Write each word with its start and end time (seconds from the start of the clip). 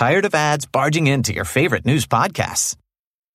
Tired 0.00 0.24
of 0.24 0.34
ads 0.34 0.64
barging 0.64 1.08
into 1.08 1.34
your 1.34 1.44
favorite 1.44 1.84
news 1.84 2.06
podcasts? 2.06 2.74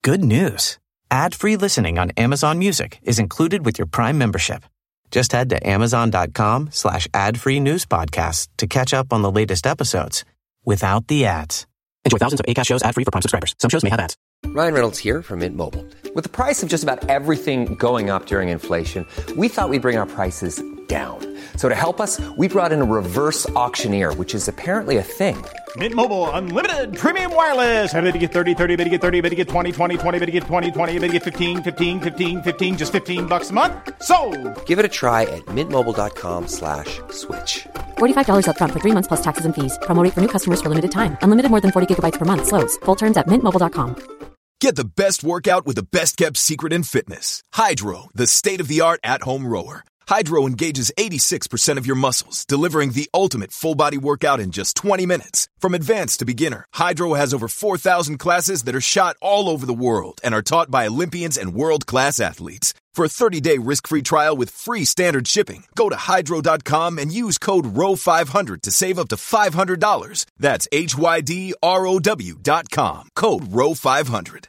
Good 0.03 0.23
news. 0.23 0.79
Ad-free 1.11 1.57
listening 1.57 1.99
on 1.99 2.09
Amazon 2.17 2.57
Music 2.57 2.97
is 3.03 3.19
included 3.19 3.63
with 3.63 3.77
your 3.77 3.85
Prime 3.85 4.17
membership. 4.17 4.65
Just 5.11 5.31
head 5.31 5.51
to 5.51 5.69
amazon.com 5.69 6.69
slash 6.71 7.07
ad-free 7.13 7.59
news 7.59 7.85
podcasts 7.85 8.47
to 8.57 8.65
catch 8.65 8.95
up 8.95 9.13
on 9.13 9.21
the 9.21 9.29
latest 9.29 9.67
episodes 9.67 10.25
without 10.65 11.05
the 11.05 11.27
ads. 11.27 11.67
Enjoy 12.03 12.17
thousands 12.17 12.39
of 12.39 12.47
ACAST 12.47 12.65
shows 12.65 12.81
ad-free 12.81 13.03
for 13.03 13.11
Prime 13.11 13.21
subscribers. 13.21 13.53
Some 13.59 13.69
shows 13.69 13.83
may 13.83 13.91
have 13.91 13.99
ads. 13.99 14.17
Ryan 14.47 14.73
Reynolds 14.73 14.97
here 14.97 15.21
from 15.21 15.41
Mint 15.41 15.55
Mobile. 15.55 15.85
With 16.15 16.23
the 16.23 16.31
price 16.31 16.63
of 16.63 16.69
just 16.69 16.81
about 16.81 17.07
everything 17.11 17.75
going 17.75 18.09
up 18.09 18.25
during 18.25 18.49
inflation, 18.49 19.05
we 19.37 19.49
thought 19.49 19.69
we'd 19.69 19.83
bring 19.83 19.97
our 19.97 20.07
prices 20.07 20.63
down. 20.87 21.19
So 21.57 21.67
to 21.67 21.75
help 21.75 21.99
us, 21.99 22.21
we 22.37 22.47
brought 22.47 22.71
in 22.71 22.81
a 22.81 22.85
reverse 22.85 23.49
auctioneer, 23.51 24.13
which 24.13 24.33
is 24.33 24.47
apparently 24.47 24.97
a 24.97 25.03
thing. 25.03 25.35
Mint 25.75 25.93
Mobile 25.93 26.29
unlimited 26.31 26.97
premium 26.97 27.35
wireless. 27.35 27.91
Have 27.91 28.05
to 28.05 28.17
get 28.17 28.31
30, 28.31 28.53
30, 28.53 28.75
bit 28.77 28.85
to 28.85 28.89
get 28.89 29.01
30, 29.01 29.19
bit 29.19 29.29
to 29.31 29.35
get 29.35 29.49
20, 29.49 29.73
20, 29.73 29.97
20, 29.97 30.19
bit 30.19 30.25
to 30.25 30.31
get 30.31 30.43
20, 30.43 30.71
20, 30.71 30.99
bit 30.99 31.07
to 31.07 31.13
get 31.13 31.23
15, 31.23 31.63
15, 31.63 31.99
15, 31.99 32.43
15 32.43 32.77
just 32.77 32.91
15 32.93 33.25
bucks 33.25 33.49
a 33.49 33.53
month. 33.53 33.73
So, 34.01 34.17
Give 34.65 34.79
it 34.79 34.85
a 34.85 34.93
try 35.01 35.23
at 35.23 35.43
mintmobile.com 35.47 36.47
slash 36.47 37.01
switch. 37.11 37.67
$45 37.97 38.45
upfront 38.47 38.71
for 38.71 38.79
three 38.79 38.93
months 38.93 39.07
plus 39.07 39.23
taxes 39.23 39.45
and 39.45 39.53
fees. 39.53 39.77
Promo 39.83 40.01
rate 40.03 40.13
for 40.13 40.21
new 40.21 40.29
customers 40.29 40.61
for 40.61 40.69
limited 40.69 40.91
time. 40.91 41.17
Unlimited 41.21 41.51
more 41.51 41.61
than 41.61 41.71
40 41.71 41.87
gigabytes 41.93 42.19
per 42.19 42.25
month. 42.25 42.47
Slows. 42.47 42.77
Full 42.85 42.95
terms 42.95 43.17
at 43.17 43.27
mintmobile.com. 43.27 44.15
Get 44.61 44.77
the 44.77 44.85
best 44.85 45.23
workout 45.23 45.65
with 45.65 45.75
the 45.75 45.87
best 45.91 46.15
kept 46.17 46.37
secret 46.37 46.71
in 46.73 46.83
fitness. 46.83 47.43
Hydro, 47.53 48.09
the 48.15 48.25
state 48.25 48.61
of 48.61 48.67
the 48.67 48.81
art 48.81 48.99
at 49.03 49.21
home 49.21 49.45
rower. 49.45 49.83
Hydro 50.07 50.45
engages 50.45 50.91
86% 50.97 51.77
of 51.77 51.87
your 51.87 51.95
muscles, 51.95 52.45
delivering 52.45 52.91
the 52.91 53.09
ultimate 53.13 53.51
full 53.51 53.73
body 53.75 53.97
workout 53.97 54.39
in 54.39 54.51
just 54.51 54.75
20 54.75 55.05
minutes. 55.05 55.47
From 55.59 55.73
advanced 55.73 56.19
to 56.19 56.25
beginner, 56.25 56.65
Hydro 56.73 57.13
has 57.15 57.33
over 57.33 57.47
4,000 57.47 58.17
classes 58.17 58.63
that 58.63 58.75
are 58.75 58.81
shot 58.81 59.17
all 59.21 59.49
over 59.49 59.65
the 59.65 59.73
world 59.73 60.21
and 60.23 60.35
are 60.35 60.43
taught 60.43 60.69
by 60.69 60.87
Olympians 60.87 61.37
and 61.37 61.55
world 61.55 61.87
class 61.87 62.19
athletes. 62.19 62.73
For 62.93 63.03
a 63.03 63.09
30 63.09 63.41
day 63.41 63.57
risk 63.57 63.87
free 63.87 64.01
trial 64.01 64.37
with 64.37 64.49
free 64.49 64.85
standard 64.85 65.27
shipping, 65.27 65.63
go 65.75 65.89
to 65.89 65.97
hydro.com 65.97 66.97
and 66.97 67.11
use 67.11 67.37
code 67.37 67.65
ROW500 67.65 68.61
to 68.61 68.71
save 68.71 68.99
up 68.99 69.09
to 69.09 69.17
$500. 69.17 70.25
That's 70.39 70.67
H 70.71 70.97
Y 70.97 71.19
D 71.21 71.53
R 71.61 71.85
O 71.85 71.99
W.com. 71.99 73.09
Code 73.15 73.43
ROW500. 73.43 74.45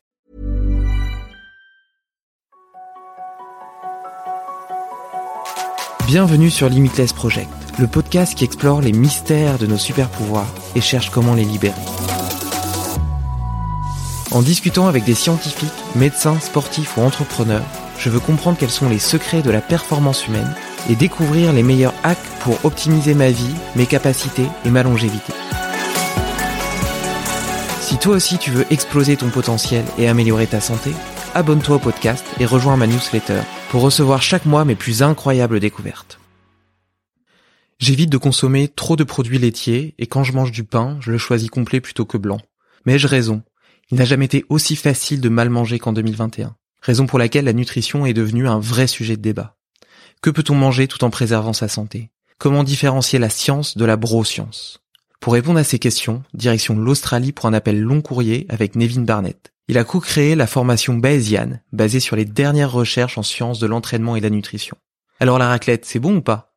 Bienvenue 6.06 6.50
sur 6.50 6.68
Limitless 6.68 7.12
Project, 7.12 7.50
le 7.80 7.88
podcast 7.88 8.36
qui 8.36 8.44
explore 8.44 8.80
les 8.80 8.92
mystères 8.92 9.58
de 9.58 9.66
nos 9.66 9.76
super 9.76 10.08
pouvoirs 10.08 10.46
et 10.76 10.80
cherche 10.80 11.10
comment 11.10 11.34
les 11.34 11.42
libérer. 11.42 11.74
En 14.30 14.40
discutant 14.40 14.86
avec 14.86 15.02
des 15.02 15.16
scientifiques, 15.16 15.68
médecins, 15.96 16.38
sportifs 16.38 16.96
ou 16.96 17.00
entrepreneurs, 17.00 17.64
je 17.98 18.08
veux 18.08 18.20
comprendre 18.20 18.56
quels 18.56 18.70
sont 18.70 18.88
les 18.88 19.00
secrets 19.00 19.42
de 19.42 19.50
la 19.50 19.60
performance 19.60 20.28
humaine 20.28 20.54
et 20.88 20.94
découvrir 20.94 21.52
les 21.52 21.64
meilleurs 21.64 21.94
hacks 22.04 22.18
pour 22.38 22.64
optimiser 22.64 23.14
ma 23.14 23.30
vie, 23.30 23.54
mes 23.74 23.86
capacités 23.86 24.46
et 24.64 24.70
ma 24.70 24.84
longévité. 24.84 25.32
Si 27.80 27.98
toi 27.98 28.14
aussi 28.14 28.38
tu 28.38 28.52
veux 28.52 28.66
exploser 28.70 29.16
ton 29.16 29.30
potentiel 29.30 29.84
et 29.98 30.06
améliorer 30.06 30.46
ta 30.46 30.60
santé, 30.60 30.92
abonne-toi 31.34 31.76
au 31.76 31.80
podcast 31.80 32.24
et 32.38 32.46
rejoins 32.46 32.76
ma 32.76 32.86
newsletter 32.86 33.40
pour 33.70 33.82
recevoir 33.82 34.22
chaque 34.22 34.46
mois 34.46 34.64
mes 34.64 34.74
plus 34.74 35.02
incroyables 35.02 35.60
découvertes. 35.60 36.20
J'évite 37.78 38.10
de 38.10 38.16
consommer 38.16 38.68
trop 38.68 38.96
de 38.96 39.04
produits 39.04 39.38
laitiers 39.38 39.94
et 39.98 40.06
quand 40.06 40.24
je 40.24 40.32
mange 40.32 40.52
du 40.52 40.64
pain, 40.64 40.96
je 41.00 41.10
le 41.10 41.18
choisis 41.18 41.50
complet 41.50 41.80
plutôt 41.80 42.06
que 42.06 42.16
blanc. 42.16 42.40
Mais 42.84 42.94
ai-je 42.94 43.06
raison 43.06 43.42
Il 43.90 43.98
n'a 43.98 44.04
jamais 44.04 44.24
été 44.24 44.44
aussi 44.48 44.76
facile 44.76 45.20
de 45.20 45.28
mal 45.28 45.50
manger 45.50 45.78
qu'en 45.78 45.92
2021. 45.92 46.56
Raison 46.80 47.06
pour 47.06 47.18
laquelle 47.18 47.44
la 47.44 47.52
nutrition 47.52 48.06
est 48.06 48.14
devenue 48.14 48.48
un 48.48 48.60
vrai 48.60 48.86
sujet 48.86 49.16
de 49.16 49.22
débat. 49.22 49.56
Que 50.22 50.30
peut-on 50.30 50.54
manger 50.54 50.88
tout 50.88 51.04
en 51.04 51.10
préservant 51.10 51.52
sa 51.52 51.68
santé? 51.68 52.10
Comment 52.38 52.64
différencier 52.64 53.18
la 53.18 53.30
science 53.30 53.76
de 53.76 53.84
la 53.84 53.96
broscience? 53.96 54.80
Pour 55.20 55.32
répondre 55.32 55.58
à 55.58 55.64
ces 55.64 55.78
questions, 55.78 56.22
direction 56.34 56.76
l'Australie 56.76 57.32
pour 57.32 57.46
un 57.46 57.54
appel 57.54 57.80
long 57.80 58.00
courrier 58.00 58.46
avec 58.48 58.76
Nevin 58.76 59.02
Barnett. 59.02 59.52
Il 59.68 59.78
a 59.78 59.84
co-créé 59.84 60.36
la 60.36 60.46
formation 60.46 60.94
Bayesian, 60.94 61.58
basée 61.72 61.98
sur 61.98 62.14
les 62.14 62.24
dernières 62.24 62.70
recherches 62.70 63.18
en 63.18 63.24
sciences 63.24 63.58
de 63.58 63.66
l'entraînement 63.66 64.14
et 64.14 64.20
de 64.20 64.26
la 64.26 64.30
nutrition. 64.30 64.76
Alors 65.18 65.38
la 65.38 65.48
raclette, 65.48 65.84
c'est 65.84 65.98
bon 65.98 66.16
ou 66.16 66.20
pas? 66.20 66.54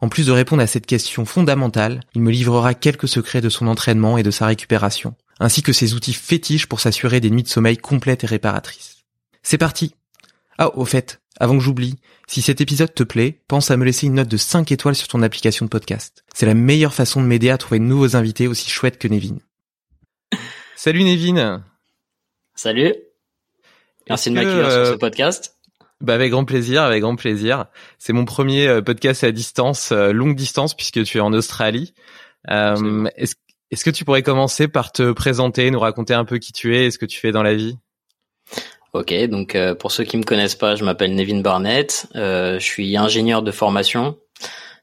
En 0.00 0.08
plus 0.08 0.26
de 0.26 0.32
répondre 0.32 0.62
à 0.62 0.66
cette 0.66 0.86
question 0.86 1.26
fondamentale, 1.26 2.00
il 2.14 2.22
me 2.22 2.30
livrera 2.30 2.72
quelques 2.72 3.08
secrets 3.08 3.42
de 3.42 3.50
son 3.50 3.66
entraînement 3.66 4.16
et 4.16 4.22
de 4.22 4.30
sa 4.30 4.46
récupération, 4.46 5.14
ainsi 5.40 5.62
que 5.62 5.74
ses 5.74 5.92
outils 5.92 6.14
fétiches 6.14 6.66
pour 6.66 6.80
s'assurer 6.80 7.20
des 7.20 7.30
nuits 7.30 7.42
de 7.42 7.48
sommeil 7.48 7.76
complètes 7.76 8.24
et 8.24 8.28
réparatrices. 8.28 9.04
C'est 9.42 9.58
parti 9.58 9.94
Ah, 10.56 10.74
au 10.74 10.86
fait, 10.86 11.20
avant 11.38 11.58
que 11.58 11.62
j'oublie, 11.62 11.96
si 12.28 12.40
cet 12.40 12.62
épisode 12.62 12.94
te 12.94 13.02
plaît, 13.02 13.42
pense 13.46 13.70
à 13.70 13.76
me 13.76 13.84
laisser 13.84 14.06
une 14.06 14.14
note 14.14 14.28
de 14.28 14.36
5 14.38 14.72
étoiles 14.72 14.94
sur 14.94 15.08
ton 15.08 15.20
application 15.20 15.66
de 15.66 15.70
podcast. 15.70 16.24
C'est 16.32 16.46
la 16.46 16.54
meilleure 16.54 16.94
façon 16.94 17.20
de 17.20 17.26
m'aider 17.26 17.50
à 17.50 17.58
trouver 17.58 17.78
de 17.78 17.84
nouveaux 17.84 18.16
invités 18.16 18.48
aussi 18.48 18.70
chouettes 18.70 18.98
que 18.98 19.08
Nevin. 19.08 19.36
Salut 20.76 21.04
Nevin 21.04 21.62
Salut. 22.58 22.92
Merci 24.08 24.30
de 24.30 24.34
m'accueillir 24.34 24.68
sur 24.68 24.80
euh, 24.80 24.92
ce 24.92 24.96
podcast. 24.96 25.54
Bah 26.00 26.14
avec 26.14 26.32
grand 26.32 26.44
plaisir, 26.44 26.82
avec 26.82 27.02
grand 27.02 27.14
plaisir. 27.14 27.66
C'est 28.00 28.12
mon 28.12 28.24
premier 28.24 28.66
euh, 28.66 28.82
podcast 28.82 29.22
à 29.22 29.30
distance, 29.30 29.92
euh, 29.92 30.10
longue 30.10 30.34
distance, 30.34 30.74
puisque 30.74 31.04
tu 31.04 31.18
es 31.18 31.20
en 31.20 31.32
Australie. 31.32 31.94
Euh, 32.50 33.04
est-ce, 33.14 33.36
est-ce 33.70 33.84
que 33.84 33.90
tu 33.90 34.04
pourrais 34.04 34.24
commencer 34.24 34.66
par 34.66 34.90
te 34.90 35.12
présenter, 35.12 35.70
nous 35.70 35.78
raconter 35.78 36.14
un 36.14 36.24
peu 36.24 36.38
qui 36.38 36.52
tu 36.52 36.76
es 36.76 36.86
et 36.86 36.90
ce 36.90 36.98
que 36.98 37.06
tu 37.06 37.20
fais 37.20 37.30
dans 37.30 37.44
la 37.44 37.54
vie? 37.54 37.76
Ok, 38.92 39.14
donc 39.28 39.54
euh, 39.54 39.76
pour 39.76 39.92
ceux 39.92 40.02
qui 40.02 40.16
me 40.16 40.24
connaissent 40.24 40.56
pas, 40.56 40.74
je 40.74 40.82
m'appelle 40.82 41.14
Nevin 41.14 41.42
Barnett. 41.42 42.08
Euh, 42.16 42.58
je 42.58 42.64
suis 42.64 42.96
ingénieur 42.96 43.42
de 43.42 43.52
formation. 43.52 44.18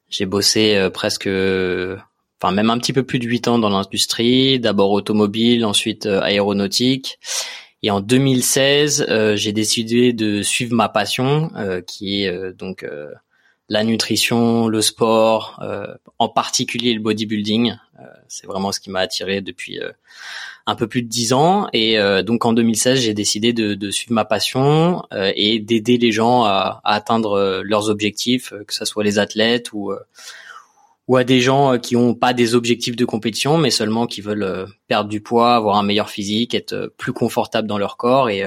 J'ai 0.07 0.25
bossé 0.25 0.77
euh, 0.77 0.89
presque, 0.89 1.27
enfin 1.27 2.53
même 2.53 2.69
un 2.69 2.77
petit 2.77 2.93
peu 2.93 3.03
plus 3.03 3.19
de 3.19 3.25
huit 3.25 3.49
ans 3.49 3.59
dans 3.59 3.69
l'industrie. 3.69 4.61
D'abord 4.61 4.91
automobile, 4.91 5.65
ensuite 5.65 6.05
euh, 6.05 6.21
aéronautique. 6.21 7.19
Et 7.85 7.91
en 7.91 8.01
2016, 8.01 9.05
euh, 9.09 9.35
j'ai 9.35 9.51
décidé 9.51 10.11
de 10.11 10.41
suivre 10.41 10.73
ma 10.73 10.89
passion, 10.89 11.51
euh, 11.55 11.81
qui 11.81 12.23
est 12.23 12.29
euh, 12.29 12.51
donc 12.51 12.81
euh, 12.81 13.11
la 13.69 13.83
nutrition, 13.83 14.67
le 14.67 14.81
sport, 14.81 15.59
euh, 15.61 15.85
en 16.17 16.27
particulier 16.27 16.95
le 16.95 16.99
bodybuilding. 16.99 17.75
Euh, 17.99 18.03
c'est 18.27 18.47
vraiment 18.47 18.71
ce 18.71 18.79
qui 18.79 18.89
m'a 18.89 19.01
attiré 19.01 19.41
depuis 19.41 19.79
un 20.65 20.73
peu 20.73 20.87
plus 20.87 21.03
de 21.03 21.07
dix 21.07 21.31
ans. 21.31 21.67
Et 21.73 21.99
donc 22.23 22.45
en 22.45 22.53
2016, 22.53 23.01
j'ai 23.01 23.13
décidé 23.13 23.53
de, 23.53 23.75
de 23.75 23.91
suivre 23.91 24.13
ma 24.13 24.25
passion 24.25 25.03
et 25.35 25.59
d'aider 25.59 25.99
les 25.99 26.11
gens 26.11 26.43
à, 26.43 26.81
à 26.83 26.95
atteindre 26.95 27.61
leurs 27.63 27.89
objectifs, 27.91 28.51
que 28.65 28.73
ce 28.73 28.83
soit 28.83 29.03
les 29.03 29.19
athlètes 29.19 29.73
ou 29.73 29.93
ou 31.07 31.17
à 31.17 31.23
des 31.23 31.39
gens 31.41 31.73
euh, 31.73 31.77
qui 31.77 31.95
ont 31.95 32.15
pas 32.15 32.33
des 32.33 32.55
objectifs 32.55 32.95
de 32.95 33.05
compétition, 33.05 33.57
mais 33.57 33.69
seulement 33.69 34.07
qui 34.07 34.21
veulent 34.21 34.43
euh, 34.43 34.65
perdre 34.87 35.09
du 35.09 35.21
poids, 35.21 35.55
avoir 35.55 35.77
un 35.77 35.83
meilleur 35.83 36.09
physique, 36.09 36.53
être 36.55 36.73
euh, 36.73 36.87
plus 36.97 37.13
confortable 37.13 37.67
dans 37.67 37.77
leur 37.77 37.97
corps. 37.97 38.29
Et, 38.29 38.43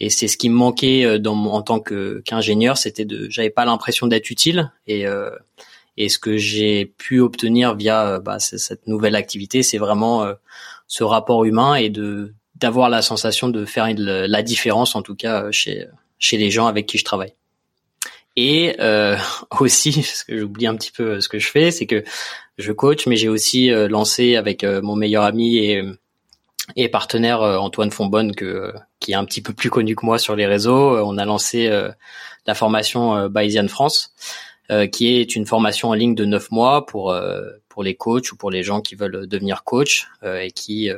et 0.00 0.10
c'est 0.10 0.28
ce 0.28 0.36
qui 0.36 0.48
me 0.48 0.54
manquait 0.54 1.18
dans 1.18 1.34
mon- 1.34 1.52
en 1.52 1.62
tant 1.62 1.80
que 1.80 2.22
qu'ingénieur, 2.24 2.76
c'était 2.76 3.04
de, 3.04 3.28
j'avais 3.30 3.50
pas 3.50 3.64
l'impression 3.64 4.06
d'être 4.06 4.30
utile. 4.30 4.72
Et, 4.86 5.04
et 5.96 6.08
ce 6.10 6.18
que 6.18 6.36
j'ai 6.36 6.84
pu 6.84 7.20
obtenir 7.20 7.74
via 7.74 8.20
bah, 8.20 8.38
cette 8.38 8.86
nouvelle 8.86 9.16
activité, 9.16 9.62
c'est 9.62 9.78
vraiment 9.78 10.26
ce 10.86 11.02
rapport 11.02 11.44
humain 11.44 11.76
et 11.76 11.88
de 11.88 12.34
d'avoir 12.56 12.88
la 12.90 13.00
sensation 13.02 13.48
de 13.48 13.64
faire 13.64 13.88
la 13.96 14.42
différence, 14.42 14.96
en 14.96 15.02
tout 15.02 15.14
cas 15.14 15.50
chez 15.50 15.86
chez 16.18 16.36
les 16.36 16.50
gens 16.50 16.66
avec 16.66 16.84
qui 16.86 16.98
je 16.98 17.04
travaille. 17.04 17.35
Et 18.36 18.76
euh, 18.80 19.16
aussi, 19.60 19.92
parce 19.92 20.24
que 20.24 20.36
j'oublie 20.38 20.66
un 20.66 20.76
petit 20.76 20.92
peu 20.92 21.14
euh, 21.14 21.20
ce 21.20 21.28
que 21.28 21.38
je 21.38 21.50
fais, 21.50 21.70
c'est 21.70 21.86
que 21.86 22.04
je 22.58 22.72
coach, 22.72 23.06
mais 23.06 23.16
j'ai 23.16 23.28
aussi 23.28 23.70
euh, 23.70 23.88
lancé 23.88 24.36
avec 24.36 24.64
euh, 24.64 24.80
mon 24.82 24.96
meilleur 24.96 25.24
ami 25.24 25.58
et, 25.58 26.88
partenaire 26.88 27.42
Antoine 27.42 27.92
Fonbonne, 27.92 28.34
que, 28.34 28.72
qui 28.98 29.12
est 29.12 29.14
un 29.14 29.24
petit 29.24 29.40
peu 29.40 29.52
plus 29.52 29.70
connu 29.70 29.94
que 29.94 30.04
moi 30.04 30.18
sur 30.18 30.34
les 30.34 30.46
réseaux. 30.46 30.98
On 30.98 31.16
a 31.16 31.24
lancé 31.24 31.70
la 32.44 32.54
formation 32.54 33.28
Bayesian 33.28 33.68
France, 33.68 34.12
qui 34.90 35.14
est 35.14 35.36
une 35.36 35.46
formation 35.46 35.90
en 35.90 35.94
ligne 35.94 36.16
de 36.16 36.24
neuf 36.24 36.50
mois 36.50 36.84
pour 36.84 37.16
pour 37.68 37.84
les 37.84 37.94
coachs 37.94 38.32
ou 38.32 38.36
pour 38.36 38.50
les 38.50 38.64
gens 38.64 38.80
qui 38.80 38.96
veulent 38.96 39.28
devenir 39.28 39.62
coach 39.62 40.08
et 40.24 40.50
qui 40.50 40.90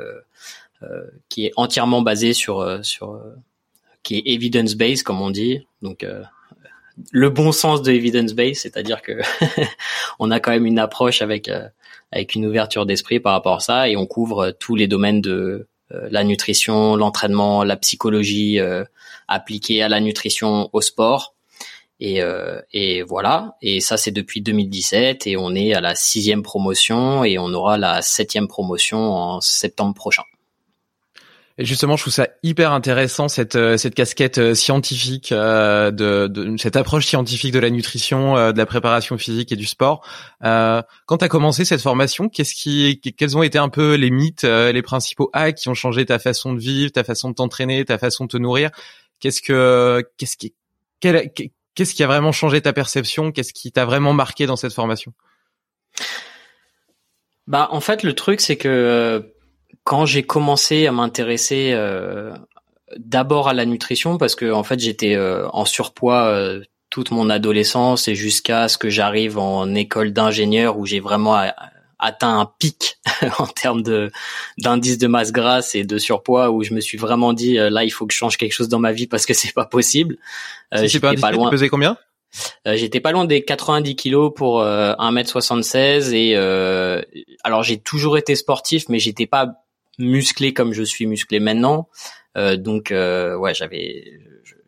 qui 1.29 1.45
est 1.45 1.53
entièrement 1.57 2.01
basée 2.01 2.33
sur 2.33 2.83
sur 2.83 3.21
qui 4.03 4.17
est 4.17 4.23
evidence 4.25 4.75
based 4.75 5.03
comme 5.03 5.21
on 5.21 5.31
dit. 5.31 5.67
Donc 5.83 6.03
le 7.13 7.31
bon 7.31 7.53
sens 7.53 7.83
de 7.83 7.93
evidence 7.93 8.33
based, 8.33 8.63
c'est-à-dire 8.63 9.03
que 9.03 9.13
on 10.19 10.31
a 10.31 10.41
quand 10.41 10.51
même 10.51 10.67
une 10.67 10.79
approche 10.79 11.23
avec 11.23 11.49
euh, 11.49 11.69
avec 12.13 12.35
une 12.35 12.47
ouverture 12.47 12.87
d'esprit 12.87 13.21
par 13.21 13.33
rapport 13.33 13.57
à 13.57 13.61
ça 13.61 13.89
et 13.89 13.97
on 13.97 14.07
couvre 14.07 14.47
euh, 14.47 14.53
tous 14.59 14.77
les 14.77 14.89
domaines 14.89 15.21
de 15.21 15.69
euh, 15.93 16.09
la 16.11 16.25
nutrition, 16.25 16.97
l'entraînement, 16.97 17.65
la 17.65 17.77
psychologie 17.77 18.59
appliquée 19.29 19.83
à 19.83 19.89
la 19.89 20.01
nutrition, 20.01 20.71
au 20.73 20.81
sport 20.81 21.35
Et, 22.01 22.23
euh, 22.23 22.61
et 22.73 23.03
voilà. 23.03 23.57
Et 23.63 23.81
ça, 23.81 23.97
c'est 23.97 24.11
depuis 24.11 24.41
2017 24.41 25.27
et 25.27 25.37
on 25.37 25.55
est 25.55 25.75
à 25.75 25.81
la 25.81 25.95
sixième 25.95 26.43
promotion 26.43 27.25
et 27.25 27.39
on 27.39 27.53
aura 27.53 27.79
la 27.79 28.03
septième 28.03 28.49
promotion 28.49 28.99
en 28.99 29.41
septembre 29.41 29.95
prochain. 29.95 30.23
Et 31.61 31.65
justement, 31.65 31.97
je 31.97 32.05
trouve 32.05 32.13
ça 32.13 32.29
hyper 32.45 32.73
intéressant 32.73 33.27
cette 33.27 33.57
euh, 33.57 33.77
cette 33.77 33.97
casquette 33.97 34.39
euh, 34.39 34.55
scientifique 34.55 35.33
euh, 35.33 35.91
de, 35.91 36.29
de, 36.29 36.57
cette 36.57 36.77
approche 36.77 37.05
scientifique 37.07 37.53
de 37.53 37.59
la 37.59 37.69
nutrition, 37.69 38.35
de 38.53 38.57
la 38.57 38.67
préparation 38.67 39.19
physique 39.19 39.51
et 39.51 39.57
du 39.57 39.67
sport. 39.67 40.07
Euh, 40.45 40.83
quand 41.07 41.19
tu 41.19 41.25
as 41.25 41.29
commencé 41.29 41.65
cette 41.65 41.83
formation, 41.83 42.29
qu'est-ce 42.29 42.55
qui 42.55 43.01
quels 43.01 43.37
ont 43.37 43.43
été 43.43 43.59
un 43.59 43.69
peu 43.69 43.95
les 43.95 44.11
mythes, 44.11 44.45
les 44.45 44.83
principaux 44.83 45.31
hacks 45.33 45.57
qui 45.57 45.69
ont 45.69 45.75
changé 45.75 46.07
ta 46.07 46.21
façon 46.21 46.53
de 46.55 46.61
vivre, 46.61 46.93
ta 46.93 47.03
façon 47.03 47.31
de 47.31 47.35
t'entraîner, 47.35 47.85
ta 47.85 47.99
façon 47.99 48.25
de 48.25 48.29
te 48.29 48.37
nourrir? 48.37 48.71
Qu'est-ce 49.19 49.43
que 49.43 50.09
qu'est-ce 50.17 50.37
qui 50.37 50.55
qu'est-ce 51.01 51.95
qui 51.95 52.05
a 52.05 52.07
vraiment 52.07 52.31
changé 52.31 52.61
ta 52.61 52.73
perception? 52.73 53.33
Qu'est-ce 53.33 53.53
qui 53.53 53.73
t'a 53.73 53.85
vraiment 53.85 54.13
marqué 54.13 54.47
dans 54.47 54.57
cette 54.57 54.75
formation? 54.75 55.13
Bah 57.49 57.67
en 57.73 57.81
fait, 57.81 58.05
le 58.05 58.15
truc 58.15 58.41
c'est 58.41 58.57
que 58.57 59.35
quand 59.89 60.05
j'ai 60.05 60.23
commencé 60.23 60.87
à 60.87 60.93
m'intéresser 60.93 61.71
euh, 61.73 62.35
d'abord 62.99 63.49
à 63.49 63.55
la 63.55 63.65
nutrition, 63.65 64.19
parce 64.19 64.35
que 64.35 64.53
en 64.53 64.63
fait 64.63 64.79
j'étais 64.79 65.15
euh, 65.15 65.49
en 65.55 65.65
surpoids 65.65 66.27
euh, 66.27 66.63
toute 66.91 67.11
mon 67.11 67.31
adolescence 67.31 68.07
et 68.07 68.15
jusqu'à 68.15 68.69
ce 68.69 68.77
que 68.77 68.91
j'arrive 68.91 69.39
en 69.39 69.75
école 69.75 70.13
d'ingénieur 70.13 70.79
où 70.79 70.85
j'ai 70.85 71.01
vraiment 71.01 71.43
atteint 71.99 72.39
un 72.39 72.53
pic 72.59 72.99
en 73.39 73.47
termes 73.47 73.83
de 73.83 74.11
d'indice 74.59 74.99
de 74.99 75.07
masse 75.07 75.33
grasse 75.33 75.75
et 75.75 75.85
de 75.85 75.97
surpoids 75.97 76.51
où 76.51 76.63
je 76.63 76.75
me 76.75 76.81
suis 76.81 76.99
vraiment 76.99 77.33
dit 77.33 77.55
là 77.55 77.83
il 77.83 77.91
faut 77.91 78.07
que 78.07 78.13
je 78.13 78.19
change 78.19 78.37
quelque 78.37 78.53
chose 78.53 78.69
dans 78.69 78.81
ma 78.81 78.93
vie 78.93 79.07
parce 79.07 79.25
que 79.25 79.33
c'est 79.33 79.55
pas 79.55 79.65
possible. 79.65 80.19
Euh, 80.75 80.87
j'étais 80.87 81.17
pas, 81.17 81.31
loin. 81.31 81.49
Tu 81.49 81.53
pesais 81.53 81.71
combien? 81.71 81.97
J'étais 82.67 83.01
pas 83.01 83.13
loin 83.13 83.25
des 83.25 83.43
90 83.43 83.97
kilos 83.97 84.35
pour 84.37 84.63
1m76 84.63 86.13
et 86.13 86.37
alors 87.43 87.63
j'ai 87.63 87.79
toujours 87.79 88.19
été 88.19 88.35
sportif 88.35 88.91
mais 88.91 88.99
j'étais 88.99 89.27
pas 89.27 89.55
musclé 89.99 90.55
comme 90.55 90.73
je 90.73 90.83
suis 90.83 91.07
musclé 91.07 91.41
maintenant. 91.41 91.89
Euh, 92.37 92.57
donc 92.57 92.93
euh, 92.93 93.37
ouais, 93.37 93.55
j'avais, 93.55 94.05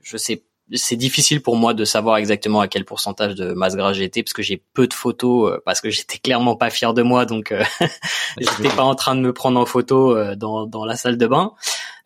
je, 0.02 0.16
sais, 0.16 0.42
c'est 0.72 0.96
difficile 0.96 1.40
pour 1.40 1.56
moi 1.56 1.74
de 1.74 1.84
savoir 1.84 2.16
exactement 2.16 2.60
à 2.60 2.68
quel 2.68 2.84
pourcentage 2.84 3.34
de 3.34 3.52
masse 3.52 3.76
grasse 3.76 3.96
j'étais 3.96 4.22
parce 4.22 4.32
que 4.32 4.42
j'ai 4.42 4.62
peu 4.74 4.86
de 4.86 4.94
photos 4.94 5.52
euh, 5.52 5.62
parce 5.64 5.80
que 5.80 5.90
j'étais 5.90 6.18
clairement 6.18 6.56
pas 6.56 6.70
fier 6.70 6.94
de 6.94 7.02
moi 7.02 7.26
donc 7.26 7.54
j'étais 8.38 8.74
pas 8.74 8.82
en 8.82 8.94
train 8.94 9.14
de 9.14 9.20
me 9.20 9.32
prendre 9.32 9.60
en 9.60 9.66
photo 9.66 10.34
dans, 10.34 10.66
dans 10.66 10.84
la 10.84 10.96
salle 10.96 11.16
de 11.16 11.26
bain. 11.26 11.52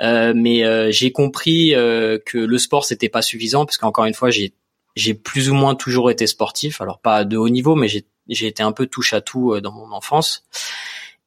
mais 0.01 0.93
j'ai 0.93 1.13
compris 1.13 1.71
que 1.71 2.39
le 2.39 2.59
sport 2.59 2.85
c'était 2.85 3.09
pas 3.09 3.23
suffisant 3.23 3.65
parce 3.65 3.79
qu'encore 3.79 4.07
une 4.07 4.15
fois 4.15 4.31
j'ai 4.31 4.55
j'ai 4.97 5.15
plus 5.15 5.51
ou 5.51 5.55
moins 5.55 5.75
toujours 5.75 6.11
été 6.11 6.27
sportif 6.27 6.81
alors 6.81 7.01
pas 7.01 7.25
de 7.25 7.37
haut 7.37 7.49
niveau 7.49 7.75
mais 7.75 7.89
j'ai 7.89 8.05
j'ai 8.29 8.47
été 8.47 8.63
un 8.63 8.73
peu 8.73 8.87
touche 8.87 9.13
à 9.13 9.21
tout 9.21 9.61
dans 9.61 9.73
mon 9.73 9.93
enfance 9.93 10.45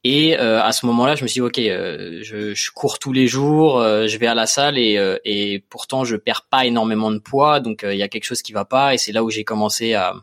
et 0.03 0.38
euh, 0.38 0.61
à 0.61 0.71
ce 0.71 0.85
moment-là, 0.85 1.15
je 1.15 1.23
me 1.23 1.27
suis 1.27 1.41
dit, 1.41 1.45
ok, 1.45 1.59
euh, 1.59 2.19
je, 2.21 2.53
je, 2.53 2.71
cours 2.71 2.99
tous 2.99 3.13
les 3.13 3.27
jours, 3.27 3.79
euh, 3.79 4.07
je 4.07 4.17
vais 4.17 4.27
à 4.27 4.35
la 4.35 4.45
salle 4.45 4.77
et, 4.77 4.97
et 5.25 5.63
pourtant 5.69 6.05
je 6.05 6.15
perds 6.15 6.47
pas 6.49 6.65
énormément 6.65 7.11
de 7.11 7.19
poids, 7.19 7.59
donc 7.59 7.83
il 7.83 7.97
y 7.97 8.03
a 8.03 8.07
quelque 8.07 8.23
chose 8.23 8.41
qui 8.41 8.53
va 8.53 8.65
pas. 8.65 8.94
Et 8.94 8.97
c'est 8.97 9.11
là 9.11 9.23
où 9.23 9.29
j'ai 9.29 9.44
commencé 9.44 9.94
à, 9.94 10.13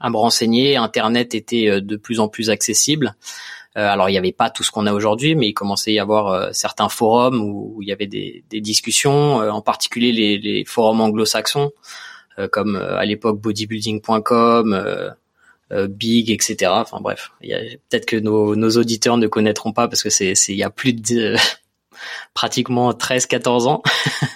à 0.00 0.10
me 0.10 0.16
renseigner. 0.16 0.76
Internet 0.76 1.34
était 1.34 1.80
de 1.80 1.96
plus 1.96 2.20
en 2.20 2.28
plus 2.28 2.50
accessible. 2.50 3.14
alors 3.74 4.08
il 4.08 4.12
n'y 4.12 4.18
avait 4.18 4.32
pas 4.32 4.48
tout 4.50 4.62
ce 4.64 4.70
qu'on 4.70 4.86
a 4.86 4.92
aujourd'hui, 4.92 5.34
mais 5.34 5.48
il 5.48 5.54
commençait 5.54 5.90
à 5.90 5.94
y 5.94 5.98
avoir 5.98 6.54
certains 6.54 6.88
forums 6.88 7.40
où, 7.40 7.78
il 7.82 7.88
y 7.88 7.92
avait 7.92 8.06
des, 8.06 8.44
des 8.48 8.60
discussions, 8.60 9.36
en 9.36 9.60
particulier 9.60 10.12
les, 10.12 10.38
les 10.38 10.64
forums 10.64 11.00
anglo-saxons, 11.02 11.72
comme 12.50 12.76
à 12.76 13.04
l'époque 13.04 13.40
bodybuilding.com 13.40 14.72
euh, 14.72 15.10
big, 15.70 16.30
etc. 16.30 16.70
Enfin 16.74 17.00
bref, 17.00 17.32
peut-être 17.40 18.06
que 18.06 18.16
nos, 18.16 18.54
nos, 18.54 18.70
auditeurs 18.70 19.16
ne 19.16 19.26
connaîtront 19.26 19.72
pas 19.72 19.88
parce 19.88 20.02
que 20.02 20.10
c'est 20.10 20.34
il 20.48 20.56
y 20.56 20.62
a 20.62 20.70
plus 20.70 20.92
de 20.92 21.36
pratiquement 22.34 22.92
13-14 22.92 23.66
ans. 23.66 23.82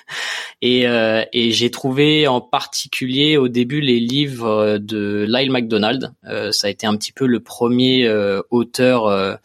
et, 0.62 0.86
euh, 0.86 1.24
et 1.32 1.52
j'ai 1.52 1.70
trouvé 1.70 2.26
en 2.26 2.40
particulier 2.40 3.36
au 3.36 3.48
début 3.48 3.80
les 3.80 4.00
livres 4.00 4.78
de 4.78 5.26
Lyle 5.28 5.50
McDonald. 5.50 6.12
Euh, 6.26 6.52
ça 6.52 6.66
a 6.66 6.70
été 6.70 6.86
un 6.86 6.96
petit 6.96 7.12
peu 7.12 7.26
le 7.26 7.40
premier 7.40 8.06
euh, 8.06 8.42
auteur 8.50 9.06
euh, 9.06 9.36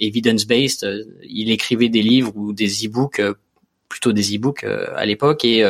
evidence-based. 0.00 0.86
Il 1.22 1.50
écrivait 1.50 1.88
des 1.88 2.02
livres 2.02 2.32
ou 2.36 2.52
des 2.52 2.86
e-books, 2.86 3.20
plutôt 3.88 4.12
des 4.12 4.36
e-books 4.36 4.64
à 4.64 5.06
l'époque, 5.06 5.44
et, 5.44 5.62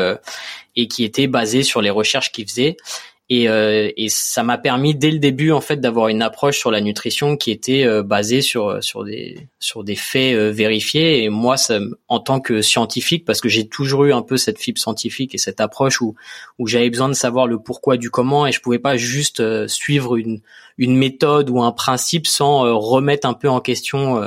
et 0.74 0.88
qui 0.88 1.04
étaient 1.04 1.26
basés 1.26 1.62
sur 1.62 1.82
les 1.82 1.90
recherches 1.90 2.32
qu'il 2.32 2.48
faisait. 2.48 2.78
Et, 3.28 3.48
euh, 3.48 3.90
et 3.96 4.08
ça 4.08 4.44
m'a 4.44 4.56
permis 4.56 4.94
dès 4.94 5.10
le 5.10 5.18
début 5.18 5.50
en 5.50 5.60
fait 5.60 5.78
d'avoir 5.78 6.08
une 6.08 6.22
approche 6.22 6.58
sur 6.58 6.70
la 6.70 6.80
nutrition 6.80 7.36
qui 7.36 7.50
était 7.50 7.84
euh, 7.84 8.04
basée 8.04 8.40
sur 8.40 8.80
sur 8.84 9.02
des 9.02 9.48
sur 9.58 9.82
des 9.82 9.96
faits 9.96 10.36
euh, 10.36 10.52
vérifiés. 10.52 11.24
Et 11.24 11.28
moi, 11.28 11.56
ça, 11.56 11.80
en 12.06 12.20
tant 12.20 12.38
que 12.38 12.62
scientifique, 12.62 13.24
parce 13.24 13.40
que 13.40 13.48
j'ai 13.48 13.66
toujours 13.66 14.04
eu 14.04 14.12
un 14.12 14.22
peu 14.22 14.36
cette 14.36 14.60
fibre 14.60 14.78
scientifique 14.78 15.34
et 15.34 15.38
cette 15.38 15.60
approche 15.60 16.00
où 16.00 16.14
où 16.58 16.68
j'avais 16.68 16.88
besoin 16.88 17.08
de 17.08 17.14
savoir 17.14 17.48
le 17.48 17.58
pourquoi 17.58 17.96
du 17.96 18.10
comment 18.10 18.46
et 18.46 18.52
je 18.52 18.60
pouvais 18.60 18.78
pas 18.78 18.96
juste 18.96 19.66
suivre 19.66 20.16
une 20.16 20.40
une 20.78 20.96
méthode 20.96 21.50
ou 21.50 21.60
un 21.62 21.72
principe 21.72 22.28
sans 22.28 22.78
remettre 22.78 23.26
un 23.26 23.34
peu 23.34 23.48
en 23.48 23.60
question 23.60 24.22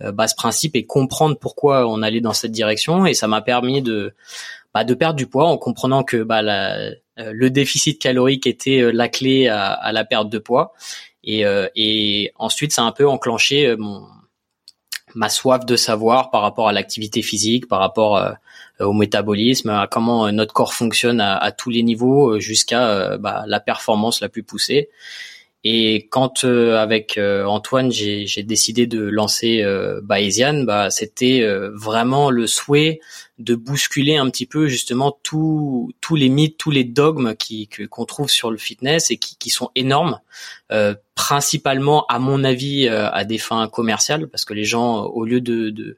bah, 0.00 0.28
ce 0.28 0.36
principe 0.36 0.76
et 0.76 0.86
comprendre 0.86 1.36
pourquoi 1.40 1.88
on 1.88 2.02
allait 2.02 2.20
dans 2.20 2.34
cette 2.34 2.52
direction. 2.52 3.04
Et 3.04 3.14
ça 3.14 3.26
m'a 3.26 3.40
permis 3.40 3.82
de 3.82 4.14
bah, 4.74 4.84
de 4.84 4.94
perdre 4.94 5.16
du 5.16 5.26
poids 5.26 5.46
en 5.46 5.56
comprenant 5.56 6.04
que 6.04 6.22
bah, 6.22 6.42
la, 6.42 6.76
euh, 6.76 6.94
le 7.32 7.50
déficit 7.50 8.00
calorique 8.00 8.46
était 8.46 8.80
euh, 8.80 8.90
la 8.92 9.08
clé 9.08 9.48
à, 9.48 9.90
la 9.92 10.04
perte 10.04 10.30
de 10.30 10.38
poids. 10.38 10.72
Et, 11.24 11.44
euh, 11.44 11.68
et 11.76 12.32
ensuite, 12.36 12.72
ça 12.72 12.82
a 12.82 12.84
un 12.84 12.92
peu 12.92 13.08
enclenché 13.08 13.76
mon, 13.76 14.06
ma 15.14 15.28
soif 15.28 15.66
de 15.66 15.76
savoir 15.76 16.30
par 16.30 16.42
rapport 16.42 16.68
à 16.68 16.72
l'activité 16.72 17.22
physique, 17.22 17.68
par 17.68 17.80
rapport 17.80 18.36
au 18.80 18.92
métabolisme, 18.92 19.70
à 19.70 19.88
comment 19.90 20.30
notre 20.30 20.54
corps 20.54 20.74
fonctionne 20.74 21.20
à, 21.20 21.36
à 21.36 21.50
tous 21.50 21.70
les 21.70 21.82
niveaux 21.82 22.38
jusqu'à 22.38 23.18
bah, 23.18 23.44
la 23.46 23.60
performance 23.60 24.20
la 24.20 24.28
plus 24.28 24.42
poussée. 24.42 24.88
Et 25.70 26.08
quand 26.10 26.44
avec 26.44 27.18
Antoine 27.18 27.92
j'ai 27.92 28.42
décidé 28.42 28.86
de 28.86 29.02
lancer 29.02 29.62
euh, 29.62 30.00
Bayesian, 30.02 30.62
bah 30.64 30.88
c'était 30.88 31.46
vraiment 31.74 32.30
le 32.30 32.46
souhait 32.46 33.00
de 33.38 33.54
bousculer 33.54 34.16
un 34.16 34.28
petit 34.30 34.46
peu 34.46 34.66
justement 34.66 35.16
tous 35.22 35.92
tous 36.00 36.16
les 36.16 36.28
mythes, 36.28 36.56
tous 36.58 36.70
les 36.70 36.84
dogmes 36.84 37.34
qui 37.34 37.68
qu'on 37.90 38.04
trouve 38.04 38.30
sur 38.30 38.50
le 38.50 38.56
fitness 38.56 39.10
et 39.10 39.16
qui, 39.16 39.36
qui 39.36 39.50
sont 39.50 39.70
énormes, 39.74 40.20
euh, 40.72 40.94
principalement 41.14 42.04
à 42.06 42.18
mon 42.18 42.42
avis 42.44 42.88
euh, 42.88 43.10
à 43.10 43.24
des 43.24 43.38
fins 43.38 43.68
commerciales, 43.68 44.28
parce 44.28 44.44
que 44.44 44.54
les 44.54 44.64
gens 44.64 45.04
au 45.04 45.24
lieu 45.24 45.40
de, 45.40 45.70
de 45.70 45.96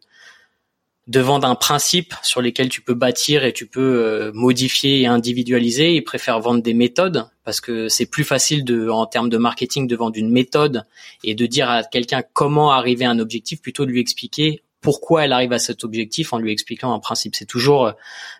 de 1.10 1.18
vendre 1.18 1.48
un 1.48 1.56
principe 1.56 2.14
sur 2.22 2.40
lequel 2.40 2.68
tu 2.68 2.82
peux 2.82 2.94
bâtir 2.94 3.42
et 3.42 3.52
tu 3.52 3.66
peux 3.66 3.80
euh, 3.80 4.30
modifier 4.32 5.00
et 5.00 5.06
individualiser, 5.08 5.92
ils 5.92 6.04
préfèrent 6.04 6.38
vendre 6.38 6.62
des 6.62 6.72
méthodes 6.72 7.26
parce 7.42 7.60
que 7.60 7.88
c'est 7.88 8.06
plus 8.06 8.22
facile 8.22 8.64
de, 8.64 8.88
en 8.88 9.06
termes 9.06 9.28
de 9.28 9.36
marketing, 9.36 9.88
de 9.88 9.96
vendre 9.96 10.16
une 10.16 10.30
méthode 10.30 10.84
et 11.24 11.34
de 11.34 11.46
dire 11.46 11.68
à 11.68 11.82
quelqu'un 11.82 12.22
comment 12.32 12.70
arriver 12.70 13.06
à 13.06 13.10
un 13.10 13.18
objectif 13.18 13.60
plutôt 13.60 13.86
de 13.86 13.90
lui 13.90 14.00
expliquer 14.00 14.62
pourquoi 14.80 15.24
elle 15.24 15.32
arrive 15.32 15.52
à 15.52 15.58
cet 15.58 15.82
objectif 15.82 16.32
en 16.32 16.38
lui 16.38 16.52
expliquant 16.52 16.94
un 16.94 17.00
principe. 17.00 17.34
C'est 17.34 17.44
toujours 17.44 17.92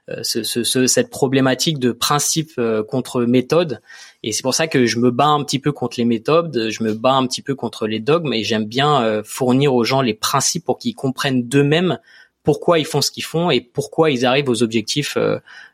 euh, 0.09 0.23
ce, 0.23 0.45
ce, 0.45 0.87
cette 0.87 1.11
problématique 1.11 1.81
de 1.81 1.91
principe 1.91 2.53
euh, 2.59 2.85
contre 2.85 3.25
méthode. 3.25 3.83
Et 4.23 4.31
c'est 4.31 4.43
pour 4.43 4.55
ça 4.55 4.69
que 4.69 4.87
je 4.87 5.01
me 5.01 5.11
bats 5.11 5.27
un 5.27 5.43
petit 5.43 5.59
peu 5.59 5.73
contre 5.73 5.99
les 5.99 6.05
méthodes, 6.05 6.69
je 6.71 6.85
me 6.85 6.95
bats 6.95 7.15
un 7.15 7.27
petit 7.27 7.43
peu 7.43 7.57
contre 7.57 7.89
les 7.89 7.99
dogmes 7.99 8.33
et 8.33 8.45
j'aime 8.45 8.65
bien 8.65 9.23
fournir 9.25 9.75
aux 9.75 9.83
gens 9.83 10.03
les 10.03 10.15
principes 10.15 10.65
pour 10.65 10.79
qu'ils 10.79 10.95
comprennent 10.95 11.49
d'eux-mêmes 11.49 11.99
pourquoi 12.43 12.79
ils 12.79 12.87
font 12.87 13.03
ce 13.03 13.11
qu'ils 13.11 13.25
font 13.25 13.51
et 13.51 13.61
pourquoi 13.61 14.11
ils 14.11 14.25
arrivent 14.25 14.49
aux 14.49 14.63
objectifs 14.63 15.17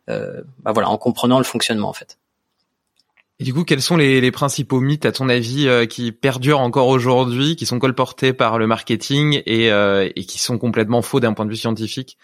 bah 0.09 0.73
voilà, 0.73 0.89
en 0.89 0.99
comprenant 0.99 1.39
le 1.39 1.45
fonctionnement 1.45 1.89
en 1.89 1.93
fait. 1.93 2.19
Et 3.39 3.45
du 3.45 3.53
coup, 3.53 3.65
quels 3.65 3.83
sont 3.83 3.97
les, 3.97 4.21
les 4.21 4.31
principaux 4.31 4.81
mythes, 4.81 5.05
à 5.05 5.13
ton 5.13 5.29
avis, 5.29 5.69
euh, 5.69 5.85
qui 5.85 6.11
perdurent 6.11 6.61
encore 6.61 6.89
aujourd'hui, 6.89 7.55
qui 7.57 7.67
sont 7.67 7.79
colportés 7.79 8.33
par 8.33 8.59
le 8.59 8.67
marketing 8.67 9.43
et, 9.45 9.71
euh, 9.71 10.09
et 10.17 10.25
qui 10.25 10.39
sont 10.39 10.57
complètement 10.57 11.03
faux 11.03 11.21
d'un 11.21 11.35
point 11.35 11.45
de 11.45 11.51
vue 11.51 11.57
scientifique? 11.57 12.17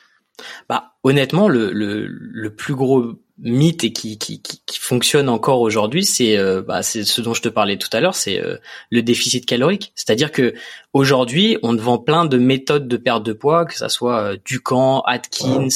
Bah, 0.70 0.94
honnêtement, 1.02 1.48
le, 1.48 1.70
le, 1.70 2.06
le 2.06 2.54
plus 2.54 2.74
gros 2.74 3.12
mythe 3.38 3.84
et 3.84 3.92
qui, 3.92 4.18
qui, 4.18 4.40
qui, 4.40 4.78
fonctionne 4.78 5.28
encore 5.28 5.60
aujourd'hui, 5.60 6.04
c'est 6.04 6.38
euh, 6.38 6.62
bah, 6.62 6.82
c'est 6.82 7.04
ce 7.04 7.20
dont 7.20 7.34
je 7.34 7.42
te 7.42 7.48
parlais 7.48 7.76
tout 7.76 7.88
à 7.92 8.00
l'heure, 8.00 8.14
c'est 8.14 8.40
euh, 8.40 8.56
le 8.90 9.02
déficit 9.02 9.44
calorique. 9.44 9.92
C'est-à-dire 9.94 10.32
que 10.32 10.54
aujourd'hui, 10.92 11.58
on 11.62 11.76
te 11.76 11.80
vend 11.80 11.98
plein 11.98 12.24
de 12.24 12.38
méthodes 12.38 12.88
de 12.88 12.96
perte 12.96 13.24
de 13.24 13.32
poids, 13.32 13.64
que 13.64 13.76
ça 13.76 13.88
soit 13.88 14.20
euh, 14.20 14.36
Ducan, 14.44 15.00
Atkins, 15.00 15.68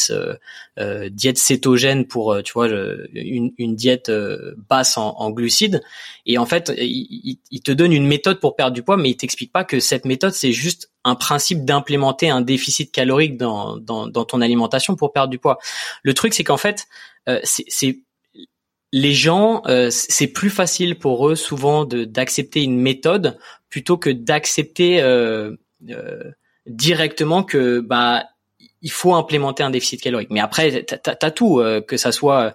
euh, 0.78 1.08
diète 1.10 1.38
cétogène 1.38 2.06
pour 2.06 2.42
tu 2.42 2.52
vois 2.52 2.68
une, 3.12 3.52
une 3.58 3.74
diète 3.74 4.10
basse 4.68 4.98
en, 4.98 5.14
en, 5.18 5.30
glucides. 5.30 5.82
Et 6.26 6.38
en 6.38 6.46
fait, 6.46 6.72
il, 6.76 7.38
il, 7.50 7.62
te 7.62 7.72
donne 7.72 7.92
une 7.92 8.06
méthode 8.06 8.40
pour 8.40 8.56
perdre 8.56 8.74
du 8.74 8.82
poids, 8.82 8.96
mais 8.96 9.10
il 9.10 9.16
t'explique 9.16 9.52
pas 9.52 9.64
que 9.64 9.80
cette 9.80 10.04
méthode 10.04 10.32
c'est 10.32 10.52
juste 10.52 10.90
un 11.06 11.14
principe 11.14 11.64
d'implémenter 11.64 12.28
un 12.28 12.40
déficit 12.40 12.90
calorique 12.90 13.36
dans, 13.36 13.76
dans, 13.76 14.08
dans 14.08 14.24
ton 14.24 14.40
alimentation 14.40 14.96
pour 14.96 15.12
perdre 15.12 15.30
du 15.30 15.38
poids. 15.38 15.58
Le 16.02 16.14
truc, 16.14 16.34
c'est 16.34 16.42
qu'en 16.42 16.56
fait, 16.56 16.88
euh, 17.28 17.40
c'est 17.44 18.00
les 18.96 19.12
gens, 19.12 19.60
euh, 19.66 19.88
c'est 19.90 20.26
plus 20.26 20.48
facile 20.48 20.98
pour 20.98 21.28
eux 21.28 21.34
souvent 21.34 21.84
d'accepter 21.84 22.62
une 22.62 22.80
méthode 22.80 23.38
plutôt 23.68 23.98
que 23.98 24.08
d'accepter 24.08 25.02
euh, 25.02 25.54
euh, 25.90 26.30
directement 26.64 27.42
que 27.42 27.80
bah 27.80 28.24
il 28.80 28.90
faut 28.90 29.14
implémenter 29.14 29.62
un 29.62 29.68
déficit 29.68 30.00
calorique. 30.00 30.30
Mais 30.30 30.40
après, 30.40 30.84
t'as 30.84 31.14
as, 31.20 31.30
tout, 31.30 31.62
que 31.86 31.96
ça 31.98 32.10
soit 32.10 32.54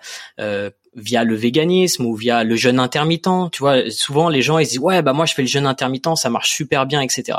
via 0.95 1.23
le 1.23 1.35
véganisme 1.35 2.05
ou 2.05 2.15
via 2.15 2.43
le 2.43 2.55
jeûne 2.55 2.79
intermittent. 2.79 3.51
Tu 3.51 3.59
vois, 3.59 3.91
souvent 3.91 4.27
les 4.27 4.41
gens 4.41 4.57
ils 4.57 4.67
disent 4.67 4.79
ouais 4.79 5.03
bah 5.03 5.13
moi 5.13 5.25
je 5.25 5.33
fais 5.35 5.43
le 5.43 5.47
jeûne 5.47 5.67
intermittent, 5.67 6.15
ça 6.15 6.29
marche 6.31 6.55
super 6.55 6.87
bien, 6.87 7.01
etc. 7.01 7.37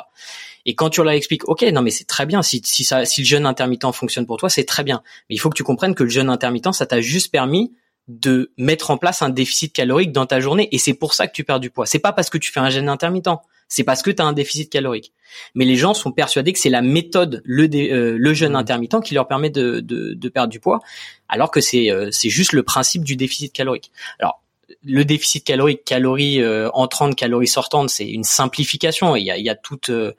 Et 0.65 0.77
quand 0.77 0.91
tu 0.91 1.03
leur 1.03 1.13
expliques, 1.13 1.49
ok, 1.49 1.63
non 1.73 1.83
mais 1.83 1.91
c'est 1.91 2.07
très 2.07 2.27
bien, 2.27 2.43
si, 2.43 2.63
si, 2.65 2.85
ça, 2.85 3.05
si 3.05 3.23
le 3.23 3.27
jeûne 3.27 3.47
intermittent 3.47 3.91
fonctionne 3.93 4.27
pour 4.27 4.37
toi, 4.37 4.49
c'est 4.49 4.65
très 4.65 4.85
bien. 4.85 5.03
Mais 5.29 5.35
il 5.35 5.39
faut 5.39 5.51
que 5.51 5.57
tu 5.57 5.65
comprennes 5.65 5.97
que 5.97 6.05
le 6.05 6.11
jeûne 6.11 6.29
intermittent, 6.29 6.73
ça 6.73 6.87
t'a 6.87 7.01
juste 7.01 7.33
permis 7.33 7.73
de 8.09 8.53
mettre 8.57 8.91
en 8.91 8.99
place 8.99 9.23
un 9.23 9.31
déficit 9.31 9.73
calorique 9.73 10.13
dans 10.13 10.27
ta 10.27 10.41
journée 10.41 10.69
et 10.73 10.79
c'est 10.79 10.95
pour 10.95 11.15
ça 11.15 11.27
que 11.27 11.33
tu 11.33 11.45
perds 11.45 11.61
du 11.61 11.71
poids. 11.71 11.87
C'est 11.87 11.99
pas 11.99 12.13
parce 12.13 12.31
que 12.31 12.39
tu 12.39 12.51
fais 12.51 12.61
un 12.61 12.71
jeûne 12.71 12.89
intermittent, 12.89 13.29
c'est 13.69 13.85
parce 13.85 14.03
que 14.03 14.11
tu 14.11 14.21
as 14.21 14.27
un 14.27 14.33
déficit 14.33 14.71
calorique. 14.71 15.13
Mais 15.55 15.65
les 15.65 15.77
gens 15.77 15.95
sont 15.95 16.13
persuadés 16.13 16.53
que 16.53 16.59
c'est 16.59 16.69
la 16.69 16.83
méthode, 16.83 17.41
le, 17.45 17.65
euh, 17.75 18.17
le 18.19 18.35
jeûne 18.35 18.53
mmh. 18.53 18.57
intermittent 18.57 19.01
qui 19.03 19.15
leur 19.15 19.29
permet 19.29 19.51
de, 19.51 19.81
de, 19.81 20.13
de 20.15 20.29
perdre 20.29 20.51
du 20.51 20.61
poids, 20.61 20.81
alors 21.29 21.51
que 21.51 21.61
c'est 21.61 21.91
euh, 21.91 22.11
c'est 22.11 22.29
juste 22.29 22.53
le 22.53 22.63
principe 22.63 23.05
du 23.05 23.17
déficit 23.17 23.53
calorique. 23.53 23.91
Alors 24.19 24.42
le 24.85 25.05
déficit 25.05 25.45
calorique, 25.45 25.85
calories 25.85 26.41
euh, 26.41 26.71
entrantes, 26.73 27.17
calories 27.17 27.49
sortantes, 27.49 27.91
c'est 27.91 28.09
une 28.09 28.25
simplification. 28.25 29.17
Il 29.17 29.25
y 29.25 29.31
a, 29.31 29.37
il 29.37 29.45
y 29.45 29.51
a 29.51 29.55
toute, 29.55 29.91
euh, 29.91 30.13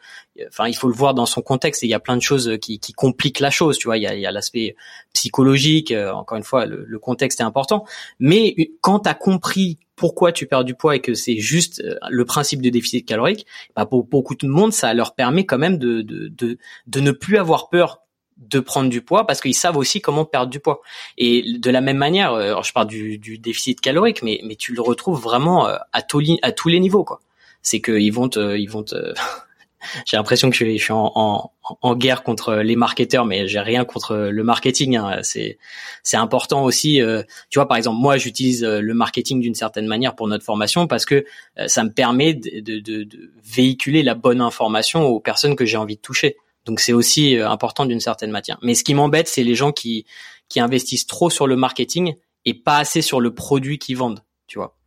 enfin, 0.47 0.67
il 0.67 0.75
faut 0.75 0.87
le 0.87 0.93
voir 0.93 1.13
dans 1.13 1.25
son 1.25 1.41
contexte. 1.41 1.83
Et 1.83 1.87
il 1.87 1.89
y 1.89 1.93
a 1.93 1.99
plein 1.99 2.17
de 2.17 2.21
choses 2.21 2.57
qui, 2.61 2.79
qui 2.79 2.93
compliquent 2.93 3.39
la 3.39 3.49
chose. 3.49 3.77
Tu 3.77 3.87
vois, 3.87 3.97
il 3.97 4.03
y 4.03 4.25
a, 4.25 4.31
l'aspect 4.31 4.75
psychologique. 5.13 5.91
Euh, 5.91 6.11
encore 6.11 6.37
une 6.37 6.43
fois, 6.43 6.65
le, 6.65 6.99
contexte 6.99 7.39
est 7.39 7.43
important. 7.43 7.85
Mais 8.19 8.55
quand 8.81 9.01
tu 9.01 9.09
as 9.09 9.13
compris 9.13 9.77
pourquoi 9.95 10.31
tu 10.31 10.47
perds 10.47 10.63
du 10.63 10.73
poids 10.73 10.95
et 10.95 11.01
que 11.01 11.13
c'est 11.13 11.37
juste 11.37 11.81
euh, 11.81 11.95
le 12.09 12.25
principe 12.25 12.61
de 12.61 12.69
déficit 12.69 13.05
calorique, 13.05 13.45
bah 13.75 13.85
pour 13.85 14.05
beaucoup 14.05 14.35
de 14.35 14.47
monde, 14.47 14.73
ça 14.73 14.93
leur 14.93 15.15
permet 15.15 15.45
quand 15.45 15.57
même 15.57 15.77
de, 15.77 16.01
de, 16.01 16.29
de, 16.29 16.57
de 16.87 16.99
ne 16.99 17.11
plus 17.11 17.37
avoir 17.37 17.69
peur 17.69 18.02
de 18.49 18.59
prendre 18.59 18.89
du 18.89 19.01
poids 19.01 19.25
parce 19.25 19.41
qu'ils 19.41 19.55
savent 19.55 19.77
aussi 19.77 20.01
comment 20.01 20.25
perdre 20.25 20.49
du 20.49 20.59
poids. 20.59 20.81
Et 21.17 21.57
de 21.57 21.69
la 21.71 21.81
même 21.81 21.97
manière, 21.97 22.33
euh, 22.33 22.61
je 22.63 22.71
parle 22.73 22.87
du, 22.87 23.17
du 23.17 23.37
déficit 23.37 23.81
calorique, 23.81 24.23
mais, 24.23 24.39
mais 24.43 24.55
tu 24.55 24.73
le 24.73 24.81
retrouves 24.81 25.21
vraiment 25.21 25.67
euh, 25.67 25.77
à, 25.91 26.01
tous 26.01 26.23
à 26.41 26.51
tous 26.51 26.69
les 26.69 26.79
niveaux. 26.79 27.03
quoi. 27.03 27.19
C'est 27.61 27.81
qu'ils 27.81 28.13
vont 28.13 28.29
te, 28.29 28.57
ils 28.57 28.69
vont 28.69 28.83
te... 28.83 28.95
j'ai 30.05 30.17
l'impression 30.17 30.49
que 30.49 30.55
je 30.55 30.77
suis 30.77 30.93
en, 30.93 31.11
en, 31.15 31.51
en, 31.81 31.95
guerre 31.95 32.23
contre 32.23 32.55
les 32.55 32.75
marketeurs, 32.75 33.25
mais 33.25 33.47
j'ai 33.47 33.59
rien 33.59 33.85
contre 33.85 34.15
le 34.15 34.43
marketing. 34.43 34.97
Hein. 34.97 35.19
C'est 35.23 35.57
c'est 36.03 36.17
important 36.17 36.63
aussi. 36.63 37.01
Euh, 37.01 37.23
tu 37.49 37.59
vois, 37.59 37.67
par 37.67 37.77
exemple, 37.77 37.99
moi, 38.01 38.17
j'utilise 38.17 38.63
le 38.63 38.93
marketing 38.93 39.41
d'une 39.41 39.55
certaine 39.55 39.87
manière 39.87 40.15
pour 40.15 40.27
notre 40.27 40.43
formation 40.43 40.87
parce 40.87 41.05
que 41.05 41.25
ça 41.67 41.83
me 41.83 41.91
permet 41.91 42.33
de, 42.33 42.79
de, 42.79 43.03
de 43.03 43.31
véhiculer 43.43 44.03
la 44.03 44.15
bonne 44.15 44.41
information 44.41 45.03
aux 45.05 45.19
personnes 45.19 45.55
que 45.55 45.65
j'ai 45.65 45.77
envie 45.77 45.95
de 45.95 46.01
toucher. 46.01 46.37
Donc 46.65 46.79
c'est 46.79 46.93
aussi 46.93 47.37
euh, 47.37 47.49
important 47.49 47.85
d'une 47.85 47.99
certaine 47.99 48.31
matière. 48.31 48.57
Mais 48.61 48.75
ce 48.75 48.83
qui 48.83 48.93
m'embête, 48.93 49.27
c'est 49.27 49.43
les 49.43 49.55
gens 49.55 49.71
qui 49.71 50.05
qui 50.49 50.59
investissent 50.59 51.07
trop 51.07 51.29
sur 51.29 51.47
le 51.47 51.55
marketing 51.55 52.15
et 52.45 52.53
pas 52.53 52.77
assez 52.77 53.01
sur 53.01 53.19
le 53.19 53.33
produit 53.33 53.79
qu'ils 53.79 53.97
vendent, 53.97 54.23
tu 54.47 54.59
vois. 54.59 54.77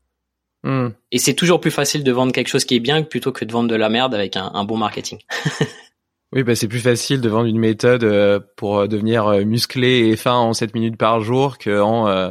Hmm. 0.62 0.88
Et 1.12 1.18
c'est 1.18 1.34
toujours 1.34 1.60
plus 1.60 1.70
facile 1.70 2.02
de 2.02 2.12
vendre 2.12 2.32
quelque 2.32 2.48
chose 2.48 2.64
qui 2.64 2.74
est 2.74 2.80
bien 2.80 3.02
plutôt 3.02 3.32
que 3.32 3.44
de 3.44 3.52
vendre 3.52 3.68
de 3.68 3.74
la 3.74 3.88
merde 3.88 4.14
avec 4.14 4.36
un, 4.36 4.64
bon 4.64 4.76
marketing. 4.76 5.18
oui, 6.32 6.42
bah 6.42 6.54
c'est 6.54 6.68
plus 6.68 6.80
facile 6.80 7.20
de 7.20 7.28
vendre 7.28 7.46
une 7.46 7.58
méthode 7.58 8.04
euh, 8.04 8.40
pour 8.56 8.78
euh, 8.78 8.86
devenir 8.88 9.28
musclé 9.46 10.08
et 10.08 10.16
fin 10.16 10.34
en 10.34 10.52
7 10.52 10.74
minutes 10.74 10.96
par 10.96 11.20
jour 11.20 11.58
qu'en 11.58 12.08
euh, 12.08 12.30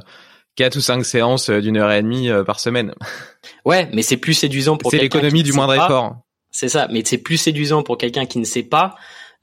4 0.55 0.75
ou 0.75 0.81
5 0.81 1.05
séances 1.05 1.49
d'une 1.49 1.77
heure 1.77 1.91
et 1.91 2.01
demie 2.01 2.29
par 2.45 2.59
semaine. 2.59 2.93
Ouais, 3.63 3.87
mais 3.93 4.01
c'est 4.01 4.17
plus 4.17 4.33
séduisant 4.33 4.75
pour 4.75 4.89
C'est 4.89 4.97
l'économie 4.97 5.43
du 5.43 5.53
moindre 5.53 5.75
effort. 5.75 6.17
C'est 6.49 6.69
ça, 6.69 6.87
mais 6.91 7.03
c'est 7.05 7.19
plus 7.19 7.37
séduisant 7.37 7.83
pour 7.83 7.97
quelqu'un 7.97 8.25
qui 8.25 8.39
ne 8.39 8.43
sait 8.43 8.63
pas 8.63 8.95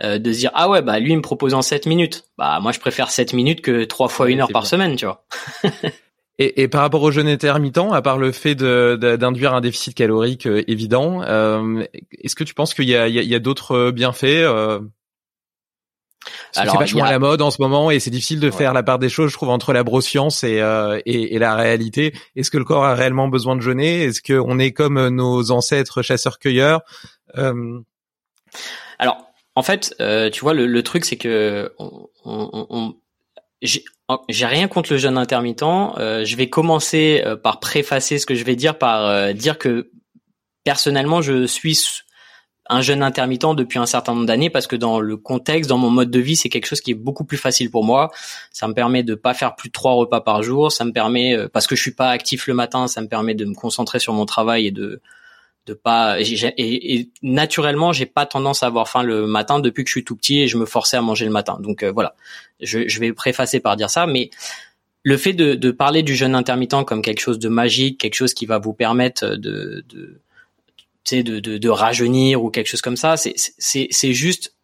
euh, 0.03 0.19
de 0.19 0.33
se 0.33 0.39
dire 0.39 0.51
ah 0.55 0.69
ouais 0.69 0.83
bah 0.83 0.99
lui 0.99 1.13
il 1.13 1.17
me 1.17 1.23
propose 1.23 1.55
en 1.55 1.63
7 1.63 1.87
minutes. 1.87 2.25
Bah 2.37 2.59
moi 2.61 2.73
je 2.73 2.81
préfère 2.81 3.11
7 3.11 3.35
minutes 3.35 3.61
que 3.61 3.85
trois 3.85 4.09
fois 4.09 4.31
une 4.31 4.41
heure 4.41 4.49
par 4.53 4.67
semaine, 4.67 4.97
tu 4.97 5.05
vois. 5.05 5.25
et, 6.39 6.63
et, 6.63 6.69
par 6.69 6.81
rapport 6.81 7.03
au 7.03 7.13
jeûne 7.13 7.29
intermittent, 7.29 7.79
à 7.93 8.03
part 8.03 8.19
le 8.19 8.33
fait 8.33 8.57
d'induire 8.57 9.55
un 9.55 9.61
déficit 9.61 9.95
calorique 9.95 10.47
euh, 10.47 10.65
évident, 10.67 11.23
euh, 11.23 11.85
est-ce 12.19 12.35
que 12.35 12.43
tu 12.43 12.55
penses 12.55 12.75
qu'il 12.75 12.89
y 12.89 12.97
a, 12.97 13.07
il 13.07 13.15
y 13.15 13.35
a, 13.35 13.39
d'autres 13.39 13.93
bienfaits 13.93 14.25
euh... 14.25 14.81
c'est 16.51 16.65
vachement 16.67 17.05
à 17.05 17.13
la 17.13 17.21
mode 17.21 17.41
en 17.41 17.53
ce 17.53 17.63
moment 17.63 17.93
et 17.93 18.01
c'est 18.01 18.11
difficile 18.11 18.41
de 18.41 18.51
faire 18.51 18.73
la 18.73 18.83
part 18.83 18.99
des 18.99 19.09
choses, 19.09 19.31
je 19.31 19.37
trouve, 19.37 19.51
entre 19.51 19.73
la 19.73 19.85
broscience 19.85 20.43
et, 20.43 20.61
et, 21.07 21.35
et 21.37 21.39
la 21.39 21.55
réalité. 21.55 22.13
Est-ce 22.35 22.51
que 22.51 22.59
le 22.59 22.65
corps 22.65 22.85
a 22.85 22.95
réellement 22.95 23.29
besoin 23.29 23.55
de 23.55 23.61
jeûner? 23.61 24.03
Est-ce 24.03 24.21
qu'on 24.21 24.59
est 24.59 24.73
comme 24.73 25.09
nos 25.11 25.53
ancêtres 25.53 26.03
chasseurs-cueilleurs 26.03 26.81
Alors, 28.99 29.32
en 29.55 29.63
fait, 29.63 29.95
euh, 30.01 30.31
tu 30.31 30.41
vois, 30.41 30.55
le, 30.55 30.83
truc, 30.83 31.05
c'est 31.05 31.17
que 31.17 31.73
j'ai 33.61 34.47
rien 34.47 34.69
contre 34.69 34.93
le 34.93 34.99
jeûne 34.99 35.19
intermittent. 35.19 35.63
Euh, 35.63 36.25
je 36.25 36.37
vais 36.37 36.49
commencer 36.49 37.23
euh, 37.25 37.37
par 37.37 37.61
préfacer 37.61 38.19
ce 38.19 38.27
que 38.27 38.35
je 38.35 38.45
vais 38.45 38.57
dire 38.57 38.79
par 38.79 39.35
dire 39.35 39.59
que 39.59 39.91
personnellement, 40.65 41.21
je 41.21 41.47
suis 41.47 41.79
un 42.69 42.81
jeûne 42.81 43.03
intermittent 43.03 43.55
depuis 43.55 43.79
un 43.79 43.87
certain 43.87 44.15
nombre 44.15 44.27
d'années 44.27 44.49
parce 44.49 44.67
que 44.67 44.77
dans 44.77 45.01
le 45.01 45.17
contexte, 45.19 45.69
dans 45.69 45.79
mon 45.79 45.91
mode 45.91 46.11
de 46.11 46.21
vie, 46.21 46.37
c'est 46.37 46.49
quelque 46.49 46.67
chose 46.67 46.81
qui 46.81 46.93
est 46.93 46.95
beaucoup 46.95 47.25
plus 47.25 47.37
facile 47.37 47.71
pour 47.71 47.85
moi. 47.85 48.11
Ça 48.53 48.69
me 48.69 48.73
permet 48.73 49.03
de 49.03 49.15
pas 49.15 49.35
faire 49.35 49.55
plus 49.57 49.69
de 49.69 49.73
trois 49.73 49.93
repas 49.93 50.23
par 50.23 50.43
jour. 50.43 50.73
Ça 50.73 50.87
me 50.87 50.93
permet, 50.93 51.37
parce 51.53 51.67
que 51.67 51.77
je 51.77 51.83
suis 51.83 51.95
pas 51.95 52.09
actif 52.09 52.47
le 52.47 52.55
matin, 52.55 52.87
ça 52.87 53.03
me 53.03 53.09
permet 53.09 53.35
de 53.35 53.45
me 53.45 53.55
concentrer 53.55 53.99
sur 53.99 54.15
mon 54.15 54.25
travail 54.25 54.69
et 54.69 54.71
de 54.71 55.03
de 55.67 55.75
pas 55.75 56.21
et, 56.21 56.55
et, 56.57 57.11
naturellement 57.23 57.93
j'ai 57.93 58.07
pas 58.07 58.27
tendance 58.27 58.63
à 58.63 58.67
avoir 58.67 58.89
faim 58.89 59.03
le 59.03 59.27
matin 59.27 59.61
depuis 59.61 59.85
que 59.85 59.89
je 59.89 59.93
suis 59.93 60.05
tout 60.05 60.17
petit 60.17 60.41
et 60.41 60.49
je 60.49 60.57
me 60.57 60.67
forçais 60.67 60.97
à 60.97 61.03
manger 61.03 61.25
le 61.25 61.31
matin. 61.31 61.59
Donc 61.61 61.83
euh, 61.83 61.93
voilà. 61.93 62.15
Je, 62.61 62.89
je, 62.89 63.01
vais 63.01 63.13
préfacer 63.13 63.61
par 63.61 63.77
dire 63.77 63.91
ça 63.91 64.07
mais 64.07 64.31
le 65.05 65.17
fait 65.17 65.33
de, 65.33 65.55
de, 65.55 65.71
parler 65.71 66.03
du 66.03 66.15
jeûne 66.15 66.35
intermittent 66.35 66.85
comme 66.85 67.03
quelque 67.03 67.21
chose 67.21 67.39
de 67.39 67.49
magique 67.49 68.01
quelque 68.01 68.15
chose 68.15 68.35
qui 68.35 68.47
va 68.47 68.59
vous 68.59 68.73
permettre 68.73 69.37
de 69.37 69.85
de 69.89 70.21
de, 71.11 71.41
de, 71.41 71.59
de 71.59 71.69
rajeunir 71.69 72.43
ou 72.43 72.51
quelque 72.51 72.69
chose 72.69 72.83
comme 72.83 72.97
ça 72.97 73.17
c'est 73.17 73.35
c'est 73.37 73.89
c'est 73.91 74.13
juste 74.13 74.55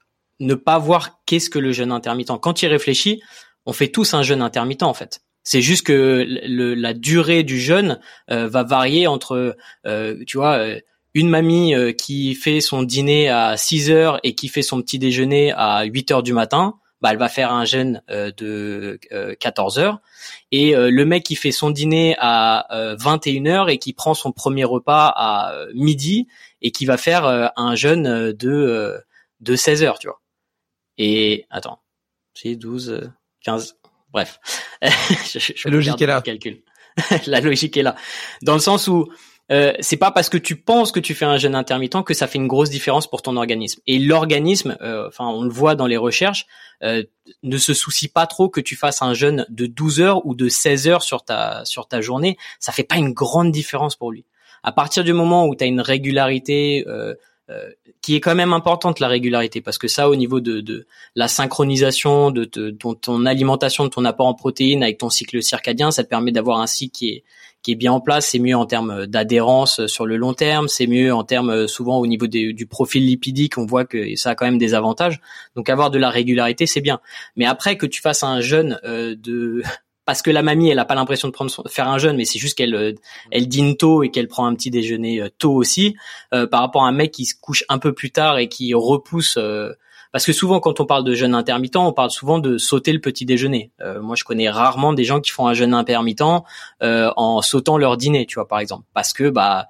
ne 0.40 0.54
pas 0.54 0.78
voir 0.78 1.20
qu'est-ce 1.26 1.50
que 1.50 1.58
le 1.58 1.72
jeûne 1.72 1.90
intermittent. 1.92 2.32
Quand 2.40 2.62
il 2.62 2.68
réfléchit 2.68 3.22
on 3.66 3.72
fait 3.72 3.88
tous 3.88 4.14
un 4.14 4.22
jeûne 4.22 4.42
intermittent 4.42 4.82
en 4.82 4.94
fait 4.94 5.20
c'est 5.48 5.62
juste 5.62 5.86
que 5.86 6.26
le, 6.28 6.74
la 6.74 6.92
durée 6.92 7.42
du 7.42 7.58
jeûne 7.58 8.00
euh, 8.30 8.48
va 8.48 8.64
varier 8.64 9.06
entre, 9.06 9.56
euh, 9.86 10.22
tu 10.26 10.36
vois, 10.36 10.58
euh, 10.58 10.78
une 11.14 11.30
mamie 11.30 11.72
qui 11.96 12.34
fait 12.34 12.60
son 12.60 12.82
dîner 12.82 13.30
à 13.30 13.56
6 13.56 13.90
heures 13.90 14.20
et 14.24 14.34
qui 14.34 14.48
fait 14.48 14.60
son 14.60 14.82
petit 14.82 14.98
déjeuner 14.98 15.50
à 15.56 15.84
8 15.84 16.10
heures 16.10 16.22
du 16.22 16.34
matin, 16.34 16.74
bah, 17.00 17.08
elle 17.12 17.18
va 17.18 17.30
faire 17.30 17.50
un 17.50 17.64
jeûne 17.64 18.02
de 18.08 19.00
14 19.40 19.78
heures. 19.78 20.00
Et 20.52 20.74
le 20.76 21.04
mec 21.06 21.24
qui 21.24 21.34
fait 21.34 21.50
son 21.50 21.70
dîner 21.70 22.14
à 22.18 22.94
21 23.00 23.46
heures 23.46 23.68
et 23.70 23.78
qui 23.78 23.94
prend 23.94 24.12
son 24.12 24.32
premier 24.32 24.64
repas 24.64 25.12
à 25.16 25.54
midi 25.74 26.28
et 26.60 26.70
qui 26.70 26.84
va 26.84 26.98
faire 26.98 27.52
un 27.56 27.74
jeûne 27.74 28.32
de 28.32 29.00
de 29.40 29.56
16 29.56 29.82
heures, 29.82 29.98
tu 29.98 30.08
vois. 30.08 30.20
Et 30.98 31.46
attends, 31.50 31.80
c'est 32.34 32.54
12, 32.54 33.10
15, 33.42 33.78
Bref, 34.12 34.40
la 34.82 35.70
logique 35.70 36.00
est 36.00 36.06
là. 36.06 36.22
Calcul. 36.22 36.62
la 37.26 37.40
logique 37.40 37.76
est 37.76 37.82
là, 37.82 37.94
dans 38.42 38.54
le 38.54 38.60
sens 38.60 38.88
où 38.88 39.08
euh, 39.50 39.72
c'est 39.80 39.96
pas 39.96 40.10
parce 40.10 40.28
que 40.28 40.36
tu 40.36 40.56
penses 40.56 40.92
que 40.92 41.00
tu 41.00 41.14
fais 41.14 41.24
un 41.24 41.38
jeûne 41.38 41.54
intermittent 41.54 42.02
que 42.04 42.12
ça 42.12 42.26
fait 42.26 42.38
une 42.38 42.48
grosse 42.48 42.68
différence 42.68 43.08
pour 43.08 43.22
ton 43.22 43.36
organisme. 43.36 43.80
Et 43.86 43.98
l'organisme, 43.98 44.76
euh, 44.82 45.08
enfin 45.08 45.26
on 45.26 45.42
le 45.42 45.50
voit 45.50 45.74
dans 45.74 45.86
les 45.86 45.96
recherches, 45.96 46.46
euh, 46.82 47.02
ne 47.42 47.56
se 47.56 47.72
soucie 47.72 48.08
pas 48.08 48.26
trop 48.26 48.48
que 48.48 48.60
tu 48.60 48.76
fasses 48.76 49.00
un 49.00 49.14
jeûne 49.14 49.46
de 49.48 49.66
12 49.66 50.00
heures 50.00 50.26
ou 50.26 50.34
de 50.34 50.48
16 50.48 50.88
heures 50.88 51.02
sur 51.02 51.24
ta 51.24 51.64
sur 51.64 51.88
ta 51.88 52.00
journée. 52.00 52.36
Ça 52.60 52.72
fait 52.72 52.84
pas 52.84 52.96
une 52.96 53.12
grande 53.12 53.50
différence 53.50 53.96
pour 53.96 54.12
lui. 54.12 54.26
À 54.62 54.72
partir 54.72 55.04
du 55.04 55.12
moment 55.12 55.46
où 55.46 55.54
tu 55.54 55.64
as 55.64 55.66
une 55.66 55.80
régularité, 55.80 56.84
euh, 56.86 57.14
qui 58.02 58.14
est 58.14 58.20
quand 58.20 58.34
même 58.34 58.52
importante 58.52 59.00
la 59.00 59.08
régularité 59.08 59.60
parce 59.60 59.78
que 59.78 59.88
ça 59.88 60.10
au 60.10 60.16
niveau 60.16 60.40
de, 60.40 60.60
de 60.60 60.86
la 61.14 61.28
synchronisation 61.28 62.30
de, 62.30 62.44
ton 62.44 63.26
alimentation 63.26 63.84
de 63.84 63.88
ton 63.88 64.04
apport 64.04 64.26
en 64.26 64.34
protéines 64.34 64.82
avec 64.82 64.98
ton 64.98 65.08
cycle 65.08 65.42
circadien 65.42 65.90
ça 65.90 66.04
te 66.04 66.08
permet 66.08 66.32
d'avoir 66.32 66.60
un 66.60 66.66
cycle 66.66 66.92
qui 66.92 67.08
est 67.08 67.24
qui 67.62 67.72
est 67.72 67.74
bien 67.74 67.92
en 67.92 68.00
place. 68.00 68.28
C'est 68.28 68.38
mieux 68.38 68.56
en 68.56 68.66
termes 68.66 69.06
d'adhérence 69.06 69.86
sur 69.86 70.06
le 70.06 70.16
long 70.16 70.32
terme. 70.32 70.68
C'est 70.68 70.86
mieux 70.86 71.12
en 71.12 71.24
termes 71.24 71.66
souvent 71.66 71.98
au 71.98 72.06
niveau 72.06 72.26
du 72.26 72.66
profil 72.66 73.04
lipidique 73.04 73.58
on 73.58 73.66
voit 73.66 73.84
que 73.84 74.14
ça 74.16 74.30
a 74.30 74.34
quand 74.34 74.46
même 74.46 74.58
des 74.58 74.74
avantages. 74.74 75.20
Donc 75.56 75.68
avoir 75.68 75.90
de 75.90 75.98
la 75.98 76.10
régularité 76.10 76.66
c'est 76.66 76.80
bien. 76.80 77.00
Mais 77.36 77.46
après 77.46 77.76
que 77.76 77.86
tu 77.86 78.00
fasses 78.00 78.22
un 78.22 78.40
jeûne 78.40 78.78
euh, 78.84 79.14
de 79.16 79.62
parce 80.08 80.22
que 80.22 80.30
la 80.30 80.42
mamie 80.42 80.70
elle 80.70 80.78
a 80.78 80.86
pas 80.86 80.94
l'impression 80.94 81.28
de 81.28 81.34
prendre 81.34 81.52
faire 81.68 81.86
un 81.86 81.98
jeûne 81.98 82.16
mais 82.16 82.24
c'est 82.24 82.38
juste 82.38 82.56
qu'elle 82.56 82.74
euh, 82.74 82.94
elle 83.30 83.46
dîne 83.46 83.76
tôt 83.76 84.02
et 84.02 84.10
qu'elle 84.10 84.26
prend 84.26 84.46
un 84.46 84.54
petit 84.54 84.70
déjeuner 84.70 85.20
euh, 85.20 85.28
tôt 85.36 85.52
aussi 85.52 85.96
euh, 86.32 86.46
par 86.46 86.60
rapport 86.60 86.84
à 86.84 86.88
un 86.88 86.92
mec 86.92 87.10
qui 87.10 87.26
se 87.26 87.34
couche 87.38 87.62
un 87.68 87.78
peu 87.78 87.92
plus 87.92 88.10
tard 88.10 88.38
et 88.38 88.48
qui 88.48 88.72
repousse 88.72 89.38
parce 90.10 90.24
que 90.24 90.32
souvent 90.32 90.60
quand 90.60 90.80
on 90.80 90.86
parle 90.86 91.04
de 91.04 91.12
jeûne 91.12 91.34
intermittent, 91.34 91.76
on 91.76 91.92
parle 91.92 92.10
souvent 92.10 92.38
de 92.38 92.56
sauter 92.56 92.94
le 92.94 93.00
petit 93.00 93.26
déjeuner. 93.26 93.70
Euh, 93.82 94.00
moi, 94.00 94.16
je 94.16 94.24
connais 94.24 94.48
rarement 94.48 94.94
des 94.94 95.04
gens 95.04 95.20
qui 95.20 95.30
font 95.30 95.46
un 95.46 95.52
jeûne 95.52 95.74
intermittent 95.74 96.22
euh, 96.82 97.10
en 97.16 97.42
sautant 97.42 97.76
leur 97.76 97.98
dîner, 97.98 98.24
tu 98.24 98.36
vois, 98.36 98.48
par 98.48 98.60
exemple, 98.60 98.84
parce 98.94 99.12
que 99.12 99.28
bah 99.28 99.68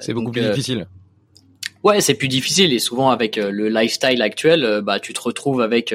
c'est 0.00 0.12
beaucoup 0.12 0.30
plus 0.30 0.42
difficile. 0.42 0.86
Ouais, 1.82 2.02
c'est 2.02 2.12
plus 2.12 2.28
difficile 2.28 2.74
et 2.74 2.78
souvent 2.78 3.08
avec 3.08 3.36
le 3.36 3.70
lifestyle 3.70 4.20
actuel, 4.20 4.82
bah 4.82 5.00
tu 5.00 5.14
te 5.14 5.20
retrouves 5.22 5.62
avec 5.62 5.94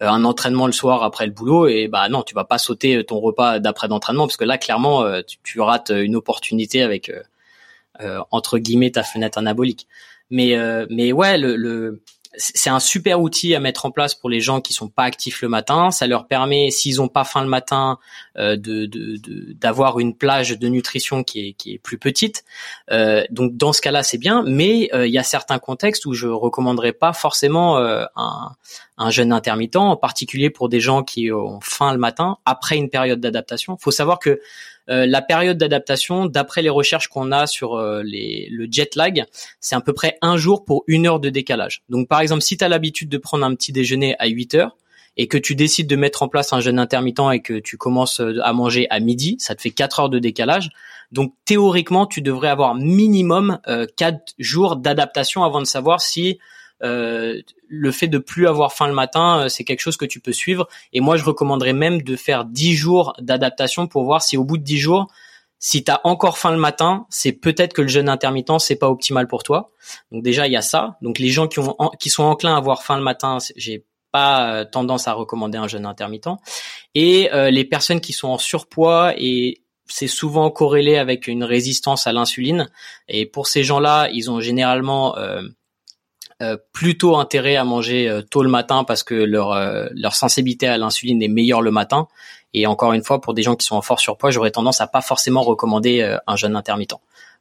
un 0.00 0.24
entraînement 0.24 0.66
le 0.66 0.72
soir 0.72 1.02
après 1.02 1.26
le 1.26 1.32
boulot 1.32 1.66
et 1.68 1.88
bah 1.88 2.08
non, 2.08 2.22
tu 2.22 2.34
vas 2.34 2.44
pas 2.44 2.58
sauter 2.58 3.04
ton 3.04 3.20
repas 3.20 3.58
d'après 3.58 3.88
d'entraînement 3.88 4.26
parce 4.26 4.36
que 4.36 4.44
là 4.44 4.58
clairement 4.58 5.04
tu, 5.22 5.38
tu 5.42 5.60
rates 5.60 5.90
une 5.94 6.16
opportunité 6.16 6.82
avec 6.82 7.12
entre 8.30 8.58
guillemets 8.58 8.90
ta 8.90 9.02
fenêtre 9.02 9.38
anabolique. 9.38 9.86
Mais 10.30 10.56
mais 10.88 11.12
ouais, 11.12 11.36
le, 11.36 11.56
le 11.56 12.02
c'est 12.36 12.70
un 12.70 12.78
super 12.78 13.20
outil 13.20 13.54
à 13.54 13.60
mettre 13.60 13.86
en 13.86 13.90
place 13.90 14.14
pour 14.14 14.30
les 14.30 14.40
gens 14.40 14.60
qui 14.60 14.72
sont 14.72 14.88
pas 14.88 15.02
actifs 15.02 15.42
le 15.42 15.48
matin. 15.48 15.90
Ça 15.90 16.06
leur 16.06 16.26
permet, 16.26 16.70
s'ils 16.70 17.02
ont 17.02 17.08
pas 17.08 17.24
faim 17.24 17.42
le 17.42 17.48
matin, 17.48 17.98
euh, 18.38 18.56
de 18.56 18.88
d'avoir 19.54 19.98
une 19.98 20.14
plage 20.14 20.50
de 20.58 20.68
nutrition 20.68 21.24
qui 21.24 21.48
est 21.48 21.52
qui 21.54 21.74
est 21.74 21.78
plus 21.78 21.98
petite. 21.98 22.44
Euh, 22.90 23.24
donc 23.30 23.56
dans 23.56 23.72
ce 23.72 23.80
cas-là, 23.80 24.02
c'est 24.02 24.18
bien. 24.18 24.44
Mais 24.46 24.90
euh, 24.94 25.06
il 25.06 25.12
y 25.12 25.18
a 25.18 25.24
certains 25.24 25.58
contextes 25.58 26.06
où 26.06 26.12
je 26.12 26.28
recommanderais 26.28 26.92
pas 26.92 27.12
forcément 27.12 27.78
un 27.78 28.52
un 29.00 29.10
jeûne 29.10 29.32
intermittent, 29.32 29.76
en 29.76 29.96
particulier 29.96 30.50
pour 30.50 30.68
des 30.68 30.78
gens 30.78 31.02
qui 31.02 31.32
ont 31.32 31.58
faim 31.62 31.92
le 31.92 31.98
matin 31.98 32.36
après 32.44 32.76
une 32.76 32.90
période 32.90 33.18
d'adaptation. 33.18 33.78
Faut 33.78 33.90
savoir 33.90 34.18
que 34.18 34.30
euh, 34.30 34.36
la 34.88 35.22
période 35.22 35.58
d'adaptation, 35.58 36.26
d'après 36.26 36.62
les 36.62 36.68
recherches 36.68 37.08
qu'on 37.08 37.32
a 37.32 37.46
sur 37.46 37.74
euh, 37.74 38.02
les, 38.02 38.48
le 38.50 38.66
jet 38.70 38.96
lag, 38.96 39.24
c'est 39.60 39.74
à 39.74 39.80
peu 39.80 39.92
près 39.92 40.18
un 40.22 40.36
jour 40.36 40.64
pour 40.64 40.84
une 40.86 41.06
heure 41.06 41.20
de 41.20 41.30
décalage. 41.30 41.82
Donc 41.88 42.08
par 42.08 42.20
exemple, 42.20 42.42
si 42.42 42.56
tu 42.56 42.64
as 42.64 42.68
l'habitude 42.68 43.08
de 43.08 43.18
prendre 43.18 43.44
un 43.44 43.54
petit 43.54 43.72
déjeuner 43.72 44.16
à 44.18 44.26
8 44.26 44.54
heures 44.54 44.76
et 45.16 45.26
que 45.26 45.38
tu 45.38 45.54
décides 45.54 45.86
de 45.86 45.96
mettre 45.96 46.22
en 46.22 46.28
place 46.28 46.52
un 46.52 46.60
jeûne 46.60 46.78
intermittent 46.78 47.32
et 47.32 47.40
que 47.40 47.58
tu 47.58 47.76
commences 47.76 48.20
euh, 48.20 48.38
à 48.42 48.52
manger 48.52 48.86
à 48.90 49.00
midi, 49.00 49.36
ça 49.38 49.54
te 49.54 49.60
fait 49.60 49.70
4 49.70 50.00
heures 50.00 50.08
de 50.08 50.18
décalage. 50.18 50.70
Donc 51.12 51.34
théoriquement, 51.44 52.06
tu 52.06 52.22
devrais 52.22 52.48
avoir 52.48 52.74
minimum 52.74 53.58
euh, 53.68 53.86
4 53.96 54.34
jours 54.38 54.76
d'adaptation 54.76 55.44
avant 55.44 55.60
de 55.60 55.66
savoir 55.66 56.00
si 56.00 56.38
euh, 56.82 57.40
le 57.68 57.92
fait 57.92 58.08
de 58.08 58.18
plus 58.18 58.46
avoir 58.46 58.72
faim 58.72 58.88
le 58.88 58.94
matin, 58.94 59.44
euh, 59.44 59.48
c'est 59.48 59.64
quelque 59.64 59.80
chose 59.80 59.96
que 59.96 60.04
tu 60.04 60.20
peux 60.20 60.32
suivre. 60.32 60.68
Et 60.92 61.00
moi, 61.00 61.16
je 61.16 61.24
recommanderais 61.24 61.72
même 61.72 62.02
de 62.02 62.16
faire 62.16 62.44
10 62.44 62.74
jours 62.74 63.12
d'adaptation 63.18 63.86
pour 63.86 64.04
voir 64.04 64.22
si 64.22 64.36
au 64.36 64.44
bout 64.44 64.58
de 64.58 64.62
10 64.62 64.78
jours, 64.78 65.06
si 65.58 65.84
tu 65.84 65.90
as 65.90 66.00
encore 66.04 66.38
faim 66.38 66.52
le 66.52 66.58
matin, 66.58 67.06
c'est 67.10 67.32
peut-être 67.32 67.74
que 67.74 67.82
le 67.82 67.88
jeûne 67.88 68.08
intermittent 68.08 68.58
c'est 68.60 68.76
pas 68.76 68.88
optimal 68.88 69.28
pour 69.28 69.42
toi. 69.42 69.70
Donc 70.10 70.22
déjà 70.22 70.46
il 70.46 70.52
y 70.52 70.56
a 70.56 70.62
ça. 70.62 70.96
Donc 71.02 71.18
les 71.18 71.28
gens 71.28 71.48
qui 71.48 71.58
ont 71.58 71.76
qui 71.98 72.08
sont 72.08 72.22
enclins 72.22 72.54
à 72.54 72.56
avoir 72.56 72.82
faim 72.82 72.96
le 72.96 73.02
matin, 73.02 73.36
j'ai 73.56 73.84
pas 74.10 74.54
euh, 74.54 74.64
tendance 74.64 75.06
à 75.06 75.12
recommander 75.12 75.58
un 75.58 75.68
jeûne 75.68 75.84
intermittent. 75.84 76.30
Et 76.94 77.28
les 77.50 77.64
personnes 77.64 78.00
qui 78.00 78.14
sont 78.14 78.28
en 78.28 78.38
surpoids 78.38 79.12
et 79.18 79.60
c'est 79.90 80.06
souvent 80.06 80.50
corrélé 80.50 80.96
avec 80.96 81.26
une 81.26 81.44
résistance 81.44 82.06
à 82.06 82.12
l'insuline. 82.12 82.70
Et 83.08 83.26
pour 83.26 83.46
ces 83.48 83.64
gens-là, 83.64 84.08
ils 84.12 84.30
ont 84.30 84.40
généralement 84.40 85.16
euh, 85.18 85.42
euh, 86.42 86.56
plutôt 86.72 87.16
intérêt 87.16 87.56
à 87.56 87.64
manger 87.64 88.08
euh, 88.08 88.22
tôt 88.22 88.42
le 88.42 88.48
matin 88.48 88.82
parce 88.84 89.02
que 89.02 89.14
leur 89.14 89.52
euh, 89.52 89.88
leur 89.92 90.14
sensibilité 90.14 90.66
à 90.66 90.78
l'insuline 90.78 91.22
est 91.22 91.28
meilleure 91.28 91.60
le 91.60 91.70
matin. 91.70 92.08
Et 92.54 92.66
encore 92.66 92.94
une 92.94 93.04
fois, 93.04 93.20
pour 93.20 93.34
des 93.34 93.42
gens 93.42 93.56
qui 93.56 93.66
sont 93.66 93.76
en 93.76 93.82
fort 93.82 94.00
surpoids, 94.00 94.30
j'aurais 94.30 94.50
tendance 94.50 94.80
à 94.80 94.86
pas 94.86 95.02
forcément 95.02 95.42
recommander 95.42 96.16
un 96.26 96.36
jeûne 96.36 96.56
intermittent. 96.56 96.94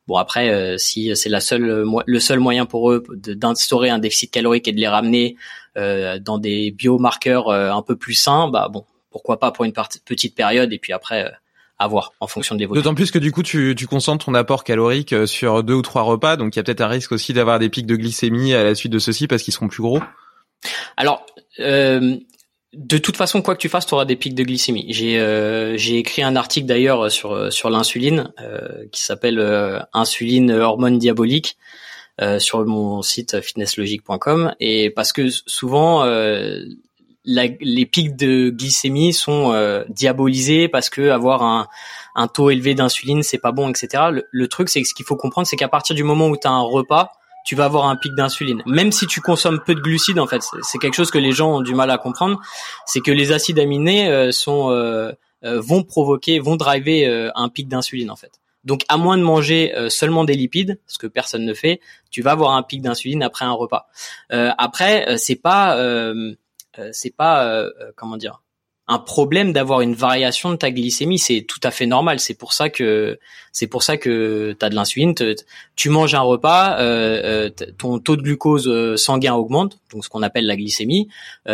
Bon 0.08 0.18
après, 0.18 0.78
si 0.78 1.16
c'est 1.16 1.30
la 1.30 1.40
seule 1.40 1.84
le 2.06 2.20
seul 2.20 2.40
moyen 2.40 2.68
pour 2.68 2.92
eux 2.92 3.04
d'instaurer 3.16 3.90
un 3.90 3.98
déficit 3.98 4.30
calorique 4.30 4.68
et 4.68 4.72
de 4.72 4.78
les 4.78 4.88
ramener 4.88 5.36
dans 5.76 6.38
des 6.38 6.70
biomarqueurs 6.70 7.50
un 7.50 7.82
peu 7.82 7.96
plus 7.96 8.14
sains, 8.14 8.50
bah 8.50 8.68
bon, 8.72 8.86
pourquoi 9.10 9.40
pas 9.40 9.52
pour 9.52 9.66
une 9.66 9.74
petite 9.74 10.36
période 10.36 10.72
et 10.72 10.78
puis 10.78 10.94
après 10.94 11.32
à 11.80 11.88
voir 11.88 12.14
en 12.20 12.28
fonction 12.28 12.56
de 12.56 12.60
l'évolution. 12.60 12.84
D'autant 12.84 12.96
plus 12.96 13.12
que 13.12 13.20
du 13.20 13.32
coup 13.32 13.44
tu, 13.44 13.74
tu 13.76 13.88
concentres 13.88 14.26
ton 14.26 14.36
apport 14.36 14.64
calorique 14.64 15.14
euh, 15.14 15.26
sur 15.26 15.64
deux 15.64 15.74
ou 15.74 15.82
trois 15.82 16.04
repas, 16.04 16.36
donc 16.36 16.56
il 16.56 16.60
y 16.60 16.62
a 16.62 16.64
peut-être 16.64 16.82
un 16.82 16.88
risque 16.88 17.12
aussi 17.12 17.34
d'avoir 17.34 17.58
des 17.60 17.70
pics 17.70 17.88
de 17.88 17.96
glycémie 17.96 18.54
à 18.54 18.64
la 18.64 18.76
suite 18.76 18.92
de 18.92 19.00
ceci 19.00 19.28
parce 19.28 19.44
qu'ils 19.44 19.54
seront 19.54 19.68
plus 19.68 19.82
gros. 19.82 20.00
Alors 20.98 21.26
euh, 21.60 22.18
de 22.74 22.98
toute 23.00 23.18
façon, 23.18 23.42
quoi 23.42 23.56
que 23.56 23.62
tu 23.62 23.70
fasses, 23.70 23.88
tu 23.88 23.96
auras 23.96 24.06
des 24.06 24.16
pics 24.16 24.36
de 24.36 24.44
glycémie. 24.44 24.86
J'ai 24.90 25.20
euh, 25.20 25.76
j'ai 25.76 25.98
écrit 25.98 26.22
un 26.22 26.36
article 26.36 26.68
d'ailleurs 26.68 27.12
sur 27.12 27.52
sur 27.52 27.70
l'insuline 27.70 28.32
euh, 28.40 28.86
qui 28.92 29.02
s'appelle 29.02 29.40
euh, 29.40 29.80
insuline 29.94 30.52
hormone 30.52 31.00
diabolique 31.00 31.58
sur 32.40 32.66
mon 32.66 33.02
site 33.02 33.40
fitnesslogique.com 33.40 34.54
et 34.60 34.90
parce 34.90 35.14
que 35.14 35.30
souvent 35.30 36.04
les 37.30 37.86
pics 37.86 38.16
de 38.16 38.50
glycémie 38.50 39.14
sont 39.14 39.52
euh, 39.54 39.84
diabolisés 39.90 40.68
parce 40.68 40.90
que 40.90 41.10
avoir 41.10 41.44
un, 41.44 41.68
un 42.16 42.28
taux 42.28 42.50
élevé 42.50 42.74
d'insuline 42.74 43.24
c'est 43.24 43.38
pas 43.38 43.52
bon, 43.52 43.70
etc. 43.70 44.04
Le, 44.32 44.48
truc 44.48 44.70
c'est 44.70 44.82
que 44.82 44.88
ce 44.88 44.94
qu'il 44.94 45.06
faut 45.06 45.16
comprendre 45.16 45.48
c'est 45.48 45.56
qu'à 45.56 45.68
partir 45.68 45.96
du 45.96 46.04
moment 46.04 46.28
où 46.28 46.38
tu 46.38 46.48
as 46.48 46.52
un 46.52 46.62
repas, 46.62 47.12
tu 47.46 47.56
vas 47.56 47.66
avoir 47.66 47.86
un 47.86 47.96
pic 47.96 48.14
d'insuline. 48.16 48.62
Même 48.66 48.92
si 48.92 49.08
tu 49.08 49.22
consommes 49.22 49.60
peu 49.66 49.74
de 49.74 49.80
glucides, 49.80 50.20
en 50.20 50.28
fait, 50.28 50.44
c'est 50.62 50.78
quelque 50.78 50.96
chose 50.96 51.10
que 51.10 51.18
les 51.18 51.32
gens 51.32 51.58
ont 51.58 51.62
du 51.62 51.74
mal 51.74 51.90
à 51.90 51.98
comprendre, 51.98 52.40
c'est 52.86 53.00
que 53.00 53.12
les 53.12 53.32
acides 53.32 53.60
aminés 53.60 54.10
euh, 54.10 54.32
sont 54.32 54.72
euh, 54.72 55.14
vont 55.42 55.84
provoquer, 55.84 56.40
vont 56.40 56.58
driver 56.58 57.32
un 57.34 57.48
pic 57.48 57.68
d'insuline 57.70 58.12
en 58.12 58.18
fait. 58.18 58.34
Donc 58.66 58.82
à 58.90 58.98
moins 58.98 59.18
de 59.18 59.24
manger 59.24 59.74
seulement 59.88 60.26
des 60.26 60.34
lipides, 60.34 60.82
ce 60.86 60.98
que 60.98 61.08
personne 61.08 61.46
ne 61.46 61.54
fait, 61.54 61.80
tu 62.12 62.22
vas 62.22 62.32
avoir 62.32 62.52
un 62.52 62.62
pic 62.62 62.82
d'insuline 62.82 63.24
après 63.24 63.46
un 63.46 63.54
repas. 63.54 63.88
après, 64.30 65.18
c'est 65.18 65.38
pas 65.38 65.78
euh, 65.78 66.36
c'est 66.92 67.16
pas 67.16 67.46
euh, 67.46 67.70
euh, 67.82 67.92
comment 67.96 68.18
dire 68.18 68.42
un 68.92 68.98
problème 68.98 69.54
d'avoir 69.54 69.82
une 69.82 69.94
variation 69.94 70.50
de 70.50 70.56
ta 70.56 70.72
glycémie, 70.72 71.20
c'est 71.20 71.46
tout 71.48 71.60
à 71.62 71.70
fait 71.70 71.86
normal. 71.86 72.20
C'est 72.20 72.34
pour 72.34 72.54
ça 72.54 72.72
que 72.72 73.20
c'est 73.52 73.68
pour 73.68 73.84
ça 73.84 73.98
que 73.98 74.56
tu 74.60 74.66
as 74.66 74.70
de 74.72 74.74
l'insuline. 74.74 75.14
Tu 75.76 75.92
manges 75.92 76.16
un 76.16 76.22
repas, 76.22 76.80
ton 77.78 78.00
taux 78.00 78.16
de 78.16 78.24
glucose 78.24 78.96
sanguin 78.96 79.36
augmente, 79.36 79.78
donc 79.94 80.04
ce 80.04 80.10
qu'on 80.10 80.24
appelle 80.24 80.48
la 80.48 80.58
glycémie. 80.58 81.08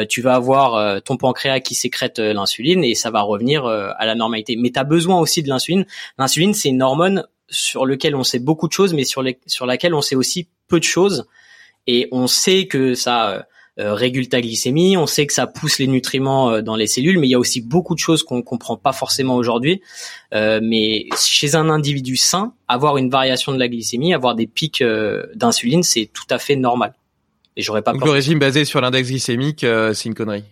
tu 0.08 0.22
vas 0.22 0.36
avoir 0.36 1.02
ton 1.02 1.18
pancréas 1.18 1.60
qui 1.60 1.76
sécrète 1.76 2.20
l'insuline 2.20 2.86
et 2.86 2.96
ça 2.96 3.12
va 3.12 3.20
revenir 3.20 3.66
à 3.66 4.06
la 4.06 4.16
normalité. 4.16 4.56
Mais 4.56 4.72
tu 4.72 4.80
as 4.80 4.86
besoin 4.86 5.20
aussi 5.20 5.44
de 5.44 5.50
l'insuline. 5.50 5.86
L'insuline, 6.18 6.54
c'est 6.54 6.70
une 6.70 6.82
hormone 6.82 7.28
sur 7.50 7.86
lequel 7.86 8.16
on 8.16 8.24
sait 8.24 8.40
beaucoup 8.40 8.70
de 8.70 8.74
choses, 8.74 8.94
mais 8.94 9.04
sur, 9.04 9.24
sur 9.46 9.66
laquelle 9.66 9.94
on 9.94 10.02
sait 10.02 10.16
aussi 10.16 10.48
peu 10.70 10.80
de 10.80 10.86
choses. 10.86 11.28
Et 11.88 12.08
on 12.12 12.28
sait 12.28 12.68
que 12.68 12.96
ça 12.96 13.30
euh, 13.30 13.42
régule 13.78 14.30
ta 14.30 14.42
glycémie, 14.42 14.96
on 14.98 15.08
sait 15.08 15.28
que 15.28 15.34
ça 15.34 15.48
pousse 15.48 15.80
les 15.80 15.88
nutriments 15.88 16.52
euh, 16.52 16.62
dans 16.62 16.76
les 16.76 16.88
cellules, 16.88 17.20
mais 17.20 17.28
il 17.28 17.32
y 17.32 17.36
a 17.36 17.40
aussi 17.40 17.62
beaucoup 17.62 17.94
de 17.94 18.00
choses 18.00 18.24
qu'on 18.24 18.42
comprend 18.42 18.78
pas 18.78 18.94
forcément 18.94 19.36
aujourd'hui. 19.36 19.82
Euh, 20.34 20.60
mais 20.64 21.08
chez 21.20 21.56
un 21.56 21.70
individu 21.70 22.16
sain, 22.16 22.54
avoir 22.68 22.98
une 22.98 23.10
variation 23.10 23.52
de 23.52 23.60
la 23.60 23.68
glycémie, 23.68 24.14
avoir 24.14 24.36
des 24.36 24.48
pics 24.48 24.84
d'insuline, 25.36 25.84
c'est 25.84 26.10
tout 26.12 26.28
à 26.30 26.40
fait 26.40 26.56
normal. 26.56 26.94
Et 27.58 27.62
j'aurais 27.62 27.82
pas. 27.82 27.94
Donc 27.94 28.06
le 28.06 28.12
régime 28.12 28.40
basé 28.40 28.66
sur 28.66 28.82
l'index 28.82 29.10
glycémique, 29.10 29.66
c'est 29.94 30.06
une 30.06 30.16
connerie? 30.16 30.44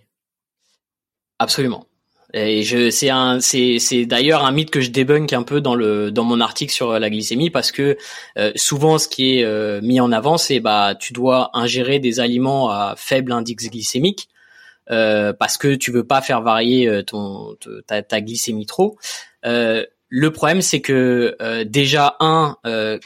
Absolument. 1.40 1.86
Et 2.34 2.64
je, 2.64 2.90
c'est 2.90 3.12
un, 3.12 3.40
c'est, 3.40 3.78
c'est 3.78 4.06
d'ailleurs 4.08 4.44
un 4.44 4.52
mythe 4.52 4.72
que 4.72 4.82
je 4.82 4.90
débunk 4.90 5.34
un 5.34 5.44
peu 5.44 5.62
dans 5.62 5.76
le, 5.76 6.10
dans 6.10 6.24
mon 6.24 6.42
article 6.42 6.74
sur 6.74 7.00
la 7.00 7.10
glycémie 7.12 7.52
parce 7.52 7.72
que 7.72 7.96
euh, 8.40 8.52
souvent 8.56 8.98
ce 8.98 9.08
qui 9.08 9.38
est 9.38 9.44
euh, 9.44 9.82
mis 9.82 10.00
en 10.00 10.12
avant, 10.12 10.38
c'est 10.38 10.60
bah 10.60 10.96
tu 11.00 11.14
dois 11.14 11.52
ingérer 11.54 12.00
des 12.00 12.20
aliments 12.20 12.72
à 12.72 12.96
faible 12.98 13.32
index 13.32 13.70
glycémique 13.70 14.30
euh, 14.90 15.32
parce 15.32 15.60
que 15.60 15.76
tu 15.76 15.92
veux 15.92 16.06
pas 16.06 16.22
faire 16.22 16.42
varier 16.42 17.04
ton 17.06 17.56
ta, 17.86 18.02
ta 18.02 18.20
glycémie 18.20 18.66
trop. 18.66 18.98
le 19.44 20.30
problème, 20.32 20.62
c'est 20.64 20.82
que 20.82 21.38
déjà 21.66 22.16
un, 22.20 22.58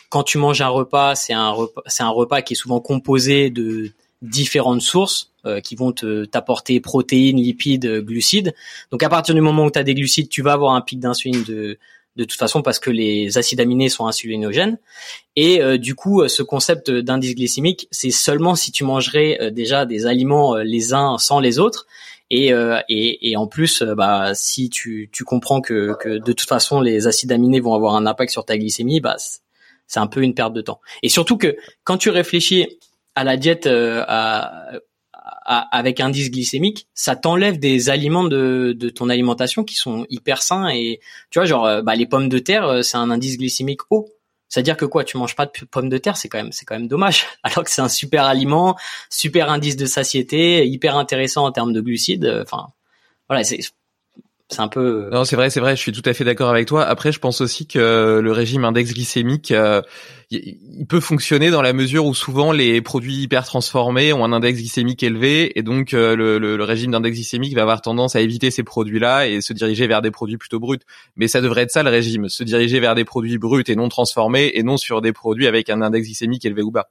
quand 0.10 0.24
tu 0.24 0.38
manges 0.38 0.62
un 0.62 0.70
repas, 0.70 1.16
c'est 1.16 1.34
un 1.34 1.50
repas, 1.50 1.82
c'est 1.88 2.04
un 2.04 2.10
repas 2.10 2.42
qui 2.42 2.54
est 2.54 2.58
souvent 2.58 2.80
composé 2.80 3.50
de 3.50 3.92
différentes 4.22 4.82
sources 4.82 5.32
euh, 5.46 5.60
qui 5.60 5.76
vont 5.76 5.92
te 5.92 6.26
t'apporter 6.26 6.80
protéines, 6.80 7.38
lipides, 7.38 8.02
glucides. 8.02 8.54
Donc 8.92 9.04
à 9.04 9.10
partir 9.10 9.36
du 9.36 9.42
moment 9.42 9.66
où 9.66 9.72
tu 9.72 9.80
as 9.80 9.84
des 9.84 9.96
glucides, 9.96 10.30
tu 10.30 10.42
vas 10.42 10.54
avoir 10.54 10.74
un 10.74 10.82
pic 10.82 11.00
d'insuline 11.00 11.44
de 11.44 11.78
de 12.16 12.24
toute 12.24 12.40
façon 12.40 12.64
parce 12.64 12.80
que 12.80 12.90
les 12.90 13.38
acides 13.38 13.60
aminés 13.60 13.90
sont 13.90 14.08
insulinogènes. 14.08 14.80
Et 15.36 15.62
euh, 15.62 15.78
du 15.78 15.94
coup, 15.94 16.28
ce 16.28 16.42
concept 16.42 16.90
d'indice 16.90 17.36
glycémique, 17.36 17.88
c'est 17.92 18.10
seulement 18.10 18.56
si 18.56 18.72
tu 18.72 18.84
mangerais 18.84 19.38
euh, 19.40 19.52
déjà 19.52 19.86
des 19.86 20.08
aliments 20.08 20.56
les 20.56 20.96
uns 20.96 21.20
sans 21.20 21.40
les 21.40 21.60
autres. 21.60 21.86
Et, 22.30 22.52
et, 22.90 23.32
et, 23.32 23.38
en 23.38 23.48
plus, 23.48 23.84
bah, 23.84 24.34
si 24.34 24.70
tu, 24.70 25.10
tu 25.14 25.24
comprends 25.24 25.62
que, 25.62 25.96
que 25.98 26.10
de 26.10 26.34
toute 26.34 26.50
façon 26.50 26.82
les 26.82 27.08
acides 27.08 27.32
aminés 27.32 27.62
vont 27.62 27.74
avoir 27.74 27.96
un 27.96 28.06
impact 28.06 28.34
sur 28.34 28.44
ta 28.44 28.58
glycémie, 28.58 29.00
bah, 29.00 29.16
c'est 29.88 30.00
un 30.02 30.08
peu 30.08 30.22
une 30.22 30.34
perte 30.34 30.52
de 30.52 30.60
temps. 30.62 30.82
Et 31.04 31.10
surtout 31.10 31.38
que 31.38 31.56
quand 31.86 31.98
tu 31.98 32.10
réfléchis 32.10 32.68
à 33.18 33.24
la 33.24 33.36
diète 33.36 33.66
euh, 33.66 34.04
à, 34.08 34.80
avec 35.44 36.00
indice 36.00 36.30
glycémique, 36.30 36.88
ça 36.94 37.16
t'enlève 37.16 37.58
des 37.58 37.90
aliments 37.90 38.26
de, 38.26 38.76
de, 38.78 38.90
ton 38.90 39.10
alimentation 39.10 39.64
qui 39.64 39.74
sont 39.74 40.06
hyper 40.10 40.44
sains 40.44 40.70
et 40.70 41.00
tu 41.32 41.40
vois 41.40 41.48
genre 41.48 41.66
euh, 41.66 41.82
bah, 41.82 41.96
les 41.96 42.06
pommes 42.06 42.30
de 42.30 42.38
terre 42.38 42.68
euh, 42.68 42.82
c'est 42.84 42.98
un 42.98 43.10
indice 43.10 43.40
glycémique 43.40 43.82
haut. 43.90 44.08
C'est-à-dire 44.50 44.78
que 44.78 44.86
quoi, 44.86 45.04
tu 45.04 45.18
manges 45.18 45.36
pas 45.36 45.48
de 45.48 45.52
pommes 45.66 45.90
de 45.90 45.98
terre, 45.98 46.16
c'est 46.16 46.30
quand 46.30 46.38
même, 46.38 46.52
c'est 46.52 46.64
quand 46.64 46.76
même 46.76 46.88
dommage. 46.88 47.26
Alors 47.44 47.64
que 47.64 47.72
c'est 47.72 47.82
un 47.82 47.90
super 47.90 48.26
aliment, 48.26 48.78
super 49.10 49.50
indice 49.50 49.78
de 49.78 49.88
satiété, 49.88 50.66
hyper 50.68 50.96
intéressant 50.96 51.44
en 51.46 51.52
termes 51.52 51.74
de 51.74 51.82
glucides. 51.82 52.44
Enfin, 52.44 52.68
voilà, 53.28 53.44
c'est 54.50 54.62
un 54.62 54.70
peu. 54.70 55.10
Non, 55.12 55.26
c'est 55.26 55.36
vrai, 55.36 55.50
c'est 55.50 55.60
vrai. 55.60 55.76
Je 55.76 55.82
suis 55.82 55.92
tout 55.92 56.08
à 56.10 56.14
fait 56.14 56.24
d'accord 56.24 56.50
avec 56.50 56.68
toi. 56.68 56.86
Après, 56.86 57.12
je 57.12 57.20
pense 57.20 57.42
aussi 57.42 57.68
que 57.68 58.22
le 58.24 58.32
régime 58.32 58.64
index 58.64 58.94
glycémique, 58.94 59.52
euh, 59.52 59.82
il 60.30 60.86
peut 60.88 61.02
fonctionner 61.02 61.52
dans 61.52 61.62
la 61.62 61.74
mesure 61.74 62.06
où 62.06 62.14
souvent 62.14 62.54
les 62.54 62.82
produits 62.82 63.16
hyper 63.16 63.44
transformés 63.44 64.14
ont 64.14 64.24
un 64.24 64.32
index 64.32 64.60
glycémique 64.60 65.04
élevé, 65.04 65.58
et 65.60 65.64
donc 65.64 65.94
euh, 65.94 66.16
le, 66.16 66.38
le, 66.38 66.64
régime 66.64 66.92
d'index 66.92 67.16
glycémique 67.16 67.56
va 67.56 67.64
avoir 67.64 67.82
tendance 67.82 68.16
à 68.16 68.22
éviter 68.22 68.50
ces 68.50 68.64
produits-là 68.64 69.28
et 69.28 69.42
se 69.42 69.52
diriger 69.52 69.86
vers 69.86 70.02
des 70.02 70.12
produits 70.12 70.38
plutôt 70.38 70.62
bruts. 70.62 70.80
Mais 71.18 71.28
ça 71.28 71.42
devrait 71.42 71.64
être 71.64 71.72
ça 71.72 71.84
le 71.84 71.90
régime, 71.90 72.30
se 72.30 72.46
diriger 72.46 72.80
vers 72.80 72.96
des 72.96 73.04
produits 73.06 73.38
bruts 73.38 73.66
et 73.68 73.76
non 73.76 73.90
transformés, 73.90 74.52
et 74.54 74.64
non 74.64 74.78
sur 74.78 75.02
des 75.02 75.12
produits 75.12 75.48
avec 75.48 75.70
un 75.70 75.82
index 75.82 76.06
glycémique 76.06 76.46
élevé 76.46 76.62
ou 76.62 76.72
bas. 76.72 76.88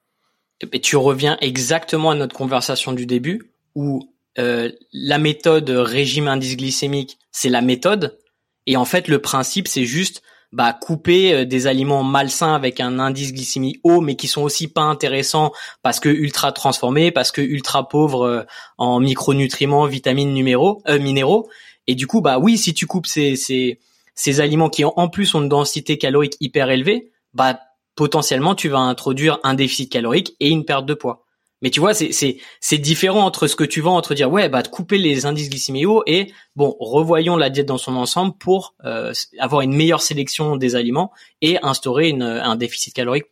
Et 0.73 0.81
tu 0.81 0.97
reviens 0.97 1.38
exactement 1.40 2.11
à 2.11 2.14
notre 2.14 2.37
conversation 2.37 2.92
du 2.92 3.07
début 3.07 3.51
où 3.75 4.11
euh, 4.38 4.71
la 4.92 5.19
méthode 5.19 5.71
régime 5.71 6.29
indice 6.29 6.57
glycémique, 6.57 7.19
c'est 7.37 7.51
la 7.51 7.61
méthode. 7.61 8.18
Et 8.64 8.79
en 8.79 8.87
fait, 8.87 9.09
le 9.09 9.20
principe, 9.20 9.68
c'est 9.68 9.85
juste 9.85 10.22
bah, 10.53 10.72
couper 10.72 11.35
euh, 11.35 11.44
des 11.44 11.66
aliments 11.66 12.03
malsains 12.03 12.55
avec 12.55 12.81
un 12.81 12.99
indice 12.99 13.35
glycémique 13.35 13.79
haut, 13.85 14.01
mais 14.01 14.16
qui 14.16 14.27
sont 14.27 14.40
aussi 14.40 14.68
pas 14.68 14.81
intéressants 14.81 15.53
parce 15.83 16.01
que 16.01 16.09
ultra 16.09 16.53
transformés, 16.53 17.11
parce 17.11 17.33
que 17.33 17.42
ultra 17.42 17.90
pauvres 17.90 18.27
euh, 18.27 18.42
en 18.79 19.01
micronutriments, 19.01 19.85
vitamines, 19.85 20.33
numéros, 20.33 20.83
minéraux. 20.88 21.51
Et 21.87 21.94
du 21.94 22.07
coup, 22.07 22.22
bah 22.22 22.38
oui, 22.38 22.57
si 22.57 22.72
tu 22.72 22.87
coupes 22.87 23.07
ces, 23.07 23.37
ces, 23.37 23.81
ces 24.14 24.40
aliments 24.40 24.70
qui 24.70 24.85
en 24.87 25.09
plus 25.09 25.35
ont 25.35 25.42
une 25.42 25.51
densité 25.51 25.99
calorique 25.99 26.37
hyper 26.40 26.70
élevée, 26.70 27.12
bah 27.35 27.61
potentiellement 27.96 28.55
tu 28.55 28.70
vas 28.70 28.79
introduire 28.79 29.40
un 29.42 29.53
déficit 29.53 29.92
calorique 29.92 30.35
et 30.40 30.49
une 30.49 30.64
perte 30.64 30.87
de 30.87 30.94
poids. 30.94 31.26
Mais 31.62 31.71
tu 31.71 31.81
vois, 31.81 31.95
c'est 31.95 32.12
c'est 32.12 32.38
c'est 32.61 32.79
différent 32.79 33.25
entre 33.25 33.47
ce 33.47 33.57
que 33.57 33.64
tu 33.64 33.81
vends 33.81 33.97
entre 33.97 34.14
dire 34.14 34.31
ouais 34.31 34.49
bah 34.49 34.62
de 34.62 34.69
couper 34.69 34.99
les 34.99 35.25
indices 35.25 35.49
glycémiques 35.49 35.87
et 36.07 36.33
bon 36.55 36.77
revoyons 36.79 37.37
la 37.37 37.49
diète 37.49 37.66
dans 37.66 37.79
son 37.79 37.97
ensemble 37.97 38.37
pour 38.37 38.75
euh, 38.85 39.12
avoir 39.38 39.62
une 39.62 39.75
meilleure 39.75 40.03
sélection 40.03 40.57
des 40.57 40.77
aliments 40.77 41.12
et 41.40 41.59
instaurer 41.62 42.11
une, 42.11 42.23
un 42.23 42.57
déficit 42.57 42.92
calorique 42.95 43.27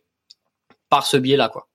par 0.89 1.05
ce 1.05 1.17
biais 1.17 1.37
là 1.37 1.49
quoi. 1.49 1.67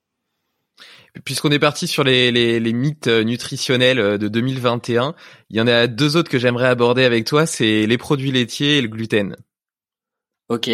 Puisqu'on 1.25 1.51
est 1.51 1.59
parti 1.59 1.87
sur 1.87 2.05
les, 2.05 2.31
les, 2.31 2.61
les, 2.61 2.73
mythes 2.73 3.07
euh, 3.07 3.23
nutritionnels 3.23 3.99
euh, 3.99 4.17
de 4.17 4.29
2021, 4.29 5.13
il 5.49 5.57
y 5.57 5.61
en 5.61 5.67
a 5.67 5.87
deux 5.87 6.15
autres 6.15 6.29
que 6.29 6.39
j'aimerais 6.39 6.67
aborder 6.67 7.03
avec 7.03 7.25
toi, 7.25 7.45
c'est 7.45 7.85
les 7.85 7.97
produits 7.97 8.31
laitiers 8.31 8.77
et 8.77 8.81
le 8.81 8.87
gluten. 8.87 9.35
Ok, 10.47 10.69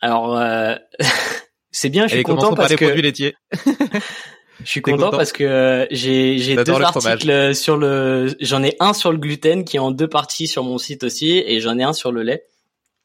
alors 0.00 0.36
euh, 0.36 0.74
c'est 1.70 1.88
bien, 1.88 2.08
je 2.08 2.14
suis 2.14 2.24
content 2.24 2.52
parce 2.54 2.68
par 2.68 2.68
les 2.68 2.76
produits 2.76 3.02
laitiers. 3.02 3.36
Je 4.64 4.70
suis 4.70 4.82
content, 4.82 5.10
parce 5.10 5.32
que 5.32 5.44
euh, 5.44 5.86
j'ai 5.90 6.38
j'ai 6.38 6.56
deux 6.56 6.72
articles 6.72 7.54
sur 7.54 7.76
le 7.76 8.34
j'en 8.40 8.62
ai 8.62 8.76
un 8.80 8.92
sur 8.92 9.12
le 9.12 9.18
gluten 9.18 9.64
qui 9.64 9.76
est 9.76 9.80
en 9.80 9.90
deux 9.90 10.08
parties 10.08 10.46
sur 10.46 10.64
mon 10.64 10.78
site 10.78 11.04
aussi 11.04 11.42
et 11.46 11.60
j'en 11.60 11.78
ai 11.78 11.82
un 11.82 11.92
sur 11.92 12.12
le 12.12 12.22
lait. 12.22 12.44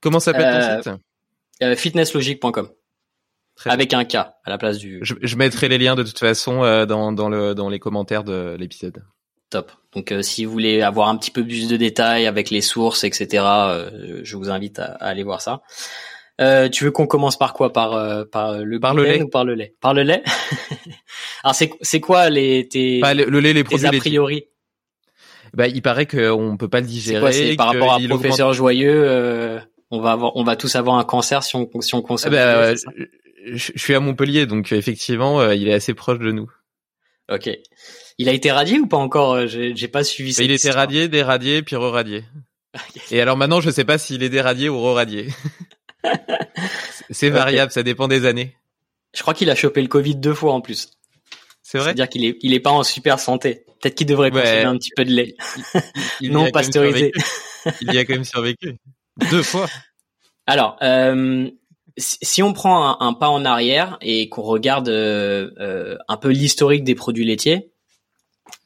Comment 0.02 0.20
s'appelle 0.20 0.82
ton 0.84 0.92
site? 0.92 1.02
euh, 1.64 1.76
fitnesslogique.com 1.76 2.70
avec 3.66 3.94
un 3.94 4.06
K 4.06 4.16
à 4.16 4.34
la 4.48 4.58
place 4.58 4.78
du. 4.78 5.00
Je, 5.02 5.14
je, 5.22 5.36
mettrai 5.36 5.68
les 5.68 5.78
liens 5.78 5.96
de 5.96 6.04
toute 6.04 6.18
façon 6.18 6.64
euh, 6.64 6.86
dans 6.86 7.12
dans 7.12 7.30
le 7.30 7.54
dans 7.54 7.70
les 7.70 7.80
commentaires 7.80 8.24
de 8.24 8.56
l'épisode. 8.58 9.04
Top. 9.50 9.72
Donc 9.94 10.14
si 10.22 10.46
vous 10.46 10.52
voulez 10.52 10.82
avoir 10.82 11.10
un 11.10 11.18
petit 11.18 11.32
peu 11.32 11.44
plus 11.44 11.68
de 11.68 11.76
détails 11.76 12.26
avec 12.26 12.50
les 12.50 12.62
sources, 12.62 13.04
etc., 13.04 13.28
je 14.24 14.38
vous 14.38 14.50
invite 14.50 14.80
à, 14.80 14.94
à 14.94 15.08
aller 15.08 15.24
voir 15.24 15.42
ça. 15.42 15.62
Euh, 16.42 16.70
tu 16.70 16.84
veux 16.84 16.92
qu'on 16.92 17.08
commence 17.08 17.38
par 17.38 17.54
quoi? 17.54 17.72
Par 17.72 17.94
euh, 17.94 18.26
par 18.26 18.58
le 18.58 18.80
par 18.80 18.94
le 18.94 19.04
lait 19.04 19.22
ou 19.22 19.28
par 19.28 19.46
le 19.46 19.54
lait? 19.54 19.76
Par 19.80 19.94
le 19.94 20.04
lait? 20.04 20.24
Alors 21.44 21.56
c'est 21.56 21.72
c'est 21.82 22.00
quoi 22.00 22.30
les 22.30 22.68
tes 22.68 23.00
bah, 23.00 23.14
le, 23.14 23.40
lait 23.40 23.54
les 23.54 23.64
produits 23.64 23.88
a 23.88 23.92
priori? 23.92 24.46
Bah 25.54 25.68
il 25.68 25.82
paraît 25.82 26.08
qu'on 26.08 26.58
peut 26.58 26.70
pas 26.70 26.80
le 26.80 26.88
digérer. 26.88 27.32
C'est 27.32 27.56
quoi, 27.56 27.66
par 27.66 27.74
rapport 27.74 27.94
à 27.94 28.00
professeur 28.08 28.54
joyeux 28.54 29.04
euh, 29.06 29.60
on 29.92 30.02
va 30.02 30.14
avoir 30.14 30.36
on 30.36 30.44
va 30.44 30.56
tous 30.56 30.76
avoir 30.76 30.98
un 30.98 31.04
cancer 31.04 31.44
si 31.44 31.56
on 31.56 31.70
si 31.82 31.94
on 31.94 32.02
consomme. 32.02 32.34
Ah 32.34 32.74
bah, 32.74 32.76
je, 33.46 33.72
suis 33.76 33.94
à 33.94 34.00
Montpellier 34.00 34.46
donc 34.48 34.72
effectivement 34.72 35.52
il 35.52 35.68
est 35.68 35.74
assez 35.74 35.94
proche 35.94 36.20
de 36.20 36.32
nous. 36.32 36.50
Ok. 37.32 37.50
Il 38.18 38.30
a 38.30 38.34
été 38.34 38.52
radié 38.52 38.80
ou 38.80 38.88
pas 38.88 38.98
encore? 38.98 39.48
J'ai 39.48 39.88
pas 39.88 40.04
suivi. 40.04 40.36
Bah, 40.36 40.44
il 40.44 40.52
était 40.52 40.72
radié, 40.72 41.08
déradié, 41.08 41.62
puis 41.62 41.76
re-radié. 41.76 42.24
Et 43.12 43.22
alors 43.22 43.38
maintenant, 43.38 43.62
je 43.62 43.70
sais 43.70 43.86
pas 43.86 43.98
s'il 43.98 44.24
est 44.24 44.30
déradié 44.30 44.70
ou 44.70 44.80
re-radié. 44.80 45.28
C'est 47.10 47.30
variable, 47.30 47.72
ça 47.72 47.84
dépend 47.84 48.08
des 48.08 48.26
années. 48.26 48.56
Je 49.14 49.22
crois 49.22 49.34
qu'il 49.34 49.50
a 49.50 49.56
chopé 49.56 49.82
le 49.82 49.88
Covid 49.88 50.16
deux 50.16 50.34
fois 50.34 50.54
en 50.54 50.62
plus. 50.62 50.92
C'est 51.62 51.78
vrai? 51.78 51.88
C'est-à-dire 51.88 52.10
qu'il 52.10 52.26
est, 52.26 52.38
il 52.42 52.54
est 52.54 52.60
pas 52.60 52.72
en 52.72 52.84
super 52.84 53.20
santé. 53.20 53.66
Peut-être 53.82 53.96
qu'il 53.96 54.08
devrait 54.08 54.32
consommer 54.32 54.64
un 54.64 54.78
petit 54.78 54.92
peu 54.96 55.06
de 55.06 55.12
lait. 55.12 55.36
Il, 56.20 56.32
non 56.34 56.50
pasteurisé. 56.52 57.12
il 57.82 57.94
y 57.94 57.98
a 57.98 58.06
quand 58.06 58.14
même 58.14 58.24
survécu. 58.24 58.78
Deux 59.30 59.44
fois. 59.44 59.68
Alors, 60.48 60.78
euh, 60.82 61.50
si 61.98 62.44
on 62.44 62.54
prend 62.54 63.00
un, 63.00 63.14
pas 63.14 63.30
en 63.30 63.46
arrière 63.46 63.98
et 64.02 64.30
qu'on 64.30 64.42
regarde 64.42 64.90
euh, 64.90 65.52
euh, 65.60 65.98
un 66.08 66.18
peu 66.18 66.30
l'historique 66.30 66.84
des 66.84 66.96
produits 66.96 67.26
laitiers, 67.26 67.72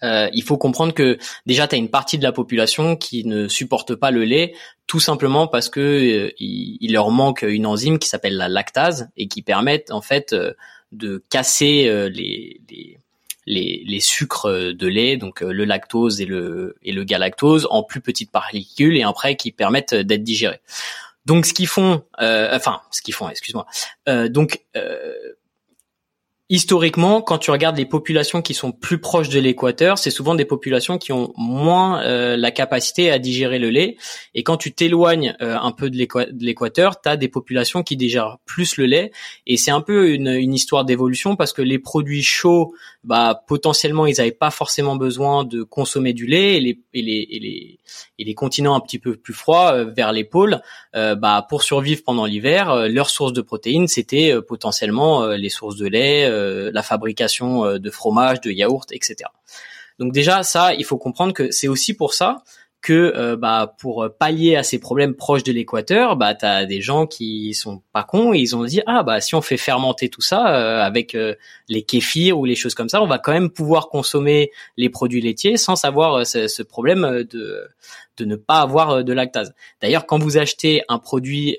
euh, 0.05 0.29
il 0.33 0.43
faut 0.43 0.57
comprendre 0.57 0.93
que 0.93 1.17
déjà 1.45 1.67
tu 1.67 1.75
as 1.75 1.77
une 1.77 1.89
partie 1.89 2.17
de 2.17 2.23
la 2.23 2.31
population 2.31 2.95
qui 2.95 3.25
ne 3.25 3.47
supporte 3.47 3.95
pas 3.95 4.11
le 4.11 4.23
lait 4.23 4.53
tout 4.87 4.99
simplement 4.99 5.47
parce 5.47 5.69
que 5.69 5.79
euh, 5.79 6.31
il, 6.37 6.93
leur 6.93 7.09
manque 7.09 7.41
une 7.41 7.65
enzyme 7.65 7.97
qui 7.97 8.07
s'appelle 8.07 8.37
la 8.37 8.47
lactase 8.47 9.09
et 9.17 9.27
qui 9.27 9.41
permet 9.41 9.83
en 9.89 10.01
fait 10.01 10.33
euh, 10.33 10.53
de 10.91 11.23
casser 11.29 11.89
les, 12.09 12.61
les, 13.47 13.83
les, 13.85 13.99
sucres 13.99 14.73
de 14.73 14.87
lait, 14.87 15.17
donc 15.17 15.41
le 15.41 15.65
lactose 15.65 16.21
et 16.21 16.25
le 16.25 16.77
et 16.83 16.93
le 16.93 17.03
galactose 17.03 17.67
en 17.69 17.83
plus 17.83 17.99
petites 17.99 18.31
particules 18.31 18.95
et 18.95 19.03
après 19.03 19.35
qui 19.35 19.51
permettent 19.51 19.95
d'être 19.95 20.23
digérés. 20.23 20.61
Donc 21.25 21.45
ce 21.45 21.53
qu'ils 21.53 21.67
font, 21.67 22.03
enfin 22.17 22.81
ce 22.91 23.01
qu'ils 23.01 23.15
font, 23.15 23.27
excuse-moi. 23.27 23.65
donc 24.29 24.61
historiquement, 26.49 27.21
quand 27.23 27.39
tu 27.39 27.49
regardes 27.49 27.77
les 27.77 27.88
populations 27.88 28.43
qui 28.43 28.53
sont 28.53 28.71
plus 28.71 28.99
proches 28.99 29.29
de 29.29 29.39
l'équateur, 29.39 29.97
c'est 29.97 30.12
souvent 30.12 30.36
des 30.36 30.45
populations 30.45 30.99
qui 30.99 31.12
ont 31.12 31.34
moins 31.38 32.03
euh, 32.03 32.38
la 32.38 32.51
capacité 32.51 33.10
à 33.10 33.17
digérer 33.17 33.58
le 33.58 33.71
lait. 33.71 33.97
Et 34.36 34.43
quand 34.43 34.58
tu 34.58 34.71
t'éloignes 34.71 35.36
euh, 35.41 35.58
un 35.60 35.71
peu 35.71 35.89
de 35.89 35.97
l'équateur, 35.97 37.01
tu 37.01 37.10
as 37.10 37.17
des 37.17 37.29
populations 37.29 37.81
qui 37.81 37.97
digèrent 37.97 38.38
plus 38.45 38.77
le 38.77 38.86
lait. 38.86 39.12
Et 39.47 39.58
c'est 39.58 39.71
un 39.71 39.81
peu 39.81 40.12
une, 40.12 40.27
une 40.27 40.53
histoire 40.53 40.86
d'évolution 40.86 41.36
parce 41.36 41.51
que 41.51 41.63
les 41.63 41.79
produits 41.79 42.23
chauds, 42.23 42.75
bah 43.03 43.43
potentiellement, 43.47 44.05
ils 44.05 44.17
n'avaient 44.17 44.31
pas 44.31 44.51
forcément 44.51 44.97
besoin 44.97 45.45
de 45.45 45.63
consommer 45.63 46.13
du 46.13 46.27
lait. 46.27 46.58
Et 46.58 46.60
les, 46.60 46.79
et 46.93 47.01
les, 47.01 47.27
et 47.31 47.39
les, 47.39 47.79
et 48.19 48.23
les 48.23 48.34
continents 48.36 48.75
un 48.75 48.81
petit 48.81 48.99
peu 48.99 49.15
plus 49.15 49.34
froids, 49.34 49.73
euh, 49.73 49.86
vers 49.86 50.12
les 50.12 50.23
pôles, 50.23 50.62
bah 50.93 51.45
pour 51.49 51.63
survivre 51.63 52.01
pendant 52.05 52.25
l'hiver, 52.25 52.88
leur 52.88 53.10
source 53.10 53.34
de 53.34 53.41
protéines, 53.41 53.88
c'était 53.88 54.34
potentiellement 54.47 55.27
les 55.27 55.49
sources 55.49 55.75
de 55.75 55.88
lait 55.88 56.25
euh, 56.34 56.34
la 56.73 56.83
fabrication 56.83 57.65
euh, 57.65 57.79
de 57.79 57.89
fromage, 57.89 58.41
de 58.41 58.51
yaourt, 58.51 58.91
etc. 58.91 59.29
Donc 59.99 60.13
déjà 60.13 60.43
ça, 60.43 60.73
il 60.73 60.85
faut 60.85 60.97
comprendre 60.97 61.33
que 61.33 61.51
c'est 61.51 61.67
aussi 61.67 61.93
pour 61.93 62.13
ça 62.13 62.43
que 62.81 63.13
euh, 63.15 63.35
bah 63.35 63.73
pour 63.79 64.07
pallier 64.19 64.55
à 64.55 64.61
ces 64.61 64.77
problèmes 64.77 65.15
proches 65.15 65.43
de 65.43 65.51
l'équateur, 65.51 66.17
bah 66.17 66.35
as 66.41 66.65
des 66.65 66.81
gens 66.81 67.07
qui 67.07 67.53
sont 67.55 67.81
pas 67.93 68.03
cons 68.03 68.33
et 68.33 68.39
ils 68.39 68.55
ont 68.55 68.63
dit 68.63 68.81
ah 68.85 69.01
bah 69.01 69.21
si 69.21 69.33
on 69.33 69.41
fait 69.41 69.57
fermenter 69.57 70.09
tout 70.09 70.21
ça 70.21 70.43
avec 70.83 71.17
les 71.67 71.81
kéfirs 71.81 72.37
ou 72.37 72.45
les 72.45 72.55
choses 72.55 72.75
comme 72.75 72.89
ça, 72.89 73.01
on 73.01 73.07
va 73.07 73.17
quand 73.17 73.31
même 73.31 73.49
pouvoir 73.49 73.89
consommer 73.89 74.51
les 74.77 74.89
produits 74.89 75.21
laitiers 75.21 75.57
sans 75.57 75.75
savoir 75.75 76.27
ce, 76.27 76.61
problème 76.61 77.23
de 77.31 77.67
de 78.17 78.25
ne 78.25 78.35
pas 78.35 78.59
avoir 78.59 79.03
de 79.03 79.13
lactase. 79.13 79.55
D'ailleurs, 79.81 80.05
quand 80.05 80.19
vous 80.19 80.37
achetez 80.37 80.83
un 80.87 80.99
produit 80.99 81.57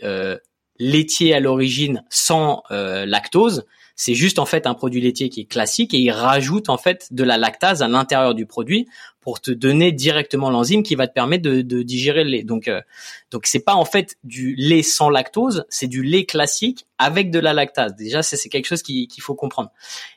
laitier 0.79 1.35
à 1.35 1.41
l'origine 1.41 2.05
sans 2.09 2.63
lactose, 2.71 3.65
c'est 3.97 4.15
juste 4.15 4.39
en 4.39 4.45
fait 4.45 4.67
un 4.67 4.75
produit 4.75 5.01
laitier 5.01 5.31
qui 5.31 5.41
est 5.41 5.45
classique 5.47 5.95
et 5.95 5.99
il 5.99 6.11
rajoute 6.11 6.69
en 6.69 6.77
fait 6.77 7.09
de 7.11 7.25
la 7.25 7.39
lactase 7.39 7.83
à 7.83 7.89
l'intérieur 7.89 8.35
du 8.35 8.45
produit 8.45 8.87
pour 9.21 9.41
te 9.41 9.51
donner 9.51 9.91
directement 9.91 10.51
l'enzyme 10.51 10.83
qui 10.83 10.95
va 10.95 11.09
te 11.09 11.15
permettre 11.15 11.43
de, 11.43 11.83
digérer 11.83 12.23
le 12.23 12.31
lait. 12.31 12.43
Donc 12.45 12.69
euh, 12.69 12.83
donc 13.31 13.47
c'est 13.47 13.65
pas 13.65 13.75
en 13.75 13.87
fait 13.87 14.17
du 14.23 14.55
lait 14.57 14.83
sans 14.83 15.09
lactose, 15.09 15.65
c'est 15.71 15.89
du 15.89 16.03
lait 16.03 16.27
classique 16.27 16.87
avec 16.99 17.31
de 17.31 17.39
la 17.39 17.55
lactase. 17.55 17.97
Déjà 17.97 18.23
c'est 18.23 18.49
quelque 18.51 18.67
chose 18.67 18.83
qu'il 18.83 19.09
faut 19.21 19.35
comprendre. 19.35 19.71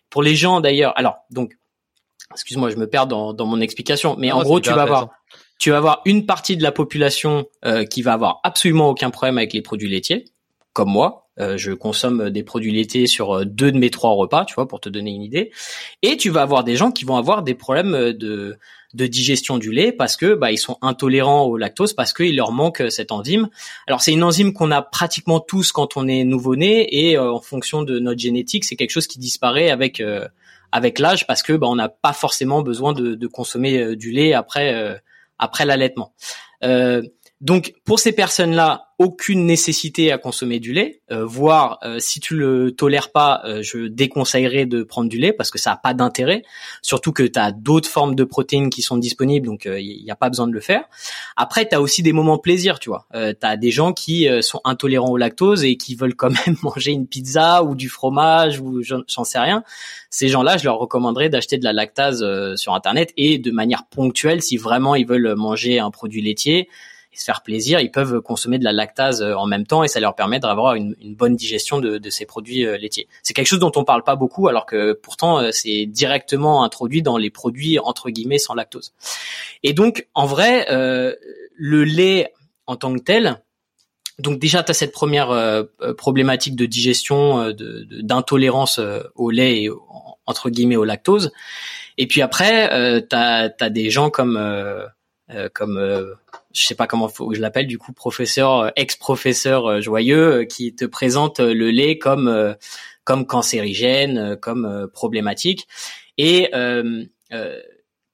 Pour 0.09 0.23
les 0.23 0.35
gens 0.35 0.59
d'ailleurs, 0.59 0.93
alors 0.97 1.19
donc 1.31 1.57
excuse-moi, 2.33 2.69
je 2.69 2.75
me 2.75 2.87
perds 2.87 3.07
dans, 3.07 3.33
mon 3.45 3.61
explication, 3.61 4.15
mais 4.17 4.31
en 4.31 4.43
gros 4.43 4.59
tu 4.59 4.69
vas 4.71 4.83
avoir 4.83 5.09
tu 5.57 5.71
vas 5.71 5.77
avoir 5.77 6.01
une 6.05 6.25
partie 6.25 6.57
de 6.57 6.63
la 6.63 6.71
population 6.71 7.45
euh, 7.65 7.85
qui 7.85 8.01
va 8.01 8.13
avoir 8.13 8.39
absolument 8.43 8.89
aucun 8.89 9.09
problème 9.09 9.37
avec 9.37 9.53
les 9.53 9.61
produits 9.61 9.89
laitiers, 9.89 10.25
comme 10.73 10.89
moi, 10.89 11.28
euh, 11.39 11.57
je 11.57 11.71
consomme 11.71 12.29
des 12.29 12.43
produits 12.43 12.71
laitiers 12.71 13.07
sur 13.07 13.31
euh, 13.31 13.45
deux 13.45 13.71
de 13.71 13.77
mes 13.77 13.89
trois 13.89 14.11
repas, 14.11 14.45
tu 14.45 14.55
vois, 14.55 14.67
pour 14.67 14.79
te 14.79 14.89
donner 14.89 15.11
une 15.11 15.21
idée. 15.21 15.51
Et 16.01 16.17
tu 16.17 16.29
vas 16.29 16.41
avoir 16.41 16.63
des 16.63 16.75
gens 16.75 16.91
qui 16.91 17.05
vont 17.05 17.17
avoir 17.17 17.43
des 17.43 17.55
problèmes 17.55 17.93
euh, 17.93 18.13
de 18.13 18.57
de 18.95 19.05
digestion 19.05 19.59
du 19.59 19.71
lait 19.71 19.91
parce 19.91 20.17
que 20.17 20.33
bah, 20.33 20.51
ils 20.51 20.57
sont 20.57 20.79
intolérants 20.81 21.43
au 21.43 21.57
lactose 21.57 21.93
parce 21.93 22.11
qu'il 22.11 22.35
leur 22.35 22.51
manque 22.51 22.81
cette 22.89 23.11
enzyme. 23.11 23.47
Alors 23.85 24.01
c'est 24.01 24.11
une 24.11 24.23
enzyme 24.23 24.51
qu'on 24.51 24.71
a 24.71 24.81
pratiquement 24.81 25.39
tous 25.39 25.71
quand 25.71 25.95
on 25.95 26.07
est 26.07 26.23
nouveau-né 26.23 26.87
et 26.89 27.15
en 27.15 27.39
fonction 27.39 27.83
de 27.83 27.99
notre 27.99 28.19
génétique, 28.19 28.65
c'est 28.65 28.75
quelque 28.75 28.89
chose 28.89 29.05
qui 29.05 29.19
disparaît 29.19 29.69
avec 29.69 30.01
avec 30.71 30.97
l'âge 30.97 31.27
parce 31.27 31.43
que 31.43 31.53
bah, 31.53 31.67
on 31.69 31.75
n'a 31.75 31.87
pas 31.87 32.13
forcément 32.13 32.63
besoin 32.63 32.93
de, 32.93 33.13
de 33.13 33.27
consommer 33.27 33.95
du 33.95 34.09
lait 34.11 34.33
après 34.33 34.99
après 35.37 35.65
l'allaitement. 35.65 36.13
Euh, 36.63 37.01
donc 37.41 37.73
pour 37.85 37.99
ces 37.99 38.11
personnes-là, 38.11 38.89
aucune 38.99 39.45
nécessité 39.45 40.11
à 40.11 40.17
consommer 40.17 40.59
du 40.59 40.73
lait, 40.73 40.99
euh, 41.09 41.23
voire 41.23 41.79
euh, 41.83 41.99
si 41.99 42.19
tu 42.19 42.35
le 42.35 42.71
tolères 42.71 43.13
pas, 43.13 43.41
euh, 43.45 43.63
je 43.63 43.87
déconseillerais 43.87 44.65
de 44.65 44.83
prendre 44.83 45.07
du 45.07 45.17
lait 45.17 45.31
parce 45.31 45.51
que 45.51 45.57
ça 45.57 45.71
a 45.71 45.77
pas 45.77 45.93
d'intérêt, 45.93 46.43
surtout 46.81 47.13
que 47.13 47.23
tu 47.23 47.39
as 47.39 47.53
d'autres 47.53 47.87
formes 47.87 48.13
de 48.13 48.25
protéines 48.25 48.69
qui 48.69 48.81
sont 48.81 48.97
disponibles, 48.97 49.47
donc 49.47 49.63
il 49.65 50.03
n'y 50.03 50.11
a 50.11 50.17
pas 50.17 50.27
besoin 50.27 50.47
de 50.47 50.51
le 50.51 50.59
faire. 50.59 50.83
Après, 51.37 51.65
tu 51.65 51.75
as 51.75 51.81
aussi 51.81 52.03
des 52.03 52.11
moments 52.11 52.39
plaisir, 52.39 52.77
tu 52.77 52.89
vois. 52.89 53.07
tu 53.13 53.37
as 53.41 53.55
des 53.55 53.71
gens 53.71 53.93
qui 53.93 54.27
sont 54.41 54.59
intolérants 54.65 55.11
au 55.11 55.17
lactose 55.17 55.63
et 55.63 55.77
qui 55.77 55.95
veulent 55.95 56.15
quand 56.15 56.31
même 56.45 56.57
manger 56.61 56.91
une 56.91 57.07
pizza 57.07 57.63
ou 57.63 57.75
du 57.75 57.87
fromage 57.87 58.59
ou 58.59 58.81
j'en 58.83 59.23
sais 59.23 59.39
rien. 59.39 59.63
Ces 60.09 60.27
gens-là, 60.27 60.57
je 60.57 60.65
leur 60.65 60.77
recommanderais 60.77 61.29
d'acheter 61.29 61.57
de 61.57 61.63
la 61.63 61.71
lactase 61.71 62.25
sur 62.57 62.73
Internet 62.73 63.13
et 63.15 63.37
de 63.37 63.51
manière 63.51 63.85
ponctuelle 63.85 64.41
si 64.41 64.57
vraiment 64.57 64.95
ils 64.95 65.07
veulent 65.07 65.35
manger 65.35 65.79
un 65.79 65.89
produit 65.89 66.21
laitier 66.21 66.67
se 67.19 67.25
faire 67.25 67.41
plaisir, 67.41 67.79
ils 67.79 67.91
peuvent 67.91 68.21
consommer 68.21 68.57
de 68.57 68.63
la 68.63 68.71
lactase 68.71 69.21
euh, 69.21 69.33
en 69.35 69.45
même 69.45 69.65
temps 69.65 69.83
et 69.83 69.87
ça 69.87 69.99
leur 69.99 70.15
permet 70.15 70.39
d'avoir 70.39 70.75
une, 70.75 70.95
une 71.01 71.15
bonne 71.15 71.35
digestion 71.35 71.79
de, 71.79 72.09
ces 72.09 72.25
produits 72.25 72.65
euh, 72.65 72.77
laitiers. 72.77 73.07
C'est 73.23 73.33
quelque 73.33 73.47
chose 73.47 73.59
dont 73.59 73.71
on 73.75 73.83
parle 73.83 74.03
pas 74.03 74.15
beaucoup 74.15 74.47
alors 74.47 74.65
que 74.65 74.93
pourtant 74.93 75.39
euh, 75.39 75.51
c'est 75.51 75.85
directement 75.85 76.63
introduit 76.63 77.01
dans 77.01 77.17
les 77.17 77.29
produits 77.29 77.79
entre 77.79 78.09
guillemets 78.09 78.37
sans 78.37 78.55
lactose. 78.55 78.93
Et 79.63 79.73
donc 79.73 80.07
en 80.13 80.25
vrai, 80.25 80.65
le 80.69 81.83
lait 81.83 82.33
en 82.65 82.75
tant 82.75 82.93
que 82.93 82.99
tel, 82.99 83.41
donc 84.19 84.39
déjà, 84.39 84.63
tu 84.63 84.71
as 84.71 84.73
cette 84.73 84.91
première 84.91 85.65
problématique 85.97 86.55
de 86.55 86.65
digestion, 86.65 87.53
d'intolérance 88.01 88.79
au 89.15 89.29
lait 89.29 89.63
et 89.63 89.69
entre 90.25 90.49
guillemets 90.49 90.75
au 90.75 90.83
lactose. 90.83 91.31
Et 91.97 92.07
puis 92.07 92.21
après, 92.21 92.73
euh, 92.73 93.01
tu 93.01 93.15
as, 93.15 93.69
des 93.69 93.89
gens 93.89 94.09
comme 94.09 94.39
comme 95.53 96.15
je 96.53 96.65
sais 96.65 96.75
pas 96.75 96.87
comment 96.87 97.09
je 97.09 97.39
l'appelle 97.39 97.67
du 97.67 97.77
coup 97.77 97.93
professeur 97.93 98.59
euh, 98.59 98.69
ex-professeur 98.75 99.65
euh, 99.65 99.81
joyeux 99.81 100.39
euh, 100.39 100.45
qui 100.45 100.73
te 100.73 100.85
présente 100.85 101.39
le 101.39 101.71
lait 101.71 101.97
comme 101.97 102.55
comme 103.03 103.25
cancérigène, 103.25 104.37
comme 104.37 104.87
problématique 104.93 105.67
et 106.17 106.51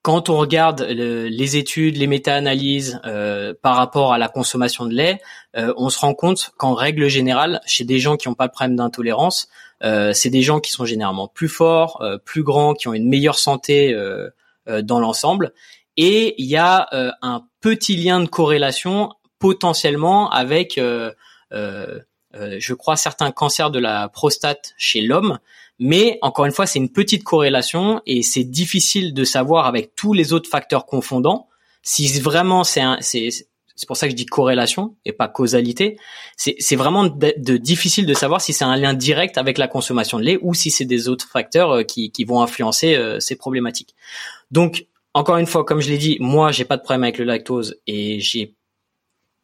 quand 0.02 0.30
on 0.30 0.38
regarde 0.38 0.82
les 0.84 1.58
études, 1.58 1.98
les 1.98 2.08
méta-analyses 2.08 3.02
par 3.62 3.76
rapport 3.76 4.13
à 4.13 4.17
la 4.17 4.30
consommation 4.30 4.86
de 4.86 4.93
lait, 4.93 5.19
on 5.54 5.89
se 5.89 6.00
rend 6.00 6.13
compte 6.13 6.54
qu'en 6.58 6.76
règle 6.76 7.10
générale, 7.10 7.60
chez 7.65 7.84
des 7.84 8.00
gens 8.00 8.15
qui 8.15 8.30
n'ont 8.30 8.36
pas 8.36 8.48
de 8.48 8.54
problème 8.54 8.78
d'intolérance, 8.78 9.50
c'est 9.82 10.30
des 10.30 10.43
gens 10.43 10.62
qui 10.62 10.71
sont 10.71 10.86
généralement 10.86 11.28
plus 11.28 11.50
forts, 11.50 12.02
plus 12.24 12.43
grands, 12.43 12.74
qui 12.74 12.88
ont 12.88 12.93
une 12.93 13.10
meilleure 13.10 13.39
santé 13.39 13.93
dans 14.65 15.00
l'ensemble. 15.02 15.52
Et 15.98 16.41
il 16.41 16.48
y 16.48 16.56
a 16.56 16.88
un 17.21 17.43
petit 17.65 17.95
lien 17.95 18.19
de 18.19 18.28
corrélation 18.28 19.10
potentiellement 19.39 20.30
avec, 20.30 20.78
euh, 20.78 21.12
euh, 21.51 21.99
euh, 22.36 22.58
je 22.60 22.75
crois, 22.75 22.95
certains 22.95 23.32
cancers 23.32 23.71
de 23.71 23.80
la 23.80 24.08
prostate 24.08 24.75
chez 24.78 25.01
l'homme. 25.01 25.39
Mais 25.80 26.19
encore 26.21 26.45
une 26.45 26.51
fois, 26.51 26.67
c'est 26.67 26.78
une 26.78 26.91
petite 26.91 27.23
corrélation 27.23 28.04
et 28.06 28.21
c'est 28.21 28.43
difficile 28.43 29.15
de 29.15 29.23
savoir 29.23 29.65
avec 29.65 29.95
tous 29.95 30.13
les 30.13 30.32
autres 30.32 30.47
facteurs 30.47 30.86
confondants 30.86 31.47
si 31.82 32.08
vraiment 32.19 32.63
c'est 32.63 32.84
c'est 33.01 33.30
c'est 33.75 33.88
pour 33.88 33.97
ça 33.97 34.06
que 34.06 34.12
je 34.12 34.15
dis 34.15 34.28
corrélation 34.28 34.95
et 35.04 35.12
pas 35.12 35.28
causalité. 35.28 35.97
C'est 36.38 36.75
vraiment 36.75 37.04
de, 37.04 37.58
difficile 37.58 38.06
de 38.06 38.13
savoir 38.13 38.39
si 38.41 38.54
c'est 38.54 38.63
un 38.63 38.78
lien 38.78 38.93
direct 38.93 39.38
avec 39.38 39.58
la 39.58 39.67
consommation 39.67 40.17
de 40.17 40.23
lait 40.23 40.39
ou 40.41 40.54
si 40.54 40.71
c'est 40.71 40.86
des 40.86 41.10
autres 41.10 41.28
facteurs 41.28 41.86
qui, 41.86 42.10
qui 42.12 42.23
vont 42.23 42.41
influencer 42.41 42.97
ces 43.19 43.36
problématiques. 43.36 43.93
Donc 44.49 44.86
encore 45.15 45.38
une 45.38 45.47
fois, 45.47 45.63
comme 45.63 45.80
je 45.80 45.89
l'ai 45.89 45.97
dit, 45.97 46.17
moi, 46.19 46.51
j'ai 46.51 46.65
pas 46.65 46.75
de 46.75 46.84
problème 46.84 47.04
avec 47.04 47.17
le 47.17 47.23
lactose 47.23 47.80
et 47.88 48.19
j'ai 48.19 48.54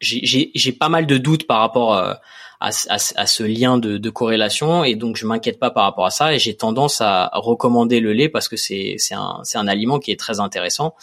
j'ai 0.00 0.72
pas 0.72 0.88
mal 0.88 1.06
de 1.06 1.16
doutes 1.16 1.46
par 1.46 1.60
rapport 1.60 1.96
euh, 1.96 2.12
à, 2.60 2.70
à, 2.88 3.26
ce 3.26 3.42
lien 3.44 3.78
de, 3.78 3.98
de, 3.98 4.10
corrélation 4.10 4.82
et 4.82 4.96
donc 4.96 5.16
je 5.16 5.26
m'inquiète 5.26 5.60
pas 5.60 5.70
par 5.70 5.84
rapport 5.84 6.04
à 6.04 6.10
ça 6.10 6.34
et 6.34 6.40
j'ai 6.40 6.56
tendance 6.56 7.00
à 7.00 7.30
recommander 7.34 8.00
le 8.00 8.12
lait 8.12 8.28
parce 8.28 8.48
que 8.48 8.56
c'est 8.56 8.96
un 9.12 9.38
c'est 9.44 9.58
un 9.58 9.68
aliment 9.68 10.00
qui 10.00 10.10
est 10.10 10.18
très 10.18 10.40
intéressant 10.40 10.96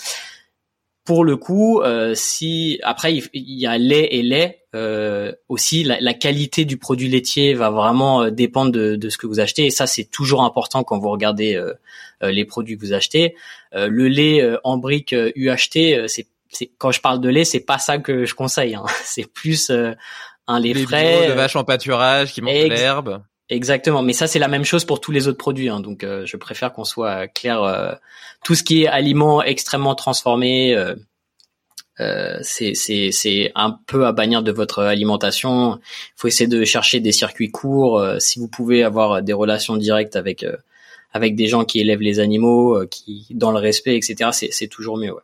pour 1.10 1.26
le 1.26 1.38
coup, 1.38 1.82
euh, 1.82 2.14
si 2.14 2.80
après 2.84 3.16
il, 3.16 3.60
y 3.60 3.66
a 3.66 3.80
lait 3.80 4.10
et 4.12 4.22
lait 4.22 4.62
euh, 4.76 5.32
aussi, 5.48 5.84
la, 5.84 6.14
qualité 6.14 6.66
du 6.66 6.78
produit 6.78 7.10
laitier 7.10 7.56
va 7.56 7.72
vraiment 7.72 8.22
euh, 8.22 8.30
dépendre 8.30 8.72
de, 8.72 9.10
ce 9.10 9.18
que 9.18 9.26
vous 9.26 9.40
achetez 9.40 9.66
et 9.66 9.70
ça 9.72 9.88
c'est 9.88 10.04
toujours 10.04 10.44
important 10.44 10.84
quand 10.84 11.00
vous 11.00 11.10
regardez 11.10 11.60
les 12.22 12.46
produits 12.46 12.78
que 12.78 12.82
vous 12.82 12.94
achetez. 12.94 13.34
le 13.74 14.08
lait 14.08 14.48
en 14.64 14.78
brique 14.78 15.16
UHT, 15.36 16.08
c'est 16.08 16.28
quand 16.78 16.92
je 16.92 17.02
parle 17.02 17.22
de 17.22 17.30
lait, 17.30 17.44
c'est 17.44 17.60
pas 17.60 17.80
ça 17.80 17.98
que 17.98 18.26
je 18.26 18.36
conseille. 18.36 18.76
Hein. 18.76 18.86
C'est 19.04 19.26
plus 19.26 19.72
un 19.72 20.60
lait 20.60 20.76
frais, 20.76 21.28
de 21.28 21.34
vache 21.34 21.56
en 21.56 21.64
pâturage 21.64 22.34
qui 22.34 22.44
mange 22.44 22.54
l'herbe. 22.54 23.24
Exactement, 23.50 24.04
mais 24.04 24.14
ça 24.14 24.28
c'est 24.28 24.38
la 24.38 24.48
même 24.48 24.64
chose 24.64 24.86
pour 24.86 25.02
tous 25.02 25.12
les 25.12 25.28
autres 25.28 25.40
produits. 25.40 25.70
Hein. 25.70 25.80
Donc 25.80 26.04
euh, 26.04 26.24
je 26.26 26.38
préfère 26.38 26.72
qu'on 26.72 26.84
soit 26.84 27.28
clair. 27.28 27.64
Euh, 27.64 27.94
tout 28.44 28.54
ce 28.54 28.64
qui 28.64 28.84
est 28.84 28.88
aliments 28.88 29.42
extrêmement 29.42 29.96
transformés, 29.96 30.76
euh, 30.76 30.96
euh 32.00 32.40
c'est 32.44 33.52
un 33.56 33.72
peu 33.88 34.06
à 34.06 34.12
bannir 34.12 34.44
de 34.44 34.52
votre 34.52 34.84
alimentation. 34.84 35.78
Il 35.78 36.14
faut 36.16 36.28
essayer 36.28 36.48
de 36.48 36.64
chercher 36.64 37.00
des 37.00 37.12
circuits 37.12 37.50
courts. 37.50 38.04
si 38.20 38.40
vous 38.40 38.48
pouvez 38.48 38.84
avoir 38.84 39.24
des 39.24 39.34
relations 39.34 39.78
directes 39.78 40.16
avec 40.16 40.46
avec 41.12 41.36
des 41.36 41.48
gens 41.48 41.66
qui 41.66 41.80
élèvent 41.80 42.02
les 42.02 42.20
animaux, 42.20 42.86
qui 42.88 43.28
dans 43.32 43.52
le 43.52 43.60
respect, 43.60 43.96
etc. 43.98 44.30
C'est 44.34 44.50
c'est 44.52 44.68
toujours 44.68 44.98
mieux. 44.98 45.12
Ouais. 45.14 45.22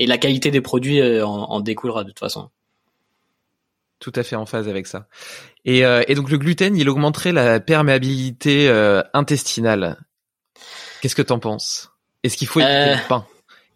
Et 0.00 0.06
la 0.06 0.18
qualité 0.18 0.50
des 0.50 0.60
produits 0.60 1.00
en, 1.22 1.28
en 1.28 1.60
découlera 1.60 2.02
de 2.04 2.08
toute 2.10 2.18
façon 2.18 2.50
tout 3.98 4.12
à 4.14 4.22
fait 4.22 4.36
en 4.36 4.46
phase 4.46 4.68
avec 4.68 4.86
ça. 4.86 5.06
Et, 5.64 5.84
euh, 5.84 6.02
et 6.08 6.14
donc 6.14 6.30
le 6.30 6.38
gluten, 6.38 6.76
il 6.76 6.88
augmenterait 6.88 7.32
la 7.32 7.60
perméabilité 7.60 8.68
euh, 8.68 9.02
intestinale. 9.12 9.98
Qu'est-ce 11.00 11.14
que 11.14 11.22
t'en 11.22 11.38
penses? 11.38 11.90
Est-ce 12.22 12.36
qu'il 12.36 12.48
faut 12.48 12.60
éviter 12.60 12.74
euh. 12.74 12.96
le 12.96 13.08
pain? 13.08 13.26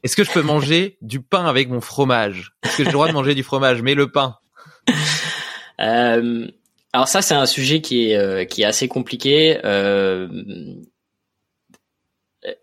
Est-ce 0.03 0.17
que 0.17 0.25
je 0.25 0.31
peux 0.31 0.43
manger 0.43 0.97
du 1.03 1.21
pain 1.21 1.47
avec 1.47 1.69
mon 1.69 1.81
fromage? 1.81 2.53
Est-ce 2.63 2.77
que 2.77 2.85
j'ai 2.85 2.91
le 2.91 2.93
droit 2.93 3.09
de 3.09 3.13
manger 3.13 3.35
du 3.35 3.43
fromage, 3.43 3.83
mais 3.83 3.95
le 3.95 4.11
pain? 4.11 4.37
Alors 5.79 7.07
ça, 7.07 7.23
c'est 7.23 7.35
un 7.35 7.47
sujet 7.47 7.81
qui 7.81 8.11
est 8.11 8.51
qui 8.51 8.63
est 8.63 8.65
assez 8.65 8.89
compliqué. 8.89 9.59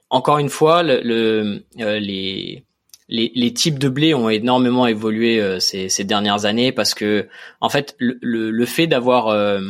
encore 0.10 0.40
une 0.40 0.50
fois, 0.50 0.84
le, 0.84 1.02
le 1.04 1.64
les 2.00 2.65
les, 3.08 3.54
types 3.54 3.80
de 3.80 3.90
blé 3.90 4.14
ont 4.14 4.30
énormément 4.30 4.88
évolué 4.88 5.40
euh, 5.40 5.60
ces, 5.60 5.90
ces, 5.90 6.04
dernières 6.04 6.46
années 6.46 6.72
parce 6.72 6.94
que 6.94 7.28
en 7.62 7.70
fait 7.70 7.96
le, 8.00 8.66
fait 8.66 8.88
d'avoir 8.88 9.28
euh, 9.28 9.62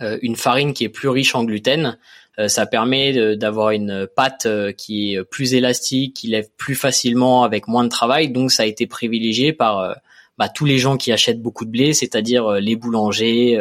euh, 0.00 0.18
une 0.22 0.36
farine 0.36 0.72
qui 0.72 0.84
est 0.84 0.88
plus 0.88 1.08
riche 1.08 1.34
en 1.34 1.44
gluten, 1.44 1.98
ça 2.46 2.64
permet 2.64 3.36
d'avoir 3.36 3.72
une 3.72 4.06
pâte 4.06 4.48
qui 4.78 5.12
est 5.12 5.22
plus 5.22 5.52
élastique, 5.52 6.16
qui 6.16 6.28
lève 6.28 6.48
plus 6.56 6.74
facilement 6.74 7.44
avec 7.44 7.68
moins 7.68 7.84
de 7.84 7.90
travail. 7.90 8.30
Donc 8.30 8.50
ça 8.50 8.62
a 8.62 8.66
été 8.66 8.86
privilégié 8.86 9.52
par 9.52 9.96
bah, 10.38 10.48
tous 10.48 10.64
les 10.64 10.78
gens 10.78 10.96
qui 10.96 11.12
achètent 11.12 11.42
beaucoup 11.42 11.66
de 11.66 11.70
blé, 11.70 11.92
c'est-à-dire 11.92 12.52
les 12.52 12.74
boulangers, 12.74 13.58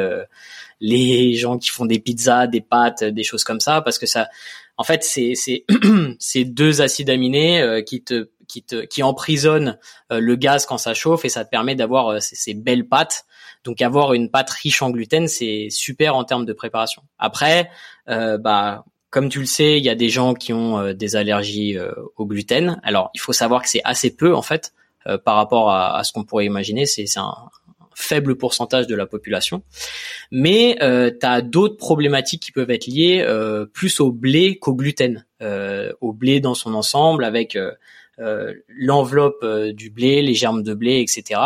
les 0.80 1.34
gens 1.34 1.58
qui 1.58 1.67
font 1.67 1.86
des 1.86 2.00
pizzas, 2.00 2.47
des 2.47 2.62
pâtes, 2.62 3.04
des 3.04 3.24
choses 3.24 3.43
comme 3.43 3.60
ça, 3.60 3.82
parce 3.82 4.00
que 4.00 4.06
ça, 4.06 4.30
en 4.78 4.86
fait, 4.86 5.04
c'est 5.04 5.34
c'est 5.36 6.45
deux 6.45 6.82
acides 6.82 7.10
aminés 7.10 7.84
qui 7.86 8.02
te 8.02 8.30
qui 8.52 8.64
te 8.64 8.86
qui 8.86 9.02
emprisonne 9.02 9.78
euh, 10.12 10.20
le 10.20 10.36
gaz 10.36 10.66
quand 10.66 10.78
ça 10.78 10.94
chauffe 10.94 11.24
et 11.24 11.30
ça 11.30 11.46
te 11.46 11.50
permet 11.50 11.74
d'avoir 11.74 12.10
euh, 12.10 12.18
ces, 12.20 12.54
belles 12.54 12.88
pâtes. 12.88 13.26
Donc 13.64 13.82
avoir 13.82 14.14
une 14.14 14.30
pâte 14.30 14.50
riche 14.50 14.82
en 14.82 14.90
gluten, 14.90 15.28
c'est 15.28 15.68
super 15.70 16.16
en 16.16 16.26
termes 16.26 16.46
de 16.46 16.54
préparation. 16.54 17.04
Après, 17.18 17.70
euh, 18.10 18.38
bah 18.38 18.84
comme 19.10 19.30
tu 19.30 19.40
le 19.40 19.46
sais, 19.46 19.78
il 19.78 19.84
y 19.84 19.90
a 19.90 19.96
des 19.96 20.10
gens 20.10 20.34
qui 20.34 20.54
ont 20.54 20.94
des 20.94 21.18
allergies 21.18 21.78
au 22.16 22.26
gluten. 22.26 22.80
Alors, 22.82 23.12
il 23.14 23.20
faut 23.20 23.34
savoir 23.34 23.62
que 23.62 23.68
c'est 23.68 23.82
assez 23.84 24.16
peu 24.16 24.34
en 24.34 24.42
fait 24.42 24.72
par 25.26 25.36
rapport 25.36 25.70
à, 25.70 25.98
à 25.98 26.06
ce 26.06 26.14
qu'on 26.14 26.24
pourrait 26.24 26.46
imaginer. 26.46 26.86
C'est 26.86 27.06
un, 27.18 27.34
faible 27.94 28.36
pourcentage 28.36 28.88
de 28.88 28.96
la 28.96 29.06
population. 29.06 29.64
Mais 30.32 30.78
euh, 30.82 31.12
tu 31.12 31.26
as 31.26 31.42
d'autres 31.42 31.78
problématiques 31.78 32.42
qui 32.42 32.52
peuvent 32.52 32.72
être 32.72 32.88
liées 32.88 33.26
plus 33.74 34.00
au 34.00 34.12
blé 34.12 34.58
qu'au 34.58 34.74
gluten, 34.74 35.26
au 36.02 36.14
blé 36.14 36.40
dans 36.40 36.56
son 36.56 36.74
ensemble, 36.74 37.24
avec 37.24 37.56
euh, 37.56 37.72
l'enveloppe 38.67 39.43
euh, 39.43 39.73
du 39.73 39.89
blé, 39.89 40.21
les 40.21 40.34
germes 40.34 40.63
de 40.63 40.73
blé, 40.73 40.99
etc. 40.99 41.39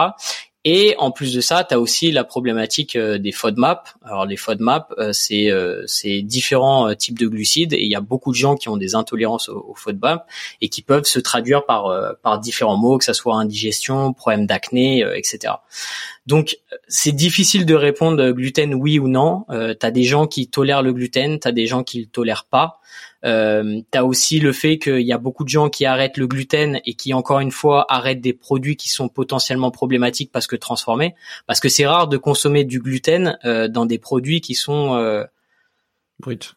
Et 0.68 0.96
en 0.98 1.12
plus 1.12 1.32
de 1.32 1.42
ça, 1.42 1.64
tu 1.64 1.76
as 1.76 1.80
aussi 1.80 2.12
la 2.12 2.24
problématique 2.24 2.96
euh, 2.96 3.20
des 3.20 3.32
FODMAP. 3.32 3.88
Alors 4.04 4.26
les 4.26 4.36
FODMAP, 4.36 4.92
euh, 4.98 5.14
c'est 5.14 5.52
euh, 5.52 5.84
c'est 5.86 6.24
différents 6.24 6.94
types 6.96 7.20
de 7.20 7.28
glucides 7.28 7.74
et 7.74 7.84
il 7.84 7.92
y 7.92 7.96
a 7.96 8.02
beaucoup 8.02 8.32
de 8.32 8.36
gens 8.36 8.56
qui 8.56 8.68
ont 8.68 8.76
des 8.76 8.96
intolérances 8.96 9.48
aux, 9.48 9.76
FODMAP 9.76 10.28
et 10.62 10.70
qui 10.70 10.82
peuvent 10.82 11.06
se 11.06 11.20
traduire 11.20 11.68
par 11.68 12.16
par 12.24 12.40
différents 12.40 12.78
mots, 12.78 12.98
que 12.98 13.06
ça 13.06 13.14
soit 13.14 13.36
indigestion, 13.36 14.12
problème 14.14 14.48
d'acné, 14.48 15.06
etc. 15.16 15.54
Donc 16.26 16.58
c'est 16.88 17.12
difficile 17.12 17.66
de 17.66 17.76
répondre 17.76 18.32
gluten 18.32 18.74
oui 18.74 18.98
ou 18.98 19.08
non. 19.08 19.46
Euh, 19.50 19.76
tu 19.80 19.86
as 19.86 19.92
des 19.92 20.04
gens 20.04 20.26
qui 20.26 20.48
tolèrent 20.48 20.82
le 20.82 20.94
gluten, 20.94 21.40
tu 21.40 21.48
as 21.48 21.52
des 21.52 21.68
gens 21.68 21.84
qui 21.84 22.00
le 22.00 22.08
tolèrent 22.08 22.46
pas. 22.46 22.80
Euh, 23.26 23.82
tu 23.92 23.98
as 23.98 24.06
aussi 24.06 24.40
le 24.40 24.52
fait 24.52 24.78
qu'il 24.78 25.02
y 25.02 25.12
a 25.12 25.18
beaucoup 25.18 25.44
de 25.44 25.50
gens 25.50 25.70
qui 25.70 25.86
arrêtent 25.86 26.18
le 26.18 26.28
gluten 26.28 26.80
et 26.86 26.94
qui 26.94 27.14
encore 27.14 27.40
une 27.40 27.52
fois 27.52 27.86
arrêtent 27.90 28.22
des 28.22 28.34
produits 28.34 28.76
qui 28.76 28.90
sont 28.90 29.10
potentiellement 29.10 29.72
problématiques 29.72 30.32
parce 30.32 30.48
que 30.48 30.56
transformés. 30.56 31.16
Parce 31.48 31.60
que 31.60 31.70
c'est 31.70 31.88
rare 31.88 32.08
de 32.08 32.18
consommer 32.18 32.64
du 32.64 32.80
gluten 32.80 33.38
euh, 33.46 33.68
dans 33.68 33.86
des 33.86 33.98
produits 33.98 34.42
qui 34.42 34.54
sont 34.54 34.96
euh, 34.96 35.24
bruts. 36.20 36.56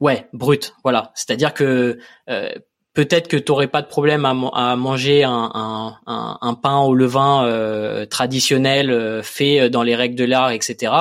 Ouais, 0.00 0.28
brut, 0.32 0.74
voilà. 0.84 1.10
C'est-à-dire 1.14 1.54
que 1.54 1.98
euh, 2.28 2.52
peut-être 2.98 3.28
que 3.28 3.36
tu 3.36 3.52
n'aurais 3.52 3.68
pas 3.68 3.80
de 3.80 3.86
problème 3.86 4.24
à, 4.24 4.74
manger 4.74 5.22
un, 5.22 6.58
pain 6.60 6.78
au 6.80 6.96
levain 6.96 7.46
euh, 7.46 8.06
traditionnel 8.06 8.90
euh, 8.90 9.22
fait 9.22 9.70
dans 9.70 9.84
les 9.84 9.94
règles 9.94 10.16
de 10.16 10.24
l'art, 10.24 10.50
etc. 10.50 10.92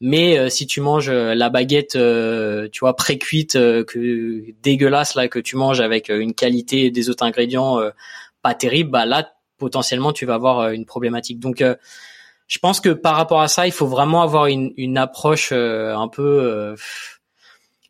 Mais 0.00 0.38
euh, 0.38 0.48
si 0.48 0.66
tu 0.66 0.80
manges 0.80 1.10
la 1.10 1.50
baguette, 1.50 1.98
tu 2.72 2.80
vois, 2.80 2.96
pré-cuite, 2.96 3.58
dégueulasse 4.62 5.16
là, 5.16 5.28
que 5.28 5.38
tu 5.38 5.56
manges 5.56 5.82
avec 5.82 6.08
une 6.08 6.32
qualité 6.32 6.90
des 6.90 7.10
autres 7.10 7.24
ingrédients 7.24 7.78
pas 8.40 8.54
terrible, 8.54 8.88
bah 8.88 9.04
là 9.04 9.30
potentiellement 9.58 10.14
tu 10.14 10.24
vas 10.24 10.36
avoir 10.36 10.70
une 10.70 10.86
problématique. 10.86 11.40
Donc 11.40 11.62
je 12.46 12.58
pense 12.58 12.80
que 12.80 12.88
par 12.88 13.16
rapport 13.16 13.42
à 13.42 13.48
ça, 13.48 13.66
il 13.66 13.72
faut 13.72 13.86
vraiment 13.86 14.22
avoir 14.22 14.46
une 14.46 14.96
approche 14.96 15.52
un 15.52 16.08
peu 16.08 16.74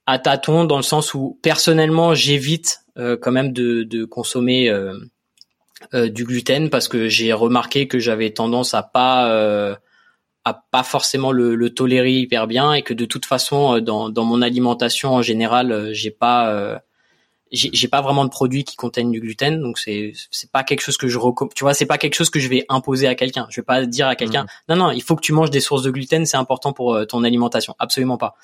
à 0.06 0.18
tâtons 0.18 0.64
dans 0.64 0.76
le 0.76 0.82
sens 0.82 1.14
où 1.14 1.38
personnellement 1.42 2.14
j'évite 2.14 2.80
euh, 2.98 3.16
quand 3.20 3.32
même 3.32 3.52
de, 3.52 4.04
consommer 4.04 4.68
euh, 4.68 4.94
euh, 5.94 6.08
du 6.08 6.24
gluten 6.24 6.70
parce 6.70 6.88
que 6.88 7.08
j'ai 7.08 7.32
remarqué 7.32 7.88
que 7.88 7.98
j'avais 7.98 8.30
tendance 8.30 8.74
à 8.74 8.82
pas 8.82 9.78
à 10.46 10.62
pas 10.70 10.82
forcément 10.82 11.32
le, 11.32 11.54
le, 11.54 11.70
tolérer 11.70 12.12
hyper 12.12 12.46
bien 12.46 12.74
et 12.74 12.82
que 12.82 12.92
de 12.92 13.06
toute 13.06 13.24
façon 13.24 13.80
dans, 13.80 14.10
dans 14.10 14.24
mon 14.24 14.42
alimentation 14.42 15.14
en 15.14 15.22
général 15.22 15.90
j'ai 15.92 16.10
pas 16.10 16.82
j'ai 17.54 17.88
pas 17.88 18.00
vraiment 18.00 18.24
de 18.24 18.30
produits 18.30 18.64
qui 18.64 18.76
contiennent 18.76 19.10
du 19.10 19.20
gluten, 19.20 19.60
donc 19.60 19.78
c'est 19.78 20.12
c'est 20.30 20.50
pas 20.50 20.64
quelque 20.64 20.80
chose 20.80 20.96
que 20.96 21.08
je 21.08 21.18
recommande. 21.18 21.54
Tu 21.54 21.64
vois, 21.64 21.74
c'est 21.74 21.86
pas 21.86 21.98
quelque 21.98 22.14
chose 22.14 22.30
que 22.30 22.40
je 22.40 22.48
vais 22.48 22.64
imposer 22.68 23.06
à 23.06 23.14
quelqu'un. 23.14 23.46
Je 23.50 23.60
vais 23.60 23.64
pas 23.64 23.86
dire 23.86 24.08
à 24.08 24.16
quelqu'un, 24.16 24.44
mmh. 24.44 24.46
non 24.70 24.76
non, 24.76 24.90
il 24.90 25.02
faut 25.02 25.14
que 25.16 25.20
tu 25.20 25.32
manges 25.32 25.50
des 25.50 25.60
sources 25.60 25.82
de 25.82 25.90
gluten, 25.90 26.26
c'est 26.26 26.36
important 26.36 26.72
pour 26.72 26.94
euh, 26.94 27.04
ton 27.04 27.22
alimentation. 27.24 27.74
Absolument 27.78 28.18
pas. 28.18 28.36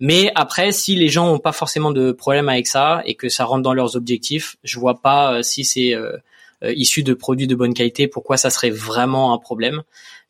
Mais 0.00 0.32
après, 0.34 0.72
si 0.72 0.96
les 0.96 1.08
gens 1.08 1.32
ont 1.32 1.38
pas 1.38 1.52
forcément 1.52 1.92
de 1.92 2.12
problème 2.12 2.48
avec 2.48 2.66
ça 2.66 3.02
et 3.04 3.14
que 3.14 3.28
ça 3.28 3.44
rentre 3.44 3.62
dans 3.62 3.74
leurs 3.74 3.96
objectifs, 3.96 4.56
je 4.64 4.78
vois 4.78 5.00
pas 5.00 5.34
euh, 5.34 5.42
si 5.42 5.64
c'est 5.64 5.94
euh, 5.94 6.16
issu 6.62 7.02
de 7.02 7.14
produits 7.14 7.46
de 7.46 7.54
bonne 7.54 7.74
qualité, 7.74 8.08
pourquoi 8.08 8.36
ça 8.36 8.50
serait 8.50 8.70
vraiment 8.70 9.32
un 9.32 9.38
problème. 9.38 9.82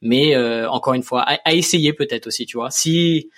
Mais 0.03 0.35
encore 0.67 0.95
une 0.95 1.03
fois, 1.03 1.23
à, 1.23 1.39
à 1.45 1.53
essayer 1.53 1.93
peut-être 1.93 2.27
aussi, 2.27 2.47
tu 2.47 2.57
vois. 2.57 2.71
Si 2.71 3.29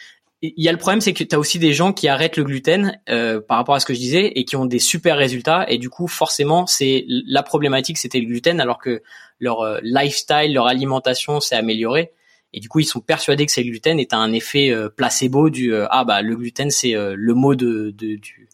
il 0.43 0.65
y 0.65 0.69
a 0.69 0.73
le 0.73 0.79
problème, 0.79 1.01
c'est 1.01 1.13
que 1.13 1.23
tu 1.23 1.35
as 1.35 1.39
aussi 1.39 1.61
des 1.61 1.73
gens 1.73 1.93
qui 1.93 2.09
arrêtent 2.09 2.37
le 2.37 2.43
gluten 2.43 2.99
euh, 3.09 3.41
par 3.41 3.59
rapport 3.59 3.77
à 3.77 3.81
ce 3.81 3.87
que 3.87 3.95
je 3.95 3.99
disais 4.01 4.27
et 4.35 4.45
qui 4.45 4.57
ont 4.57 4.67
des 4.67 4.81
super 4.81 5.17
résultats. 5.17 5.65
Et 5.69 5.79
du 5.79 5.89
coup, 5.89 6.09
forcément, 6.09 6.67
c'est 6.67 7.05
la 7.09 7.45
problématique, 7.45 7.97
c'était 7.97 8.19
le 8.19 8.27
gluten, 8.27 8.61
alors 8.61 8.79
que 8.79 9.03
leur 9.39 9.61
euh, 9.61 9.79
lifestyle, 9.83 10.53
leur 10.53 10.67
alimentation 10.67 11.39
s'est 11.39 11.55
améliorée. 11.55 12.11
Et 12.53 12.61
du 12.61 12.69
coup, 12.69 12.81
ils 12.81 12.87
sont 12.87 13.01
persuadés 13.01 13.47
que 13.47 13.53
c'est 13.53 13.63
le 13.63 13.71
gluten 13.71 14.01
et 14.01 14.09
as 14.11 14.19
un 14.19 14.33
effet 14.33 14.71
euh, 14.71 14.89
placebo 14.89 15.49
du 15.49 15.75
ah 15.75 16.05
bah 16.05 16.21
le 16.21 16.37
gluten 16.37 16.71
c'est 16.71 16.93
le 16.93 17.35
mot 17.35 17.55
de, 17.55 17.95
de, 17.97 18.17
du 18.17 18.49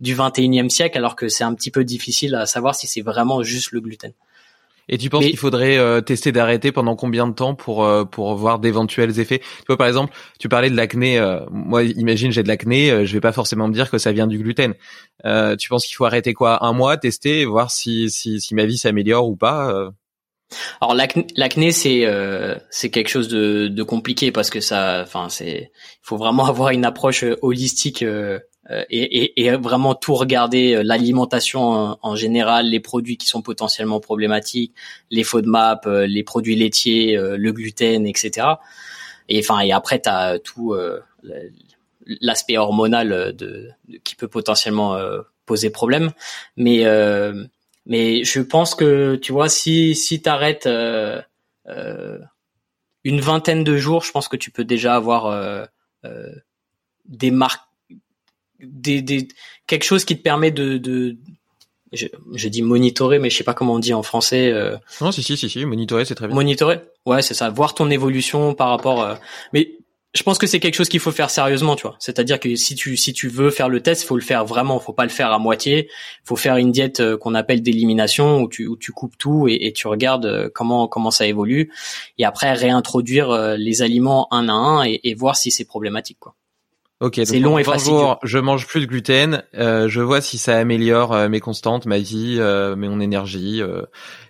du 0.00 0.16
21e 0.16 0.68
siècle, 0.68 0.98
alors 0.98 1.14
que 1.14 1.28
c'est 1.28 1.44
un 1.44 1.54
petit 1.54 1.70
peu 1.70 1.84
difficile 1.84 2.34
à 2.34 2.44
savoir 2.44 2.74
si 2.74 2.88
c'est 2.88 3.02
vraiment 3.02 3.42
juste 3.42 3.70
le 3.70 3.80
gluten. 3.80 4.12
Et 4.92 4.98
tu 4.98 5.08
penses 5.08 5.24
qu'il 5.24 5.38
faudrait 5.38 5.78
euh, 5.78 6.02
tester 6.02 6.32
d'arrêter 6.32 6.70
pendant 6.70 6.96
combien 6.96 7.26
de 7.26 7.32
temps 7.32 7.54
pour 7.54 7.82
euh, 7.82 8.04
pour 8.04 8.34
voir 8.34 8.58
d'éventuels 8.58 9.18
effets? 9.18 9.38
Tu 9.38 9.64
vois 9.66 9.78
par 9.78 9.86
exemple, 9.86 10.12
tu 10.38 10.50
parlais 10.50 10.68
de 10.68 10.76
l'acné. 10.76 11.18
Euh, 11.18 11.40
moi, 11.50 11.82
imagine 11.82 12.30
j'ai 12.30 12.42
de 12.42 12.48
l'acné, 12.48 13.06
je 13.06 13.12
vais 13.14 13.20
pas 13.20 13.32
forcément 13.32 13.68
me 13.68 13.72
dire 13.72 13.90
que 13.90 13.96
ça 13.96 14.12
vient 14.12 14.26
du 14.26 14.36
gluten. 14.36 14.74
tu 15.58 15.68
penses 15.70 15.86
qu'il 15.86 15.96
faut 15.96 16.04
arrêter 16.04 16.34
quoi? 16.34 16.62
Un 16.62 16.74
mois, 16.74 16.98
tester, 16.98 17.46
voir 17.46 17.70
si 17.70 18.10
si, 18.10 18.38
si 18.38 18.54
ma 18.54 18.66
vie 18.66 18.76
s'améliore 18.76 19.26
ou 19.26 19.34
pas 19.34 19.90
alors 20.80 20.94
l'acné 20.94 21.72
c'est 21.72 22.06
c'est 22.70 22.90
quelque 22.90 23.08
chose 23.08 23.28
de, 23.28 23.68
de 23.68 23.82
compliqué 23.82 24.32
parce 24.32 24.50
que 24.50 24.60
ça 24.60 25.00
enfin 25.02 25.28
c'est 25.28 25.70
il 25.72 26.02
faut 26.02 26.16
vraiment 26.16 26.44
avoir 26.52 26.70
une 26.70 26.84
approche 26.84 27.24
holistique 27.42 28.02
euh, 28.02 28.38
et, 28.90 29.44
et, 29.44 29.50
vraiment 29.56 29.94
tout 29.94 30.14
regarder 30.14 30.74
euh, 30.74 30.82
l'alimentation 30.82 31.96
en, 32.00 32.16
général, 32.16 32.66
les 32.66 32.80
produits 32.80 33.16
qui 33.16 33.26
sont 33.26 33.42
potentiellement 33.42 34.00
problématiques, 34.00 34.74
les 35.10 35.24
FODMAP, 35.24 35.86
euh, 35.86 36.06
les 36.06 36.22
produits 36.22 36.56
laitiers, 36.56 37.16
le 37.16 37.52
gluten, 37.52 38.06
etc. 38.06 38.46
Et 39.28 39.40
enfin 39.40 39.60
et 39.60 39.72
après 39.72 40.00
tu 40.00 40.08
as 40.08 40.38
tout 40.38 40.74
l'aspect 42.20 42.58
hormonal 42.58 43.34
de, 43.34 43.70
qui 44.04 44.14
peut 44.14 44.28
potentiellement 44.28 44.98
poser 45.46 45.70
problème. 45.70 46.12
Mais 46.56 46.84
mais 47.86 48.24
je 48.24 48.40
pense 48.40 48.74
que 48.74 49.16
tu 49.16 49.32
vois 49.32 49.48
si 49.48 49.94
si 49.94 50.20
t'arrêtes 50.22 50.68
une 53.04 53.20
vingtaine 53.20 53.64
de 53.64 53.76
jours, 53.76 54.04
je 54.04 54.12
pense 54.12 54.28
que 54.28 54.36
tu 54.36 54.50
peux 54.50 54.64
déjà 54.64 54.96
avoir 54.96 55.68
des 57.06 57.30
marques 57.30 57.71
des, 58.62 59.02
des, 59.02 59.28
quelque 59.66 59.84
chose 59.84 60.04
qui 60.04 60.16
te 60.16 60.22
permet 60.22 60.50
de, 60.50 60.78
de 60.78 61.16
je, 61.92 62.06
je, 62.34 62.48
dis 62.48 62.62
monitorer, 62.62 63.18
mais 63.18 63.30
je 63.30 63.36
sais 63.36 63.44
pas 63.44 63.54
comment 63.54 63.74
on 63.74 63.78
dit 63.78 63.94
en 63.94 64.02
français. 64.02 64.50
Euh... 64.50 64.76
Non, 65.00 65.12
si, 65.12 65.22
si, 65.22 65.36
si, 65.36 65.48
si, 65.48 65.64
monitorer, 65.64 66.04
c'est 66.04 66.14
très 66.14 66.26
bien. 66.26 66.34
Monitorer, 66.34 66.80
ouais, 67.06 67.22
c'est 67.22 67.34
ça. 67.34 67.50
Voir 67.50 67.74
ton 67.74 67.90
évolution 67.90 68.54
par 68.54 68.70
rapport. 68.70 69.02
Euh... 69.02 69.14
Mais 69.52 69.76
je 70.14 70.22
pense 70.22 70.36
que 70.36 70.46
c'est 70.46 70.60
quelque 70.60 70.74
chose 70.74 70.90
qu'il 70.90 71.00
faut 71.00 71.10
faire 71.10 71.30
sérieusement, 71.30 71.74
tu 71.74 71.82
vois. 71.82 71.96
C'est-à-dire 71.98 72.38
que 72.38 72.54
si 72.54 72.74
tu 72.74 72.96
si 72.96 73.12
tu 73.14 73.28
veux 73.28 73.50
faire 73.50 73.68
le 73.68 73.80
test, 73.80 74.02
il 74.02 74.06
faut 74.06 74.16
le 74.16 74.22
faire 74.22 74.44
vraiment. 74.44 74.78
Faut 74.78 74.92
pas 74.92 75.04
le 75.04 75.10
faire 75.10 75.32
à 75.32 75.38
moitié. 75.38 75.88
Faut 76.24 76.36
faire 76.36 76.56
une 76.56 76.70
diète 76.70 77.00
euh, 77.00 77.16
qu'on 77.16 77.34
appelle 77.34 77.62
d'élimination 77.62 78.40
où 78.40 78.48
tu 78.48 78.66
où 78.66 78.76
tu 78.76 78.92
coupes 78.92 79.16
tout 79.16 79.48
et, 79.48 79.66
et, 79.66 79.72
tu 79.72 79.86
regardes 79.86 80.26
euh, 80.26 80.50
comment 80.54 80.86
comment 80.86 81.10
ça 81.10 81.26
évolue. 81.26 81.72
Et 82.18 82.24
après 82.24 82.52
réintroduire 82.52 83.30
euh, 83.30 83.56
les 83.56 83.80
aliments 83.80 84.28
un 84.32 84.48
à 84.48 84.52
un 84.52 84.84
et, 84.84 85.00
et 85.04 85.14
voir 85.14 85.36
si 85.36 85.50
c'est 85.50 85.64
problématique, 85.64 86.18
quoi. 86.20 86.34
Ok, 87.02 87.20
c'est 87.24 87.40
long 87.40 87.58
et 87.58 87.64
facile. 87.64 87.94
Je 88.22 88.38
mange 88.38 88.68
plus 88.68 88.80
de 88.80 88.86
gluten. 88.86 89.42
Euh, 89.54 89.88
je 89.88 90.00
vois 90.00 90.20
si 90.20 90.38
ça 90.38 90.56
améliore 90.56 91.12
euh, 91.12 91.28
mes 91.28 91.40
constantes, 91.40 91.84
ma 91.84 91.98
vie, 91.98 92.36
euh, 92.38 92.76
mon 92.76 93.00
énergie, 93.00 93.60
euh, 93.60 93.82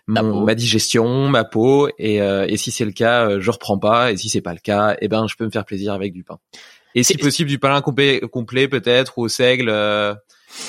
ma 0.07 0.55
digestion, 0.55 1.29
ma 1.29 1.45
peau. 1.45 1.91
Et, 1.99 2.17
et 2.17 2.57
si 2.57 2.71
c'est 2.71 2.87
le 2.87 2.93
cas, 2.93 3.39
je 3.41 3.51
reprends 3.51 3.79
pas. 3.79 4.11
Et 4.11 4.17
si 4.17 4.31
c'est 4.31 4.41
pas 4.41 4.55
le 4.55 4.59
cas, 4.59 4.97
eh 5.03 5.09
ben 5.09 5.27
je 5.27 5.37
peux 5.37 5.45
me 5.45 5.51
faire 5.51 5.67
plaisir 5.67 5.93
avec 5.93 6.15
du 6.15 6.25
pain. 6.25 6.39
Et 6.95 7.03
si 7.03 7.19
possible 7.19 7.51
du 7.51 7.59
pain 7.59 7.79
complet, 7.83 8.21
complet 8.33 8.69
peut-être 8.69 9.19
ou 9.19 9.25
au 9.25 9.29
seigle, 9.29 9.71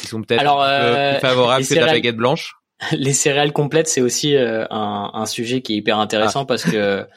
qui 0.02 0.08
sont 0.08 0.22
peut-être 0.22 0.42
plus 0.42 1.22
favorables 1.22 1.66
que 1.66 1.74
la 1.76 1.86
baguette 1.86 2.18
blanche. 2.18 2.56
Les 2.92 3.14
céréales 3.14 3.54
complètes, 3.54 3.88
c'est 3.88 4.02
aussi 4.02 4.36
un, 4.36 4.68
un, 4.70 5.26
sujet 5.26 5.62
qui 5.62 5.74
est 5.74 5.78
hyper 5.78 6.00
intéressant 6.00 6.42
ah. 6.42 6.46
parce 6.46 6.66
que 6.66 7.08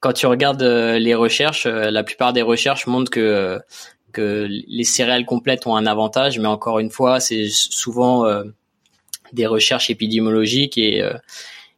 quand 0.00 0.12
tu 0.12 0.26
regardes 0.26 0.62
les 0.64 1.14
recherches, 1.14 1.64
la 1.66 2.02
plupart 2.02 2.32
des 2.32 2.42
recherches 2.42 2.88
montrent 2.88 3.10
que 3.10 3.60
que 4.12 4.46
les 4.48 4.84
céréales 4.84 5.24
complètes 5.24 5.66
ont 5.66 5.76
un 5.76 5.86
avantage, 5.86 6.38
mais 6.38 6.48
encore 6.48 6.78
une 6.78 6.90
fois, 6.90 7.20
c'est 7.20 7.48
souvent 7.48 8.26
euh, 8.26 8.44
des 9.32 9.46
recherches 9.46 9.90
épidémiologiques 9.90 10.78
et 10.78 11.02
euh, 11.02 11.14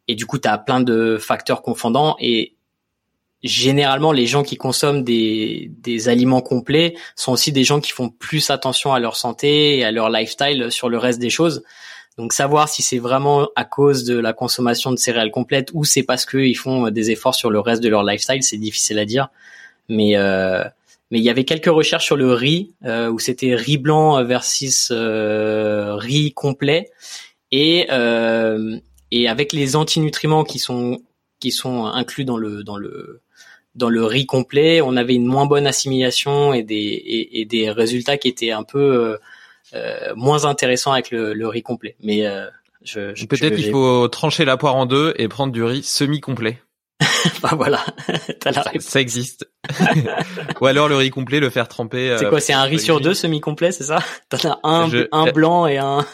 et 0.09 0.15
du 0.15 0.27
coup, 0.27 0.39
tu 0.39 0.49
as 0.49 0.59
plein 0.59 0.81
de 0.81 1.17
facteurs 1.19 1.63
confondants 1.63 2.17
et 2.21 2.55
généralement 3.43 4.13
les 4.13 4.27
gens 4.27 4.43
qui 4.43 4.57
consomment 4.57 5.03
des, 5.03 5.71
des 5.79 6.09
aliments 6.09 6.41
complets 6.41 6.95
sont 7.15 7.33
aussi 7.33 7.53
des 7.53 7.65
gens 7.65 7.81
qui 7.81 7.93
font 7.93 8.09
plus 8.09 8.51
attention 8.51 8.93
à 8.93 9.01
leur 9.01 9.17
santé 9.17 9.79
et 9.79 9.85
à 9.85 9.93
leur 9.93 10.11
lifestyle 10.11 10.71
sur 10.71 10.89
le 10.89 10.99
reste 10.99 11.19
des 11.19 11.31
choses. 11.31 11.63
Donc 12.17 12.33
savoir 12.33 12.69
si 12.69 12.83
c'est 12.83 12.99
vraiment 12.99 13.49
à 13.57 13.65
cause 13.65 14.05
de 14.05 14.19
la 14.19 14.33
consommation 14.33 14.93
de 14.93 14.97
céréales 14.97 15.31
complètes 15.31 15.71
ou 15.75 15.85
c'est 15.85 16.05
parce 16.05 16.25
qu'ils 16.27 16.57
font 16.57 16.91
des 16.91 17.11
efforts 17.11 17.35
sur 17.35 17.51
le 17.51 17.61
reste 17.61 17.83
de 17.83 17.89
leur 17.89 18.05
lifestyle, 18.05 18.43
c'est 18.43 18.57
difficile 18.57 18.99
à 18.99 19.05
dire. 19.05 19.29
Mais 19.89 20.17
euh, 20.17 20.65
mais 21.15 21.21
il 21.21 21.25
y 21.25 21.31
avait 21.31 21.45
quelques 21.45 21.67
recherches 21.67 22.07
sur 22.07 22.17
le 22.17 22.33
riz 22.33 22.75
euh, 22.85 23.09
où 23.09 23.21
c'était 23.21 23.55
riz 23.55 23.79
blanc 23.79 24.25
versus 24.25 24.89
euh, 24.91 25.95
riz 25.95 26.33
complet 26.33 26.91
et 27.53 27.87
euh, 27.93 28.77
et 29.13 29.29
avec 29.29 29.53
les 29.53 29.77
antinutriments 29.77 30.43
qui 30.43 30.59
sont 30.59 31.01
qui 31.39 31.53
sont 31.53 31.85
inclus 31.87 32.25
dans 32.25 32.37
le 32.37 32.65
dans 32.65 32.77
le 32.77 33.23
dans 33.77 33.91
le 33.91 34.05
riz 34.05 34.27
complet, 34.27 34.81
on 34.81 34.97
avait 34.97 35.15
une 35.15 35.27
moins 35.27 35.47
bonne 35.47 35.69
assimilation 35.69 36.53
et 36.53 36.65
des 36.65 36.75
et, 36.75 37.41
et 37.43 37.45
des 37.45 37.71
résultats 37.71 38.19
qui 38.19 38.27
étaient 38.27 38.51
un 38.51 38.65
peu 38.65 39.17
euh, 39.73 40.15
moins 40.17 40.47
intéressants 40.47 40.91
avec 40.91 41.13
le, 41.13 41.33
le 41.33 41.47
riz 41.47 41.63
complet. 41.63 41.95
Mais 42.03 42.25
je, 42.83 43.15
je 43.15 43.27
peut-être 43.27 43.55
qu'il 43.55 43.71
faut 43.71 44.09
trancher 44.09 44.45
la 44.45 44.57
poire 44.57 44.75
en 44.75 44.87
deux 44.87 45.15
et 45.17 45.29
prendre 45.29 45.53
du 45.53 45.63
riz 45.63 45.85
semi 45.85 46.19
complet. 46.21 46.59
bah 47.43 47.51
voilà, 47.57 47.85
t'as 48.41 48.53
la 48.53 48.63
réponse. 48.63 48.85
Ça 48.85 49.01
existe. 49.01 49.49
Ou 50.61 50.67
alors 50.67 50.89
le 50.89 50.97
riz 50.97 51.11
complet, 51.11 51.41
le 51.41 51.51
faire 51.51 51.69
tremper. 51.69 52.17
C'est 52.19 52.29
quoi 52.29 52.41
C'est 52.41 52.53
un 52.53 52.63
riz 52.63 52.79
sur 52.79 53.01
deux 53.01 53.15
semi-complet, 53.15 53.73
c'est 53.73 53.85
ça? 53.85 53.99
T'en 54.29 54.51
as 54.51 54.61
un, 54.63 54.91
un 55.13 55.33
blanc 55.33 55.67
et 55.67 55.79
un. 55.79 56.07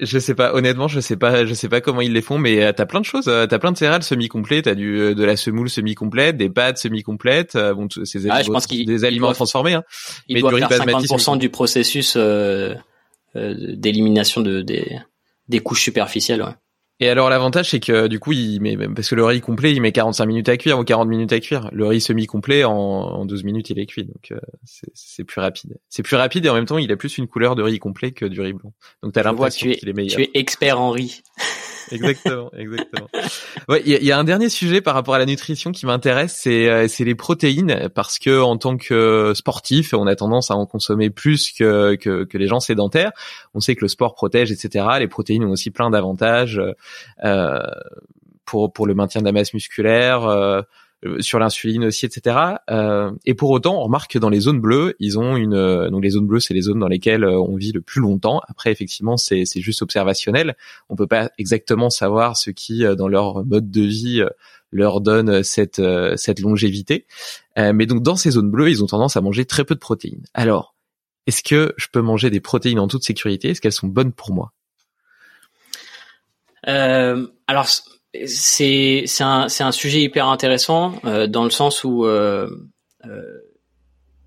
je 0.00 0.18
sais 0.18 0.34
pas, 0.34 0.54
honnêtement, 0.54 0.88
je 0.88 1.00
sais 1.00 1.16
pas, 1.16 1.44
je 1.44 1.54
sais 1.54 1.68
pas 1.68 1.80
comment 1.80 2.00
ils 2.00 2.12
les 2.12 2.22
font, 2.22 2.38
mais 2.38 2.62
euh, 2.62 2.72
t'as 2.72 2.86
plein 2.86 3.00
de 3.00 3.04
choses, 3.04 3.28
euh, 3.28 3.46
t'as 3.46 3.58
plein 3.58 3.72
de 3.72 3.76
céréales 3.76 4.02
semi-complètes, 4.02 4.64
t'as 4.64 4.74
du 4.74 4.98
euh, 4.98 5.14
de 5.14 5.24
la 5.24 5.36
semoule 5.36 5.68
semi-complète, 5.68 6.36
des 6.36 6.50
pâtes 6.50 6.78
semi-complètes, 6.78 7.56
bon, 7.56 7.88
c'est 8.04 8.28
ah, 8.30 8.42
je 8.42 8.50
pense 8.50 8.66
des 8.66 9.04
aliments 9.04 9.32
transformés, 9.32 9.74
hein. 9.74 9.84
Il 10.28 10.34
mais 10.34 10.40
doit 10.40 10.56
faire 10.56 10.70
50% 10.70 11.38
du 11.38 11.50
processus 11.50 12.16
euh, 12.16 12.74
d'élimination 13.76 14.40
de 14.40 14.60
des 14.60 14.98
des 15.48 15.60
couches 15.60 15.82
superficielles, 15.82 16.42
ouais. 16.42 16.54
Et 17.02 17.08
alors 17.08 17.30
l'avantage 17.30 17.70
c'est 17.70 17.80
que 17.80 18.08
du 18.08 18.20
coup 18.20 18.32
il 18.32 18.60
met 18.60 18.76
parce 18.76 19.08
que 19.08 19.14
le 19.14 19.24
riz 19.24 19.40
complet 19.40 19.72
il 19.72 19.80
met 19.80 19.90
45 19.90 20.26
minutes 20.26 20.48
à 20.50 20.56
cuire 20.58 20.78
ou 20.78 20.84
40 20.84 21.08
minutes 21.08 21.32
à 21.32 21.40
cuire. 21.40 21.68
Le 21.72 21.86
riz 21.86 22.00
semi 22.00 22.26
complet 22.26 22.64
en, 22.64 22.72
en 22.72 23.24
12 23.24 23.42
minutes 23.44 23.70
il 23.70 23.78
est 23.78 23.86
cuit 23.86 24.04
donc 24.04 24.32
euh, 24.32 24.38
c'est 24.64 25.24
plus 25.24 25.40
rapide. 25.40 25.78
C'est 25.88 26.02
plus 26.02 26.16
rapide 26.16 26.44
et 26.44 26.50
en 26.50 26.54
même 26.54 26.66
temps 26.66 26.78
il 26.78 26.92
a 26.92 26.96
plus 26.96 27.16
une 27.16 27.26
couleur 27.26 27.56
de 27.56 27.62
riz 27.62 27.78
complet 27.78 28.12
que 28.12 28.26
du 28.26 28.40
riz 28.42 28.52
blanc. 28.52 28.74
Donc 29.02 29.14
t'as 29.14 29.22
l'impression 29.22 29.70
qu'il 29.70 29.88
est 29.88 29.94
meilleur. 29.94 30.16
Tu 30.16 30.22
es 30.24 30.30
expert 30.34 30.78
en 30.78 30.90
riz. 30.90 31.22
exactement, 31.92 32.50
exactement. 32.56 33.08
Ouais, 33.68 33.82
il 33.84 34.04
y, 34.04 34.12
a 34.12 34.18
un 34.18 34.24
dernier 34.24 34.48
sujet 34.48 34.80
par 34.80 34.94
rapport 34.94 35.14
à 35.14 35.18
la 35.18 35.26
nutrition 35.26 35.72
qui 35.72 35.86
m'intéresse, 35.86 36.38
c'est 36.40 36.68
euh, 36.68 36.88
c'est 36.88 37.04
les 37.04 37.14
protéines 37.14 37.88
parce 37.94 38.18
que 38.18 38.40
en 38.40 38.56
tant 38.56 38.76
que 38.76 39.32
sportif, 39.34 39.94
on 39.94 40.06
a 40.06 40.16
tendance 40.16 40.50
à 40.50 40.54
en 40.54 40.66
consommer 40.66 41.10
plus 41.10 41.52
que 41.52 41.94
que, 41.96 42.24
que 42.24 42.38
les 42.38 42.46
gens 42.46 42.60
sédentaires. 42.60 43.12
On 43.54 43.60
sait 43.60 43.74
que 43.74 43.82
le 43.82 43.88
sport 43.88 44.14
protège, 44.14 44.52
etc. 44.52 44.86
Les 44.98 45.08
protéines 45.08 45.44
ont 45.44 45.50
aussi 45.50 45.70
plein 45.70 45.90
d'avantages 45.90 46.60
euh, 47.24 47.58
pour 48.44 48.72
pour 48.72 48.86
le 48.86 48.94
maintien 48.94 49.20
de 49.20 49.26
la 49.26 49.32
masse 49.32 49.54
musculaire. 49.54 50.24
Euh, 50.24 50.62
sur 51.20 51.38
l'insuline 51.38 51.84
aussi, 51.84 52.06
etc. 52.06 52.36
Euh, 52.70 53.10
et 53.24 53.34
pour 53.34 53.50
autant, 53.50 53.76
on 53.76 53.84
remarque 53.84 54.12
que 54.12 54.18
dans 54.18 54.28
les 54.28 54.40
zones 54.40 54.60
bleues, 54.60 54.96
ils 54.98 55.18
ont 55.18 55.36
une 55.36 55.54
euh, 55.54 55.88
donc 55.90 56.02
les 56.02 56.10
zones 56.10 56.26
bleues, 56.26 56.40
c'est 56.40 56.54
les 56.54 56.62
zones 56.62 56.78
dans 56.78 56.88
lesquelles 56.88 57.24
on 57.24 57.56
vit 57.56 57.72
le 57.72 57.80
plus 57.80 58.00
longtemps. 58.00 58.40
Après, 58.48 58.70
effectivement, 58.70 59.16
c'est 59.16 59.44
c'est 59.44 59.60
juste 59.60 59.82
observationnel. 59.82 60.56
On 60.88 60.96
peut 60.96 61.06
pas 61.06 61.30
exactement 61.38 61.90
savoir 61.90 62.36
ce 62.36 62.50
qui 62.50 62.84
dans 62.96 63.08
leur 63.08 63.44
mode 63.44 63.70
de 63.70 63.82
vie 63.82 64.22
leur 64.72 65.00
donne 65.00 65.42
cette 65.42 65.82
cette 66.16 66.40
longévité. 66.40 67.06
mais 67.56 67.86
donc 67.86 68.02
dans 68.02 68.16
ces 68.16 68.32
zones 68.32 68.50
bleues, 68.50 68.70
ils 68.70 68.84
ont 68.84 68.86
tendance 68.86 69.16
à 69.16 69.20
manger 69.20 69.44
très 69.44 69.64
peu 69.64 69.74
de 69.74 69.80
protéines. 69.80 70.24
Alors, 70.34 70.74
est-ce 71.26 71.42
que 71.42 71.74
je 71.76 71.86
peux 71.92 72.00
manger 72.00 72.30
des 72.30 72.40
protéines 72.40 72.78
en 72.78 72.88
toute 72.88 73.04
sécurité? 73.04 73.50
Est-ce 73.50 73.60
qu'elles 73.60 73.72
sont 73.72 73.88
bonnes 73.88 74.12
pour 74.12 74.32
moi? 74.32 74.52
Euh, 76.68 77.26
Alors 77.46 77.68
c'est 78.26 79.04
c'est 79.06 79.22
un 79.22 79.48
c'est 79.48 79.62
un 79.62 79.72
sujet 79.72 80.00
hyper 80.02 80.28
intéressant 80.28 80.94
euh, 81.04 81.26
dans 81.26 81.44
le 81.44 81.50
sens 81.50 81.84
où 81.84 82.04
euh, 82.04 82.48
euh, 83.06 83.40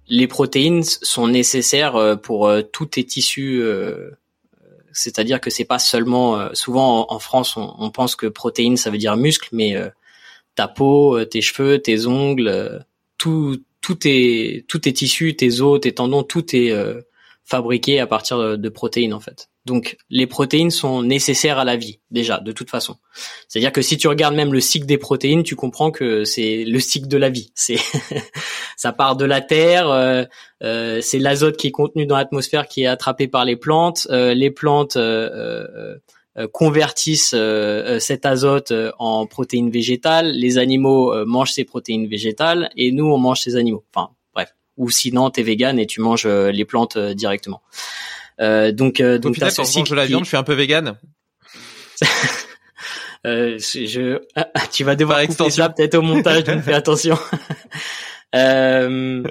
les 0.08 0.28
protéines 0.28 0.84
sont 0.84 1.28
nécessaires 1.28 1.96
euh, 1.96 2.16
pour 2.16 2.48
euh, 2.48 2.62
tous 2.62 2.86
tes 2.88 3.04
tissus. 3.04 3.64
c'est-à-dire 4.92 5.42
que 5.42 5.50
c'est 5.50 5.66
pas 5.66 5.80
seulement 5.80 6.54
souvent 6.54 7.12
en, 7.12 7.20
France 7.20 7.58
on, 7.58 7.74
on, 7.80 7.90
pense 7.90 8.16
que 8.16 8.28
protéines 8.28 8.78
ça 8.78 8.92
veut 8.92 9.00
dire 9.00 9.18
muscle, 9.18 9.50
mais 9.52 9.76
ta 10.56 10.68
peau, 10.68 11.24
tes 11.26 11.42
cheveux, 11.42 11.80
tes 11.80 12.06
ongles, 12.06 12.86
tout 13.18 13.58
tout 13.82 13.96
tes 13.96 14.66
tous 14.68 14.80
tes 14.80 14.94
tissus, 14.94 15.36
tes 15.36 15.62
os, 15.62 15.82
tes 15.82 15.94
tendons, 15.94 16.24
tout 16.24 16.56
est 16.56 16.72
fabriqué 17.44 18.00
à 18.00 18.08
partir 18.08 18.58
de 18.58 18.70
protéines 18.70 19.14
en 19.14 19.20
fait. 19.20 19.50
Donc 19.66 19.95
les 20.09 20.28
protéines 20.28 20.72
sont 20.72 21.03
nécessaires 21.03 21.57
à 21.57 21.64
la 21.64 21.78
vie 21.78 21.99
déjà 22.11 22.39
de 22.39 22.51
toute 22.51 22.70
façon. 22.70 22.97
C'est-à-dire 23.47 23.72
que 23.72 23.82
si 23.82 23.97
tu 23.97 24.07
regardes 24.09 24.36
même 24.36 24.51
le 24.51 24.59
cycle 24.59 24.86
des 24.86 24.97
protéines, 24.97 25.43
tu 25.43 25.55
comprends 25.55 25.89
que 25.89 26.26
c'est 26.26 26.66
le 26.66 26.80
cycle 26.80 27.07
de 27.07 27.18
la 27.18 27.30
vie. 27.30 27.51
C'est 27.55 27.78
ça 28.78 28.91
part 28.91 29.16
de 29.16 29.24
la 29.24 29.39
terre, 29.39 29.89
euh, 29.89 30.26
euh, 30.64 30.99
c'est 31.01 31.20
l'azote 31.20 31.55
qui 31.55 31.68
est 31.68 31.72
contenu 31.72 32.05
dans 32.05 32.18
l'atmosphère 32.18 32.68
qui 32.68 32.84
est 32.84 32.88
attrapé 32.88 33.28
par 33.30 33.45
les 33.45 33.55
plantes. 33.55 34.07
Euh, 34.11 34.34
les 34.34 34.51
plantes 34.51 34.97
convertissent 36.51 37.36
cet 37.99 38.26
azote 38.26 38.74
en 38.99 39.28
protéines 39.28 39.70
végétales. 39.70 40.32
Les 40.32 40.57
animaux 40.57 41.14
mangent 41.26 41.51
ces 41.51 41.64
protéines 41.64 42.07
végétales 42.07 42.70
et 42.76 42.91
nous 42.91 43.05
on 43.05 43.18
mange 43.18 43.39
ces 43.39 43.55
animaux. 43.55 43.86
Enfin 43.93 44.09
bref. 44.34 44.53
Ou 44.76 44.89
sinon 44.89 45.30
t'es 45.30 45.43
vegan 45.43 45.80
et 45.80 45.86
tu 45.86 46.01
manges 46.01 46.28
les 46.28 46.66
plantes 46.66 46.97
directement. 46.97 47.61
Euh, 48.42 48.72
donc, 48.72 49.00
euh, 49.00 49.18
donc, 49.18 49.38
t'as 49.38 49.50
ce 49.50 49.64
cycle. 49.64 49.90
Je 49.90 49.96
la 49.96 50.06
viande, 50.06 50.24
je 50.24 50.30
suis 50.30 50.38
un 50.38 50.44
peu 50.44 50.54
vegan. 50.54 50.98
euh, 53.26 53.58
je, 53.60 54.20
tu 54.72 54.84
vas 54.84 54.96
devoir 54.96 55.26
couper 55.28 55.50
ça 55.50 55.70
peut-être 55.70 55.96
au 55.96 56.02
montage, 56.02 56.44
donc 56.44 56.62
fais 56.62 56.74
attention. 56.74 57.18
euh, 58.36 59.24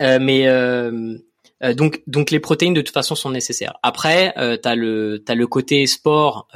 euh, 0.00 0.18
mais 0.20 1.74
donc, 1.74 2.02
donc 2.06 2.30
les 2.30 2.40
protéines 2.40 2.74
de 2.74 2.80
toute 2.80 2.94
façon 2.94 3.14
sont 3.14 3.30
nécessaires. 3.30 3.74
Après, 3.82 4.32
euh, 4.36 4.56
t'as 4.56 4.74
le 4.74 5.22
t'as 5.24 5.34
le 5.34 5.46
côté 5.46 5.86
sport, 5.86 6.48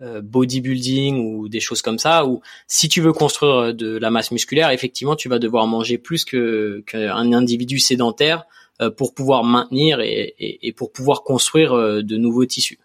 bodybuilding 0.00 1.18
ou 1.18 1.48
des 1.48 1.60
choses 1.60 1.82
comme 1.82 1.98
ça, 1.98 2.24
où 2.26 2.40
si 2.66 2.88
tu 2.88 3.00
veux 3.00 3.12
construire 3.12 3.74
de 3.74 3.98
la 3.98 4.10
masse 4.10 4.30
musculaire, 4.30 4.70
effectivement, 4.70 5.16
tu 5.16 5.28
vas 5.28 5.38
devoir 5.38 5.66
manger 5.66 5.98
plus 5.98 6.24
que 6.24 6.82
qu'un 6.86 7.32
individu 7.32 7.78
sédentaire 7.78 8.46
euh, 8.80 8.90
pour 8.90 9.14
pouvoir 9.14 9.44
maintenir 9.44 10.00
et, 10.00 10.74
pour 10.74 10.90
pouvoir 10.90 11.22
construire 11.22 11.74
euh, 11.74 12.02
de 12.02 12.16
nouveaux 12.16 12.46
tissus. 12.46 12.78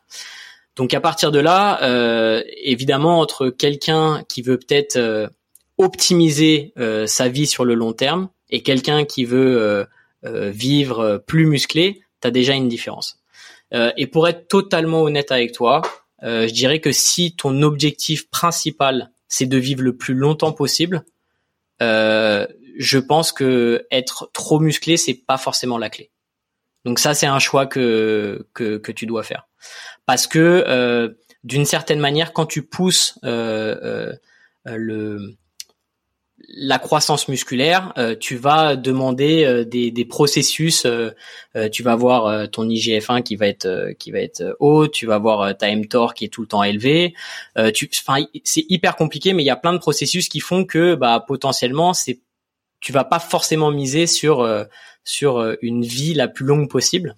Donc 0.76 0.94
à 0.94 1.00
partir 1.00 1.32
de 1.32 1.40
là, 1.40 1.82
euh, 1.84 2.44
évidemment, 2.64 3.20
entre 3.20 3.48
quelqu'un 3.48 4.22
qui 4.28 4.42
veut 4.42 4.58
peut-être 4.58 5.30
optimiser 5.78 6.74
sa 7.06 7.30
vie 7.30 7.48
sur 7.48 7.64
le 7.64 7.76
long 7.76 7.94
terme 7.94 8.28
et 8.50 8.62
quelqu'un 8.62 9.06
qui 9.06 9.24
veut 9.24 9.88
vivre 10.24 11.24
plus 11.26 11.46
musclé, 11.46 12.02
tu 12.22 12.28
as 12.28 12.32
déjà 12.32 12.54
une 12.54 12.68
différence. 12.68 13.18
et 13.72 14.08
pour 14.08 14.28
être 14.28 14.50
totalement 14.50 15.04
honnête 15.04 15.32
avec 15.32 15.54
toi, 15.54 15.82
je 16.22 16.52
dirais 16.52 16.80
que 16.80 16.92
si 16.92 17.36
ton 17.36 17.62
objectif 17.62 18.30
principal 18.30 19.12
c'est 19.28 19.46
de 19.46 19.58
vivre 19.58 19.82
le 19.82 19.96
plus 19.98 20.14
longtemps 20.14 20.54
possible, 20.54 21.04
euh, 21.82 22.48
je 22.78 22.98
pense 22.98 23.32
que 23.32 23.86
être 23.92 24.30
trop 24.34 24.60
musclé, 24.60 24.98
c'est 24.98 25.14
pas 25.14 25.38
forcément 25.38 25.78
la 25.78 25.90
clé. 25.90 26.12
Donc 26.84 27.00
ça, 27.00 27.14
c'est 27.14 27.26
un 27.26 27.40
choix 27.40 27.66
que, 27.66 28.48
que, 28.54 28.78
que 28.78 28.92
tu 28.92 29.06
dois 29.06 29.24
faire. 29.24 29.48
Parce 30.06 30.28
que 30.28 30.64
euh, 30.68 31.10
d'une 31.44 31.66
certaine 31.66 32.00
manière, 32.00 32.32
quand 32.34 32.46
tu 32.46 32.64
pousses 32.64 33.18
euh, 33.24 34.14
euh, 34.68 34.78
le 34.78 35.36
la 36.58 36.80
croissance 36.80 37.28
musculaire, 37.28 37.94
euh, 37.98 38.16
tu 38.18 38.38
vas 38.38 38.76
demander 38.76 39.44
euh, 39.44 39.66
des, 39.66 39.92
des, 39.92 40.06
processus. 40.06 40.86
Euh, 40.86 41.12
tu 41.72 41.84
vas 41.84 41.96
voir 41.96 42.50
ton 42.50 42.68
IGF-1 42.68 43.24
qui 43.24 43.36
va 43.36 43.48
être 43.48 43.94
qui 44.00 44.12
va 44.12 44.20
être 44.20 44.56
haut, 44.60 44.88
tu 44.88 45.06
vas 45.06 45.18
voir 45.18 45.58
ta 45.58 45.74
mTOR 45.74 46.14
qui 46.14 46.26
est 46.26 46.30
tout 46.30 46.42
le 46.42 46.48
temps 46.48 46.64
élevé. 46.64 47.14
tu, 47.74 47.90
c'est 48.44 48.66
hyper 48.68 48.96
compliqué, 48.96 49.34
mais 49.34 49.44
il 49.44 49.46
y 49.46 49.52
a 49.52 49.56
plein 49.56 49.74
de 49.74 49.78
processus 49.78 50.28
qui 50.28 50.42
font 50.42 50.66
que 50.66 50.96
bah 50.96 51.24
potentiellement 51.26 51.94
c'est 51.94 52.20
tu 52.86 52.92
vas 52.92 53.04
pas 53.04 53.18
forcément 53.18 53.72
miser 53.72 54.06
sur 54.06 54.42
euh, 54.42 54.64
sur 55.04 55.40
euh, 55.40 55.56
une 55.64 55.84
vie 55.84 56.14
la 56.14 56.28
plus 56.28 56.46
longue 56.46 56.70
possible. 56.70 57.16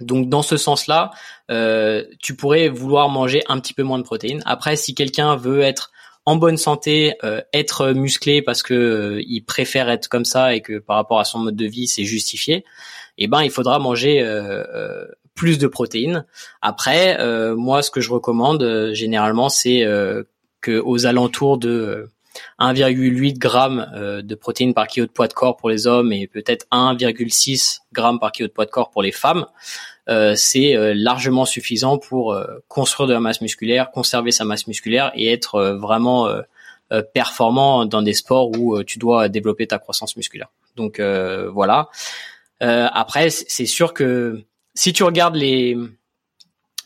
Donc 0.00 0.30
dans 0.30 0.40
ce 0.40 0.56
sens-là, 0.56 1.10
euh, 1.50 2.06
tu 2.20 2.34
pourrais 2.34 2.70
vouloir 2.70 3.10
manger 3.10 3.42
un 3.48 3.60
petit 3.60 3.74
peu 3.74 3.82
moins 3.82 3.98
de 3.98 4.04
protéines. 4.04 4.42
Après, 4.46 4.76
si 4.76 4.94
quelqu'un 4.94 5.36
veut 5.36 5.60
être 5.60 5.92
en 6.28 6.36
bonne 6.36 6.58
santé, 6.58 7.14
être 7.52 7.92
musclé 7.92 8.42
parce 8.42 8.62
que 8.62 9.18
il 9.26 9.40
préfère 9.42 9.88
être 9.88 10.08
comme 10.08 10.24
ça 10.26 10.54
et 10.54 10.60
que 10.60 10.78
par 10.78 10.96
rapport 10.96 11.20
à 11.20 11.24
son 11.24 11.38
mode 11.38 11.56
de 11.56 11.66
vie 11.66 11.86
c'est 11.86 12.04
justifié, 12.04 12.64
eh 13.16 13.28
ben 13.28 13.42
il 13.42 13.50
faudra 13.50 13.78
manger 13.78 14.22
plus 15.34 15.58
de 15.58 15.66
protéines. 15.66 16.26
Après, 16.60 17.16
moi 17.54 17.82
ce 17.82 17.90
que 17.90 18.00
je 18.00 18.10
recommande 18.10 18.90
généralement 18.92 19.48
c'est 19.48 19.86
que 20.60 20.80
aux 20.80 21.06
alentours 21.06 21.56
de 21.56 22.10
1,8 22.58 23.42
g 23.42 23.86
euh, 23.94 24.22
de 24.22 24.34
protéines 24.34 24.74
par 24.74 24.86
kilo 24.86 25.06
de 25.06 25.12
poids 25.12 25.28
de 25.28 25.32
corps 25.32 25.56
pour 25.56 25.70
les 25.70 25.86
hommes 25.86 26.12
et 26.12 26.26
peut-être 26.26 26.66
1,6 26.72 27.78
g 27.94 28.02
par 28.20 28.32
kilo 28.32 28.48
de 28.48 28.52
poids 28.52 28.66
de 28.66 28.70
corps 28.70 28.90
pour 28.90 29.02
les 29.02 29.12
femmes, 29.12 29.46
euh, 29.46 29.97
c'est 30.36 30.76
euh, 30.76 30.94
largement 30.96 31.44
suffisant 31.44 31.98
pour 31.98 32.36
construire 32.68 33.06
de 33.06 33.12
la 33.12 33.20
masse 33.20 33.40
musculaire, 33.40 33.90
conserver 33.90 34.30
sa 34.30 34.44
masse 34.44 34.66
musculaire 34.66 35.12
et 35.14 35.30
être 35.32 35.76
vraiment 35.80 36.28
performant 37.12 37.84
dans 37.84 38.00
des 38.00 38.14
sports 38.14 38.50
où 38.58 38.82
tu 38.82 38.98
dois 38.98 39.28
développer 39.28 39.66
ta 39.66 39.78
croissance 39.78 40.16
musculaire. 40.16 40.48
Donc 40.76 41.00
voilà. 41.00 41.88
après, 42.60 43.30
c'est 43.30 43.66
sûr 43.66 43.92
que 43.92 44.42
si 44.74 44.92
tu 44.92 45.02
regardes 45.02 45.36
les, 45.36 45.76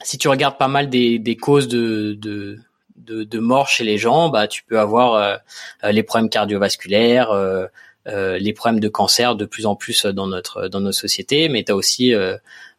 si 0.03 0.19
tu 0.19 0.29
regardes 0.29 0.59
pas 0.59 0.69
mal 0.69 0.91
des, 0.91 1.19
des 1.19 1.37
causes 1.37 1.69
de, 1.69 2.15
de 2.15 2.59
de, 2.97 3.25
de 3.25 3.39
mort 3.39 3.69
chez 3.69 3.85
les 3.85 3.99
gens, 3.99 4.29
bah 4.29 4.47
tu 4.47 4.65
peux 4.65 4.79
avoir 4.79 5.15
euh, 5.15 5.37
euh, 5.85 5.93
les 5.93 6.03
problèmes 6.03 6.31
cardiovasculaires, 6.31 7.31
euh, 7.31 7.67
les 8.07 8.53
problèmes 8.53 8.81
de 8.81 8.89
cancer 8.89 9.37
de 9.37 9.45
plus 9.45 9.67
en 9.67 9.77
plus 9.77 10.07
dans 10.07 10.27
notre 10.27 10.69
dans 10.69 10.81
nos 10.81 10.93
sociétés, 10.93 11.49
mais 11.49 11.65
tu 11.65 11.73
as 11.73 11.77
aussi 11.77 12.15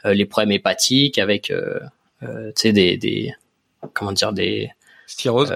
les 0.03 0.25
problèmes 0.25 0.51
hépatiques 0.51 1.17
avec 1.17 1.51
tu 2.21 2.27
sais 2.55 2.73
des, 2.73 2.97
des 2.97 3.33
comment 3.93 4.11
dire 4.11 4.33
des 4.33 4.71
styrose 5.07 5.53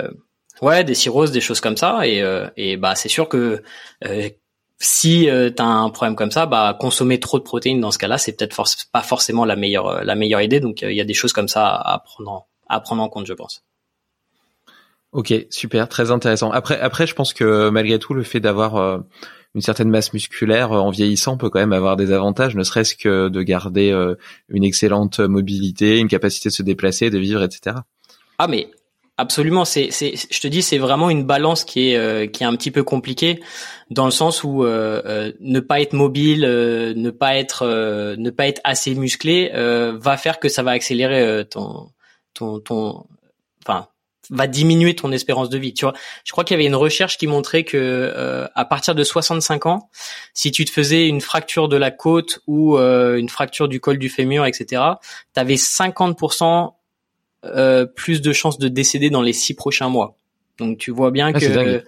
Ouais, 0.61 0.83
des 0.83 0.95
cirrhoses, 0.95 1.31
des 1.31 1.41
choses 1.41 1.61
comme 1.61 1.77
ça, 1.77 2.07
et, 2.07 2.23
et 2.55 2.77
bah 2.77 2.95
c'est 2.95 3.09
sûr 3.09 3.29
que 3.29 3.61
si 4.79 5.29
euh, 5.29 5.49
tu 5.49 5.61
as 5.61 5.65
un 5.65 5.89
problème 5.89 6.15
comme 6.15 6.31
ça, 6.31 6.45
bah 6.45 6.77
consommer 6.79 7.19
trop 7.19 7.39
de 7.39 7.43
protéines 7.43 7.81
dans 7.81 7.91
ce 7.91 7.97
cas-là, 7.97 8.17
c'est 8.17 8.33
peut-être 8.33 8.55
pas 8.91 9.01
forcément 9.01 9.45
la 9.45 9.55
meilleure 9.55 10.03
la 10.03 10.15
meilleure 10.15 10.41
idée. 10.41 10.59
Donc 10.59 10.81
il 10.81 10.93
y 10.93 11.01
a 11.01 11.05
des 11.05 11.13
choses 11.13 11.33
comme 11.33 11.47
ça 11.47 11.75
à 11.75 11.99
prendre 11.99 12.31
en, 12.31 12.47
à 12.69 12.79
prendre 12.79 13.01
en 13.01 13.09
compte, 13.09 13.25
je 13.25 13.33
pense. 13.33 13.63
Ok, 15.13 15.33
super, 15.49 15.87
très 15.87 16.11
intéressant. 16.11 16.51
Après, 16.51 16.79
après, 16.79 17.07
je 17.07 17.15
pense 17.15 17.33
que 17.33 17.69
malgré 17.69 17.97
tout, 17.97 18.13
le 18.13 18.23
fait 18.23 18.39
d'avoir 18.39 18.75
euh, 18.75 18.99
une 19.57 19.63
certaine 19.63 19.89
masse 19.89 20.13
musculaire 20.13 20.71
euh, 20.71 20.77
en 20.77 20.91
vieillissant 20.91 21.35
peut 21.35 21.49
quand 21.49 21.59
même 21.59 21.73
avoir 21.73 21.95
des 21.95 22.11
avantages, 22.11 22.55
ne 22.55 22.61
serait-ce 22.61 22.95
que 22.95 23.27
de 23.27 23.41
garder 23.41 23.89
euh, 23.91 24.13
une 24.49 24.63
excellente 24.63 25.19
mobilité, 25.19 25.97
une 25.97 26.07
capacité 26.07 26.49
de 26.49 26.53
se 26.53 26.61
déplacer, 26.61 27.09
de 27.09 27.17
vivre, 27.17 27.41
etc. 27.41 27.77
Ah 28.37 28.47
mais 28.47 28.69
absolument, 29.17 29.65
c'est, 29.65 29.89
c'est, 29.89 30.13
je 30.29 30.39
te 30.39 30.47
dis, 30.47 30.61
c'est 30.61 30.77
vraiment 30.77 31.09
une 31.09 31.23
balance 31.23 31.63
qui 31.63 31.89
est 31.89 32.31
qui 32.31 32.43
est 32.43 32.45
un 32.45 32.55
petit 32.55 32.69
peu 32.69 32.83
compliquée 32.83 33.41
dans 33.89 34.05
le 34.05 34.11
sens 34.11 34.43
où 34.43 34.63
ne 34.63 35.59
pas 35.59 35.81
être 35.81 35.93
mobile, 35.93 36.41
ne 36.41 37.09
pas 37.09 37.35
être 37.35 37.65
ne 38.15 38.29
pas 38.29 38.47
être 38.47 38.61
assez 38.63 38.93
musclé 38.93 39.49
va 39.53 40.17
faire 40.17 40.39
que 40.39 40.49
ça 40.49 40.61
va 40.61 40.69
accélérer 40.69 41.45
ton 41.49 41.89
ton 42.35 42.59
ton 42.59 43.05
enfin 43.63 43.87
va 44.29 44.47
diminuer 44.47 44.95
ton 44.95 45.11
espérance 45.11 45.49
de 45.49 45.57
vie. 45.57 45.73
Tu 45.73 45.85
vois, 45.85 45.93
je 46.25 46.31
crois 46.31 46.43
qu'il 46.43 46.55
y 46.55 46.59
avait 46.59 46.67
une 46.67 46.75
recherche 46.75 47.17
qui 47.17 47.27
montrait 47.27 47.63
que 47.63 47.77
euh, 47.77 48.47
à 48.55 48.65
partir 48.65 48.95
de 48.95 49.03
65 49.03 49.65
ans, 49.65 49.89
si 50.33 50.51
tu 50.51 50.65
te 50.65 50.71
faisais 50.71 51.07
une 51.07 51.21
fracture 51.21 51.67
de 51.67 51.77
la 51.77 51.91
côte 51.91 52.39
ou 52.47 52.77
euh, 52.77 53.17
une 53.17 53.29
fracture 53.29 53.67
du 53.67 53.79
col 53.79 53.97
du 53.97 54.09
fémur, 54.09 54.45
etc., 54.45 54.81
tu 55.33 55.39
avais 55.39 55.55
50% 55.55 56.73
euh, 57.45 57.85
plus 57.85 58.21
de 58.21 58.33
chances 58.33 58.57
de 58.57 58.67
décéder 58.67 59.09
dans 59.09 59.21
les 59.21 59.33
six 59.33 59.53
prochains 59.53 59.89
mois. 59.89 60.17
Donc 60.57 60.77
tu 60.77 60.91
vois 60.91 61.11
bien 61.11 61.31
ah, 61.33 61.39
que 61.39 61.83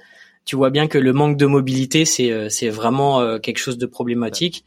tu 0.45 0.55
vois 0.55 0.69
bien 0.69 0.87
que 0.87 0.97
le 0.97 1.11
manque 1.11 1.37
de 1.37 1.45
mobilité 1.45 2.05
c'est 2.05 2.49
c'est 2.49 2.69
vraiment 2.69 3.39
quelque 3.39 3.57
chose 3.57 3.79
de 3.79 3.87
problématique. 3.87 4.63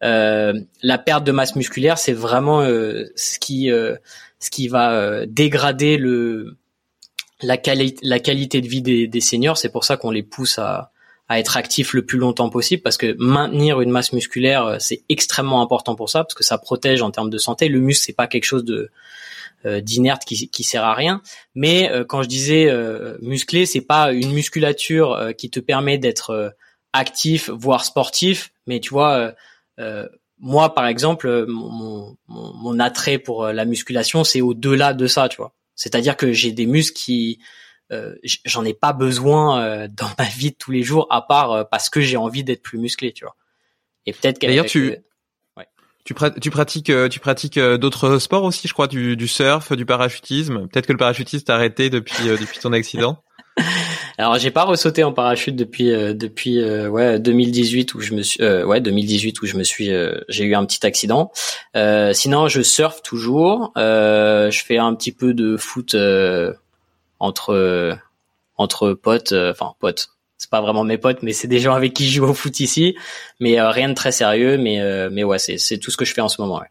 la 0.00 0.98
perte 1.04 1.24
de 1.24 1.32
masse 1.32 1.54
musculaire, 1.54 1.98
c'est 1.98 2.14
vraiment 2.14 2.62
ce 2.62 3.38
qui 3.38 3.68
ce 3.68 4.50
qui 4.50 4.68
va 4.68 5.26
dégrader 5.26 5.98
le 5.98 6.56
la, 7.42 7.56
la 8.02 8.18
qualité 8.18 8.60
de 8.60 8.68
vie 8.68 8.82
des, 8.82 9.06
des 9.06 9.20
seniors. 9.20 9.58
C'est 9.58 9.70
pour 9.70 9.84
ça 9.84 9.96
qu'on 9.96 10.10
les 10.10 10.22
pousse 10.22 10.58
à, 10.58 10.92
à 11.28 11.38
être 11.38 11.56
actifs 11.56 11.94
le 11.94 12.04
plus 12.04 12.18
longtemps 12.18 12.50
possible 12.50 12.82
parce 12.82 12.96
que 12.96 13.14
maintenir 13.18 13.80
une 13.80 13.90
masse 13.90 14.12
musculaire 14.12 14.66
euh, 14.66 14.76
c'est 14.78 15.02
extrêmement 15.08 15.62
important 15.62 15.94
pour 15.94 16.10
ça 16.10 16.24
parce 16.24 16.34
que 16.34 16.44
ça 16.44 16.58
protège 16.58 17.02
en 17.02 17.10
termes 17.10 17.30
de 17.30 17.38
santé. 17.38 17.68
Le 17.68 17.80
muscle 17.80 18.04
c'est 18.04 18.12
pas 18.12 18.26
quelque 18.26 18.44
chose 18.44 18.64
de 18.64 18.90
euh, 19.64 19.80
d'inerte 19.80 20.24
qui, 20.24 20.48
qui 20.48 20.64
sert 20.64 20.82
à 20.82 20.92
rien. 20.92 21.22
Mais 21.54 21.88
euh, 21.92 22.04
quand 22.04 22.24
je 22.24 22.28
disais 22.28 22.68
euh, 22.68 23.16
musclé, 23.20 23.64
c'est 23.64 23.80
pas 23.80 24.12
une 24.12 24.32
musculature 24.32 25.32
qui 25.38 25.50
te 25.50 25.60
permet 25.60 25.98
d'être 25.98 26.54
actif, 26.92 27.48
voire 27.48 27.84
sportif. 27.84 28.52
Mais 28.66 28.80
tu 28.80 28.90
vois, 28.90 29.32
moi 30.38 30.74
par 30.74 30.86
exemple, 30.86 31.46
mon, 31.46 32.16
mon, 32.26 32.52
mon 32.54 32.80
attrait 32.80 33.18
pour 33.18 33.46
la 33.46 33.64
musculation 33.64 34.24
c'est 34.24 34.40
au-delà 34.40 34.94
de 34.94 35.06
ça, 35.06 35.28
tu 35.28 35.36
vois. 35.36 35.52
C'est-à-dire 35.82 36.16
que 36.16 36.32
j'ai 36.32 36.52
des 36.52 36.66
muscles 36.66 36.96
qui 36.96 37.40
euh, 37.90 38.14
j'en 38.44 38.64
ai 38.64 38.72
pas 38.72 38.92
besoin 38.92 39.60
euh, 39.60 39.88
dans 39.92 40.08
ma 40.16 40.26
vie 40.26 40.52
de 40.52 40.56
tous 40.56 40.70
les 40.70 40.84
jours 40.84 41.08
à 41.10 41.22
part 41.22 41.50
euh, 41.50 41.64
parce 41.64 41.90
que 41.90 42.00
j'ai 42.00 42.16
envie 42.16 42.44
d'être 42.44 42.62
plus 42.62 42.78
musclé, 42.78 43.12
tu 43.12 43.24
vois. 43.24 43.34
Et 44.06 44.12
peut-être 44.12 44.40
D'ailleurs 44.40 44.66
tu 44.66 44.94
tu, 46.04 46.14
tu, 46.40 46.50
pratiques 46.50 46.92
tu 47.10 47.20
pratiques 47.20 47.60
d'autres 47.60 48.18
sports 48.18 48.42
aussi, 48.42 48.66
je 48.66 48.72
crois, 48.72 48.88
du, 48.88 49.16
du 49.16 49.28
surf, 49.28 49.72
du 49.72 49.86
parachutisme. 49.86 50.66
Peut-être 50.66 50.86
que 50.86 50.92
le 50.92 50.98
parachutisme 50.98 51.44
t'a 51.44 51.54
arrêté 51.54 51.90
depuis 51.90 52.24
depuis 52.24 52.58
ton 52.58 52.72
accident. 52.72 53.22
Alors 54.22 54.38
j'ai 54.38 54.52
pas 54.52 54.62
ressauté 54.62 55.02
en 55.02 55.12
parachute 55.12 55.56
depuis 55.56 55.90
euh, 55.90 56.14
depuis 56.14 56.60
euh, 56.60 56.88
ouais 56.88 57.18
2018 57.18 57.92
où 57.94 58.00
je 58.00 58.14
me 58.14 58.22
suis 58.22 58.40
euh, 58.40 58.64
ouais 58.64 58.80
2018 58.80 59.42
où 59.42 59.46
je 59.46 59.56
me 59.56 59.64
suis 59.64 59.90
j'ai 60.28 60.44
eu 60.44 60.54
un 60.54 60.64
petit 60.64 60.86
accident. 60.86 61.32
sinon 62.12 62.46
je 62.46 62.62
surfe 62.62 63.02
toujours. 63.02 63.72
je 63.74 64.62
fais 64.64 64.78
un 64.78 64.94
petit 64.94 65.10
peu 65.10 65.34
de 65.34 65.56
foot 65.56 65.96
entre 67.18 67.98
entre 68.56 68.92
potes, 68.92 69.32
enfin 69.32 69.74
potes. 69.80 70.10
C'est 70.38 70.50
pas 70.50 70.60
vraiment 70.60 70.84
mes 70.84 70.98
potes, 70.98 71.22
mais 71.22 71.32
c'est 71.32 71.48
des 71.48 71.58
gens 71.58 71.74
avec 71.74 71.92
qui 71.92 72.06
je 72.06 72.16
joue 72.16 72.26
au 72.26 72.34
foot 72.34 72.60
ici. 72.60 72.96
Mais 73.40 73.60
rien 73.60 73.88
de 73.88 73.94
très 73.94 74.12
sérieux. 74.12 74.56
Mais 74.56 74.80
mais 75.10 75.24
ouais 75.24 75.40
c'est 75.40 75.58
c'est 75.58 75.78
tout 75.78 75.90
ce 75.90 75.96
que 75.96 76.04
je 76.04 76.14
fais 76.14 76.20
en 76.20 76.28
ce 76.28 76.40
moment. 76.40 76.60
Ouais. 76.60 76.70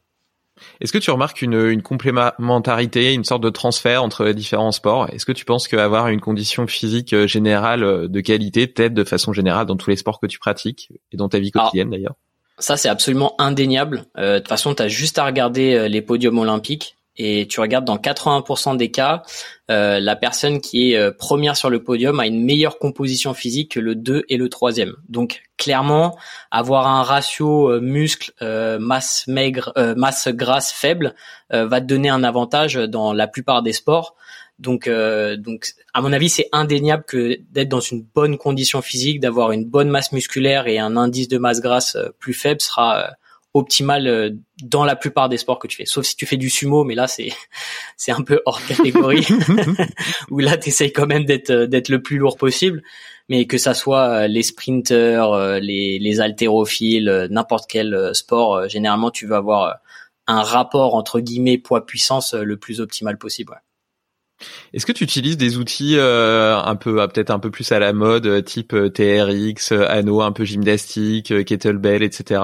Est-ce 0.80 0.92
que 0.92 0.98
tu 0.98 1.12
remarques 1.12 1.42
une, 1.42 1.54
une, 1.54 1.82
complémentarité, 1.82 3.14
une 3.14 3.24
sorte 3.24 3.44
de 3.44 3.50
transfert 3.50 4.04
entre 4.04 4.24
les 4.24 4.34
différents 4.34 4.72
sports? 4.72 5.08
Est-ce 5.12 5.26
que 5.26 5.32
tu 5.32 5.46
penses 5.46 5.68
qu'avoir 5.68 6.08
une 6.08 6.22
condition 6.22 6.68
physique 6.68 7.14
euh, 7.14 7.28
générale 7.28 7.84
euh, 7.84 8.08
de 8.08 8.22
qualité 8.22 8.72
t'aide 8.72 8.94
de 8.94 9.04
façon 9.04 9.34
générale 9.34 9.66
dans 9.66 9.78
tous 9.78 9.90
les 9.90 9.96
sports 9.96 10.20
que 10.20 10.28
tu 10.28 10.40
pratiques 10.40 10.92
et 11.12 11.18
dans 11.18 11.30
ta 11.30 11.40
vie 11.40 11.52
quotidienne 11.52 11.90
d'ailleurs? 11.90 12.16
Ça, 12.58 12.78
c'est 12.78 12.90
absolument 12.90 13.34
indéniable. 13.40 14.06
Euh, 14.18 14.36
de 14.36 14.40
toute 14.40 14.50
façon, 14.50 14.76
tu 14.76 14.84
as 14.84 14.88
juste 14.88 15.18
à 15.18 15.26
regarder 15.26 15.90
les 15.90 16.02
podiums 16.02 16.38
olympiques 16.38 16.96
et 17.18 17.48
tu 17.48 17.60
regardes 17.60 17.86
dans 17.86 17.98
80% 17.98 18.78
des 18.78 18.90
cas, 18.90 19.24
euh, 19.70 20.00
la 20.00 20.16
personne 20.16 20.62
qui 20.62 20.92
est 20.92 20.98
euh, 20.98 21.12
première 21.12 21.58
sur 21.58 21.70
le 21.70 21.84
podium 21.84 22.20
a 22.20 22.26
une 22.26 22.44
meilleure 22.44 22.80
composition 22.80 23.34
physique 23.34 23.74
que 23.74 23.80
le 23.80 23.96
2 23.96 24.24
et 24.30 24.38
le 24.38 24.48
3e. 24.48 24.94
Donc 25.10 25.44
clairement, 25.58 26.18
avoir 26.52 26.88
un 26.88 27.04
ratio 27.04 27.70
euh, 27.70 27.82
muscle 27.82 28.32
masse 28.80 29.26
maigre 29.28 29.74
masse 29.96 30.30
grasse 30.30 30.72
faible 30.72 31.14
va 31.50 31.82
te 31.82 31.86
donner 31.86 32.10
un 32.10 32.24
avantage 32.24 32.76
dans 32.76 33.14
la 33.14 33.28
plupart 33.28 33.62
des 33.62 33.74
sports. 33.74 34.16
Donc 34.60 34.90
donc 34.90 35.74
à 35.94 36.02
mon 36.02 36.14
avis, 36.14 36.30
c'est 36.30 36.48
indéniable 36.52 37.04
que 37.08 37.40
d'être 37.52 37.70
dans 37.70 37.80
une 37.80 38.04
bonne 38.04 38.38
condition 38.38 38.82
physique, 38.82 39.20
d'avoir 39.20 39.52
une 39.52 39.66
bonne 39.66 39.90
masse 39.90 40.12
musculaire 40.12 40.68
et 40.68 40.80
un 40.80 40.96
indice 40.98 41.28
de 41.28 41.38
masse 41.38 41.62
grasse 41.62 41.98
plus 42.20 42.34
faible 42.34 42.62
sera 42.62 43.12
optimal 43.54 44.08
euh, 44.08 44.30
dans 44.64 44.86
la 44.86 44.96
plupart 44.96 45.30
des 45.30 45.38
sports 45.38 45.60
que 45.60 45.68
tu 45.68 45.78
fais. 45.78 45.86
Sauf 45.86 46.06
si 46.06 46.16
tu 46.16 46.26
fais 46.26 46.38
du 46.38 46.50
sumo, 46.50 46.84
mais 46.84 46.96
là 46.96 47.08
c'est 47.08 47.30
c'est 47.98 48.12
un 48.12 48.22
peu 48.22 48.42
hors 48.46 48.66
catégorie. 48.66 49.26
où 50.30 50.40
là 50.40 50.58
tu 50.58 50.70
essayes 50.70 50.94
quand 50.94 51.08
même 51.08 51.26
d'être 51.26 51.50
euh, 51.50 51.68
d'être 51.68 51.90
le 51.90 52.02
plus 52.02 52.18
lourd 52.18 52.38
possible. 52.38 52.82
Mais 53.30 53.46
que 53.46 53.58
ça 53.58 53.74
soit 53.74 54.08
euh, 54.10 54.28
les 54.28 54.44
sprinters, 54.44 55.60
les 55.60 56.00
les 56.00 56.22
haltérophiles, 56.22 57.28
n'importe 57.30 57.70
quel 57.70 58.14
sport, 58.14 58.68
généralement 58.68 59.12
tu 59.12 59.26
vas 59.26 59.38
avoir 59.38 59.78
un 60.28 60.44
rapport 60.44 60.96
entre 60.96 61.20
guillemets 61.20 61.58
poids 61.58 61.86
puissance 61.86 62.34
le 62.34 62.58
plus 62.58 62.82
optimal 62.82 63.18
possible. 63.18 63.62
Est-ce 64.74 64.86
que 64.86 64.92
tu 64.92 65.04
utilises 65.04 65.38
des 65.38 65.58
outils 65.58 65.98
euh, 65.98 66.58
un 66.58 66.76
peu, 66.76 66.96
peut-être 67.08 67.30
un 67.30 67.40
peu 67.40 67.52
plus 67.52 67.72
à 67.72 67.80
la 67.80 67.94
mode, 67.94 68.26
euh, 68.26 68.42
type 68.42 68.74
euh, 68.74 68.90
TRX, 68.90 69.72
anneau 69.72 70.22
un 70.22 70.32
peu 70.32 70.46
gymnastique, 70.46 71.46
kettlebell, 71.46 72.04
etc., 72.04 72.42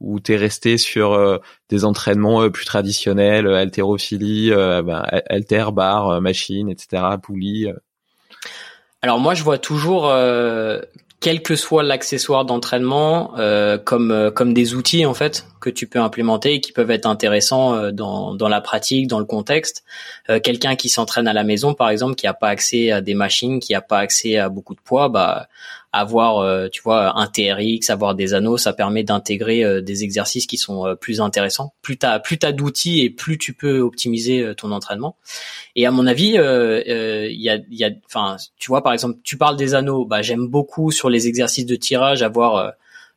ou 0.00 0.20
t'es 0.20 0.36
resté 0.36 0.78
sur 0.78 1.40
des 1.68 1.84
entraînements 1.84 2.48
plus 2.50 2.64
traditionnels, 2.64 3.46
haltérophilie, 3.46 4.50
bah, 4.50 5.04
alter, 5.28 5.66
bar, 5.72 6.20
machine, 6.20 6.68
etc., 6.68 7.02
poulie 7.22 7.66
Alors 9.02 9.20
moi, 9.20 9.34
je 9.34 9.42
vois 9.42 9.58
toujours 9.58 10.10
quel 11.20 11.42
que 11.42 11.54
soit 11.54 11.82
l'accessoire 11.82 12.46
d'entraînement, 12.46 13.38
euh, 13.38 13.76
comme 13.76 14.10
euh, 14.10 14.30
comme 14.30 14.54
des 14.54 14.74
outils 14.74 15.04
en 15.04 15.12
fait 15.12 15.46
que 15.60 15.68
tu 15.68 15.86
peux 15.86 15.98
implémenter 15.98 16.54
et 16.54 16.60
qui 16.62 16.72
peuvent 16.72 16.90
être 16.90 17.04
intéressants 17.04 17.74
euh, 17.74 17.90
dans 17.92 18.34
dans 18.34 18.48
la 18.48 18.62
pratique, 18.62 19.06
dans 19.06 19.18
le 19.18 19.26
contexte. 19.26 19.84
Quelqu'un 20.42 20.76
qui 20.76 20.88
s'entraîne 20.88 21.26
à 21.26 21.32
la 21.32 21.42
maison, 21.44 21.74
par 21.74 21.90
exemple, 21.90 22.14
qui 22.14 22.26
a 22.26 22.34
pas 22.34 22.48
accès 22.48 22.92
à 22.92 23.00
des 23.00 23.14
machines, 23.14 23.58
qui 23.58 23.74
a 23.74 23.80
pas 23.80 23.98
accès 23.98 24.36
à 24.36 24.48
beaucoup 24.48 24.74
de 24.74 24.80
poids, 24.80 25.08
bah 25.08 25.48
avoir 25.92 26.38
euh, 26.38 26.68
tu 26.68 26.82
vois 26.82 27.18
un 27.18 27.26
TRX, 27.26 27.90
avoir 27.90 28.14
des 28.14 28.34
anneaux, 28.34 28.56
ça 28.56 28.72
permet 28.72 29.02
d'intégrer 29.02 29.64
euh, 29.64 29.80
des 29.80 30.04
exercices 30.04 30.46
qui 30.46 30.56
sont 30.56 30.86
euh, 30.86 30.94
plus 30.94 31.20
intéressants. 31.20 31.74
Plus 31.82 31.96
t'as 31.96 32.18
plus 32.20 32.38
t'as 32.38 32.52
d'outils 32.52 33.00
et 33.00 33.10
plus 33.10 33.38
tu 33.38 33.54
peux 33.54 33.80
optimiser 33.80 34.54
ton 34.56 34.70
entraînement. 34.70 35.16
Et 35.76 35.86
à 35.86 35.90
mon 35.90 36.06
avis, 36.06 36.34
il 36.36 37.40
y 37.40 37.50
a 37.50 37.58
y 37.70 37.84
a 37.84 37.90
enfin 38.06 38.36
tu 38.58 38.68
vois 38.68 38.82
par 38.82 38.92
exemple, 38.92 39.18
tu 39.24 39.36
parles 39.36 39.56
des 39.56 39.74
anneaux, 39.74 40.04
bah 40.04 40.22
j'aime 40.22 40.46
beaucoup 40.46 40.90
sur 40.90 41.10
les 41.10 41.26
exercices 41.26 41.66
de 41.66 41.76
tirage 41.76 42.22
avoir 42.22 42.72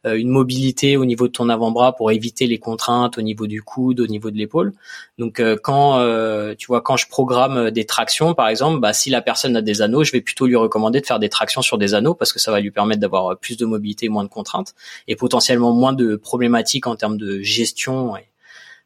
une 0.06 0.30
mobilité 0.30 0.98
au 0.98 1.06
niveau 1.06 1.28
de 1.28 1.32
ton 1.32 1.50
avant-bras 1.50 1.96
pour 1.96 2.12
éviter 2.12 2.48
les 2.48 2.60
contraintes 2.60 3.18
au 3.18 3.22
niveau 3.22 3.48
du 3.48 3.62
coude, 3.62 4.00
au 4.00 4.08
niveau 4.08 4.32
de 4.32 4.38
l'épaule. 4.38 4.74
Donc 5.18 5.40
euh, 5.40 5.56
quand 5.62 6.00
euh, 6.00 6.56
tu 6.58 6.68
vois 6.68 6.82
quand 6.82 6.98
je 6.98 7.08
programme 7.08 7.72
des 7.72 7.86
tractions 7.86 8.34
par 8.34 8.48
exemple, 8.50 8.80
bah, 8.80 8.94
si 8.94 9.10
la 9.10 9.22
personne 9.22 9.56
a 9.56 9.62
des 9.62 9.82
anneaux, 9.82 10.04
je 10.04 10.12
vais 10.12 10.22
plutôt 10.22 10.46
lui 10.46 10.56
recommander 10.56 11.02
de 11.02 11.06
faire 11.06 11.20
des 11.20 11.30
tractions 11.30 11.62
sur 11.62 11.78
des 11.78 11.94
anneaux 11.94 12.16
parce 12.16 12.34
que 12.34 12.40
ça 12.40 12.52
va 12.52 12.60
lui 12.60 12.72
permettre 12.72 13.02
d'avoir 13.02 13.38
plus 13.38 13.58
de 13.58 13.66
mobilité, 13.66 14.10
moins 14.10 14.24
de 14.24 14.30
contraintes 14.30 14.76
et 15.08 15.16
potentiellement 15.16 15.72
moins 15.72 15.94
de 15.94 16.16
problématiques 16.16 16.88
en 16.88 16.96
termes 16.96 17.18
de 17.18 17.42
gestion 17.42 18.18
et 18.18 18.28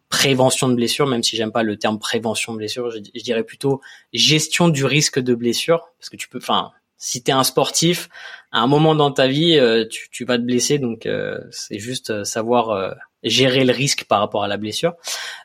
prévention 0.09 0.69
de 0.69 0.75
blessure, 0.75 1.05
même 1.05 1.23
si 1.23 1.35
j'aime 1.35 1.51
pas 1.51 1.63
le 1.63 1.77
terme 1.77 1.99
prévention 1.99 2.53
de 2.53 2.59
blessure, 2.59 2.89
je, 2.91 2.99
je, 3.13 3.23
dirais 3.23 3.43
plutôt 3.43 3.81
gestion 4.13 4.69
du 4.69 4.85
risque 4.85 5.19
de 5.19 5.35
blessure, 5.35 5.89
parce 5.99 6.09
que 6.09 6.15
tu 6.15 6.29
peux, 6.29 6.37
enfin, 6.37 6.71
si 6.97 7.23
tu 7.23 7.31
es 7.31 7.33
un 7.33 7.43
sportif, 7.43 8.09
à 8.51 8.59
un 8.59 8.67
moment 8.67 8.95
dans 8.95 9.11
ta 9.11 9.27
vie, 9.27 9.57
euh, 9.59 9.85
tu, 9.87 10.09
tu, 10.09 10.25
vas 10.25 10.37
te 10.37 10.43
blesser, 10.43 10.79
donc 10.79 11.05
euh, 11.05 11.39
c'est 11.51 11.79
juste 11.79 12.09
euh, 12.09 12.23
savoir 12.23 12.95
gérer 13.23 13.65
le 13.65 13.73
risque 13.73 14.05
par 14.05 14.19
rapport 14.19 14.43
à 14.43 14.47
la 14.47 14.57
blessure. 14.57 14.93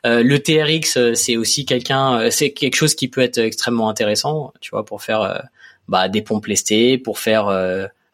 le 0.03 0.37
TRX, 0.37 1.13
c'est 1.15 1.37
aussi 1.37 1.65
quelqu'un, 1.65 2.29
c'est 2.29 2.51
quelque 2.51 2.75
chose 2.75 2.95
qui 2.95 3.07
peut 3.07 3.21
être 3.21 3.39
extrêmement 3.39 3.89
intéressant, 3.89 4.53
tu 4.61 4.69
vois, 4.71 4.85
pour 4.85 5.01
faire 5.01 5.43
bah, 5.87 6.07
des 6.07 6.21
pompes 6.21 6.45
lestées, 6.45 6.97
pour 6.97 7.19
faire 7.19 7.49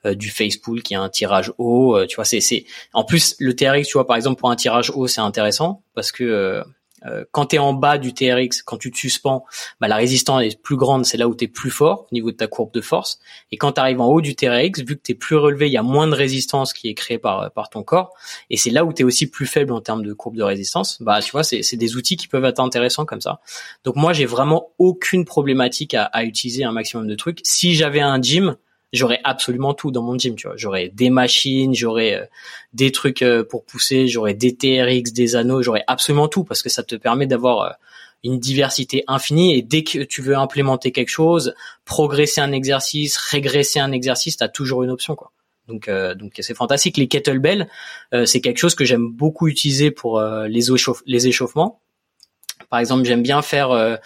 du 0.05 0.29
face 0.29 0.57
qui 0.83 0.95
a 0.95 1.01
un 1.01 1.09
tirage 1.09 1.51
haut. 1.57 2.03
tu 2.07 2.15
vois, 2.15 2.25
c'est 2.25 2.39
c'est 2.39 2.65
en 2.93 3.03
plus 3.03 3.35
le 3.39 3.55
TRX, 3.55 3.87
tu 3.87 3.93
vois 3.93 4.07
par 4.07 4.15
exemple 4.15 4.39
pour 4.39 4.49
un 4.49 4.55
tirage 4.55 4.89
haut, 4.91 5.07
c'est 5.07 5.21
intéressant 5.21 5.83
parce 5.93 6.11
que 6.11 6.23
euh, 6.23 6.63
quand 7.31 7.47
tu 7.47 7.55
es 7.55 7.59
en 7.59 7.73
bas 7.73 7.97
du 7.97 8.13
TRX, 8.13 8.61
quand 8.63 8.77
tu 8.77 8.91
te 8.91 8.97
suspends, 8.97 9.45
bah, 9.79 9.87
la 9.87 9.95
résistance 9.95 10.43
est 10.43 10.61
plus 10.61 10.75
grande, 10.75 11.05
c'est 11.05 11.17
là 11.17 11.27
où 11.27 11.35
tu 11.35 11.45
es 11.45 11.47
plus 11.47 11.71
fort 11.71 12.07
au 12.11 12.13
niveau 12.13 12.31
de 12.31 12.35
ta 12.35 12.47
courbe 12.47 12.71
de 12.73 12.81
force. 12.81 13.19
Et 13.51 13.57
quand 13.57 13.73
tu 13.73 13.81
arrives 13.81 14.01
en 14.01 14.07
haut 14.07 14.21
du 14.21 14.35
TRX, 14.35 14.79
vu 14.79 14.97
que 14.97 15.01
tu 15.03 15.11
es 15.13 15.15
plus 15.15 15.35
relevé, 15.35 15.67
il 15.67 15.73
y 15.73 15.77
a 15.77 15.83
moins 15.83 16.07
de 16.07 16.15
résistance 16.15 16.73
qui 16.73 16.89
est 16.89 16.93
créée 16.93 17.19
par, 17.19 17.51
par 17.51 17.69
ton 17.69 17.83
corps. 17.83 18.13
Et 18.49 18.57
c'est 18.57 18.69
là 18.69 18.85
où 18.85 18.93
tu 18.93 19.01
es 19.01 19.05
aussi 19.05 19.29
plus 19.29 19.45
faible 19.45 19.73
en 19.73 19.81
termes 19.81 20.03
de 20.03 20.13
courbe 20.13 20.35
de 20.35 20.43
résistance. 20.43 21.01
Bah, 21.01 21.21
tu 21.21 21.31
vois, 21.31 21.43
c'est 21.43 21.77
des 21.77 21.95
outils 21.95 22.17
qui 22.17 22.27
peuvent 22.27 22.45
être 22.45 22.59
intéressants 22.59 23.05
comme 23.05 23.21
ça. 23.21 23.39
Donc 23.83 23.95
moi, 23.95 24.13
j'ai 24.13 24.25
vraiment 24.25 24.69
aucune 24.77 25.25
problématique 25.25 25.93
à, 25.93 26.03
à 26.05 26.23
utiliser 26.23 26.63
un 26.63 26.71
maximum 26.71 27.07
de 27.07 27.15
trucs. 27.15 27.39
Si 27.43 27.75
j'avais 27.75 28.01
un 28.01 28.21
gym, 28.21 28.55
j'aurais 28.93 29.19
absolument 29.23 29.73
tout 29.73 29.91
dans 29.91 30.01
mon 30.01 30.17
gym, 30.17 30.35
tu 30.35 30.47
vois. 30.47 30.57
J'aurais 30.57 30.89
des 30.89 31.09
machines, 31.09 31.73
j'aurais 31.73 32.15
euh, 32.15 32.25
des 32.73 32.91
trucs 32.91 33.21
euh, 33.21 33.43
pour 33.43 33.65
pousser, 33.65 34.07
j'aurais 34.07 34.33
des 34.33 34.55
TRX, 34.55 35.13
des 35.13 35.35
anneaux, 35.35 35.61
j'aurais 35.61 35.83
absolument 35.87 36.27
tout 36.27 36.43
parce 36.43 36.61
que 36.61 36.69
ça 36.69 36.83
te 36.83 36.95
permet 36.95 37.27
d'avoir 37.27 37.61
euh, 37.61 37.69
une 38.23 38.39
diversité 38.39 39.03
infinie 39.07 39.57
et 39.57 39.61
dès 39.61 39.83
que 39.83 39.99
tu 39.99 40.21
veux 40.21 40.35
implémenter 40.35 40.91
quelque 40.91 41.09
chose, 41.09 41.53
progresser 41.85 42.41
un 42.41 42.51
exercice, 42.51 43.15
régresser 43.17 43.79
un 43.79 43.91
exercice, 43.91 44.37
tu 44.37 44.45
toujours 44.51 44.83
une 44.83 44.89
option 44.89 45.15
quoi. 45.15 45.31
Donc 45.69 45.87
donc 45.87 46.33
c'est 46.41 46.55
fantastique 46.55 46.97
les 46.97 47.07
kettlebells, 47.07 47.69
c'est 48.25 48.41
quelque 48.41 48.57
chose 48.57 48.73
que 48.73 48.85
j'aime 48.85 49.07
beaucoup 49.07 49.47
utiliser 49.47 49.91
pour 49.91 50.19
les 50.19 51.27
échauffements. 51.27 51.79
Par 52.69 52.79
exemple, 52.79 53.05
j'aime 53.05 53.21
bien 53.21 53.43
faire 53.43 53.99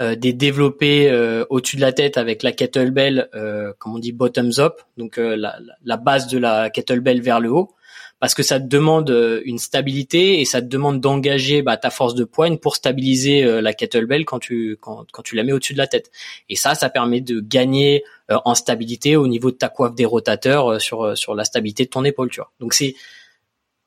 euh, 0.00 0.14
des 0.14 0.32
développés 0.32 1.10
euh, 1.10 1.44
au-dessus 1.50 1.74
de 1.74 1.80
la 1.80 1.92
tête 1.92 2.18
avec 2.18 2.44
la 2.44 2.52
kettlebell, 2.52 3.28
euh, 3.34 3.72
comme 3.80 3.96
on 3.96 3.98
dit 3.98 4.12
bottoms 4.12 4.60
up, 4.60 4.80
donc 4.96 5.16
la, 5.16 5.58
la, 5.84 5.96
base 5.96 6.28
de 6.28 6.38
la 6.38 6.70
kettlebell 6.70 7.20
vers 7.20 7.40
le 7.40 7.50
haut, 7.50 7.74
parce 8.20 8.32
que 8.32 8.44
ça 8.44 8.60
te 8.60 8.66
demande 8.66 9.10
une 9.44 9.58
stabilité 9.58 10.40
et 10.40 10.44
ça 10.44 10.62
te 10.62 10.66
demande 10.66 11.00
d'engager 11.00 11.62
bah, 11.62 11.76
ta 11.76 11.90
force 11.90 12.14
de 12.14 12.22
poigne 12.22 12.58
pour 12.58 12.76
stabiliser 12.76 13.60
la 13.60 13.72
kettlebell 13.72 14.24
quand 14.24 14.38
tu 14.38 14.76
quand, 14.80 15.04
quand 15.10 15.22
tu 15.22 15.34
la 15.34 15.42
mets 15.42 15.52
au-dessus 15.52 15.72
de 15.72 15.78
la 15.78 15.88
tête. 15.88 16.12
Et 16.48 16.54
ça, 16.54 16.76
ça 16.76 16.90
permet 16.90 17.20
de 17.20 17.40
gagner 17.40 18.04
en 18.28 18.54
stabilité 18.54 19.16
au 19.16 19.26
niveau 19.26 19.50
de 19.50 19.56
ta 19.56 19.68
coiffe 19.68 19.96
des 19.96 20.04
rotateurs 20.04 20.80
sur 20.80 21.16
sur 21.16 21.34
la 21.34 21.44
stabilité 21.44 21.84
de 21.84 21.90
ton 21.90 22.04
épaule, 22.04 22.30
tu 22.30 22.40
vois. 22.40 22.52
Donc 22.60 22.72
c'est 22.72 22.94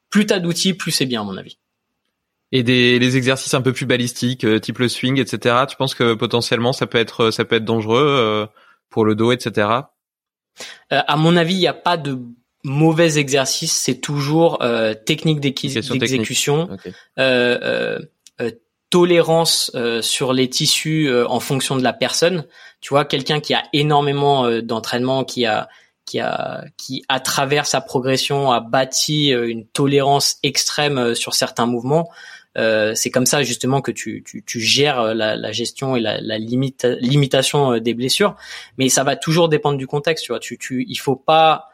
plus 0.10 0.26
t'as 0.26 0.40
d'outils, 0.40 0.74
plus 0.74 0.92
c'est 0.92 1.06
bien 1.06 1.22
à 1.22 1.24
mon 1.24 1.38
avis 1.38 1.58
et 2.52 2.64
des 2.64 3.00
les 3.00 3.18
exercices 3.18 3.54
un 3.54 3.62
peu 3.62 3.74
plus 3.74 3.86
balistiques, 3.86 4.44
euh, 4.44 4.60
type 4.60 4.80
le 4.80 4.90
swing, 4.90 5.20
etc. 5.20 5.56
Tu 5.70 5.76
penses 5.76 5.96
que 5.96 6.14
potentiellement 6.14 6.74
ça 6.74 6.88
peut 6.88 6.98
être 6.98 7.32
ça 7.32 7.46
peut 7.46 7.56
être 7.56 7.66
dangereux 7.66 8.06
euh, 8.06 8.46
pour 8.90 9.06
le 9.06 9.16
dos, 9.16 9.32
etc. 9.32 9.70
Euh, 10.92 11.02
à 11.08 11.16
mon 11.16 11.38
avis, 11.38 11.56
il 11.56 11.60
n'y 11.60 11.68
a 11.68 11.74
pas 11.74 11.98
de 11.98 12.20
mauvais 12.64 13.18
exercice, 13.18 13.74
c'est 13.74 14.00
toujours 14.00 14.60
technique 15.06 15.40
d'exécution, 15.40 16.70
tolérance 18.92 19.72
sur 20.02 20.34
les 20.34 20.50
tissus 20.50 21.10
en 21.26 21.40
fonction 21.40 21.76
de 21.76 21.82
la 21.82 21.94
personne. 21.94 22.46
Tu 22.82 22.90
vois, 22.90 23.06
quelqu'un 23.06 23.40
qui 23.40 23.56
a 23.56 23.64
énormément 23.74 24.62
d'entraînement, 24.62 25.24
qui 25.24 25.48
a 25.48 25.70
qui 26.06 26.20
a 26.20 26.66
qui 26.78 27.04
à 27.10 27.20
travers 27.20 27.66
sa 27.66 27.82
progression 27.82 28.52
a 28.52 28.60
bâti 28.60 29.30
une 29.30 29.66
tolérance 29.66 30.38
extrême 30.44 31.16
sur 31.16 31.34
certains 31.34 31.66
mouvements 31.66 32.12
euh, 32.58 32.94
c'est 32.96 33.10
comme 33.10 33.26
ça 33.26 33.44
justement 33.44 33.82
que 33.82 33.92
tu, 33.92 34.24
tu, 34.26 34.44
tu 34.44 34.60
gères 34.60 35.00
euh, 35.00 35.14
la, 35.14 35.36
la, 35.36 35.52
gestion 35.52 35.96
et 35.96 36.02
la, 36.02 36.20
la 36.20 36.38
limite, 36.38 36.86
limitation 37.00 37.74
euh, 37.74 37.80
des 37.80 37.94
blessures. 37.94 38.36
Mais 38.78 38.90
ça 38.90 39.04
va 39.04 39.16
toujours 39.16 39.48
dépendre 39.48 39.78
du 39.78 39.88
contexte. 39.88 40.26
Tu 40.26 40.32
vois, 40.32 40.40
tu, 40.40 40.58
tu, 40.58 40.86
il 40.88 40.96
faut 40.96 41.16
pas 41.16 41.68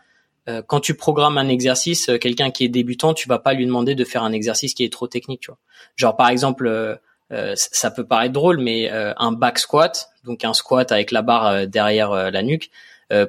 quand 0.67 0.79
tu 0.79 0.93
programmes 0.93 1.37
un 1.37 1.49
exercice, 1.49 2.09
quelqu'un 2.21 2.51
qui 2.51 2.63
est 2.63 2.69
débutant, 2.69 3.13
tu 3.13 3.27
vas 3.27 3.37
pas 3.37 3.51
lui 3.51 3.65
demander 3.65 3.95
de 3.95 4.05
faire 4.05 4.23
un 4.23 4.31
exercice 4.31 4.73
qui 4.73 4.85
est 4.85 4.93
trop 4.93 5.05
technique. 5.05 5.41
Tu 5.41 5.51
vois, 5.51 5.57
genre 5.97 6.15
par 6.15 6.29
exemple. 6.29 6.99
ça 7.55 7.91
peut 7.91 8.05
paraître 8.05 8.31
drôle, 8.31 8.57
mais 8.61 8.89
un 8.89 9.33
back 9.33 9.59
squat, 9.59 10.09
donc 10.23 10.45
un 10.45 10.53
squat 10.53 10.89
avec 10.93 11.11
la 11.11 11.21
barre 11.21 11.67
derrière 11.67 12.31
la 12.31 12.43
nuque, 12.43 12.69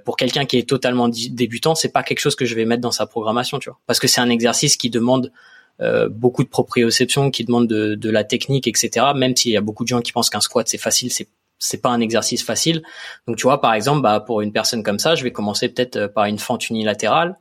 pour 0.04 0.16
quelqu'un 0.16 0.44
qui 0.44 0.58
est 0.58 0.68
totalement 0.68 1.08
débutant, 1.08 1.74
c'est 1.74 1.88
pas 1.88 2.04
quelque 2.04 2.20
chose 2.20 2.36
que 2.36 2.44
je 2.44 2.54
vais 2.54 2.64
mettre 2.64 2.82
dans 2.82 2.92
sa 2.92 3.06
programmation, 3.06 3.58
tu 3.58 3.68
vois, 3.68 3.80
parce 3.88 3.98
que 3.98 4.06
c'est 4.06 4.20
un 4.20 4.30
exercice 4.30 4.76
qui 4.76 4.88
demande 4.88 5.32
euh, 5.80 6.08
beaucoup 6.08 6.42
de 6.42 6.48
proprioception 6.48 7.30
qui 7.30 7.44
demandent 7.44 7.68
de, 7.68 7.94
de, 7.94 8.10
la 8.10 8.24
technique, 8.24 8.66
etc. 8.66 9.06
Même 9.14 9.36
s'il 9.36 9.52
y 9.52 9.56
a 9.56 9.60
beaucoup 9.60 9.84
de 9.84 9.88
gens 9.88 10.00
qui 10.00 10.12
pensent 10.12 10.30
qu'un 10.30 10.40
squat 10.40 10.66
c'est 10.68 10.78
facile, 10.78 11.12
c'est 11.12 11.28
c'est 11.58 11.80
pas 11.82 11.90
un 11.90 12.00
exercice 12.00 12.44
facile. 12.44 12.82
Donc 13.26 13.36
tu 13.36 13.42
vois, 13.42 13.60
par 13.60 13.74
exemple, 13.74 14.02
bah, 14.02 14.20
pour 14.20 14.40
une 14.40 14.52
personne 14.52 14.82
comme 14.82 14.98
ça, 14.98 15.14
je 15.14 15.24
vais 15.24 15.32
commencer 15.32 15.68
peut-être 15.68 15.96
euh, 15.96 16.08
par 16.08 16.24
une 16.26 16.38
fente 16.38 16.70
unilatérale, 16.70 17.38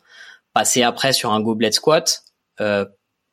passer 0.53 0.83
après 0.83 1.13
sur 1.13 1.31
un 1.31 1.41
goblet 1.41 1.71
squat, 1.71 2.23
euh, 2.61 2.85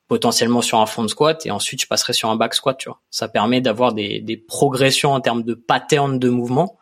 potentiellement 0.09 0.61
sur 0.61 0.79
un 0.79 0.87
front 0.87 1.09
squat, 1.09 1.47
et 1.47 1.51
ensuite 1.51 1.81
je 1.81 1.87
passerai 1.87 2.13
sur 2.13 2.31
un 2.31 2.37
back 2.37 2.55
squat. 2.55 2.77
Tu 2.79 2.89
vois, 2.89 3.01
ça 3.11 3.29
permet 3.29 3.61
d'avoir 3.61 3.95
des, 3.95 4.21
des 4.21 4.37
progressions 4.37 5.13
en 5.13 5.21
termes 5.21 5.43
de 5.43 5.55
pattern 5.55 6.19
de 6.19 6.29
mouvement. 6.29 6.79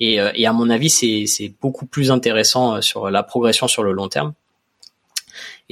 Et, 0.00 0.20
euh, 0.20 0.32
et 0.34 0.46
à 0.46 0.52
mon 0.52 0.70
avis, 0.70 0.90
c'est 0.90 1.54
beaucoup 1.60 1.86
plus 1.86 2.10
intéressant 2.10 2.80
sur 2.80 3.10
la 3.10 3.22
progression 3.22 3.68
sur 3.68 3.82
le 3.82 3.92
long 3.92 4.08
terme. 4.08 4.34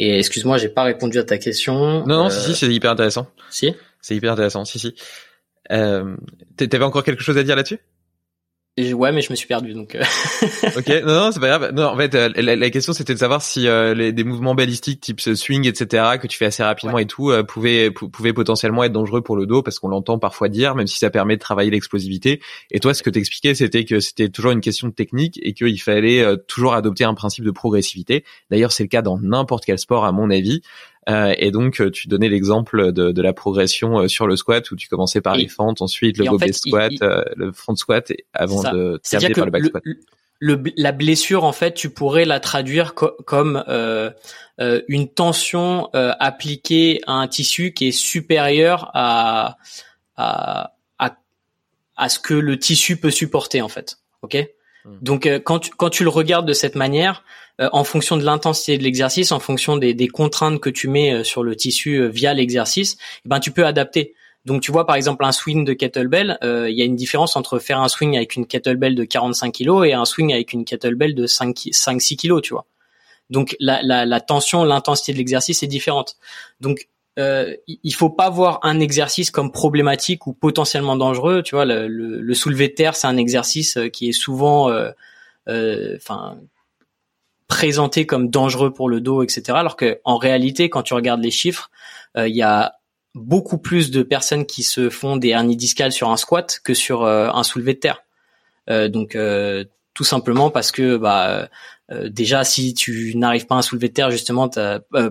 Et 0.02 0.18
excuse-moi, 0.18 0.56
j'ai 0.56 0.70
pas 0.70 0.82
répondu 0.82 1.18
à 1.18 1.24
ta 1.24 1.36
question. 1.36 2.06
Non, 2.06 2.24
non, 2.24 2.30
si, 2.30 2.40
si, 2.40 2.50
euh, 2.52 2.54
c'est 2.54 2.72
hyper 2.72 2.90
intéressant. 2.90 3.26
Si? 3.50 3.74
C'est 4.00 4.16
hyper 4.16 4.32
intéressant, 4.32 4.64
si, 4.64 4.78
si. 4.78 4.94
Euh, 5.70 6.16
T'avais 6.56 6.84
encore 6.84 7.04
quelque 7.04 7.22
chose 7.22 7.36
à 7.36 7.42
dire 7.42 7.54
là-dessus? 7.54 7.80
Ouais, 8.78 9.12
mais 9.12 9.20
je 9.20 9.30
me 9.30 9.36
suis 9.36 9.48
perdu 9.48 9.74
donc. 9.74 9.94
Euh. 9.94 10.02
ok, 10.76 10.88
non, 11.04 11.14
non, 11.14 11.32
c'est 11.32 11.40
pas 11.40 11.58
grave. 11.58 11.72
Non, 11.74 11.86
en 11.86 11.96
fait, 11.96 12.14
euh, 12.14 12.30
la, 12.36 12.70
question 12.70 12.92
c'était 12.92 13.14
de 13.14 13.18
savoir 13.18 13.42
si 13.42 13.66
euh, 13.66 13.94
les, 13.94 14.12
des 14.12 14.24
mouvements 14.24 14.54
balistiques 14.54 15.00
type 15.00 15.20
swing, 15.20 15.66
etc., 15.66 16.18
que 16.20 16.26
tu 16.26 16.38
fais 16.38 16.46
assez 16.46 16.62
rapidement 16.62 16.98
et 16.98 17.06
tout, 17.06 17.32
pouvaient, 17.46 17.90
pouvaient 17.90 18.32
potentiellement 18.32 18.84
être 18.84 18.92
dangereux 18.92 19.22
pour 19.22 19.36
le 19.36 19.44
dos 19.46 19.62
parce 19.62 19.78
qu'on 19.80 19.88
l'entend 19.88 20.18
parfois 20.18 20.48
dire, 20.48 20.74
même 20.76 20.86
si 20.86 20.98
ça 20.98 21.10
permet 21.10 21.36
de 21.36 21.40
travailler 21.40 21.70
l'explosivité. 21.70 22.40
Et 22.70 22.78
toi, 22.78 22.94
ce 22.94 23.02
que 23.02 23.10
t'expliquais, 23.10 23.54
c'était 23.54 23.84
que 23.84 24.00
c'était 24.00 24.28
toujours 24.28 24.52
une 24.52 24.60
question 24.60 24.88
de 24.88 24.94
technique 24.94 25.38
et 25.42 25.52
qu'il 25.52 25.80
fallait 25.82 26.24
toujours 26.46 26.74
adopter 26.74 27.04
un 27.04 27.14
principe 27.14 27.44
de 27.44 27.50
progressivité. 27.50 28.24
D'ailleurs, 28.50 28.72
c'est 28.72 28.84
le 28.84 28.88
cas 28.88 29.02
dans 29.02 29.18
n'importe 29.18 29.64
quel 29.64 29.78
sport, 29.78 30.04
à 30.04 30.12
mon 30.12 30.30
avis. 30.30 30.62
Euh, 31.10 31.34
et 31.38 31.50
donc, 31.50 31.80
euh, 31.80 31.90
tu 31.90 32.08
donnais 32.08 32.28
l'exemple 32.28 32.92
de, 32.92 33.10
de, 33.10 33.22
la 33.22 33.32
progression 33.32 34.00
euh, 34.00 34.08
sur 34.08 34.26
le 34.26 34.36
squat 34.36 34.70
où 34.70 34.76
tu 34.76 34.88
commençais 34.88 35.20
par 35.20 35.34
les 35.34 35.48
fentes, 35.48 35.82
ensuite 35.82 36.18
le 36.18 36.24
gobelet 36.24 36.52
squat, 36.52 36.92
le 37.36 37.52
front 37.52 37.74
squat, 37.74 38.12
avant 38.32 38.62
de 38.62 39.00
terminer 39.02 39.34
par 39.34 39.44
le 39.46 39.50
back 39.50 39.64
squat. 39.64 39.82
Le, 40.42 40.62
la 40.76 40.92
blessure, 40.92 41.44
en 41.44 41.52
fait, 41.52 41.74
tu 41.74 41.90
pourrais 41.90 42.24
la 42.24 42.40
traduire 42.40 42.94
comme 42.94 43.62
euh, 43.68 44.10
une 44.58 45.08
tension 45.08 45.90
appliquée 45.92 47.00
à 47.06 47.12
un 47.12 47.28
tissu 47.28 47.72
qui 47.72 47.88
est 47.88 47.92
supérieure 47.92 48.90
à, 48.94 49.58
à, 50.16 50.72
à, 50.98 51.16
à, 51.96 52.08
ce 52.08 52.18
que 52.18 52.34
le 52.34 52.58
tissu 52.58 52.96
peut 52.96 53.10
supporter, 53.10 53.60
en 53.60 53.68
fait. 53.68 53.98
Ok? 54.22 54.36
Hmm. 54.84 54.98
Donc, 55.02 55.26
quand, 55.44 55.58
tu, 55.60 55.70
quand 55.70 55.90
tu 55.90 56.04
le 56.04 56.10
regardes 56.10 56.46
de 56.46 56.52
cette 56.52 56.74
manière, 56.74 57.24
euh, 57.60 57.68
en 57.72 57.84
fonction 57.84 58.16
de 58.16 58.24
l'intensité 58.24 58.78
de 58.78 58.82
l'exercice, 58.82 59.32
en 59.32 59.40
fonction 59.40 59.76
des, 59.76 60.08
contraintes 60.08 60.60
que 60.60 60.70
tu 60.70 60.88
mets 60.88 61.12
euh, 61.12 61.24
sur 61.24 61.42
le 61.42 61.54
tissu 61.54 61.96
euh, 61.96 62.08
via 62.08 62.32
l'exercice, 62.32 62.96
eh 63.24 63.28
ben 63.28 63.38
tu 63.38 63.50
peux 63.50 63.66
adapter. 63.66 64.14
Donc 64.46 64.62
tu 64.62 64.72
vois 64.72 64.86
par 64.86 64.96
exemple 64.96 65.24
un 65.26 65.32
swing 65.32 65.66
de 65.66 65.74
kettlebell, 65.74 66.38
il 66.42 66.74
y 66.74 66.80
a 66.80 66.86
une 66.86 66.96
différence 66.96 67.36
entre 67.36 67.58
faire 67.58 67.78
un 67.78 67.88
swing 67.88 68.16
avec 68.16 68.36
une 68.36 68.46
kettlebell 68.46 68.94
de 68.94 69.04
45 69.04 69.52
kg 69.52 69.84
et 69.84 69.92
un 69.92 70.06
swing 70.06 70.32
avec 70.32 70.54
une 70.54 70.64
kettlebell 70.64 71.14
de 71.14 71.26
5-6 71.26 72.16
kg, 72.16 72.40
tu 72.40 72.54
vois. 72.54 72.64
Donc 73.28 73.54
la, 73.60 73.82
la, 73.82 74.20
tension, 74.20 74.64
l'intensité 74.64 75.12
de 75.12 75.18
l'exercice 75.18 75.62
est 75.62 75.66
différente. 75.66 76.16
Donc 76.62 76.88
euh, 77.18 77.54
il 77.66 77.94
faut 77.94 78.10
pas 78.10 78.30
voir 78.30 78.60
un 78.62 78.80
exercice 78.80 79.30
comme 79.30 79.52
problématique 79.52 80.26
ou 80.26 80.32
potentiellement 80.32 80.96
dangereux. 80.96 81.42
Tu 81.42 81.54
vois, 81.54 81.64
le, 81.64 81.88
le, 81.88 82.34
soulevé 82.34 82.68
de 82.68 82.74
terre, 82.74 82.94
c'est 82.96 83.06
un 83.06 83.16
exercice 83.16 83.78
qui 83.92 84.08
est 84.08 84.12
souvent, 84.12 84.70
enfin, 85.46 86.38
présenté 87.50 88.06
comme 88.06 88.30
dangereux 88.30 88.72
pour 88.72 88.88
le 88.88 89.00
dos, 89.00 89.22
etc. 89.22 89.42
Alors 89.48 89.76
que 89.76 90.00
en 90.04 90.16
réalité, 90.16 90.70
quand 90.70 90.82
tu 90.82 90.94
regardes 90.94 91.20
les 91.20 91.32
chiffres, 91.32 91.70
euh, 92.16 92.28
il 92.28 92.34
y 92.34 92.42
a 92.42 92.76
beaucoup 93.14 93.58
plus 93.58 93.90
de 93.90 94.02
personnes 94.02 94.46
qui 94.46 94.62
se 94.62 94.88
font 94.88 95.16
des 95.16 95.30
hernies 95.30 95.56
discales 95.56 95.92
sur 95.92 96.10
un 96.10 96.16
squat 96.16 96.60
que 96.62 96.74
sur 96.74 97.02
euh, 97.02 97.28
un 97.34 97.42
soulevé 97.42 97.74
de 97.74 97.80
terre. 97.80 98.04
Euh, 98.70 98.88
donc 98.88 99.18
tout 99.94 100.04
simplement 100.04 100.50
parce 100.50 100.70
que 100.70 100.96
bah 100.96 101.48
déjà 101.90 102.44
si 102.44 102.74
tu 102.74 103.16
n'arrives 103.16 103.46
pas 103.46 103.58
à 103.58 103.62
soulever 103.62 103.88
de 103.88 103.94
terre 103.94 104.10
justement 104.10 104.48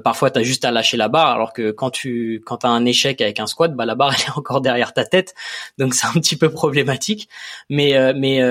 parfois 0.03 0.32
tu 0.32 0.39
as 0.39 0.43
juste 0.43 0.63
à 0.63 0.71
lâcher 0.71 0.95
la 0.95 1.09
barre 1.09 1.32
alors 1.32 1.51
que 1.51 1.71
quand 1.71 1.89
tu 1.89 2.41
quand 2.45 2.63
as 2.63 2.69
un 2.69 2.86
échec 2.86 3.19
avec 3.19 3.39
un 3.39 3.47
squat 3.47 3.75
bah 3.75 3.86
la 3.86 3.95
barre 3.95 4.13
elle 4.17 4.21
est 4.27 4.38
encore 4.38 4.61
derrière 4.61 4.93
ta 4.93 5.03
tête 5.03 5.34
donc 5.77 5.93
c'est 5.93 6.07
un 6.07 6.13
petit 6.13 6.38
peu 6.38 6.49
problématique 6.49 7.27
mais 7.69 8.13
mais 8.13 8.41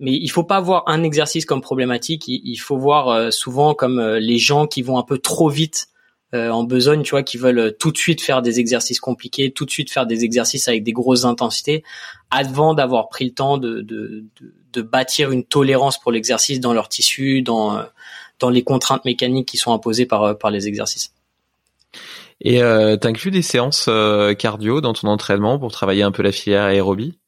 mais 0.00 0.14
il 0.14 0.28
faut 0.28 0.44
pas 0.44 0.60
voir 0.60 0.84
un 0.86 1.02
exercice 1.02 1.44
comme 1.44 1.60
problématique. 1.60 2.24
Il, 2.26 2.56
faut 2.56 2.78
voir 2.78 3.08
euh, 3.08 3.30
souvent 3.30 3.74
comme 3.74 3.98
euh, 3.98 4.18
les 4.18 4.38
gens 4.38 4.66
qui 4.66 4.80
vont 4.80 4.98
un 4.98 5.02
peu 5.02 5.18
trop 5.18 5.50
vite 5.50 5.88
euh, 6.34 6.48
en 6.48 6.64
besogne, 6.64 7.02
tu 7.02 7.10
vois, 7.10 7.22
qui 7.22 7.36
veulent 7.36 7.76
tout 7.78 7.92
de 7.92 7.98
suite 7.98 8.22
faire 8.22 8.40
des 8.40 8.60
exercices 8.60 8.98
compliqués, 8.98 9.52
tout 9.52 9.66
de 9.66 9.70
suite 9.70 9.92
faire 9.92 10.06
des 10.06 10.24
exercices 10.24 10.68
avec 10.68 10.84
des 10.84 10.92
grosses 10.92 11.24
intensités, 11.24 11.84
avant 12.30 12.72
d'avoir 12.72 13.08
pris 13.08 13.26
le 13.26 13.34
temps 13.34 13.58
de, 13.58 13.82
de, 13.82 14.24
de 14.40 14.54
bâtir 14.76 15.30
une 15.30 15.44
tolérance 15.44 15.98
pour 15.98 16.12
l'exercice 16.12 16.60
dans 16.60 16.72
leur 16.72 16.88
tissu, 16.88 17.42
dans 17.42 17.84
dans 18.38 18.50
les 18.50 18.62
contraintes 18.62 19.04
mécaniques 19.04 19.48
qui 19.48 19.56
sont 19.56 19.72
imposées 19.72 20.06
par 20.06 20.38
par 20.38 20.50
les 20.50 20.68
exercices. 20.68 21.12
Et 22.42 22.62
euh, 22.62 22.96
t'inclus 22.96 23.30
des 23.30 23.42
séances 23.42 23.86
euh, 23.88 24.34
cardio 24.34 24.80
dans 24.80 24.94
ton 24.94 25.08
entraînement 25.08 25.58
pour 25.58 25.72
travailler 25.72 26.02
un 26.02 26.10
peu 26.10 26.22
la 26.22 26.32
filière 26.32 26.64
aérobie? 26.64 27.18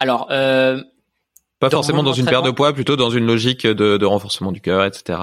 Alors, 0.00 0.28
euh, 0.30 0.82
pas 1.60 1.70
forcément 1.70 2.02
dans 2.02 2.12
une 2.12 2.24
paire 2.24 2.42
de 2.42 2.50
poids, 2.50 2.72
plutôt 2.72 2.96
dans 2.96 3.10
une 3.10 3.26
logique 3.26 3.66
de, 3.66 3.96
de 3.96 4.06
renforcement 4.06 4.50
du 4.50 4.60
cœur, 4.60 4.84
etc. 4.84 5.18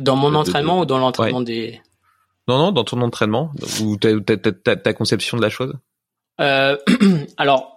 Dans 0.00 0.16
mon 0.16 0.34
entraînement 0.34 0.80
ou 0.80 0.86
dans 0.86 0.98
l'entraînement 0.98 1.40
des 1.40 1.80
Non, 2.48 2.58
non, 2.58 2.72
dans 2.72 2.84
ton 2.84 3.00
entraînement 3.02 3.52
ou 3.80 3.96
ta, 3.96 4.18
ta, 4.20 4.76
ta, 4.76 4.92
conception 4.94 5.36
de 5.36 5.42
la 5.42 5.50
chose? 5.50 5.74
Euh, 6.40 6.76
alors, 7.36 7.71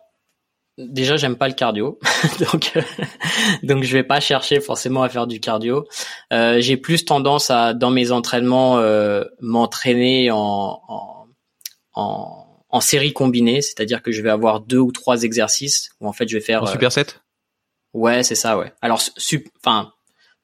déjà 0.78 1.18
j'aime 1.18 1.36
pas 1.36 1.48
le 1.48 1.54
cardio. 1.54 2.00
Donc 2.40 2.72
euh, 2.76 2.82
donc 3.64 3.84
je 3.84 3.94
vais 3.94 4.04
pas 4.04 4.20
chercher 4.20 4.60
forcément 4.60 5.04
à 5.04 5.10
faire 5.10 5.28
du 5.28 5.40
cardio. 5.40 5.88
Euh, 6.34 6.60
j'ai 6.60 6.78
plus 6.78 7.06
tendance 7.06 7.50
à 7.50 7.74
dans 7.74 7.92
mes 7.92 8.12
entraînements 8.12 8.80
euh, 8.80 9.24
m'entraîner 9.40 10.32
en, 10.32 10.82
en, 10.88 11.28
en 11.94 12.46
en 12.70 12.82
série 12.82 13.14
combinée. 13.14 13.62
C'est-à-dire 13.62 14.02
que 14.02 14.12
je 14.12 14.22
vais 14.22 14.30
avoir 14.30 14.60
deux 14.60 14.80
ou 14.80 14.92
trois 14.92 15.24
exercices 15.24 15.92
où 16.02 16.08
en 16.08 16.14
fait 16.14 16.28
je 16.28 16.36
vais 16.36 16.44
faire 16.44 16.64
en 16.64 16.68
superset 16.68 17.06
ouais 17.94 18.24
c'est 18.24 18.36
ça 18.36 18.58
ouais. 18.58 18.74
Alors 18.82 19.02
enfin 19.64 19.94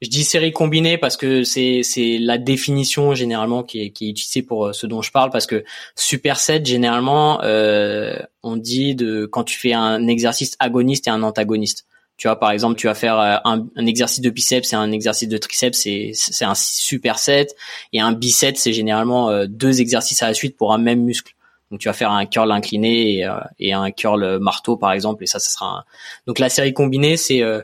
je 0.01 0.09
dis 0.09 0.23
série 0.23 0.51
combinée 0.51 0.97
parce 0.97 1.15
que 1.15 1.43
c'est 1.43 1.81
c'est 1.83 2.17
la 2.17 2.37
définition 2.39 3.13
généralement 3.13 3.63
qui 3.63 3.81
est, 3.81 3.91
qui 3.91 4.07
est 4.07 4.09
utilisée 4.09 4.41
pour 4.41 4.67
euh, 4.67 4.73
ce 4.73 4.87
dont 4.87 5.01
je 5.01 5.11
parle 5.11 5.29
parce 5.29 5.45
que 5.45 5.63
superset 5.95 6.63
généralement 6.65 7.41
euh, 7.43 8.17
on 8.41 8.57
dit 8.57 8.95
de 8.95 9.25
quand 9.27 9.43
tu 9.43 9.57
fais 9.57 9.73
un 9.73 10.07
exercice 10.07 10.55
agoniste 10.59 11.07
et 11.07 11.11
un 11.11 11.21
antagoniste. 11.21 11.85
Tu 12.17 12.27
vois 12.27 12.39
par 12.39 12.51
exemple 12.51 12.79
tu 12.79 12.87
vas 12.87 12.95
faire 12.95 13.19
euh, 13.19 13.37
un, 13.45 13.67
un 13.75 13.85
exercice 13.85 14.21
de 14.21 14.29
biceps 14.31 14.73
et 14.73 14.75
un 14.75 14.91
exercice 14.91 15.29
de 15.29 15.37
triceps 15.37 15.77
c'est 15.77 16.11
c'est 16.13 16.45
un 16.45 16.55
superset 16.55 17.47
et 17.93 18.01
un 18.01 18.11
bicep 18.11 18.57
c'est 18.57 18.73
généralement 18.73 19.29
euh, 19.29 19.45
deux 19.47 19.81
exercices 19.81 20.23
à 20.23 20.27
la 20.27 20.33
suite 20.33 20.57
pour 20.57 20.73
un 20.73 20.79
même 20.79 21.01
muscle. 21.03 21.35
Donc 21.69 21.79
tu 21.79 21.87
vas 21.87 21.93
faire 21.93 22.11
un 22.11 22.25
curl 22.25 22.51
incliné 22.51 23.19
et, 23.19 23.29
et 23.59 23.71
un 23.71 23.91
curl 23.91 24.39
marteau 24.39 24.75
par 24.75 24.91
exemple 24.91 25.23
et 25.23 25.25
ça 25.25 25.39
ça 25.39 25.49
sera 25.51 25.67
un... 25.67 25.83
donc 26.27 26.37
la 26.37 26.49
série 26.49 26.73
combinée 26.73 27.15
c'est 27.15 27.41
euh, 27.43 27.61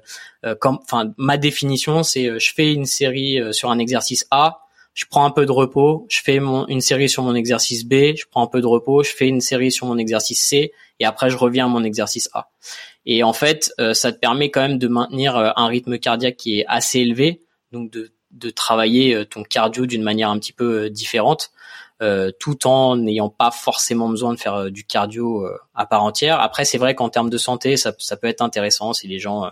comme, 0.56 0.80
enfin, 0.84 1.14
ma 1.18 1.38
définition, 1.38 2.04
c'est 2.04 2.28
euh, 2.28 2.40
je 2.40 2.54
fais 2.54 2.74
une 2.74 2.86
série 2.86 3.40
euh, 3.40 3.52
sur 3.52 3.70
un 3.72 3.80
exercice 3.80 4.28
A, 4.32 4.60
je 4.94 5.06
prends 5.10 5.26
un 5.26 5.32
peu 5.32 5.46
de 5.46 5.52
repos, 5.52 6.06
je 6.10 6.22
fais 6.22 6.40
mon, 6.40 6.68
une 6.68 6.82
série 6.82 7.10
sur 7.10 7.24
mon 7.24 7.36
exercice 7.36 7.86
B, 7.86 8.16
je 8.16 8.26
prends 8.30 8.44
un 8.44 8.48
peu 8.48 8.62
de 8.62 8.68
repos, 8.68 9.04
je 9.04 9.12
fais 9.12 9.28
une 9.28 9.42
série 9.42 9.72
sur 9.72 9.86
mon 9.86 9.98
exercice 9.98 10.40
C, 10.40 10.72
et 11.00 11.06
après 11.06 11.30
je 11.30 11.38
reviens 11.38 11.66
à 11.66 11.70
mon 11.70 11.84
exercice 11.84 12.30
A. 12.34 12.50
Et 13.06 13.24
en 13.24 13.32
fait, 13.32 13.72
ça 13.94 14.12
te 14.12 14.18
permet 14.18 14.52
quand 14.52 14.60
même 14.60 14.80
de 14.80 14.88
maintenir 14.90 15.38
un 15.38 15.68
rythme 15.68 15.98
cardiaque 15.98 16.36
qui 16.36 16.60
est 16.60 16.66
assez 16.68 17.00
élevé, 17.00 17.40
donc 17.72 17.90
de, 17.90 18.12
de 18.32 18.50
travailler 18.50 19.26
ton 19.28 19.44
cardio 19.44 19.86
d'une 19.86 20.04
manière 20.04 20.30
un 20.30 20.38
petit 20.40 20.52
peu 20.52 20.90
différente, 20.90 21.52
tout 22.40 22.68
en 22.68 22.98
n'ayant 22.98 23.30
pas 23.30 23.52
forcément 23.52 24.10
besoin 24.10 24.34
de 24.34 24.40
faire 24.40 24.70
du 24.72 24.84
cardio 24.84 25.48
à 25.74 25.86
part 25.86 26.04
entière. 26.04 26.42
Après, 26.42 26.66
c'est 26.66 26.80
vrai 26.80 26.96
qu'en 26.96 27.08
termes 27.08 27.30
de 27.30 27.38
santé, 27.38 27.78
ça, 27.78 27.94
ça, 27.98 28.18
peut 28.18 28.28
être 28.28 28.42
intéressant 28.42 28.92
si 28.92 29.08
les 29.08 29.20
gens 29.20 29.50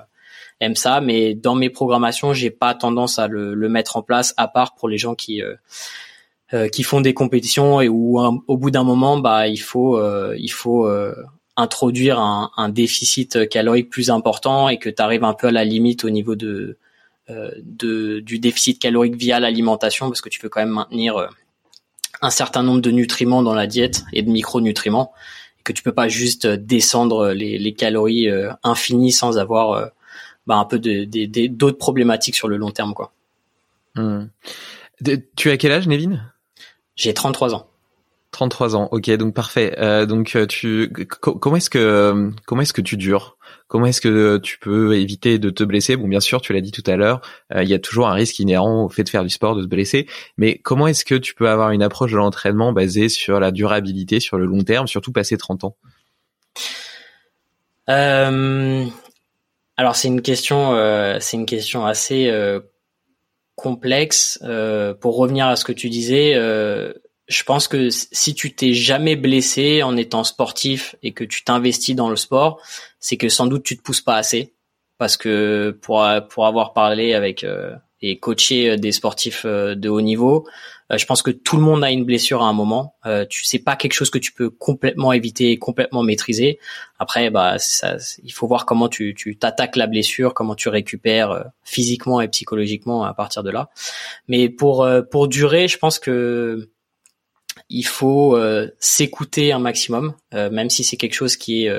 aime 0.59 0.75
ça, 0.75 1.01
mais 1.01 1.35
dans 1.35 1.55
mes 1.55 1.69
programmations, 1.69 2.33
j'ai 2.33 2.49
pas 2.49 2.73
tendance 2.73 3.19
à 3.19 3.27
le, 3.27 3.53
le, 3.53 3.69
mettre 3.69 3.97
en 3.97 4.01
place, 4.01 4.33
à 4.37 4.47
part 4.47 4.75
pour 4.75 4.87
les 4.87 4.97
gens 4.97 5.15
qui 5.15 5.41
euh, 5.41 5.55
euh 6.53 6.67
qui 6.69 6.83
font 6.83 7.01
des 7.01 7.13
compétitions 7.13 7.81
et 7.81 7.89
où 7.89 8.19
au 8.19 8.57
bout 8.57 8.71
d'un 8.71 8.83
moment, 8.83 9.17
bah 9.17 9.47
il 9.47 9.57
faut 9.57 9.97
euh, 9.97 10.35
il 10.39 10.51
faut 10.51 10.87
euh, 10.87 11.15
introduire 11.57 12.19
un, 12.19 12.51
un, 12.57 12.69
déficit 12.69 13.49
calorique 13.49 13.89
plus 13.89 14.09
important 14.09 14.69
et 14.69 14.77
que 14.77 14.89
tu 14.89 15.01
arrives 15.01 15.23
un 15.23 15.33
peu 15.33 15.47
à 15.47 15.51
la 15.51 15.65
limite 15.65 16.03
au 16.03 16.09
niveau 16.09 16.35
de, 16.35 16.77
de 17.29 18.19
du 18.19 18.39
déficit 18.39 18.79
calorique 18.79 19.15
via 19.15 19.39
l'alimentation 19.39 20.07
parce 20.07 20.21
que 20.21 20.29
tu 20.29 20.39
peux 20.39 20.49
quand 20.49 20.59
même 20.59 20.69
maintenir 20.69 21.29
un 22.21 22.29
certain 22.29 22.61
nombre 22.63 22.81
de 22.81 22.91
nutriments 22.91 23.41
dans 23.41 23.53
la 23.53 23.67
diète 23.67 24.03
et 24.13 24.21
de 24.21 24.29
micronutriments 24.29 25.13
et 25.59 25.63
que 25.63 25.73
tu 25.73 25.81
peux 25.81 25.93
pas 25.93 26.09
juste 26.09 26.45
descendre 26.45 27.29
les, 27.29 27.57
les 27.57 27.73
calories 27.73 28.27
infinies 28.63 29.13
sans 29.13 29.37
avoir 29.37 29.91
bah, 30.47 30.55
un 30.57 30.65
peu 30.65 30.79
de, 30.79 31.05
d'autres 31.47 31.77
problématiques 31.77 32.35
sur 32.35 32.47
le 32.47 32.57
long 32.57 32.71
terme, 32.71 32.93
quoi. 32.93 33.11
Hmm. 33.95 34.27
tu 35.35 35.49
as 35.49 35.57
quel 35.57 35.71
âge, 35.71 35.87
Nevin? 35.87 36.19
J'ai 36.95 37.13
33 37.13 37.55
ans. 37.55 37.67
33 38.35 38.75
ans, 38.75 38.89
ok, 38.91 39.09
donc 39.11 39.33
parfait. 39.33 39.75
Euh, 39.79 40.05
donc 40.05 40.35
euh, 40.35 40.45
tu, 40.45 40.91
comment 41.09 41.55
est-ce 41.55 41.69
que 41.69 42.31
comment 42.45 42.61
est-ce 42.61 42.73
que 42.73 42.81
tu 42.81 42.97
dures? 42.97 43.37
Comment 43.69 43.85
est-ce 43.85 44.01
que 44.01 44.37
tu 44.37 44.59
peux 44.59 44.97
éviter 44.97 45.39
de 45.39 45.49
te 45.49 45.63
blesser? 45.63 45.95
Bon, 45.95 46.07
bien 46.07 46.19
sûr, 46.19 46.41
tu 46.41 46.51
l'as 46.51 46.59
dit 46.59 46.73
tout 46.73 46.83
à 46.85 46.97
l'heure, 46.97 47.21
euh, 47.53 47.63
il 47.63 47.69
y 47.69 47.73
a 47.73 47.79
toujours 47.79 48.09
un 48.09 48.13
risque 48.13 48.37
inhérent 48.39 48.83
au 48.83 48.89
fait 48.89 49.03
de 49.05 49.09
faire 49.09 49.23
du 49.23 49.29
sport, 49.29 49.55
de 49.55 49.63
se 49.63 49.67
blesser. 49.67 50.05
Mais 50.37 50.57
comment 50.57 50.87
est-ce 50.87 51.05
que 51.05 51.15
tu 51.15 51.33
peux 51.33 51.49
avoir 51.49 51.71
une 51.71 51.81
approche 51.81 52.11
de 52.11 52.17
l'entraînement 52.17 52.73
basée 52.73 53.07
sur 53.07 53.39
la 53.39 53.51
durabilité, 53.51 54.19
sur 54.19 54.37
le 54.37 54.45
long 54.45 54.63
terme, 54.63 54.87
surtout 54.87 55.13
passé 55.13 55.37
30 55.37 55.63
ans? 55.63 55.77
Euh, 57.89 58.85
alors 59.77 59.95
c'est 59.95 60.07
une 60.07 60.21
question, 60.21 60.73
euh, 60.73 61.17
c'est 61.19 61.37
une 61.37 61.45
question 61.45 61.85
assez 61.85 62.27
euh, 62.29 62.59
complexe. 63.55 64.39
Euh, 64.43 64.93
pour 64.93 65.17
revenir 65.17 65.47
à 65.47 65.55
ce 65.55 65.65
que 65.65 65.73
tu 65.73 65.89
disais, 65.89 66.33
je 67.27 67.43
pense 67.43 67.67
que 67.67 67.89
si 67.89 68.35
tu 68.35 68.55
t'es 68.55 68.73
jamais 68.73 69.15
blessé 69.15 69.83
en 69.83 69.97
étant 69.97 70.23
sportif 70.23 70.95
et 71.01 71.11
que 71.11 71.23
tu 71.23 71.43
t'investis 71.43 71.95
dans 71.95 72.09
le 72.09 72.15
sport, 72.15 72.61
c'est 72.99 73.17
que 73.17 73.29
sans 73.29 73.47
doute 73.47 73.63
tu 73.63 73.77
te 73.77 73.81
pousses 73.81 74.01
pas 74.01 74.15
assez. 74.15 74.53
Parce 74.97 75.17
que 75.17 75.77
pour 75.81 76.05
pour 76.29 76.45
avoir 76.45 76.73
parlé 76.73 77.13
avec 77.13 77.45
et 78.01 78.19
coaché 78.19 78.77
des 78.77 78.91
sportifs 78.91 79.45
de 79.45 79.89
haut 79.89 80.01
niveau, 80.01 80.47
euh, 80.91 80.97
je 80.97 81.05
pense 81.05 81.21
que 81.21 81.31
tout 81.31 81.57
le 81.57 81.63
monde 81.63 81.83
a 81.83 81.91
une 81.91 82.05
blessure 82.05 82.43
à 82.43 82.47
un 82.47 82.53
moment. 82.53 82.95
Euh, 83.05 83.25
tu 83.27 83.43
sais 83.43 83.59
pas 83.59 83.75
quelque 83.75 83.93
chose 83.93 84.09
que 84.09 84.19
tu 84.19 84.31
peux 84.31 84.49
complètement 84.49 85.13
éviter, 85.13 85.57
complètement 85.57 86.03
maîtriser. 86.03 86.59
Après, 86.99 87.29
bah, 87.29 87.57
ça, 87.57 87.97
il 88.23 88.31
faut 88.31 88.47
voir 88.47 88.65
comment 88.65 88.87
tu 88.87 89.15
tu 89.15 89.37
t'attaques 89.37 89.75
la 89.75 89.87
blessure, 89.87 90.33
comment 90.33 90.55
tu 90.55 90.69
récupères 90.69 91.31
euh, 91.31 91.43
physiquement 91.63 92.21
et 92.21 92.27
psychologiquement 92.27 93.03
à 93.03 93.13
partir 93.13 93.43
de 93.43 93.49
là. 93.49 93.69
Mais 94.27 94.49
pour 94.49 94.83
euh, 94.83 95.01
pour 95.01 95.27
durer, 95.27 95.67
je 95.67 95.77
pense 95.77 95.99
que 95.99 96.69
il 97.69 97.85
faut 97.85 98.37
s'écouter 98.79 99.51
un 99.51 99.59
maximum, 99.59 100.13
même 100.33 100.69
si 100.69 100.83
c'est 100.83 100.97
quelque 100.97 101.13
chose 101.13 101.35
qui 101.35 101.65
est 101.65 101.73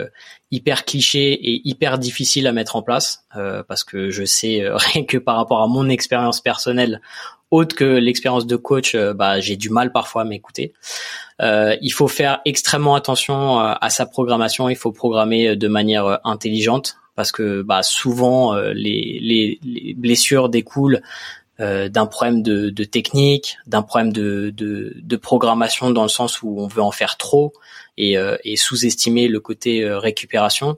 hyper 0.51 0.84
cliché 0.84 1.32
et 1.32 1.61
hyper 1.64 1.99
difficile 1.99 2.47
à 2.47 2.53
mettre 2.53 2.76
en 2.76 2.82
place, 2.82 3.24
parce 3.68 3.84
que 3.84 4.11
je 4.11 4.24
sais 4.24 4.64
rien 4.74 5.05
que 5.05 5.18
par 5.18 5.37
rapport 5.37 5.62
à 5.62 5.68
mon 5.68 5.89
expérience 5.89 6.41
personnelle, 6.41 7.01
autre 7.51 7.76
que 7.76 7.84
l'expérience 7.84 8.47
de 8.47 8.57
coach, 8.57 8.95
euh, 8.95 9.14
bah, 9.14 9.41
j'ai 9.41 9.57
du 9.57 9.70
mal 9.70 9.93
parfois 9.93 10.22
à 10.22 10.24
m'écouter. 10.24 10.72
Euh, 11.41 11.76
il 11.80 11.93
faut 11.93 12.09
faire 12.09 12.41
extrêmement 12.45 12.95
attention 12.95 13.61
euh, 13.61 13.74
à 13.80 13.91
sa 13.91 14.07
programmation. 14.07 14.68
Il 14.68 14.76
faut 14.76 14.93
programmer 14.93 15.55
de 15.55 15.68
manière 15.68 16.20
intelligente 16.24 16.97
parce 17.14 17.32
que 17.32 17.62
bah, 17.62 17.82
souvent 17.82 18.55
les, 18.57 19.18
les, 19.22 19.59
les, 19.64 19.95
blessures 19.95 20.51
découlent 20.51 21.01
d'un 21.59 22.07
problème 22.07 22.43
de, 22.43 22.69
de 22.69 22.85
technique, 22.85 23.57
d'un 23.67 23.83
problème 23.83 24.13
de, 24.13 24.53
de, 24.55 24.93
de, 24.95 25.17
programmation 25.17 25.91
dans 25.91 26.03
le 26.03 26.09
sens 26.09 26.43
où 26.43 26.61
on 26.61 26.67
veut 26.67 26.83
en 26.83 26.91
faire 26.91 27.17
trop 27.17 27.55
et, 27.97 28.17
et 28.45 28.57
sous-estimer 28.57 29.27
le 29.29 29.41
côté 29.41 29.89
récupération. 29.89 30.77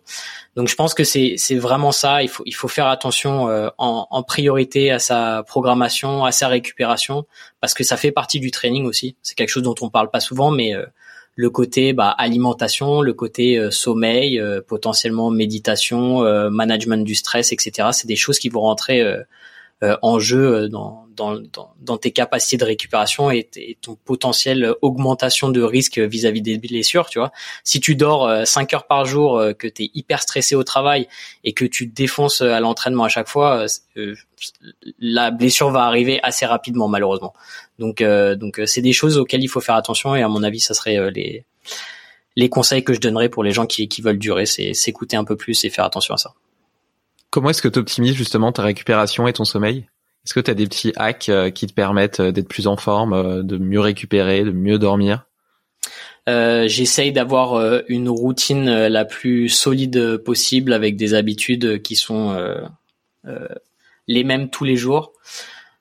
Donc 0.58 0.66
je 0.66 0.74
pense 0.74 0.92
que 0.92 1.04
c'est 1.04 1.34
c'est 1.36 1.54
vraiment 1.54 1.92
ça. 1.92 2.24
Il 2.24 2.28
faut 2.28 2.42
il 2.44 2.54
faut 2.54 2.66
faire 2.66 2.88
attention 2.88 3.48
euh, 3.48 3.68
en, 3.78 4.08
en, 4.10 4.22
priorité 4.24 4.90
à 4.90 4.98
sa 4.98 5.44
programmation, 5.44 6.24
à 6.24 6.32
sa 6.32 6.48
récupération, 6.48 7.26
parce 7.60 7.74
que 7.74 7.84
ça 7.84 7.96
fait 7.96 8.10
partie 8.10 8.40
du 8.40 8.50
training 8.50 8.84
aussi. 8.84 9.14
C'est 9.22 9.36
quelque 9.36 9.50
chose 9.50 9.62
dont 9.62 9.76
on 9.82 9.88
parle 9.88 10.10
pas 10.10 10.18
souvent, 10.18 10.50
mais 10.50 10.74
euh, 10.74 10.84
le 11.36 11.50
côté 11.50 11.92
bah, 11.92 12.10
alimentation, 12.10 13.02
le 13.02 13.12
côté 13.12 13.56
euh, 13.56 13.70
sommeil, 13.70 14.42
potentiellement 14.66 15.30
méditation, 15.30 16.22
management 16.50 17.04
du 17.04 17.14
stress, 17.14 17.52
etc. 17.52 17.90
C'est 17.92 18.08
des 18.08 18.16
choses 18.16 18.40
qui 18.40 18.48
vont 18.48 18.62
rentrer 18.62 19.00
euh, 19.00 19.22
en 20.02 20.18
jeu 20.18 20.54
euh, 20.54 20.68
dans, 20.68 21.06
dans, 21.14 21.40
dans, 21.80 21.98
tes 21.98 22.10
capacités 22.10 22.56
de 22.56 22.64
récupération 22.64 23.30
et, 23.30 23.48
ton 23.80 23.96
potentiel 23.96 24.74
augmentation 24.82 25.50
de 25.50 25.62
risque 25.62 25.98
vis-à-vis 25.98 26.42
des 26.42 26.58
blessures, 26.58 27.08
tu 27.08 27.18
vois. 27.18 27.32
Si 27.64 27.80
tu 27.80 27.94
dors 27.94 28.46
5 28.46 28.72
euh, 28.72 28.76
heures 28.76 28.86
par 28.86 29.04
jour, 29.04 29.42
que 29.58 29.68
tu 29.68 29.84
es 29.84 29.90
hyper 29.94 30.22
stressé 30.22 30.54
au 30.54 30.64
travail 30.64 31.08
et 31.44 31.52
que 31.52 31.64
tu 31.64 31.88
te 31.88 31.94
défonces 31.94 32.40
à 32.40 32.60
l'entraînement 32.60 33.04
à 33.04 33.08
chaque 33.08 33.28
fois, 33.28 33.66
la 34.98 35.30
blessure 35.30 35.70
va 35.70 35.84
arriver 35.84 36.20
assez 36.22 36.46
rapidement 36.46 36.88
malheureusement. 36.88 37.34
Donc 37.78 38.02
donc 38.02 38.60
c'est 38.66 38.82
des 38.82 38.92
choses 38.92 39.18
auxquelles 39.18 39.42
il 39.42 39.48
faut 39.48 39.60
faire 39.60 39.76
attention 39.76 40.16
et 40.16 40.22
à 40.22 40.28
mon 40.28 40.42
avis 40.42 40.60
ça 40.60 40.74
serait 40.74 41.10
les 41.10 41.44
les 42.36 42.48
conseils 42.48 42.84
que 42.84 42.92
je 42.92 43.00
donnerais 43.00 43.28
pour 43.28 43.42
les 43.42 43.50
gens 43.50 43.66
qui, 43.66 43.88
qui 43.88 44.00
veulent 44.00 44.18
durer, 44.18 44.46
c'est 44.46 44.72
s'écouter 44.72 45.16
un 45.16 45.24
peu 45.24 45.36
plus 45.36 45.64
et 45.64 45.70
faire 45.70 45.84
attention 45.84 46.14
à 46.14 46.18
ça. 46.18 46.34
Comment 47.30 47.50
est-ce 47.50 47.62
que 47.62 47.68
tu 47.68 47.78
optimises 47.78 48.14
justement 48.14 48.52
ta 48.52 48.62
récupération 48.62 49.26
et 49.28 49.32
ton 49.32 49.44
sommeil? 49.44 49.86
Est-ce 50.24 50.34
que 50.34 50.40
tu 50.40 50.50
as 50.50 50.54
des 50.54 50.66
petits 50.66 50.92
hacks 50.96 51.28
euh, 51.28 51.50
qui 51.50 51.66
te 51.66 51.72
permettent 51.72 52.20
euh, 52.20 52.32
d'être 52.32 52.48
plus 52.48 52.66
en 52.66 52.76
forme, 52.76 53.12
euh, 53.12 53.42
de 53.42 53.56
mieux 53.56 53.80
récupérer, 53.80 54.44
de 54.44 54.50
mieux 54.50 54.78
dormir? 54.78 55.24
J'essaye 56.26 57.10
d'avoir 57.10 57.80
une 57.88 58.10
routine 58.10 58.68
la 58.68 59.06
plus 59.06 59.48
solide 59.48 60.18
possible 60.18 60.74
avec 60.74 60.94
des 60.94 61.14
habitudes 61.14 61.80
qui 61.80 61.96
sont 61.96 62.36
les 64.06 64.24
mêmes 64.24 64.50
tous 64.50 64.64
les 64.64 64.76
jours. 64.76 65.14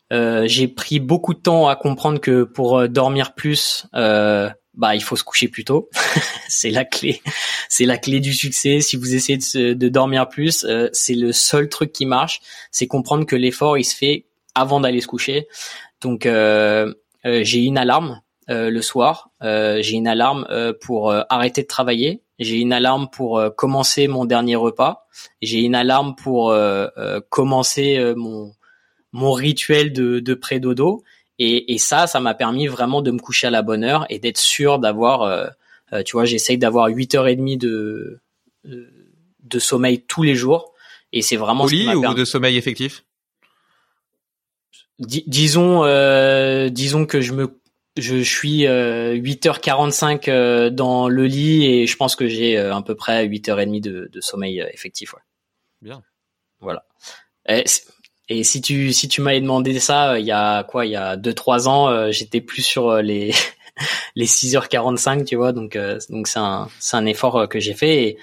J'ai 0.09 0.69
pris 0.69 1.01
beaucoup 1.01 1.33
de 1.33 1.41
temps 1.41 1.67
à 1.67 1.75
comprendre 1.75 2.21
que 2.21 2.43
pour 2.43 2.87
dormir 2.87 3.33
plus, 3.33 3.87
bah 4.77 4.95
il 4.95 5.03
faut 5.03 5.15
se 5.15 5.23
coucher 5.23 5.47
plus 5.47 5.65
tôt. 5.65 5.89
c'est 6.47 6.69
la 6.69 6.85
clé, 6.85 7.21
c'est 7.67 7.85
la 7.85 7.97
clé 7.97 8.19
du 8.19 8.33
succès. 8.33 8.79
Si 8.79 8.95
vous 8.95 9.15
essayez 9.15 9.37
de, 9.37 9.73
de 9.73 9.89
dormir 9.89 10.29
plus, 10.29 10.63
euh, 10.63 10.87
c'est 10.93 11.15
le 11.15 11.33
seul 11.33 11.67
truc 11.67 11.91
qui 11.91 12.05
marche. 12.05 12.41
C'est 12.71 12.87
comprendre 12.87 13.25
que 13.25 13.35
l'effort 13.35 13.77
il 13.77 13.83
se 13.83 13.95
fait 13.95 14.25
avant 14.55 14.79
d'aller 14.79 15.01
se 15.01 15.07
coucher. 15.07 15.47
Donc 15.99 16.25
euh, 16.25 16.93
euh, 17.25 17.43
j'ai 17.43 17.63
une 17.63 17.77
alarme 17.77 18.21
le 18.49 18.79
soir, 18.79 19.29
j'ai 19.41 19.91
une 19.91 20.07
alarme 20.07 20.47
pour 20.79 21.11
arrêter 21.11 21.63
de 21.63 21.67
travailler, 21.67 22.21
j'ai 22.39 22.55
une 22.61 22.71
alarme 22.71 23.09
pour 23.11 23.43
commencer 23.57 24.07
mon 24.07 24.23
dernier 24.23 24.55
repas, 24.55 25.05
j'ai 25.41 25.59
une 25.59 25.75
alarme 25.75 26.15
pour 26.15 26.55
commencer 27.27 28.13
mon 28.15 28.53
mon 29.11 29.33
rituel 29.33 29.91
de, 29.91 30.21
de 30.21 30.33
pré-dodo 30.33 31.03
et, 31.39 31.73
et 31.73 31.77
ça, 31.77 32.07
ça 32.07 32.19
m'a 32.19 32.33
permis 32.33 32.67
vraiment 32.67 33.01
de 33.01 33.11
me 33.11 33.19
coucher 33.19 33.47
à 33.47 33.49
la 33.49 33.61
bonne 33.61 33.83
heure 33.83 34.05
et 34.09 34.19
d'être 34.19 34.37
sûr 34.37 34.79
d'avoir, 34.79 35.21
euh, 35.21 35.47
euh, 35.93 36.03
tu 36.03 36.13
vois, 36.13 36.25
j'essaye 36.25 36.57
d'avoir 36.57 36.87
8 36.87 37.15
heures 37.15 37.27
et 37.27 37.35
demie 37.35 37.57
de, 37.57 38.19
de, 38.63 39.59
sommeil 39.59 40.01
tous 40.01 40.23
les 40.23 40.35
jours. 40.35 40.73
Et 41.13 41.21
c'est 41.21 41.35
vraiment 41.35 41.65
Au 41.65 41.69
lit 41.69 41.93
ou 41.93 42.13
de 42.13 42.25
sommeil 42.25 42.57
effectif? 42.57 43.03
Disons, 44.99 45.85
euh, 45.85 46.69
disons 46.69 47.05
que 47.05 47.21
je 47.21 47.33
me 47.33 47.59
je 47.97 48.17
suis 48.17 48.65
8h45 48.65 50.69
dans 50.69 51.09
le 51.09 51.25
lit 51.25 51.65
et 51.65 51.87
je 51.87 51.97
pense 51.97 52.15
que 52.15 52.27
j'ai 52.27 52.57
à 52.57 52.79
peu 52.83 52.93
près 52.93 53.27
8h30 53.27 53.81
de, 53.81 54.07
de 54.11 54.21
sommeil 54.21 54.63
effectif. 54.71 55.13
Ouais. 55.13 55.21
Bien. 55.81 56.03
Voilà. 56.59 56.85
Et 57.47 57.63
si 58.43 58.61
tu 58.61 58.91
si 58.93 59.07
tu 59.07 59.21
m'avais 59.21 59.41
demandé 59.41 59.79
ça 59.79 60.11
euh, 60.11 60.19
il 60.19 60.25
y 60.25 60.31
a 60.31 60.63
quoi 60.63 60.85
il 60.85 60.91
y 60.91 60.95
a 60.95 61.15
deux 61.15 61.33
trois 61.33 61.69
ans 61.69 61.89
euh, 61.89 62.11
j'étais 62.11 62.41
plus 62.41 62.61
sur 62.61 62.89
euh, 62.89 63.01
les 63.01 63.33
les 64.15 64.25
6h45 64.25 65.25
tu 65.25 65.35
vois. 65.35 65.53
Donc 65.53 65.77
donc 66.09 66.27
c'est 66.27 66.39
un 66.39 66.67
c'est 66.79 66.97
un 66.97 67.05
effort 67.05 67.47
que 67.49 67.59
j'ai 67.59 67.73
fait. 67.73 68.03
Et 68.03 68.17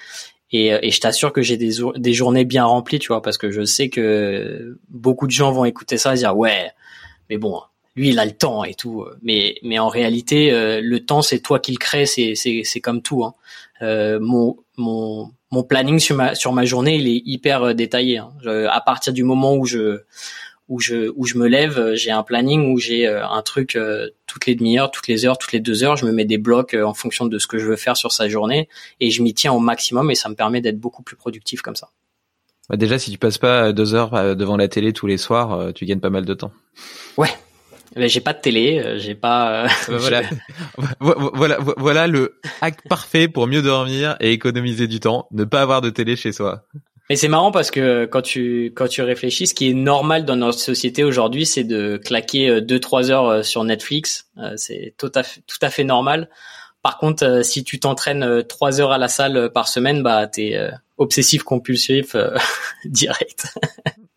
et, 0.51 0.67
et 0.87 0.91
je 0.91 1.01
t'assure 1.01 1.33
que 1.33 1.43
j'ai 1.43 1.57
des 1.57 1.73
des 1.97 2.13
journées 2.13 2.45
bien 2.45 2.65
remplies 2.65 2.99
tu 2.99 3.09
vois 3.09 3.23
parce 3.23 3.39
que 3.39 3.51
je 3.51 3.65
sais 3.65 3.89
que 3.89 4.79
beaucoup 4.89 5.27
de 5.27 5.33
gens 5.33 5.51
vont 5.53 5.65
écouter 5.65 5.97
ça 5.97 6.15
et 6.15 6.19
dire 6.19 6.37
ouais 6.37 6.71
mais 7.29 7.39
bon 7.39 7.61
lui 7.97 8.11
il 8.11 8.19
a 8.19 8.25
le 8.25 8.33
temps 8.33 8.65
et 8.65 8.75
tout 8.75 9.05
mais 9.23 9.57
mais 9.63 9.79
en 9.79 9.89
réalité 9.89 10.51
le 10.81 10.99
temps 11.01 11.23
c'est 11.23 11.41
toi 11.41 11.61
qui 11.61 11.73
le 11.73 11.79
crée 11.79 12.07
c'est 12.07 12.35
c'est 12.35 12.63
c'est 12.65 12.81
comme 12.81 13.03
tout 13.03 13.25
hein. 13.25 13.35
mon 14.21 14.57
mon 14.77 15.31
mon 15.55 15.63
planning 15.63 15.99
sur 15.99 16.17
ma 16.17 16.35
sur 16.35 16.53
ma 16.53 16.65
journée 16.65 16.97
il 16.97 17.09
est 17.09 17.23
hyper 17.25 17.63
euh, 17.63 17.73
détaillé. 17.73 18.19
Hein. 18.19 18.33
à 18.71 18.81
partir 18.81 19.13
du 19.13 19.23
moment 19.23 19.55
où 19.55 19.65
je 19.65 20.01
où 20.69 20.81
je 20.81 21.13
où 21.17 21.25
je 21.27 21.39
me 21.39 21.47
lève, 21.47 21.79
euh, 21.79 21.95
j'ai 21.95 22.11
un 22.11 22.23
planning 22.23 22.73
où 22.73 22.79
j'ai 22.79 23.07
euh, 23.07 23.27
un 23.27 23.43
truc 23.43 23.79
toutes 24.27 24.47
les 24.47 24.55
demi-heures, 24.55 24.91
toutes 24.91 25.09
les 25.09 25.25
heures, 25.25 25.39
toutes 25.39 25.53
les 25.53 25.61
deux 25.61 25.85
heures, 25.85 25.97
je 25.97 26.07
me 26.07 26.13
mets 26.13 26.25
des 26.25 26.39
blocs 26.39 26.75
en 26.75 26.95
fonction 26.95 27.27
de 27.27 27.39
ce 27.39 27.47
que 27.47 27.59
je 27.59 27.67
veux 27.67 27.77
faire 27.77 27.97
sur 27.97 28.13
sa 28.13 28.29
journée 28.29 28.69
et 29.01 29.11
je 29.11 29.23
m'y 29.23 29.33
tiens 29.33 29.53
au 29.53 29.61
maximum 29.61 30.11
et 30.11 30.15
ça 30.15 30.29
me 30.29 30.35
permet 30.35 30.61
d'être 30.61 30.79
beaucoup 30.79 31.03
plus 31.03 31.17
productif 31.17 31.63
comme 31.63 31.77
ça. 31.77 31.91
Bah, 32.71 32.77
déjà, 32.77 32.99
si 32.99 33.11
tu 33.11 33.19
passes 33.19 33.37
pas 33.37 33.73
deux 33.73 33.95
heures 33.95 34.35
devant 34.35 34.57
la 34.57 34.69
télé 34.69 34.95
tous 34.95 35.07
les 35.07 35.19
soirs, 35.19 35.73
tu 35.75 35.85
gagnes 35.85 36.01
pas 36.01 36.09
mal 36.09 36.25
de 36.25 36.33
temps. 36.33 36.51
Ouais, 37.19 37.29
j'ai 37.97 38.21
pas 38.21 38.33
de 38.33 38.41
télé, 38.41 38.81
euh, 38.81 38.99
j'ai 38.99 39.15
pas. 39.15 39.65
Euh, 39.65 39.69
bah, 39.89 39.97
voilà. 39.99 40.23
voilà, 41.33 41.59
voilà 41.77 42.07
le 42.07 42.41
hack 42.61 42.87
parfait 42.89 43.29
pour 43.29 43.47
mieux 43.47 43.63
dormir 43.63 44.17
et 44.21 44.33
économiser 44.33 44.87
du 44.87 45.01
temps. 45.01 45.29
Ne 45.31 45.45
pas 45.45 45.63
avoir 45.63 45.81
de 45.81 45.91
télé 45.91 46.17
chez 46.17 46.33
soi. 46.33 46.65
Mais 47.11 47.17
c'est 47.17 47.29
marrant 47.29 47.53
parce 47.53 47.71
que 47.71 48.07
quand 48.07 48.23
tu 48.23 48.73
quand 48.75 48.89
tu 48.89 49.03
réfléchis, 49.03 49.47
ce 49.47 49.55
qui 49.55 49.71
est 49.71 49.75
normal 49.75 50.25
dans 50.25 50.37
notre 50.37 50.59
société 50.59 51.05
aujourd'hui, 51.05 51.45
c'est 51.45 51.65
de 51.65 52.01
claquer 52.03 52.61
2-3 52.61 53.11
euh, 53.11 53.13
heures 53.13 53.45
sur 53.45 53.63
Netflix. 53.65 54.29
C'est 54.57 54.95
tout 54.99 55.13
à 55.15 55.23
fait 55.23 55.43
tout 55.47 55.59
à 55.61 55.71
fait 55.71 55.85
normal. 55.85 56.31
Par 56.83 56.99
contre, 56.99 57.45
si 57.45 57.65
tu 57.65 57.79
t'entraînes 57.79 58.43
3 58.43 58.81
heures 58.81 58.93
à 58.93 58.99
la 58.99 59.09
salle 59.09 59.51
par 59.53 59.69
semaine, 59.69 60.03
bah 60.03 60.27
t'es 60.27 60.59
obsessif 60.97 61.43
compulsif 61.43 62.17
direct. 62.87 63.55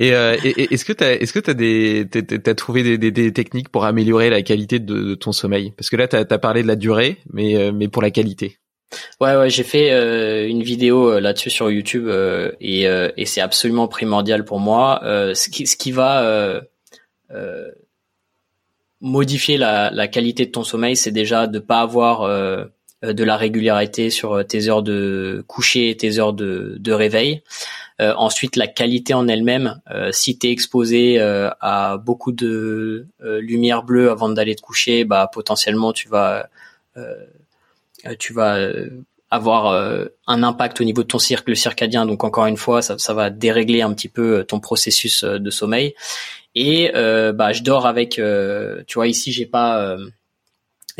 Et, 0.00 0.14
euh, 0.14 0.34
est-ce 0.42 0.86
que 0.86 0.94
t'as 0.94 1.12
est-ce 1.12 2.50
trouvé 2.52 2.82
des, 2.82 2.96
des, 2.98 3.10
des, 3.10 3.32
techniques 3.34 3.68
pour 3.68 3.84
améliorer 3.84 4.30
la 4.30 4.40
qualité 4.40 4.78
de, 4.78 4.94
de 4.94 5.14
ton 5.14 5.30
sommeil? 5.30 5.74
Parce 5.76 5.90
que 5.90 5.96
là 5.96 6.08
t'as 6.08 6.24
as 6.28 6.38
parlé 6.38 6.62
de 6.62 6.68
la 6.68 6.76
durée, 6.76 7.18
mais 7.30 7.54
euh, 7.56 7.70
mais 7.70 7.86
pour 7.88 8.00
la 8.00 8.10
qualité. 8.10 8.56
Ouais 9.20 9.36
ouais, 9.36 9.50
j'ai 9.50 9.62
fait 9.62 9.92
euh, 9.92 10.48
une 10.48 10.62
vidéo 10.62 11.10
euh, 11.10 11.20
là-dessus 11.20 11.50
sur 11.50 11.70
YouTube 11.70 12.08
et 12.60 12.84
et 12.84 13.26
c'est 13.26 13.42
absolument 13.42 13.88
primordial 13.88 14.46
pour 14.46 14.58
moi. 14.58 15.00
ce 15.04 15.50
qui 15.50 15.66
ce 15.66 15.76
qui 15.76 15.92
va 15.92 16.62
modifier 19.02 19.58
la, 19.58 19.90
la 19.90 20.08
qualité 20.08 20.46
de 20.46 20.50
ton 20.50 20.64
sommeil, 20.64 20.96
c'est 20.96 21.12
déjà 21.12 21.46
de 21.46 21.58
pas 21.58 21.80
avoir 21.80 22.22
de 23.02 23.24
la 23.24 23.36
régularité 23.36 24.10
sur 24.10 24.44
tes 24.46 24.68
heures 24.68 24.82
de 24.82 25.44
coucher 25.46 25.90
et 25.90 25.96
tes 25.96 26.18
heures 26.18 26.32
de, 26.32 26.76
de 26.78 26.92
réveil. 26.92 27.42
Euh, 28.00 28.14
ensuite, 28.16 28.56
la 28.56 28.66
qualité 28.66 29.12
en 29.12 29.28
elle-même, 29.28 29.80
euh, 29.90 30.10
si 30.10 30.38
tu 30.38 30.46
es 30.46 30.50
exposé 30.50 31.20
euh, 31.20 31.50
à 31.60 31.98
beaucoup 31.98 32.32
de 32.32 33.06
lumière 33.20 33.82
bleue 33.82 34.10
avant 34.10 34.30
d'aller 34.30 34.54
te 34.54 34.62
coucher, 34.62 35.04
bah 35.04 35.30
potentiellement 35.32 35.92
tu 35.92 36.08
vas 36.08 36.48
tu 38.18 38.32
vas 38.32 38.58
avoir 39.30 39.98
un 40.26 40.42
impact 40.42 40.80
au 40.80 40.84
niveau 40.84 41.02
de 41.02 41.08
ton 41.08 41.18
cercle 41.18 41.54
circadien. 41.54 42.06
Donc 42.06 42.24
encore 42.24 42.46
une 42.46 42.56
fois, 42.56 42.82
ça, 42.82 42.98
ça 42.98 43.14
va 43.14 43.30
dérégler 43.30 43.82
un 43.82 43.92
petit 43.92 44.08
peu 44.08 44.44
ton 44.44 44.60
processus 44.60 45.24
de 45.24 45.50
sommeil. 45.50 45.94
Et 46.54 46.90
bah 46.94 47.52
je 47.52 47.62
dors 47.62 47.86
avec, 47.86 48.20
tu 48.86 48.94
vois 48.94 49.06
ici 49.06 49.32
j'ai 49.32 49.46
pas, 49.46 49.96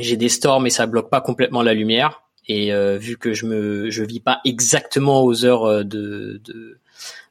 j'ai 0.02 0.16
des 0.16 0.28
stores 0.28 0.60
mais 0.60 0.70
ça 0.70 0.86
bloque 0.86 1.10
pas 1.10 1.20
complètement 1.20 1.62
la 1.62 1.74
lumière. 1.74 2.22
Et 2.48 2.72
vu 2.98 3.16
que 3.16 3.32
je 3.32 3.46
me, 3.46 3.90
je 3.90 4.02
vis 4.02 4.18
pas 4.18 4.40
exactement 4.44 5.22
aux 5.22 5.44
heures 5.44 5.84
de, 5.84 6.40
de 6.42 6.79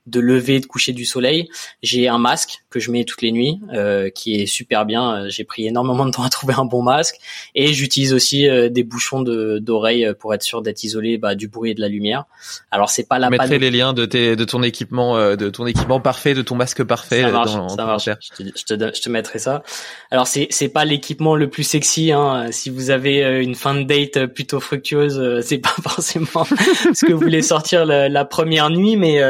de 0.09 0.19
lever, 0.19 0.59
de 0.59 0.65
coucher 0.65 0.93
du 0.93 1.05
soleil. 1.05 1.49
J'ai 1.81 2.07
un 2.07 2.17
masque 2.17 2.63
que 2.69 2.79
je 2.79 2.91
mets 2.91 3.03
toutes 3.03 3.21
les 3.21 3.31
nuits, 3.31 3.59
euh, 3.73 4.09
qui 4.09 4.35
est 4.35 4.45
super 4.45 4.85
bien. 4.85 5.27
J'ai 5.29 5.43
pris 5.43 5.67
énormément 5.67 6.05
de 6.05 6.11
temps 6.11 6.23
à 6.23 6.29
trouver 6.29 6.53
un 6.57 6.65
bon 6.65 6.81
masque, 6.81 7.15
et 7.55 7.73
j'utilise 7.73 8.13
aussi 8.13 8.47
euh, 8.47 8.69
des 8.69 8.83
bouchons 8.83 9.21
de 9.21 9.59
d'oreille 9.59 10.07
pour 10.19 10.33
être 10.33 10.43
sûr 10.43 10.61
d'être 10.61 10.83
isolé 10.83 11.17
bah, 11.17 11.35
du 11.35 11.47
bruit 11.47 11.71
et 11.71 11.73
de 11.73 11.81
la 11.81 11.87
lumière. 11.87 12.25
Alors 12.71 12.89
c'est 12.89 13.07
pas 13.07 13.19
la. 13.19 13.27
Je 13.27 13.31
mettrai 13.31 13.59
les 13.59 13.71
liens 13.71 13.93
de 13.93 14.05
tes 14.05 14.35
de 14.35 14.45
ton 14.45 14.63
équipement, 14.63 15.17
euh, 15.17 15.35
de 15.35 15.49
ton 15.49 15.65
équipement 15.65 15.99
parfait, 15.99 16.33
de 16.33 16.41
ton 16.41 16.55
masque 16.55 16.83
parfait. 16.83 17.21
Ça 17.21 17.31
marche, 17.31 17.51
ça 17.75 17.85
marche. 17.85 18.05
Je 18.05 18.43
te, 18.43 18.49
je 18.57 18.63
te, 18.63 18.95
je 18.95 19.01
te 19.01 19.09
mettrai 19.09 19.39
ça. 19.39 19.63
Alors 20.11 20.27
c'est 20.27 20.47
c'est 20.49 20.69
pas 20.69 20.85
l'équipement 20.85 21.35
le 21.35 21.49
plus 21.49 21.63
sexy. 21.63 22.11
Hein. 22.11 22.47
Si 22.51 22.69
vous 22.69 22.91
avez 22.91 23.41
une 23.41 23.55
fin 23.55 23.75
de 23.75 23.83
date 23.83 24.27
plutôt 24.27 24.59
fructueuse, 24.59 25.41
c'est 25.41 25.57
pas 25.69 25.75
forcément 25.81 26.45
ce 26.93 27.05
que 27.05 27.13
vous 27.13 27.19
voulez 27.19 27.41
sortir 27.41 27.85
la, 27.85 28.09
la 28.09 28.25
première 28.25 28.69
nuit, 28.69 28.95
mais 28.95 29.21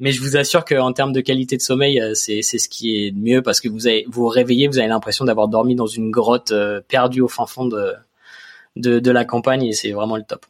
mais 0.00 0.07
je 0.12 0.20
vous 0.20 0.36
assure 0.36 0.64
qu'en 0.64 0.92
termes 0.92 1.12
de 1.12 1.20
qualité 1.20 1.56
de 1.56 1.62
sommeil, 1.62 2.00
euh, 2.00 2.14
c'est 2.14 2.42
c'est 2.42 2.58
ce 2.58 2.68
qui 2.68 3.06
est 3.06 3.12
mieux 3.12 3.42
parce 3.42 3.60
que 3.60 3.68
vous 3.68 3.86
avez 3.86 4.04
vous, 4.06 4.22
vous 4.22 4.28
réveillez, 4.28 4.68
vous 4.68 4.78
avez 4.78 4.88
l'impression 4.88 5.24
d'avoir 5.24 5.48
dormi 5.48 5.74
dans 5.74 5.86
une 5.86 6.10
grotte 6.10 6.50
euh, 6.50 6.80
perdue 6.86 7.20
au 7.20 7.28
fin 7.28 7.46
fond 7.46 7.66
de 7.66 7.92
de, 8.76 8.98
de 8.98 9.10
la 9.10 9.24
campagne 9.24 9.64
et 9.64 9.72
c'est 9.72 9.92
vraiment 9.92 10.16
le 10.16 10.24
top. 10.24 10.46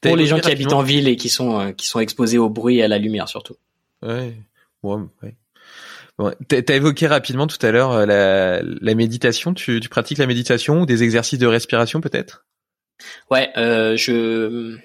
Pour 0.00 0.16
les 0.16 0.26
gens 0.26 0.38
qui 0.38 0.50
habitent 0.50 0.72
en 0.72 0.82
ville 0.82 1.08
et 1.08 1.16
qui 1.16 1.28
sont 1.28 1.60
euh, 1.60 1.72
qui 1.72 1.86
sont 1.86 2.00
exposés 2.00 2.38
au 2.38 2.48
bruit 2.48 2.78
et 2.78 2.82
à 2.82 2.88
la 2.88 2.98
lumière 2.98 3.28
surtout. 3.28 3.56
Ouais. 4.02 4.34
Ouais. 4.82 5.00
ouais. 5.22 5.34
Bon, 6.18 6.32
T'as 6.48 6.74
évoqué 6.74 7.06
rapidement 7.06 7.46
tout 7.46 7.64
à 7.64 7.70
l'heure 7.70 8.06
la, 8.06 8.62
la 8.62 8.94
méditation. 8.94 9.52
Tu, 9.52 9.80
tu 9.80 9.88
pratiques 9.88 10.18
la 10.18 10.26
méditation 10.26 10.82
ou 10.82 10.86
des 10.86 11.02
exercices 11.02 11.38
de 11.38 11.46
respiration 11.46 12.00
peut-être? 12.00 12.46
Ouais, 13.30 13.50
euh, 13.58 13.96
je 13.96 14.78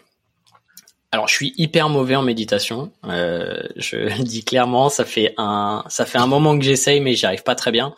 alors, 1.14 1.28
je 1.28 1.34
suis 1.34 1.53
hyper 1.57 1.89
mauvais 1.89 2.16
en 2.16 2.22
méditation. 2.22 2.91
Euh, 3.05 3.62
je 3.76 3.97
le 4.18 4.24
dis 4.24 4.43
clairement, 4.43 4.88
ça 4.88 5.03
fait 5.03 5.34
un, 5.38 5.84
ça 5.89 6.05
fait 6.05 6.18
un 6.18 6.28
moment 6.28 6.57
que 6.57 6.64
j'essaye, 6.64 7.01
mais 7.01 7.16
j'y 7.16 7.26
arrive 7.26 7.43
pas 7.43 7.55
très 7.55 7.72
bien. 7.72 7.93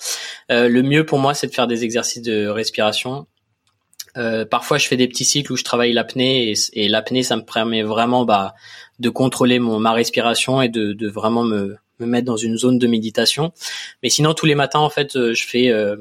Euh, 0.51 0.67
le 0.67 0.81
mieux 0.81 1.05
pour 1.05 1.19
moi, 1.19 1.35
c'est 1.35 1.47
de 1.47 1.53
faire 1.53 1.67
des 1.67 1.83
exercices 1.83 2.23
de 2.23 2.47
respiration. 2.47 3.27
Euh, 4.17 4.45
parfois, 4.45 4.79
je 4.79 4.87
fais 4.87 4.97
des 4.97 5.07
petits 5.07 5.25
cycles 5.25 5.53
où 5.53 5.57
je 5.57 5.63
travaille 5.63 5.93
l'apnée 5.93 6.53
et, 6.73 6.87
l'apnée, 6.87 7.23
ça 7.23 7.35
me 7.35 7.43
permet 7.43 7.83
vraiment 7.83 8.25
bah, 8.25 8.55
de 8.99 9.09
contrôler 9.09 9.59
mon 9.59 9.79
ma 9.79 9.93
respiration 9.93 10.61
et 10.61 10.69
de, 10.69 10.93
de 10.93 11.07
vraiment 11.07 11.43
me, 11.43 11.77
me 11.99 12.05
mettre 12.05 12.25
dans 12.25 12.37
une 12.37 12.57
zone 12.57 12.79
de 12.79 12.87
méditation. 12.87 13.51
Mais 14.01 14.09
sinon, 14.09 14.33
tous 14.33 14.45
les 14.45 14.55
matins, 14.55 14.79
en 14.79 14.89
fait, 14.89 15.15
euh, 15.15 15.33
je 15.33 15.45
fais 15.45 15.69
euh, 15.69 15.97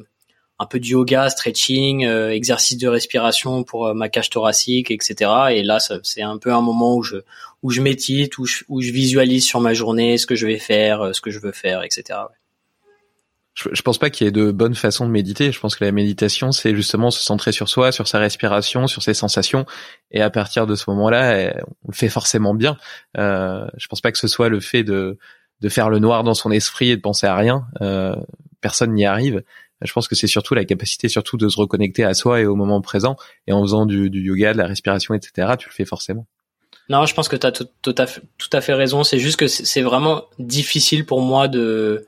un 0.62 0.66
peu 0.66 0.80
de 0.80 0.86
yoga, 0.86 1.28
stretching, 1.28 2.06
euh, 2.06 2.30
exercice 2.30 2.78
de 2.78 2.88
respiration 2.88 3.64
pour 3.64 3.88
euh, 3.88 3.94
ma 3.94 4.08
cage 4.08 4.30
thoracique, 4.30 4.90
etc. 4.90 5.30
Et 5.50 5.62
là, 5.62 5.78
c'est 6.02 6.22
un 6.22 6.38
peu 6.38 6.52
un 6.52 6.60
moment 6.60 6.96
où 6.96 7.02
je 7.02 7.16
où 7.62 7.70
je 7.70 7.80
médite, 7.80 8.38
où 8.38 8.46
je, 8.46 8.64
où 8.68 8.80
je 8.80 8.90
visualise 8.90 9.44
sur 9.44 9.60
ma 9.60 9.74
journée 9.74 10.18
ce 10.18 10.26
que 10.26 10.34
je 10.34 10.46
vais 10.46 10.58
faire, 10.58 11.02
euh, 11.02 11.12
ce 11.12 11.20
que 11.20 11.30
je 11.30 11.38
veux 11.38 11.52
faire, 11.52 11.82
etc. 11.82 12.18
je, 13.54 13.68
je 13.72 13.82
pense 13.82 13.98
pas 13.98 14.10
qu'il 14.10 14.24
y 14.24 14.28
ait 14.28 14.32
de 14.32 14.50
bonnes 14.50 14.74
façons 14.74 15.06
de 15.06 15.10
méditer. 15.10 15.52
Je 15.52 15.60
pense 15.60 15.76
que 15.76 15.84
la 15.84 15.92
méditation, 15.92 16.52
c'est 16.52 16.74
justement 16.74 17.10
se 17.10 17.22
centrer 17.22 17.52
sur 17.52 17.68
soi, 17.68 17.92
sur 17.92 18.08
sa 18.08 18.18
respiration, 18.18 18.86
sur 18.86 19.02
ses 19.02 19.14
sensations. 19.14 19.66
Et 20.10 20.22
à 20.22 20.30
partir 20.30 20.66
de 20.66 20.74
ce 20.74 20.88
moment-là, 20.90 21.40
eh, 21.40 21.52
on 21.84 21.88
le 21.88 21.94
fait 21.94 22.08
forcément 22.08 22.54
bien. 22.54 22.76
Euh, 23.18 23.66
je 23.76 23.86
pense 23.88 24.00
pas 24.00 24.12
que 24.12 24.18
ce 24.18 24.28
soit 24.28 24.48
le 24.48 24.60
fait 24.60 24.84
de, 24.84 25.18
de 25.62 25.68
faire 25.68 25.88
le 25.88 26.00
noir 26.00 26.24
dans 26.24 26.34
son 26.34 26.50
esprit 26.50 26.90
et 26.90 26.96
de 26.96 27.00
penser 27.00 27.26
à 27.26 27.36
rien. 27.36 27.66
Euh, 27.80 28.16
personne 28.60 28.92
n'y 28.92 29.04
arrive. 29.06 29.42
Je 29.84 29.92
pense 29.92 30.08
que 30.08 30.14
c'est 30.14 30.26
surtout 30.26 30.54
la 30.54 30.64
capacité 30.64 31.08
surtout 31.08 31.36
de 31.36 31.48
se 31.48 31.56
reconnecter 31.56 32.04
à 32.04 32.14
soi 32.14 32.40
et 32.40 32.46
au 32.46 32.56
moment 32.56 32.80
présent. 32.80 33.16
Et 33.46 33.52
en 33.52 33.62
faisant 33.62 33.86
du, 33.86 34.10
yoga, 34.12 34.52
de 34.52 34.58
la 34.58 34.66
respiration, 34.66 35.14
etc., 35.14 35.52
tu 35.58 35.68
le 35.68 35.74
fais 35.74 35.84
forcément. 35.84 36.26
Non, 36.88 37.06
je 37.06 37.14
pense 37.14 37.28
que 37.28 37.36
tu 37.36 37.46
as 37.46 37.52
tout, 37.52 37.94
à 37.96 38.60
fait, 38.60 38.74
raison. 38.74 39.04
C'est 39.04 39.18
juste 39.18 39.38
que 39.38 39.46
c'est 39.46 39.82
vraiment 39.82 40.24
difficile 40.38 41.06
pour 41.06 41.20
moi 41.20 41.48
de 41.48 42.06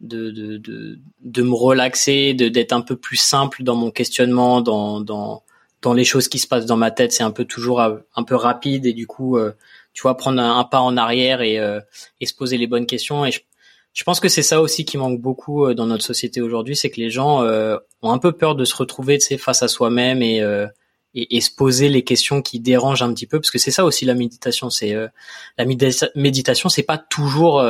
de, 0.00 0.32
de, 0.32 0.98
de, 1.20 1.42
me 1.42 1.54
relaxer, 1.54 2.34
d'être 2.34 2.72
un 2.72 2.80
peu 2.80 2.96
plus 2.96 3.16
simple 3.16 3.62
dans 3.62 3.76
mon 3.76 3.92
questionnement, 3.92 4.60
dans, 4.60 5.00
dans, 5.00 5.44
dans 5.80 5.92
les 5.94 6.02
choses 6.02 6.26
qui 6.26 6.40
se 6.40 6.48
passent 6.48 6.66
dans 6.66 6.76
ma 6.76 6.90
tête. 6.90 7.12
C'est 7.12 7.22
un 7.22 7.30
peu 7.30 7.44
toujours 7.44 7.80
un 7.80 8.24
peu 8.24 8.34
rapide 8.34 8.84
et 8.84 8.94
du 8.94 9.06
coup, 9.06 9.36
euh, 9.36 9.52
tu 9.92 10.02
vois, 10.02 10.16
prendre 10.16 10.42
un, 10.42 10.64
pas 10.64 10.80
en 10.80 10.96
arrière 10.96 11.40
et, 11.40 11.60
euh, 11.60 11.80
et 12.20 12.26
se 12.26 12.34
poser 12.34 12.58
les 12.58 12.66
bonnes 12.66 12.86
questions. 12.86 13.24
Je 13.92 14.04
pense 14.04 14.20
que 14.20 14.28
c'est 14.28 14.42
ça 14.42 14.60
aussi 14.60 14.84
qui 14.84 14.96
manque 14.96 15.20
beaucoup 15.20 15.66
euh, 15.66 15.74
dans 15.74 15.86
notre 15.86 16.04
société 16.04 16.40
aujourd'hui, 16.40 16.76
c'est 16.76 16.90
que 16.90 17.00
les 17.00 17.10
gens 17.10 17.42
ont 17.42 18.12
un 18.12 18.18
peu 18.18 18.32
peur 18.32 18.54
de 18.54 18.64
se 18.64 18.74
retrouver, 18.74 19.18
tu 19.18 19.26
sais, 19.26 19.38
face 19.38 19.62
à 19.62 19.68
soi-même 19.68 20.22
et, 20.22 20.38
et, 21.14 21.36
et, 21.36 21.40
se 21.40 21.50
poser 21.50 21.88
les 21.88 22.02
questions 22.02 22.42
qui 22.42 22.58
dérangent 22.60 23.02
un 23.02 23.12
petit 23.12 23.26
peu, 23.26 23.38
parce 23.38 23.50
que 23.50 23.58
c'est 23.58 23.70
ça 23.70 23.84
aussi 23.84 24.04
la 24.04 24.14
méditation. 24.14 24.70
C'est 24.70 24.94
la 25.58 25.64
méditation, 26.14 26.68
c'est 26.68 26.82
pas 26.82 26.98
toujours 26.98 27.62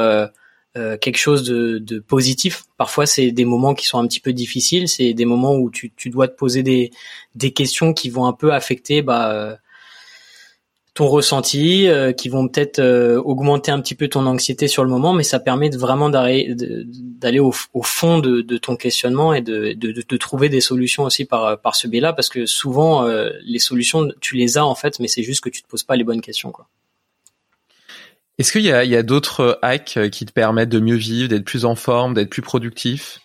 euh, 0.74 0.96
quelque 0.96 1.18
chose 1.18 1.42
de, 1.42 1.76
de 1.78 1.98
positif. 1.98 2.64
Parfois, 2.78 3.04
c'est 3.04 3.30
des 3.30 3.44
moments 3.44 3.74
qui 3.74 3.84
sont 3.84 3.98
un 3.98 4.06
petit 4.06 4.20
peu 4.20 4.32
difficiles. 4.32 4.88
C'est 4.88 5.12
des 5.12 5.26
moments 5.26 5.54
où 5.54 5.70
tu, 5.70 5.92
tu, 5.94 6.08
dois 6.08 6.28
te 6.28 6.34
poser 6.34 6.62
des, 6.62 6.90
des 7.34 7.52
questions 7.52 7.92
qui 7.92 8.08
vont 8.08 8.24
un 8.24 8.32
peu 8.32 8.54
affecter 8.54 9.02
bah, 9.02 9.32
euh, 9.32 9.54
ton 10.94 11.06
ressenti, 11.06 11.88
euh, 11.88 12.12
qui 12.12 12.28
vont 12.28 12.48
peut-être 12.48 12.80
augmenter 13.24 13.70
un 13.70 13.80
petit 13.80 13.94
peu 13.94 14.08
ton 14.08 14.26
anxiété 14.26 14.68
sur 14.68 14.84
le 14.84 14.90
moment, 14.90 15.12
mais 15.12 15.22
ça 15.22 15.40
permet 15.40 15.70
de 15.70 15.78
vraiment 15.78 16.10
d'aller 16.10 17.38
au, 17.40 17.54
au, 17.72 17.82
fond 17.82 18.18
de, 18.18 18.42
de, 18.42 18.58
ton 18.58 18.76
questionnement 18.76 19.32
et 19.32 19.40
de, 19.40 19.72
de, 19.72 19.92
de, 19.92 20.16
trouver 20.16 20.48
des 20.48 20.60
solutions 20.60 21.04
aussi 21.04 21.24
par, 21.24 21.58
par 21.60 21.76
ce 21.76 21.88
biais-là, 21.88 22.12
parce 22.12 22.28
que 22.28 22.44
souvent, 22.46 23.06
les 23.44 23.58
solutions, 23.58 24.08
tu 24.20 24.36
les 24.36 24.58
as 24.58 24.66
en 24.66 24.74
fait, 24.74 25.00
mais 25.00 25.08
c'est 25.08 25.22
juste 25.22 25.42
que 25.42 25.48
tu 25.48 25.62
te 25.62 25.68
poses 25.68 25.84
pas 25.84 25.96
les 25.96 26.04
bonnes 26.04 26.20
questions. 26.20 26.52
quoi. 26.52 26.68
Est-ce 28.38 28.50
qu'il 28.50 28.62
y 28.62 28.72
a, 28.72 28.84
il 28.84 28.90
y 28.90 28.96
a 28.96 29.02
d'autres 29.02 29.40
euh, 29.40 29.54
hacks 29.62 29.96
euh, 29.96 30.08
qui 30.08 30.24
te 30.24 30.32
permettent 30.32 30.70
de 30.70 30.80
mieux 30.80 30.96
vivre, 30.96 31.28
d'être 31.28 31.44
plus 31.44 31.64
en 31.64 31.74
forme, 31.74 32.14
d'être 32.14 32.30
plus 32.30 32.42
productif, 32.42 33.20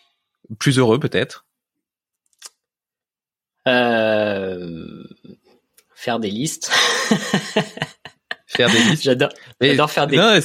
plus 0.59 0.77
heureux 0.77 0.99
peut-être? 0.99 1.45
Euh... 3.67 5.03
Faire 5.97 6.19
des 6.19 6.29
listes. 6.29 6.69
faire 8.45 8.69
des 8.69 8.77
listes. 8.83 9.01
J'adore. 9.01 9.29
J'adore 9.59 9.89
faire 9.89 10.05
des. 10.05 10.15
Non, 10.15 10.39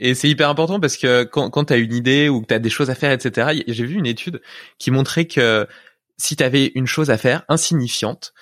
et 0.00 0.14
c'est 0.14 0.28
hyper 0.28 0.48
important 0.48 0.80
parce 0.80 0.96
que 0.96 1.22
quand, 1.22 1.50
quand 1.50 1.66
tu 1.66 1.72
as 1.72 1.76
une 1.76 1.94
idée 1.94 2.28
ou 2.28 2.42
que 2.42 2.48
tu 2.48 2.54
as 2.54 2.58
des 2.58 2.68
choses 2.68 2.90
à 2.90 2.96
faire, 2.96 3.12
etc., 3.12 3.62
j'ai 3.68 3.86
vu 3.86 3.94
une 3.94 4.06
étude 4.06 4.42
qui 4.78 4.90
montrait 4.90 5.26
que 5.26 5.68
si 6.16 6.34
tu 6.34 6.42
avais 6.42 6.72
une 6.74 6.88
chose 6.88 7.10
à 7.10 7.16
faire 7.16 7.44
insignifiante 7.48 8.34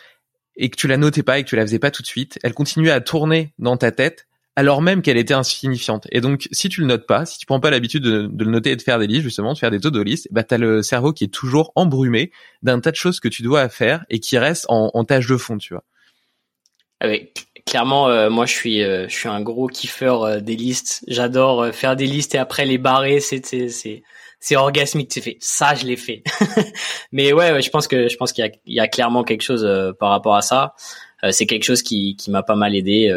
et 0.57 0.71
que 0.71 0.77
tu 0.77 0.89
la 0.89 0.97
notais 0.97 1.23
pas 1.23 1.39
et 1.39 1.45
que 1.45 1.49
tu 1.51 1.57
la 1.57 1.63
faisais 1.63 1.79
pas 1.79 1.91
tout 1.91 2.01
de 2.01 2.07
suite, 2.07 2.39
elle 2.43 2.55
continuait 2.55 2.91
à 2.91 3.03
tourner 3.03 3.53
dans 3.59 3.77
ta 3.77 3.93
tête 3.93 4.27
alors 4.57 4.81
même 4.81 5.03
qu'elle 5.03 5.19
était 5.19 5.35
insignifiante. 5.35 6.07
Et 6.11 6.23
donc, 6.23 6.49
si 6.53 6.71
tu 6.71 6.81
le 6.81 6.87
notes 6.87 7.07
pas, 7.07 7.27
si 7.27 7.39
tu 7.39 7.45
prends 7.45 7.61
pas 7.61 7.71
l'habitude 7.71 8.03
de, 8.03 8.45
le 8.45 8.51
noter 8.51 8.71
et 8.71 8.77
de 8.77 8.83
faire 8.83 8.99
des 8.99 9.07
listes, 9.07 9.23
justement, 9.23 9.53
de 9.53 9.59
faire 9.59 9.71
des 9.71 9.81
to-do 9.81 10.03
listes, 10.03 10.29
bah, 10.31 10.43
t'as 10.43 10.59
le 10.59 10.83
cerveau 10.83 11.13
qui 11.13 11.25
est 11.25 11.29
toujours 11.29 11.73
embrumé 11.77 12.33
d'un 12.63 12.81
tas 12.81 12.91
de 12.91 12.97
choses 12.97 13.21
que 13.21 13.29
tu 13.29 13.43
dois 13.43 13.69
faire 13.69 14.05
et 14.09 14.21
qui 14.21 14.39
restent 14.39 14.67
en, 14.69 14.91
en 14.93 15.05
tâche 15.05 15.27
de 15.27 15.37
fond, 15.37 15.59
tu 15.59 15.75
vois. 15.75 15.85
Ah 17.01 17.09
clairement, 17.67 18.09
euh, 18.09 18.31
moi, 18.31 18.47
je 18.47 18.53
suis, 18.53 18.83
euh, 18.83 19.09
je 19.09 19.15
suis 19.15 19.29
un 19.29 19.41
gros 19.41 19.67
kiffeur 19.67 20.23
euh, 20.23 20.41
des 20.41 20.57
listes. 20.57 21.03
J'adore 21.09 21.73
faire 21.73 21.97
des 21.97 22.07
listes 22.07 22.35
et 22.35 22.39
après 22.39 22.67
les 22.67 22.79
barrer. 22.79 23.21
C'est, 23.21 23.45
c'est, 23.45 24.03
c'est 24.41 24.57
orgasmique. 24.57 25.11
C'est 25.13 25.21
fait. 25.21 25.37
Ça, 25.41 25.75
je 25.75 25.87
l'ai 25.87 25.97
fait. 25.97 26.23
Mais 27.13 27.33
ouais, 27.33 27.63
je 27.63 27.71
pense 27.71 27.89
que, 27.89 28.09
je 28.09 28.17
pense 28.17 28.33
qu'il 28.33 28.45
y 28.45 28.49
a, 28.49 28.51
il 28.67 28.75
y 28.75 28.81
a 28.81 28.89
clairement 28.89 29.25
quelque 29.25 29.43
chose 29.43 29.67
par 29.99 30.11
rapport 30.11 30.37
à 30.37 30.43
ça. 30.43 30.75
c'est 31.31 31.47
quelque 31.47 31.65
chose 31.65 31.83
qui, 31.83 32.17
qui 32.17 32.31
m'a 32.31 32.43
pas 32.43 32.57
mal 32.57 32.75
aidé. 32.75 33.11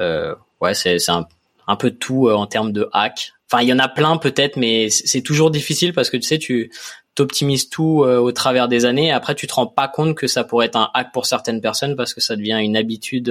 Euh, 0.00 0.34
ouais, 0.60 0.74
c'est 0.74 0.98
un, 1.08 1.26
un 1.66 1.76
peu 1.76 1.90
tout 1.90 2.28
euh, 2.28 2.34
en 2.34 2.46
termes 2.46 2.72
de 2.72 2.88
hack. 2.92 3.32
Enfin, 3.50 3.62
il 3.62 3.68
y 3.68 3.72
en 3.72 3.78
a 3.78 3.88
plein 3.88 4.16
peut-être, 4.16 4.56
mais 4.56 4.88
c'est 4.90 5.20
toujours 5.20 5.50
difficile 5.50 5.92
parce 5.92 6.10
que 6.10 6.16
tu 6.16 6.22
sais, 6.22 6.38
tu 6.38 6.72
t'optimises 7.14 7.68
tout 7.68 8.04
euh, 8.04 8.18
au 8.18 8.32
travers 8.32 8.68
des 8.68 8.84
années. 8.84 9.12
Après, 9.12 9.34
tu 9.34 9.46
te 9.46 9.54
rends 9.54 9.66
pas 9.66 9.88
compte 9.88 10.14
que 10.16 10.26
ça 10.26 10.44
pourrait 10.44 10.66
être 10.66 10.76
un 10.76 10.90
hack 10.94 11.12
pour 11.12 11.26
certaines 11.26 11.60
personnes 11.60 11.96
parce 11.96 12.14
que 12.14 12.20
ça 12.20 12.36
devient 12.36 12.58
une 12.62 12.76
habitude 12.76 13.30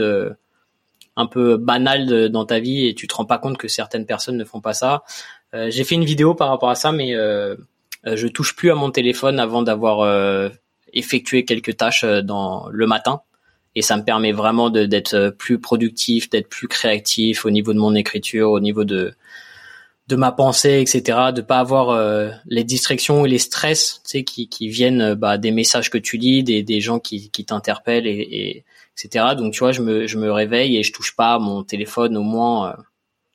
un 1.18 1.26
peu 1.26 1.58
banale 1.58 2.30
dans 2.30 2.46
ta 2.46 2.60
vie 2.60 2.88
et 2.88 2.96
tu 2.96 3.08
te 3.08 3.16
rends 3.16 3.26
pas 3.26 3.38
compte 3.38 3.58
que 3.58 3.68
certaines 3.68 4.06
personnes 4.06 4.38
ne 4.38 4.46
font 4.46 4.62
pas 4.62 4.74
ça. 4.74 5.04
J'ai 5.54 5.84
fait 5.84 5.96
une 5.96 6.06
vidéo 6.06 6.36
par 6.36 6.50
rapport 6.50 6.70
à 6.70 6.76
ça, 6.76 6.92
mais 6.92 7.12
je 7.12 8.28
touche 8.28 8.56
plus 8.56 8.72
à 8.72 8.76
mon 8.76 8.92
téléphone 8.92 9.40
avant 9.40 9.62
d'avoir 9.62 10.52
effectué 10.94 11.46
quelques 11.46 11.78
tâches 11.78 12.06
dans 12.06 12.68
le 12.70 12.88
matin 12.88 13.22
et 13.76 13.82
ça 13.82 13.98
me 13.98 14.04
permet 14.04 14.32
vraiment 14.32 14.70
d'être 14.70 15.14
euh, 15.14 15.32
plus 15.32 15.60
productif, 15.60 16.30
d'être 16.30 16.50
plus 16.50 16.68
créatif 16.68 17.46
au 17.46 17.50
niveau 17.50 17.74
de 17.74 17.80
mon 17.80 17.96
écriture, 17.96 18.52
au 18.52 18.60
niveau 18.60 18.84
de 18.84 19.14
de 20.12 20.16
ma 20.18 20.32
pensée, 20.32 20.82
etc. 20.82 21.32
De 21.34 21.42
pas 21.42 21.60
avoir 21.60 21.90
euh, 21.90 22.30
les 22.46 22.64
distractions 22.64 23.26
et 23.26 23.30
les 23.30 23.40
stress, 23.40 24.02
tu 24.04 24.10
sais, 24.10 24.24
qui, 24.24 24.50
qui 24.50 24.68
viennent 24.68 25.02
euh, 25.02 25.16
bah, 25.16 25.38
des 25.38 25.52
messages 25.52 25.90
que 25.90 25.98
tu 25.98 26.18
lis, 26.18 26.44
des, 26.44 26.64
des 26.64 26.82
gens 26.82 27.00
qui, 27.00 27.32
qui 27.32 27.46
t'interpellent, 27.46 28.08
et, 28.08 28.12
et, 28.12 28.66
etc. 28.98 29.26
Donc 29.38 29.54
tu 29.54 29.60
vois, 29.60 29.72
je 29.72 29.82
me 29.82 30.06
je 30.08 30.18
me 30.18 30.32
réveille 30.32 30.78
et 30.78 30.84
je 30.84 30.92
touche 30.92 31.16
pas 31.16 31.36
à 31.36 31.40
mon 31.40 31.64
téléphone 31.64 32.18
au 32.18 32.24
moins 32.24 32.76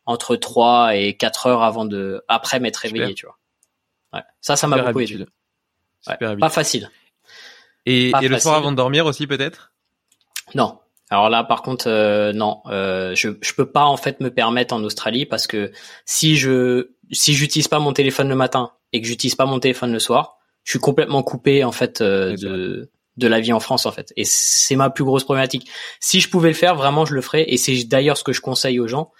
entre 0.04 0.36
3 0.36 0.96
et 0.96 1.14
4 1.14 1.46
heures 1.46 1.62
avant 1.62 1.84
de 1.84 2.22
après 2.28 2.60
m'être 2.60 2.76
réveillé, 2.76 3.14
tu 3.14 3.26
vois. 3.26 3.38
Ouais. 4.12 4.22
Ça, 4.40 4.54
ça 4.56 4.68
m'a 4.68 4.82
beaucoup 4.82 5.00
aidé. 5.00 5.26
Ouais. 6.06 6.36
Pas 6.36 6.50
facile. 6.50 6.90
Et, 7.86 8.12
et 8.22 8.28
le 8.28 8.38
soir 8.38 8.56
avant 8.56 8.70
de 8.70 8.76
dormir 8.76 9.06
aussi 9.06 9.26
peut-être? 9.26 9.72
Non. 10.54 10.78
Alors 11.10 11.30
là, 11.30 11.44
par 11.44 11.62
contre, 11.62 11.86
euh, 11.88 12.32
non, 12.32 12.62
euh, 12.66 13.14
je 13.14 13.30
je 13.40 13.52
peux 13.54 13.70
pas 13.70 13.84
en 13.84 13.96
fait 13.96 14.20
me 14.20 14.30
permettre 14.30 14.74
en 14.74 14.82
Australie 14.82 15.24
parce 15.24 15.46
que 15.46 15.70
si 16.04 16.36
je 16.36 16.90
si 17.12 17.34
j'utilise 17.34 17.68
pas 17.68 17.78
mon 17.78 17.92
téléphone 17.92 18.28
le 18.28 18.34
matin 18.34 18.72
et 18.92 19.00
que 19.00 19.06
j'utilise 19.06 19.36
pas 19.36 19.46
mon 19.46 19.60
téléphone 19.60 19.92
le 19.92 20.00
soir, 20.00 20.38
je 20.64 20.72
suis 20.72 20.80
complètement 20.80 21.22
coupé 21.22 21.62
en 21.62 21.70
fait 21.70 22.00
euh, 22.00 22.36
de 22.36 22.90
de 23.18 23.28
la 23.28 23.40
vie 23.40 23.52
en 23.52 23.60
France 23.60 23.86
en 23.86 23.92
fait. 23.92 24.12
Et 24.16 24.24
c'est 24.24 24.74
ma 24.74 24.90
plus 24.90 25.04
grosse 25.04 25.24
problématique. 25.24 25.68
Si 26.00 26.20
je 26.20 26.28
pouvais 26.28 26.48
le 26.48 26.54
faire, 26.54 26.74
vraiment, 26.74 27.04
je 27.04 27.14
le 27.14 27.20
ferais. 27.20 27.44
Et 27.48 27.56
c'est 27.56 27.84
d'ailleurs 27.84 28.18
ce 28.18 28.24
que 28.24 28.32
je 28.32 28.40
conseille 28.40 28.80
aux 28.80 28.88
gens. 28.88 29.12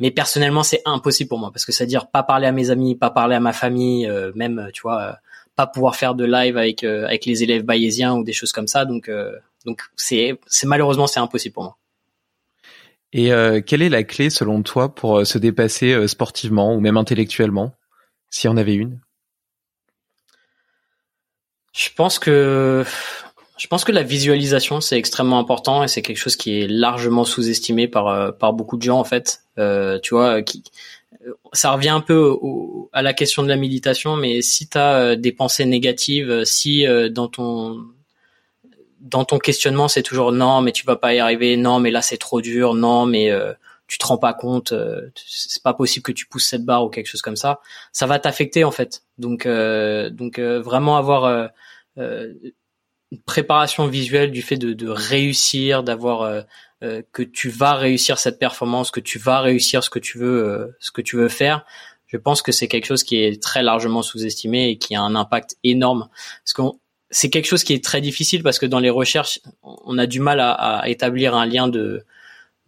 Mais 0.00 0.10
personnellement, 0.10 0.62
c'est 0.62 0.82
impossible 0.86 1.28
pour 1.28 1.38
moi 1.38 1.50
parce 1.52 1.64
que 1.64 1.72
c'est 1.72 1.84
à 1.84 1.86
dire 1.86 2.08
pas 2.08 2.22
parler 2.22 2.46
à 2.46 2.52
mes 2.52 2.70
amis, 2.70 2.96
pas 2.96 3.10
parler 3.10 3.36
à 3.36 3.40
ma 3.40 3.52
famille, 3.52 4.10
même 4.34 4.70
tu 4.72 4.82
vois, 4.82 5.18
pas 5.56 5.66
pouvoir 5.66 5.94
faire 5.94 6.14
de 6.14 6.24
live 6.24 6.56
avec 6.56 6.84
avec 6.84 7.26
les 7.26 7.42
élèves 7.44 7.64
bayésiens 7.64 8.14
ou 8.14 8.24
des 8.24 8.32
choses 8.32 8.52
comme 8.52 8.66
ça. 8.66 8.84
Donc 8.86 9.10
donc 9.66 9.82
c'est 9.96 10.38
c'est 10.46 10.66
malheureusement 10.66 11.06
c'est 11.06 11.20
impossible 11.20 11.54
pour 11.54 11.64
moi. 11.64 11.76
Et 13.12 13.32
euh, 13.32 13.60
quelle 13.60 13.82
est 13.82 13.88
la 13.88 14.04
clé 14.04 14.30
selon 14.30 14.62
toi 14.62 14.94
pour 14.94 15.18
euh, 15.18 15.24
se 15.24 15.38
dépasser 15.38 15.92
euh, 15.92 16.06
sportivement 16.06 16.74
ou 16.74 16.80
même 16.80 16.96
intellectuellement, 16.96 17.74
si 18.30 18.46
on 18.46 18.56
avait 18.56 18.74
une? 18.74 19.00
Je 21.72 21.88
pense 21.94 22.18
que 22.18 22.84
je 23.56 23.66
pense 23.66 23.84
que 23.84 23.92
la 23.92 24.02
visualisation 24.02 24.80
c'est 24.80 24.96
extrêmement 24.96 25.38
important 25.38 25.84
et 25.84 25.88
c'est 25.88 26.02
quelque 26.02 26.16
chose 26.16 26.36
qui 26.36 26.60
est 26.60 26.68
largement 26.68 27.24
sous-estimé 27.24 27.88
par 27.88 28.36
par 28.38 28.52
beaucoup 28.52 28.76
de 28.76 28.82
gens 28.82 28.98
en 28.98 29.04
fait. 29.04 29.42
tu 30.02 30.14
vois, 30.14 30.42
qui, 30.42 30.64
ça 31.52 31.70
revient 31.70 31.90
un 31.90 32.00
peu 32.00 32.36
à 32.92 33.02
la 33.02 33.12
question 33.12 33.44
de 33.44 33.48
la 33.48 33.56
méditation, 33.56 34.16
mais 34.16 34.42
si 34.42 34.68
tu 34.68 34.78
as 34.78 35.14
des 35.14 35.30
pensées 35.30 35.64
négatives, 35.64 36.44
si 36.44 36.84
dans 37.12 37.28
ton 37.28 37.86
dans 39.00 39.24
ton 39.24 39.38
questionnement, 39.38 39.88
c'est 39.88 40.02
toujours 40.02 40.32
non, 40.32 40.60
mais 40.60 40.72
tu 40.72 40.84
vas 40.84 40.96
pas 40.96 41.14
y 41.14 41.18
arriver, 41.18 41.56
non, 41.56 41.80
mais 41.80 41.90
là 41.90 42.02
c'est 42.02 42.18
trop 42.18 42.40
dur, 42.40 42.74
non, 42.74 43.06
mais 43.06 43.30
euh, 43.30 43.52
tu 43.86 43.98
te 43.98 44.06
rends 44.06 44.18
pas 44.18 44.34
compte, 44.34 44.72
euh, 44.72 45.10
c'est 45.26 45.62
pas 45.62 45.74
possible 45.74 46.04
que 46.04 46.12
tu 46.12 46.26
pousses 46.26 46.46
cette 46.46 46.64
barre 46.64 46.84
ou 46.84 46.90
quelque 46.90 47.06
chose 47.06 47.22
comme 47.22 47.36
ça. 47.36 47.60
Ça 47.92 48.06
va 48.06 48.18
t'affecter 48.18 48.64
en 48.64 48.70
fait. 48.70 49.02
Donc, 49.18 49.46
euh, 49.46 50.10
donc 50.10 50.38
vraiment 50.38 50.96
avoir 50.96 51.50
une 51.96 52.52
préparation 53.24 53.86
visuelle 53.86 54.30
du 54.30 54.42
fait 54.42 54.56
de, 54.56 54.72
de 54.72 54.88
réussir, 54.88 55.82
d'avoir 55.82 56.44
que 56.80 57.22
tu 57.22 57.48
vas 57.48 57.74
réussir 57.74 58.18
cette 58.18 58.38
performance, 58.38 58.90
que 58.90 59.00
tu 59.00 59.18
vas 59.18 59.40
réussir 59.40 59.82
ce 59.82 59.90
que 59.90 59.98
tu 59.98 60.18
veux, 60.18 60.74
ce 60.78 60.90
que 60.92 61.02
tu 61.02 61.16
veux 61.16 61.28
faire. 61.28 61.64
Je 62.06 62.16
pense 62.16 62.42
que 62.42 62.50
c'est 62.50 62.66
quelque 62.66 62.86
chose 62.86 63.04
qui 63.04 63.22
est 63.22 63.40
très 63.40 63.62
largement 63.62 64.02
sous-estimé 64.02 64.68
et 64.70 64.78
qui 64.78 64.96
a 64.96 65.02
un 65.02 65.14
impact 65.14 65.56
énorme. 65.62 66.08
Parce 66.44 66.52
qu'on 66.54 66.79
c'est 67.10 67.30
quelque 67.30 67.46
chose 67.46 67.64
qui 67.64 67.72
est 67.74 67.84
très 67.84 68.00
difficile 68.00 68.42
parce 68.42 68.58
que 68.58 68.66
dans 68.66 68.80
les 68.80 68.90
recherches, 68.90 69.40
on 69.62 69.98
a 69.98 70.06
du 70.06 70.20
mal 70.20 70.40
à, 70.40 70.52
à 70.52 70.88
établir 70.88 71.34
un 71.34 71.46
lien 71.46 71.68
de, 71.68 72.04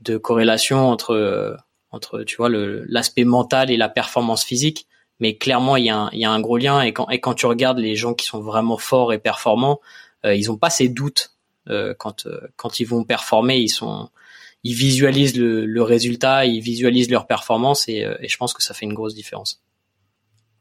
de 0.00 0.16
corrélation 0.16 0.88
entre, 0.90 1.56
entre 1.90 2.22
tu 2.24 2.36
vois, 2.36 2.48
l'aspect 2.50 3.24
mental 3.24 3.70
et 3.70 3.76
la 3.76 3.88
performance 3.88 4.44
physique. 4.44 4.86
mais 5.20 5.36
clairement 5.36 5.76
il 5.76 5.84
y 5.86 5.90
a 5.90 5.96
un, 5.96 6.10
il 6.12 6.18
y 6.18 6.24
a 6.24 6.32
un 6.32 6.40
gros 6.40 6.58
lien 6.58 6.82
et 6.82 6.92
quand 6.92 7.08
et 7.10 7.20
quand 7.20 7.34
tu 7.34 7.46
regardes 7.46 7.78
les 7.78 7.94
gens 7.96 8.12
qui 8.14 8.26
sont 8.26 8.40
vraiment 8.40 8.76
forts 8.78 9.12
et 9.12 9.18
performants, 9.20 9.80
euh, 10.26 10.34
ils 10.34 10.50
ont 10.50 10.56
pas 10.58 10.70
ces 10.70 10.88
doutes 10.88 11.34
euh, 11.68 11.94
quand 11.96 12.26
euh, 12.26 12.40
quand 12.56 12.80
ils 12.80 12.86
vont 12.86 13.04
performer, 13.04 13.58
ils 13.58 13.68
sont 13.68 14.10
ils 14.64 14.74
visualisent 14.74 15.36
le, 15.36 15.64
le 15.66 15.82
résultat, 15.82 16.44
ils 16.46 16.60
visualisent 16.60 17.10
leur 17.10 17.26
performance 17.26 17.88
et, 17.88 18.06
et 18.20 18.28
je 18.28 18.36
pense 18.36 18.52
que 18.54 18.62
ça 18.62 18.74
fait 18.74 18.86
une 18.86 18.94
grosse 18.94 19.14
différence. 19.14 19.61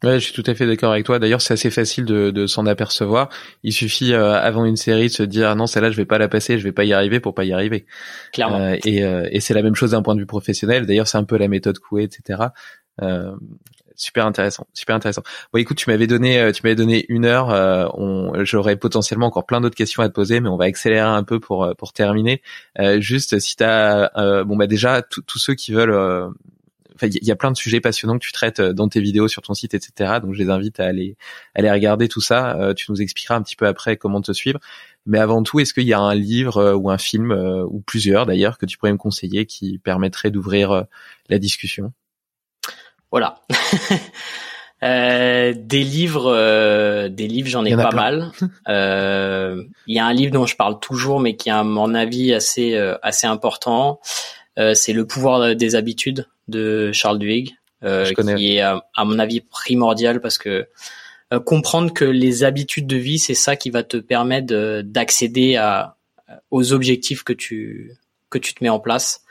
Ouais, 0.03 0.19
je 0.19 0.31
suis 0.31 0.33
tout 0.33 0.49
à 0.49 0.55
fait 0.55 0.65
d'accord 0.65 0.91
avec 0.91 1.05
toi. 1.05 1.19
D'ailleurs, 1.19 1.41
c'est 1.41 1.53
assez 1.53 1.69
facile 1.69 2.05
de, 2.05 2.31
de 2.31 2.47
s'en 2.47 2.65
apercevoir. 2.65 3.29
Il 3.61 3.71
suffit 3.71 4.13
euh, 4.13 4.33
avant 4.33 4.65
une 4.65 4.75
série 4.75 5.07
de 5.07 5.13
se 5.13 5.21
dire 5.21 5.55
non, 5.55 5.67
celle-là, 5.67 5.91
je 5.91 5.97
vais 5.97 6.05
pas 6.05 6.17
la 6.17 6.27
passer, 6.27 6.57
je 6.57 6.63
vais 6.63 6.71
pas 6.71 6.85
y 6.85 6.93
arriver 6.93 7.19
pour 7.19 7.35
pas 7.35 7.43
y 7.43 7.53
arriver. 7.53 7.85
Clairement. 8.33 8.57
Euh, 8.59 8.77
et, 8.83 9.03
euh, 9.03 9.27
et 9.31 9.39
c'est 9.39 9.53
la 9.53 9.61
même 9.61 9.75
chose 9.75 9.91
d'un 9.91 10.01
point 10.01 10.15
de 10.15 10.19
vue 10.19 10.25
professionnel. 10.25 10.87
D'ailleurs, 10.87 11.07
c'est 11.07 11.19
un 11.19 11.23
peu 11.23 11.37
la 11.37 11.47
méthode 11.47 11.77
Coué, 11.77 12.01
etc. 12.01 12.41
Euh, 13.03 13.35
super 13.95 14.25
intéressant, 14.25 14.65
super 14.73 14.95
intéressant. 14.95 15.21
Bon, 15.53 15.59
écoute, 15.59 15.77
tu 15.77 15.87
m'avais 15.87 16.07
donné, 16.07 16.51
tu 16.51 16.61
m'avais 16.63 16.75
donné 16.75 17.05
une 17.07 17.25
heure. 17.25 17.49
on, 17.95 18.43
j'aurais 18.43 18.77
potentiellement 18.77 19.27
encore 19.27 19.45
plein 19.45 19.61
d'autres 19.61 19.75
questions 19.75 20.01
à 20.01 20.09
te 20.09 20.13
poser, 20.13 20.39
mais 20.39 20.49
on 20.49 20.57
va 20.57 20.65
accélérer 20.65 21.01
un 21.01 21.23
peu 21.23 21.39
pour 21.39 21.71
pour 21.77 21.93
terminer. 21.93 22.41
juste 22.97 23.37
si 23.37 23.55
t'as, 23.55 24.43
bon 24.43 24.55
bah 24.55 24.65
déjà 24.65 25.03
tous 25.03 25.37
ceux 25.37 25.53
qui 25.53 25.71
veulent 25.71 26.33
il 27.07 27.25
y 27.25 27.31
a 27.31 27.35
plein 27.35 27.51
de 27.51 27.57
sujets 27.57 27.81
passionnants 27.81 28.17
que 28.17 28.25
tu 28.25 28.31
traites 28.31 28.59
euh, 28.59 28.73
dans 28.73 28.87
tes 28.87 29.01
vidéos 29.01 29.27
sur 29.27 29.41
ton 29.41 29.53
site, 29.53 29.73
etc. 29.73 30.19
Donc 30.21 30.33
je 30.33 30.39
les 30.39 30.49
invite 30.49 30.79
à 30.79 30.85
aller, 30.85 31.15
aller 31.55 31.71
regarder 31.71 32.07
tout 32.07 32.21
ça. 32.21 32.55
Euh, 32.57 32.73
tu 32.73 32.91
nous 32.91 33.01
expliqueras 33.01 33.35
un 33.35 33.41
petit 33.41 33.55
peu 33.55 33.67
après 33.67 33.97
comment 33.97 34.21
te 34.21 34.31
suivre. 34.31 34.59
Mais 35.05 35.19
avant 35.19 35.41
tout, 35.43 35.59
est-ce 35.59 35.73
qu'il 35.73 35.87
y 35.87 35.93
a 35.93 35.99
un 35.99 36.15
livre 36.15 36.57
euh, 36.57 36.75
ou 36.75 36.89
un 36.89 36.97
film 36.97 37.31
ou 37.31 37.81
plusieurs 37.81 38.25
d'ailleurs 38.25 38.57
que 38.57 38.65
tu 38.65 38.77
pourrais 38.77 38.91
me 38.91 38.97
conseiller 38.97 39.45
qui 39.45 39.79
permettrait 39.79 40.31
d'ouvrir 40.31 40.85
la 41.29 41.39
discussion? 41.39 41.93
Voilà. 43.11 43.41
Euh, 44.83 45.53
des 45.55 45.83
livres, 45.83 47.07
des 47.07 47.27
livres, 47.27 47.47
j'en 47.47 47.63
ai 47.65 47.75
pas 47.75 47.91
mal. 47.91 48.31
Il 48.67 49.93
y 49.93 49.99
a 49.99 50.05
un 50.07 50.11
livre 50.11 50.33
dont 50.33 50.47
je 50.47 50.55
parle 50.55 50.79
toujours, 50.79 51.19
mais 51.19 51.35
qui 51.35 51.49
est 51.49 51.51
à 51.51 51.63
mon 51.63 51.93
avis 51.93 52.33
assez 52.33 52.75
assez 53.03 53.27
important. 53.27 53.99
c'est 54.73 54.93
Le 54.93 55.05
pouvoir 55.05 55.55
des 55.55 55.75
habitudes 55.75 56.25
de 56.51 56.91
Charles 56.91 57.17
Duhigg, 57.17 57.55
euh, 57.83 58.11
qui 58.13 58.57
est 58.57 58.61
à, 58.61 58.83
mon 58.99 59.17
avis 59.17 59.41
primordial 59.41 60.21
parce 60.21 60.37
que 60.37 60.67
euh, 61.33 61.39
comprendre 61.39 61.93
que 61.93 62.05
les 62.05 62.43
habitudes 62.43 62.87
de 62.87 62.97
vie, 62.97 63.17
c'est 63.17 63.33
ça 63.33 63.55
qui 63.55 63.69
va 63.69 63.83
te 63.83 63.97
permettre 63.97 64.81
d'accéder 64.81 65.55
à 65.55 65.95
aux 66.49 66.71
objectifs 66.71 67.23
que 67.23 67.33
tu 67.33 67.97
que 68.29 68.37
tu 68.37 68.53
te 68.53 68.63
mets 68.63 68.69
en 68.69 68.79
place. 68.79 69.21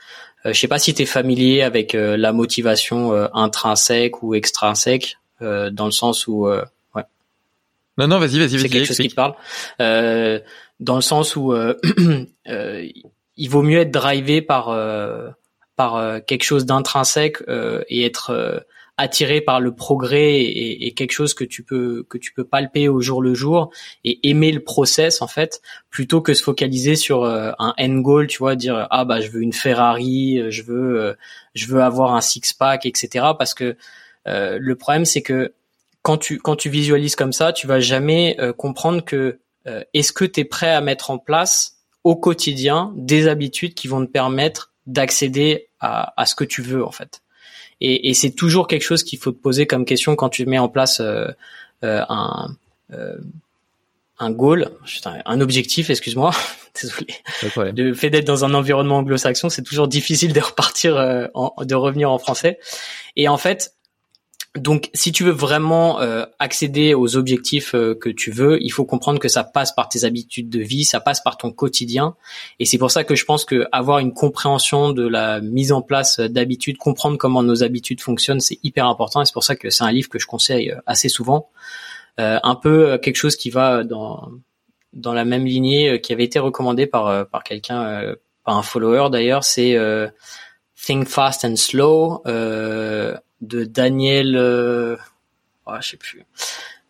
Euh, 0.45 0.53
je 0.53 0.59
sais 0.59 0.67
pas 0.67 0.79
si 0.79 0.93
tu 0.93 1.03
es 1.03 1.05
familier 1.05 1.61
avec 1.61 1.95
euh, 1.95 2.17
la 2.17 2.31
motivation 2.31 3.13
intrinsèque 3.33 4.23
ou 4.23 4.33
extrinsèque, 4.33 5.17
dans 5.39 5.85
le 5.85 5.91
sens 5.91 6.27
où 6.27 6.47
ouais. 6.47 7.03
Non 7.97 8.07
non, 8.07 8.19
vas-y 8.19 8.39
vas-y. 8.39 8.59
C'est 8.59 8.69
quelque 8.69 8.85
chose 8.85 8.97
qui 8.97 9.09
te 9.09 9.15
parle. 9.15 9.35
dans 10.79 10.95
le 10.95 11.01
sens 11.01 11.35
où 11.35 11.53
il 12.45 13.49
vaut 13.49 13.63
mieux 13.63 13.79
être 13.79 13.91
drivé 13.91 14.41
par 14.41 14.69
euh, 15.89 16.19
quelque 16.25 16.43
chose 16.43 16.65
d'intrinsèque 16.65 17.37
euh, 17.47 17.83
et 17.89 18.05
être 18.05 18.31
euh, 18.31 18.59
attiré 18.97 19.41
par 19.41 19.59
le 19.59 19.73
progrès 19.73 20.41
et, 20.41 20.93
quelque 20.95 21.11
chose 21.11 21.33
que 21.33 21.43
tu 21.43 21.63
peux 21.63 22.05
que 22.07 22.19
tu 22.19 22.33
peux 22.33 22.43
palper 22.43 22.87
au 22.87 23.01
jour 23.01 23.21
le 23.21 23.33
jour 23.33 23.71
et 24.03 24.29
aimer 24.29 24.51
le 24.51 24.59
process 24.59 25.23
en 25.23 25.27
fait 25.27 25.61
plutôt 25.89 26.21
que 26.21 26.35
se 26.35 26.43
focaliser 26.43 26.95
sur 26.95 27.25
un 27.25 27.73
end 27.79 27.95
goal 27.99 28.27
tu 28.27 28.37
vois 28.37 28.55
dire 28.55 28.87
ah 28.91 29.05
bah 29.05 29.19
je 29.19 29.29
veux 29.29 29.41
une 29.41 29.53
Ferrari 29.53 30.43
je 30.49 30.61
veux 30.61 31.15
je 31.55 31.65
veux 31.65 31.81
avoir 31.81 32.13
un 32.13 32.21
six 32.21 32.53
pack 32.53 32.85
etc 32.85 33.27
parce 33.39 33.55
que 33.55 33.75
le 34.25 34.73
problème 34.73 35.05
c'est 35.05 35.23
que 35.23 35.53
quand 36.03 36.17
tu 36.17 36.37
quand 36.37 36.57
tu 36.57 36.69
visualises 36.69 37.15
comme 37.15 37.33
ça 37.33 37.53
tu 37.53 37.65
vas 37.65 37.79
jamais 37.79 38.37
comprendre 38.57 39.03
que 39.03 39.39
est-ce 39.65 40.11
que 40.11 40.25
tu 40.25 40.41
es 40.41 40.45
prêt 40.45 40.71
à 40.71 40.81
mettre 40.81 41.09
en 41.09 41.17
place 41.17 41.77
au 42.03 42.15
quotidien 42.15 42.93
des 42.95 43.27
habitudes 43.27 43.73
qui 43.73 43.87
vont 43.87 44.05
te 44.05 44.11
permettre 44.11 44.70
d'accéder 44.91 45.67
à, 45.79 46.13
à, 46.21 46.25
ce 46.25 46.35
que 46.35 46.43
tu 46.43 46.61
veux 46.61 46.85
en 46.85 46.91
fait. 46.91 47.21
Et, 47.79 48.09
et 48.09 48.13
c'est 48.13 48.31
toujours 48.31 48.67
quelque 48.67 48.83
chose 48.83 49.03
qu'il 49.03 49.19
faut 49.19 49.31
te 49.31 49.41
poser 49.41 49.65
comme 49.65 49.85
question 49.85 50.15
quand 50.15 50.29
tu 50.29 50.45
mets 50.45 50.59
en 50.59 50.69
place 50.69 50.99
euh, 50.99 51.27
euh, 51.83 52.03
un 52.09 52.55
euh, 52.93 53.17
un 54.19 54.29
goal, 54.29 54.69
un 55.25 55.41
objectif, 55.41 55.89
excuse-moi, 55.89 56.29
désolé. 56.79 57.07
Le 57.75 57.95
fait 57.95 58.11
d'être 58.11 58.27
dans 58.27 58.45
un 58.45 58.53
environnement 58.53 58.99
anglo-saxon, 58.99 59.49
c'est 59.49 59.63
toujours 59.63 59.87
difficile 59.87 60.31
de 60.31 60.39
repartir, 60.39 60.93
de 60.95 61.73
revenir 61.73 62.11
en 62.11 62.19
français. 62.19 62.59
Et 63.15 63.27
en 63.27 63.37
fait, 63.37 63.73
donc, 64.57 64.89
si 64.93 65.13
tu 65.13 65.23
veux 65.23 65.31
vraiment 65.31 66.01
euh, 66.01 66.25
accéder 66.37 66.93
aux 66.93 67.15
objectifs 67.15 67.73
euh, 67.73 67.95
que 67.95 68.09
tu 68.09 68.31
veux, 68.31 68.61
il 68.61 68.69
faut 68.69 68.83
comprendre 68.83 69.17
que 69.17 69.29
ça 69.29 69.45
passe 69.45 69.71
par 69.71 69.87
tes 69.87 70.03
habitudes 70.03 70.49
de 70.49 70.59
vie, 70.59 70.83
ça 70.83 70.99
passe 70.99 71.21
par 71.21 71.37
ton 71.37 71.53
quotidien, 71.53 72.15
et 72.59 72.65
c'est 72.65 72.77
pour 72.77 72.91
ça 72.91 73.05
que 73.05 73.15
je 73.15 73.23
pense 73.23 73.45
que 73.45 73.65
avoir 73.71 73.99
une 73.99 74.13
compréhension 74.13 74.91
de 74.91 75.07
la 75.07 75.39
mise 75.39 75.71
en 75.71 75.81
place 75.81 76.19
d'habitudes, 76.19 76.77
comprendre 76.77 77.17
comment 77.17 77.43
nos 77.43 77.63
habitudes 77.63 78.01
fonctionnent, 78.01 78.41
c'est 78.41 78.59
hyper 78.61 78.87
important. 78.87 79.21
Et 79.21 79.25
c'est 79.25 79.31
pour 79.31 79.45
ça 79.45 79.55
que 79.55 79.69
c'est 79.69 79.85
un 79.85 79.91
livre 79.91 80.09
que 80.09 80.19
je 80.19 80.27
conseille 80.27 80.71
euh, 80.71 80.81
assez 80.85 81.07
souvent, 81.07 81.49
un 82.17 82.55
peu 82.55 82.99
quelque 82.99 83.15
chose 83.15 83.35
qui 83.35 83.49
va 83.49 83.83
dans 83.83 84.29
dans 84.93 85.13
la 85.13 85.25
même 85.25 85.45
lignée, 85.45 86.01
qui 86.01 86.13
avait 86.13 86.25
été 86.25 86.37
recommandé 86.37 86.85
par 86.85 87.27
par 87.29 87.43
quelqu'un, 87.43 88.13
par 88.43 88.57
un 88.57 88.61
follower 88.61 89.09
d'ailleurs, 89.09 89.43
c'est 89.43 89.75
Think 90.75 91.07
Fast 91.07 91.45
and 91.45 91.55
Slow 91.55 92.21
de 93.41 93.65
Daniel, 93.65 94.35
euh, 94.35 94.95
oh, 95.65 95.73
je 95.81 95.89
sais 95.89 95.97
plus. 95.97 96.25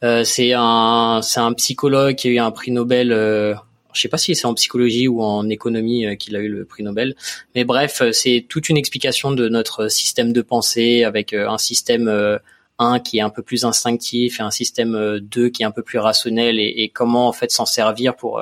Euh, 0.04 0.24
c'est 0.24 0.54
un 0.54 1.22
c'est 1.22 1.40
un 1.40 1.54
psychologue 1.54 2.16
qui 2.16 2.28
a 2.28 2.32
eu 2.32 2.40
un 2.40 2.52
prix 2.52 2.72
Nobel. 2.72 3.12
Euh, 3.12 3.54
je 3.94 4.02
sais 4.02 4.08
pas 4.08 4.18
si 4.18 4.36
c'est 4.36 4.46
en 4.46 4.54
psychologie 4.54 5.08
ou 5.08 5.22
en 5.22 5.50
économie 5.50 6.06
euh, 6.06 6.16
qu'il 6.16 6.36
a 6.36 6.40
eu 6.40 6.48
le 6.48 6.66
prix 6.66 6.84
Nobel, 6.84 7.16
mais 7.56 7.66
bref, 7.66 8.02
euh, 8.02 8.12
c'est 8.12 8.46
toute 8.48 8.70
une 8.70 8.78
explication 8.78 9.32
de 9.32 9.50
notre 9.50 9.90
système 9.90 10.34
de 10.34 10.42
pensée 10.42 11.04
avec 11.04 11.34
un 11.34 11.58
système 11.58 12.40
1 12.80 13.00
qui 13.00 13.18
est 13.20 13.22
un 13.22 13.30
peu 13.30 13.44
plus 13.44 13.66
instinctif 13.66 14.40
et 14.40 14.44
un 14.44 14.52
système 14.52 15.20
2 15.20 15.50
qui 15.50 15.64
est 15.64 15.66
un 15.66 15.72
peu 15.72 15.84
plus 15.84 16.00
rationnel 16.00 16.58
et, 16.60 16.74
et 16.78 16.90
comment 16.90 17.28
en 17.28 17.34
fait 17.34 17.52
s'en 17.52 17.66
servir 17.66 18.16
pour 18.16 18.42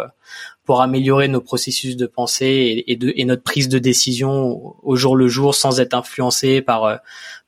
pour 0.66 0.82
améliorer 0.82 1.28
nos 1.28 1.41
processus 1.41 1.97
de 1.97 2.05
pensée 2.05 2.84
et, 2.86 2.95
de, 2.95 3.12
et 3.16 3.26
notre 3.26 3.41
prise 3.41 3.70
de 3.70 3.80
décision 3.80 4.76
au 4.84 4.95
jour 4.95 5.16
le 5.16 5.28
jour 5.28 5.55
sans 5.55 5.80
être 5.80 5.95
influencé 5.95 6.62
par 6.62 6.99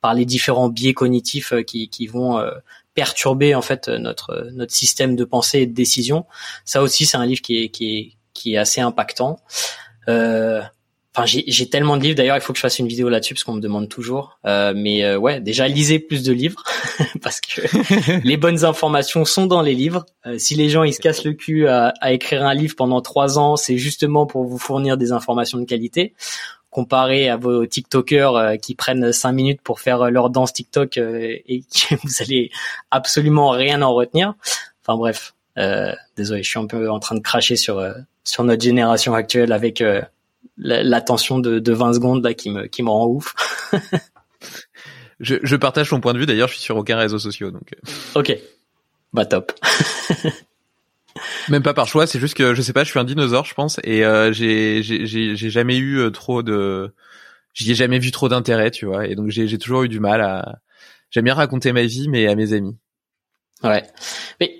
par 0.02 0.14
les 0.14 0.26
différents 0.26 0.70
biais 0.70 0.94
cognitifs 0.94 1.54
euh, 1.54 1.64
qui, 1.64 1.90
qui 1.90 2.08
vont 2.08 2.38
euh, 2.40 2.52
perturber 2.94 3.56
en 3.56 3.62
fait 3.62 3.88
notre 3.88 4.50
notre 4.52 4.74
système 4.74 5.16
de 5.16 5.24
pensée 5.24 5.60
et 5.60 5.68
de 5.68 5.74
décision. 5.74 6.26
Ça 6.66 6.82
aussi, 6.82 7.06
c'est 7.06 7.18
un 7.18 7.26
livre 7.26 7.42
qui 7.42 7.64
est 7.64 7.70
qui 7.70 7.98
est 7.98 8.12
qui 8.34 8.54
est 8.56 8.58
assez 8.58 8.82
impactant. 8.82 9.40
Euh, 10.10 10.62
Enfin, 11.14 11.26
j'ai 11.26 11.70
tellement 11.70 11.98
de 11.98 12.04
livres. 12.04 12.16
D'ailleurs, 12.16 12.38
il 12.38 12.42
faut 12.42 12.54
que 12.54 12.58
je 12.58 12.62
fasse 12.62 12.80
une 12.80 12.88
vidéo 12.88 13.10
là-dessus 13.10 13.34
parce 13.34 13.44
qu'on 13.44 13.56
me 13.56 13.60
demande 13.60 13.90
toujours. 13.90 14.40
Euh, 14.46 14.72
mais 14.74 15.04
euh, 15.04 15.18
ouais, 15.18 15.42
déjà 15.42 15.68
lisez 15.68 16.00
plus 16.00 16.24
de 16.24 16.32
livres 16.32 16.64
parce 17.22 17.42
que 17.42 17.62
les 18.26 18.38
bonnes 18.38 18.64
informations 18.64 19.26
sont 19.26 19.46
dans 19.46 19.62
les 19.62 19.76
livres. 19.76 20.06
Euh, 20.26 20.38
si 20.38 20.56
les 20.56 20.70
gens 20.70 20.84
ils 20.84 20.94
se 20.94 21.02
cassent 21.02 21.26
le 21.26 21.34
cul 21.34 21.68
à, 21.68 21.94
à 22.00 22.14
écrire 22.14 22.46
un 22.46 22.54
livre 22.54 22.76
pendant 22.78 23.02
trois 23.02 23.38
ans, 23.38 23.58
c'est 23.58 23.78
justement 23.78 24.26
pour 24.26 24.46
vous 24.46 24.58
fournir 24.58 24.96
des 24.96 25.12
informations 25.12 25.58
de 25.58 25.66
qualité 25.66 26.14
comparé 26.72 27.30
à 27.30 27.36
vos 27.36 27.66
TikTokers 27.66 28.36
euh, 28.36 28.56
qui 28.56 28.74
prennent 28.74 29.12
cinq 29.12 29.34
minutes 29.34 29.62
pour 29.62 29.80
faire 29.80 30.02
euh, 30.02 30.10
leur 30.10 30.30
danse 30.30 30.54
TikTok 30.54 30.98
euh, 30.98 31.38
et 31.46 31.62
que 31.90 31.96
vous 32.02 32.14
allez 32.22 32.50
absolument 32.90 33.50
rien 33.50 33.82
en 33.84 33.94
retenir. 33.94 34.34
Enfin 34.82 34.98
bref, 34.98 35.36
désolé, 36.18 36.42
je 36.42 36.50
suis 36.50 36.60
un 36.60 36.66
peu 36.66 36.90
en 36.90 37.00
train 37.00 37.16
de 37.16 37.20
cracher 37.20 37.56
sur 37.56 37.86
sur 38.24 38.44
notre 38.44 38.64
génération 38.64 39.14
actuelle 39.14 39.52
avec 39.52 39.84
l'attention 40.58 41.38
de, 41.38 41.60
de 41.60 41.74
20 41.74 41.94
secondes 41.94 42.24
là 42.24 42.34
qui 42.34 42.50
me 42.50 42.66
qui 42.66 42.82
me 42.82 42.90
rend 42.90 43.06
ouf. 43.06 43.36
je, 45.20 45.36
je 45.44 45.56
partage 45.56 45.90
ton 45.90 46.00
point 46.00 46.14
de 46.14 46.20
vue. 46.20 46.26
D'ailleurs, 46.26 46.48
je 46.48 46.54
suis 46.54 46.64
sur 46.64 46.78
aucun 46.78 46.98
réseau 46.98 47.20
social, 47.20 47.52
donc. 47.52 47.76
Ok, 48.16 48.36
bah 49.14 49.26
top. 49.26 49.52
Même 51.50 51.64
pas 51.64 51.74
par 51.74 51.88
choix, 51.88 52.08
c'est 52.08 52.20
juste 52.20 52.36
que 52.36 52.54
je 52.54 52.62
sais 52.62 52.74
pas, 52.74 52.84
je 52.84 52.90
suis 52.90 53.00
un 53.00 53.04
dinosaure, 53.04 53.46
je 53.46 53.54
pense, 53.54 53.80
et 53.84 54.06
euh, 54.06 54.32
j'ai 54.32 54.82
j'ai 54.84 55.50
jamais 55.50 55.78
eu 55.78 55.98
euh, 55.98 56.10
trop 56.10 56.44
de, 56.44 56.94
j'y 57.54 57.72
ai 57.72 57.76
jamais 57.76 58.00
vu 58.00 58.12
trop 58.12 58.30
d'intérêt, 58.30 58.72
tu 58.72 58.86
vois, 58.86 59.08
et 59.08 59.16
donc 59.16 59.30
j'ai 59.30 59.48
j'ai 59.48 59.58
toujours 59.58 59.84
eu 59.84 59.90
du 59.90 60.00
mal 60.00 60.22
à, 60.22 60.60
j'aime 61.10 61.26
bien 61.26 61.34
raconter 61.34 61.74
ma 61.74 61.84
vie, 61.84 62.08
mais 62.08 62.28
à 62.28 62.36
mes 62.36 62.54
amis. 62.54 62.78
Ouais. 63.64 63.84
Mais 64.40 64.56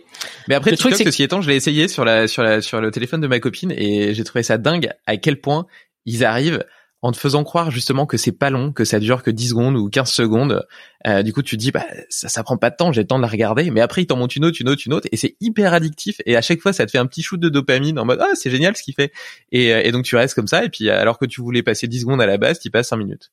mais 0.48 0.56
après, 0.56 0.72
le 0.72 0.78
TikTok, 0.78 0.94
truc, 0.94 1.08
ceci 1.08 1.24
étant, 1.24 1.42
je 1.42 1.50
l'ai 1.50 1.56
essayé 1.56 1.88
sur 1.88 2.06
la 2.06 2.28
sur 2.28 2.44
la 2.44 2.62
sur 2.62 2.82
le 2.82 2.92
téléphone 2.92 3.22
de 3.22 3.28
ma 3.28 3.40
copine 3.40 3.72
et 3.72 4.14
j'ai 4.14 4.24
trouvé 4.24 4.44
ça 4.44 4.58
dingue 4.58 4.92
à 5.06 5.18
quel 5.18 5.40
point 5.40 5.66
ils 6.06 6.24
arrivent 6.24 6.64
en 7.02 7.12
te 7.12 7.18
faisant 7.18 7.44
croire 7.44 7.72
justement 7.72 8.06
que 8.06 8.18
c'est 8.18 8.32
pas 8.32 8.50
long, 8.50 8.72
que 8.72 8.86
ça 8.86 9.00
dure 9.00 9.24
que 9.24 9.32
10 9.32 9.50
secondes 9.50 9.76
ou 9.76 9.90
15 9.90 10.12
secondes. 10.12 10.66
Euh, 11.08 11.24
du 11.24 11.34
coup, 11.34 11.42
tu 11.42 11.58
te 11.58 11.62
dis 11.62 11.72
bah 11.72 11.86
ça 12.10 12.30
ça 12.30 12.44
prend 12.44 12.58
pas 12.58 12.70
de 12.70 12.76
temps, 12.76 12.92
j'ai 12.92 13.02
le 13.02 13.08
temps 13.08 13.18
de 13.18 13.24
la 13.24 13.28
regarder, 13.28 13.72
mais 13.72 13.82
après 13.82 14.04
il 14.04 14.08
t'en 14.08 14.18
monte 14.18 14.36
une 14.36 14.46
autre, 14.46 14.58
une 14.62 14.70
autre, 14.70 14.84
une 14.86 14.94
autre 14.94 15.08
et 15.12 15.18
c'est 15.18 15.36
hyper 15.42 15.74
addictif 15.74 16.22
et 16.26 16.36
à 16.36 16.42
chaque 16.42 16.62
fois 16.62 16.74
ça 16.74 16.86
te 16.86 16.92
fait 16.92 17.00
un 17.00 17.08
petit 17.08 17.24
shoot 17.24 17.40
de 17.40 17.50
dopamine 17.50 17.98
en 17.98 18.06
mode 18.06 18.20
ah, 18.22 18.32
c'est 18.36 18.52
génial 18.52 18.76
ce 18.76 18.84
qu'il 18.84 18.94
fait. 18.94 19.12
Et, 19.52 19.74
euh, 19.74 19.82
et 19.84 19.92
donc 19.92 20.06
tu 20.06 20.16
restes 20.16 20.36
comme 20.36 20.48
ça 20.48 20.64
et 20.64 20.70
puis 20.70 20.90
alors 20.90 21.18
que 21.18 21.26
tu 21.26 21.42
voulais 21.42 21.64
passer 21.64 21.88
10 21.88 22.02
secondes 22.02 22.22
à 22.22 22.28
la 22.28 22.38
base, 22.38 22.60
tu 22.60 22.70
passes 22.70 22.90
5 22.90 22.98
minutes. 22.98 23.32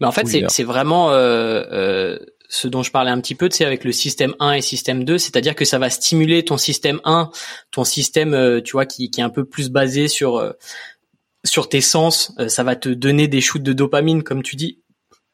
Mais 0.00 0.06
en 0.06 0.12
fait, 0.12 0.26
c'est 0.26 0.44
c'est 0.48 0.64
vraiment 0.64 1.10
euh, 1.12 1.62
euh 1.70 2.18
ce 2.50 2.66
dont 2.66 2.82
je 2.82 2.90
parlais 2.90 3.12
un 3.12 3.20
petit 3.20 3.36
peu, 3.36 3.48
tu 3.48 3.58
sais, 3.58 3.64
avec 3.64 3.84
le 3.84 3.92
système 3.92 4.34
1 4.40 4.54
et 4.54 4.60
système 4.60 5.04
2, 5.04 5.18
c'est-à-dire 5.18 5.54
que 5.54 5.64
ça 5.64 5.78
va 5.78 5.88
stimuler 5.88 6.44
ton 6.44 6.58
système 6.58 7.00
1, 7.04 7.30
ton 7.70 7.84
système, 7.84 8.34
euh, 8.34 8.60
tu 8.60 8.72
vois, 8.72 8.86
qui, 8.86 9.08
qui 9.08 9.20
est 9.20 9.22
un 9.24 9.30
peu 9.30 9.44
plus 9.44 9.70
basé 9.70 10.08
sur 10.08 10.36
euh, 10.36 10.50
sur 11.44 11.68
tes 11.68 11.80
sens, 11.80 12.32
euh, 12.38 12.48
ça 12.48 12.62
va 12.62 12.76
te 12.76 12.88
donner 12.88 13.28
des 13.28 13.40
shoots 13.40 13.62
de 13.62 13.72
dopamine, 13.72 14.22
comme 14.22 14.42
tu 14.42 14.56
dis. 14.56 14.80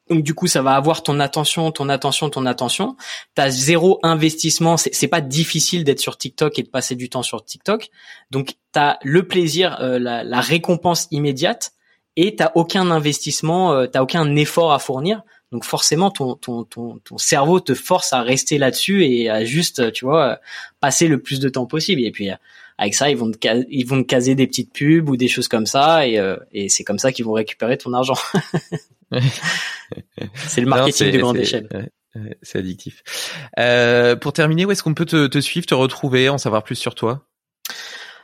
Donc 0.09 0.23
du 0.23 0.33
coup, 0.33 0.47
ça 0.47 0.61
va 0.61 0.75
avoir 0.75 1.03
ton 1.03 1.19
attention, 1.19 1.71
ton 1.71 1.89
attention, 1.89 2.29
ton 2.29 2.45
attention. 2.45 2.95
T'as 3.35 3.49
zéro 3.49 3.99
investissement. 4.03 4.77
C'est 4.77 5.09
pas 5.09 5.19
difficile 5.19 5.83
d'être 5.83 5.99
sur 5.99 6.17
TikTok 6.17 6.57
et 6.59 6.63
de 6.63 6.69
passer 6.69 6.95
du 6.95 7.09
temps 7.09 7.23
sur 7.23 7.43
TikTok. 7.43 7.89
Donc 8.31 8.55
t'as 8.71 8.99
le 9.03 9.27
plaisir, 9.27 9.77
la, 9.81 10.23
la 10.23 10.39
récompense 10.39 11.09
immédiate 11.11 11.73
et 12.17 12.35
t'as 12.35 12.51
aucun 12.55 12.89
investissement, 12.91 13.73
euh, 13.73 13.85
t'as 13.85 14.01
aucun 14.01 14.35
effort 14.35 14.73
à 14.73 14.79
fournir. 14.79 15.21
Donc 15.51 15.63
forcément, 15.63 16.11
ton, 16.11 16.35
ton, 16.35 16.65
ton, 16.65 16.99
ton 16.99 17.17
cerveau 17.17 17.61
te 17.61 17.73
force 17.73 18.11
à 18.11 18.21
rester 18.21 18.57
là-dessus 18.57 19.05
et 19.05 19.29
à 19.29 19.45
juste, 19.45 19.93
tu 19.93 20.03
vois, 20.03 20.39
passer 20.81 21.07
le 21.07 21.21
plus 21.21 21.39
de 21.39 21.47
temps 21.47 21.67
possible. 21.67 22.01
Et 22.01 22.11
puis 22.11 22.29
avec 22.77 22.93
ça, 22.95 23.09
ils 23.09 23.17
vont 23.17 23.31
te, 23.31 23.37
ils 23.69 23.85
vont 23.85 24.01
te 24.01 24.07
caser 24.07 24.35
des 24.35 24.47
petites 24.47 24.71
pubs 24.71 25.09
ou 25.09 25.17
des 25.17 25.27
choses 25.27 25.47
comme 25.47 25.65
ça, 25.65 26.07
et, 26.07 26.19
euh, 26.19 26.37
et 26.51 26.69
c'est 26.69 26.83
comme 26.83 26.99
ça 26.99 27.11
qu'ils 27.11 27.25
vont 27.25 27.33
récupérer 27.33 27.77
ton 27.77 27.93
argent. 27.93 28.17
c'est 30.33 30.61
le 30.61 30.67
marketing 30.67 31.11
de 31.11 31.17
grande 31.17 31.37
échelle. 31.37 31.91
C'est 32.41 32.59
addictif. 32.59 33.03
Euh, 33.59 34.15
pour 34.15 34.33
terminer, 34.33 34.65
où 34.65 34.71
est-ce 34.71 34.83
qu'on 34.83 34.93
peut 34.93 35.05
te, 35.05 35.27
te 35.27 35.39
suivre, 35.39 35.65
te 35.65 35.75
retrouver, 35.75 36.29
en 36.29 36.37
savoir 36.37 36.63
plus 36.63 36.75
sur 36.75 36.95
toi? 36.95 37.27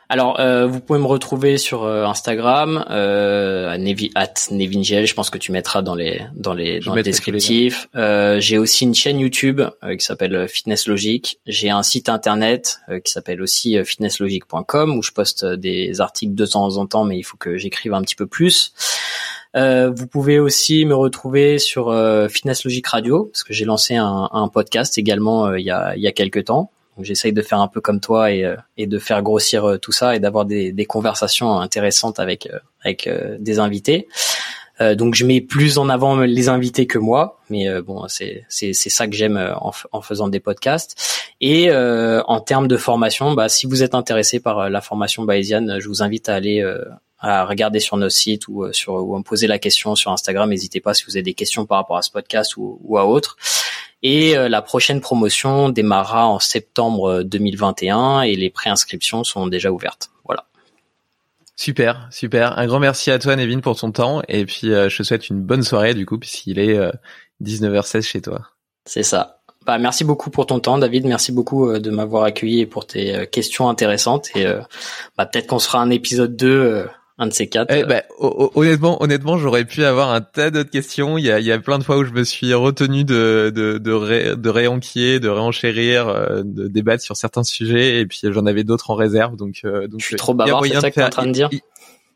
Alors, 0.08 0.38
euh, 0.38 0.66
vous 0.66 0.80
pouvez 0.80 0.98
me 0.98 1.06
retrouver 1.06 1.56
sur 1.56 1.84
euh, 1.84 2.04
Instagram, 2.04 2.84
euh, 2.90 3.70
à 3.70 3.78
Nevi, 3.78 4.10
at. 4.14 4.34
Je 4.50 5.14
pense 5.14 5.30
que 5.30 5.38
tu 5.38 5.50
mettras 5.50 5.80
dans 5.82 5.94
les 5.94 6.20
dans 6.34 6.52
les 6.52 6.80
dans 6.80 6.94
le 6.94 7.02
descriptif. 7.02 7.88
Euh, 7.94 8.38
j'ai 8.38 8.58
aussi 8.58 8.84
une 8.84 8.94
chaîne 8.94 9.18
YouTube 9.18 9.62
euh, 9.82 9.96
qui 9.96 10.04
s'appelle 10.04 10.46
Fitness 10.48 10.86
Logique. 10.86 11.40
J'ai 11.46 11.70
un 11.70 11.82
site 11.82 12.08
internet 12.08 12.80
qui 13.04 13.10
s'appelle 13.10 13.40
aussi 13.40 13.82
fitnesslogique.com 13.82 14.96
où 14.96 15.02
je 15.02 15.12
poste 15.12 15.44
des 15.44 16.00
articles 16.00 16.34
de 16.34 16.46
temps 16.46 16.76
en 16.76 16.86
temps, 16.86 17.04
mais 17.04 17.16
il 17.18 17.22
faut 17.22 17.36
que 17.36 17.56
j'écrive 17.56 17.94
un 17.94 18.02
petit 18.02 18.16
peu 18.16 18.26
plus. 18.26 18.74
vous 19.54 20.06
pouvez 20.06 20.38
aussi 20.38 20.84
me 20.84 20.94
retrouver 20.94 21.58
sur 21.58 21.94
Fitness 22.28 22.64
Logique 22.64 22.88
Radio 22.88 23.30
parce 23.32 23.44
que 23.44 23.54
j'ai 23.54 23.64
lancé 23.64 23.96
un, 23.96 24.28
un 24.30 24.48
podcast 24.48 24.98
également 24.98 25.54
il 25.54 25.64
y 25.64 25.70
a 25.70 25.96
il 25.96 26.02
y 26.02 26.06
a 26.06 26.12
quelques 26.12 26.44
temps 26.44 26.70
j'essaye 27.00 27.32
de 27.32 27.42
faire 27.42 27.60
un 27.60 27.68
peu 27.68 27.80
comme 27.80 28.00
toi 28.00 28.30
et, 28.30 28.44
euh, 28.44 28.56
et 28.76 28.86
de 28.86 28.98
faire 28.98 29.22
grossir 29.22 29.64
euh, 29.64 29.78
tout 29.78 29.92
ça 29.92 30.14
et 30.14 30.20
d'avoir 30.20 30.44
des, 30.44 30.72
des, 30.72 30.84
conversations 30.84 31.58
intéressantes 31.58 32.20
avec 32.20 32.46
euh, 32.46 32.58
avec 32.84 33.08
des 33.40 33.58
invités. 33.60 34.08
donc 34.80 35.14
je 35.14 35.24
mets 35.24 35.40
plus 35.40 35.78
en 35.78 35.88
avant 35.88 36.18
les 36.18 36.48
invités 36.50 36.86
que 36.86 36.98
moi, 36.98 37.40
mais 37.48 37.66
bon 37.80 38.06
c'est 38.08 38.44
c'est 38.50 38.74
ça 38.74 39.06
que 39.06 39.14
j'aime 39.14 39.38
en, 39.38 39.72
en, 39.92 40.02
faisant 40.02 40.28
des 40.28 40.40
podcasts. 40.40 41.22
Et 41.40 41.72
en 41.72 42.40
termes 42.40 42.68
de 42.68 42.76
formation, 42.76 43.32
bah 43.32 43.48
si 43.48 43.66
vous 43.66 43.82
êtes 43.82 43.94
intéressé 43.94 44.40
par 44.40 44.68
la 44.68 44.80
formation 44.82 45.24
bayésienne, 45.24 45.78
je 45.80 45.88
vous 45.88 46.02
invite 46.02 46.28
à 46.28 46.34
aller 46.34 46.62
à 47.18 47.46
regarder 47.46 47.80
sur 47.80 47.96
nos 47.96 48.10
sites 48.10 48.46
ou 48.48 48.70
sur 48.72 48.92
ou 48.94 49.14
à 49.14 49.18
me 49.18 49.24
poser 49.24 49.46
la 49.46 49.58
question 49.58 49.94
sur 49.94 50.12
Instagram. 50.12 50.50
N'hésitez 50.50 50.80
pas 50.80 50.92
si 50.92 51.04
vous 51.06 51.16
avez 51.16 51.22
des 51.22 51.34
questions 51.34 51.64
par 51.64 51.78
rapport 51.78 51.96
à 51.96 52.02
ce 52.02 52.10
podcast 52.10 52.58
ou, 52.58 52.78
ou 52.82 52.98
à 52.98 53.06
autre. 53.06 53.38
Et 54.04 54.36
euh, 54.36 54.50
la 54.50 54.60
prochaine 54.60 55.00
promotion 55.00 55.70
démarrera 55.70 56.28
en 56.28 56.38
septembre 56.38 57.22
2021 57.22 58.20
et 58.20 58.36
les 58.36 58.50
préinscriptions 58.50 59.24
sont 59.24 59.46
déjà 59.46 59.72
ouvertes. 59.72 60.10
Voilà. 60.26 60.44
Super, 61.56 62.06
super. 62.10 62.58
Un 62.58 62.66
grand 62.66 62.80
merci 62.80 63.10
à 63.10 63.18
toi, 63.18 63.34
Nevin, 63.34 63.60
pour 63.60 63.76
ton 63.76 63.90
temps. 63.92 64.22
Et 64.28 64.44
puis, 64.44 64.72
euh, 64.74 64.90
je 64.90 64.98
te 64.98 65.02
souhaite 65.04 65.30
une 65.30 65.40
bonne 65.40 65.62
soirée, 65.62 65.94
du 65.94 66.04
coup, 66.04 66.18
puisqu'il 66.18 66.58
est 66.58 66.78
19h16 67.42 67.96
euh, 67.96 68.00
chez 68.02 68.20
toi. 68.20 68.42
C'est 68.84 69.02
ça. 69.02 69.40
Bah, 69.64 69.78
merci 69.78 70.04
beaucoup 70.04 70.28
pour 70.28 70.44
ton 70.44 70.60
temps, 70.60 70.76
David. 70.76 71.06
Merci 71.06 71.32
beaucoup 71.32 71.78
de 71.78 71.90
m'avoir 71.90 72.24
accueilli 72.24 72.60
et 72.60 72.66
pour 72.66 72.86
tes 72.86 73.26
questions 73.28 73.70
intéressantes. 73.70 74.28
Et 74.36 74.44
bah, 75.16 75.24
peut-être 75.24 75.46
qu'on 75.46 75.58
sera 75.58 75.80
un 75.80 75.88
épisode 75.88 76.36
2 76.36 76.86
un 77.16 77.28
de 77.28 77.32
ces 77.32 77.46
quatre. 77.46 77.72
Eh 77.72 77.84
ben, 77.84 78.02
honnêtement, 78.18 79.00
honnêtement, 79.02 79.38
j'aurais 79.38 79.64
pu 79.64 79.84
avoir 79.84 80.10
un 80.10 80.20
tas 80.20 80.50
d'autres 80.50 80.70
questions. 80.70 81.16
Il 81.16 81.24
y 81.24 81.30
a, 81.30 81.38
il 81.38 81.46
y 81.46 81.52
a 81.52 81.58
plein 81.60 81.78
de 81.78 81.84
fois 81.84 81.96
où 81.96 82.04
je 82.04 82.10
me 82.10 82.24
suis 82.24 82.52
retenu 82.54 83.04
de 83.04 83.52
de 83.54 83.78
de, 83.78 83.92
ré, 83.92 84.36
de 84.36 84.48
réenquier, 84.48 85.20
de 85.20 85.28
réenchérir, 85.28 86.08
euh, 86.08 86.42
de 86.44 86.66
débattre 86.66 87.04
sur 87.04 87.16
certains 87.16 87.44
sujets, 87.44 88.00
et 88.00 88.06
puis 88.06 88.20
j'en 88.24 88.46
avais 88.46 88.64
d'autres 88.64 88.90
en 88.90 88.94
réserve. 88.96 89.36
Donc, 89.36 89.60
euh, 89.64 89.86
donc 89.86 90.00
je 90.00 90.06
suis 90.06 90.16
trop 90.16 90.34
bavard. 90.34 90.64
C'est 90.64 90.80
ça 90.80 90.90
que 90.90 90.94
tu 90.94 91.00
es 91.00 91.04
en 91.04 91.10
train 91.10 91.26
de 91.26 91.32
dire. 91.32 91.50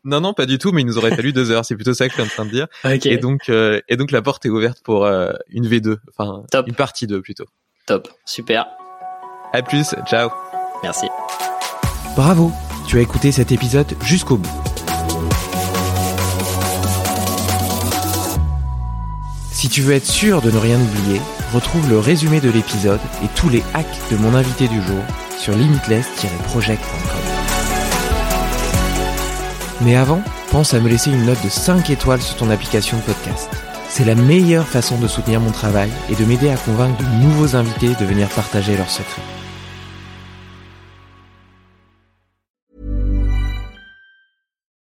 Non, 0.05 0.21
non, 0.21 0.33
pas 0.33 0.45
du 0.45 0.57
tout, 0.57 0.71
mais 0.71 0.81
il 0.81 0.85
nous 0.85 0.97
aurait 0.97 1.13
fallu 1.15 1.33
deux 1.33 1.51
heures. 1.51 1.65
C'est 1.65 1.75
plutôt 1.75 1.93
ça 1.93 2.07
que 2.07 2.11
je 2.11 2.21
suis 2.21 2.23
en 2.23 2.33
train 2.33 2.45
de 2.45 2.51
dire. 2.51 2.67
Et 3.05 3.17
donc, 3.17 3.49
euh, 3.49 3.81
et 3.89 3.97
donc 3.97 4.11
la 4.11 4.21
porte 4.21 4.45
est 4.45 4.49
ouverte 4.49 4.81
pour 4.83 5.05
une 5.05 5.67
V2, 5.67 5.97
enfin 6.17 6.43
une 6.67 6.75
partie 6.75 7.07
2 7.07 7.21
plutôt. 7.21 7.45
Top, 7.85 8.09
super. 8.25 8.67
À 9.53 9.61
plus, 9.61 9.95
ciao. 10.05 10.29
Merci. 10.83 11.07
Bravo, 12.15 12.51
tu 12.87 12.97
as 12.97 13.01
écouté 13.01 13.31
cet 13.31 13.51
épisode 13.51 13.87
jusqu'au 14.01 14.37
bout. 14.37 14.68
Si 19.59 19.67
tu 19.67 19.81
veux 19.81 19.93
être 19.93 20.05
sûr 20.05 20.41
de 20.41 20.51
ne 20.51 20.57
rien 20.57 20.79
oublier, 20.79 21.19
retrouve 21.53 21.89
le 21.89 21.99
résumé 21.99 22.39
de 22.39 22.49
l'épisode 22.49 23.01
et 23.21 23.27
tous 23.35 23.49
les 23.49 23.61
hacks 23.73 23.99
de 24.09 24.15
mon 24.15 24.33
invité 24.33 24.69
du 24.69 24.81
jour 24.81 25.01
sur 25.37 25.53
limitless-project.com. 25.53 27.19
Mais 29.81 29.97
avant, 29.97 30.21
pense 30.49 30.73
à 30.73 30.79
me 30.79 30.87
laisser 30.87 31.11
une 31.11 31.25
note 31.25 31.43
de 31.43 31.49
5 31.49 31.89
étoiles 31.89 32.21
sur 32.21 32.37
ton 32.37 32.49
application 32.49 32.95
de 32.99 33.01
podcast. 33.01 33.49
C'est 33.89 34.05
la 34.05 34.15
meilleure 34.15 34.65
façon 34.65 34.97
de 34.97 35.09
soutenir 35.09 35.41
mon 35.41 35.51
travail 35.51 35.91
et 36.09 36.15
de 36.15 36.23
m'aider 36.23 36.49
à 36.49 36.55
convaincre 36.55 36.95
de 36.97 37.21
nouveaux 37.21 37.57
invités 37.57 37.95
de 37.99 38.05
venir 38.05 38.29
partager 38.29 38.77
leurs 38.77 38.89
secrets. 38.89 39.38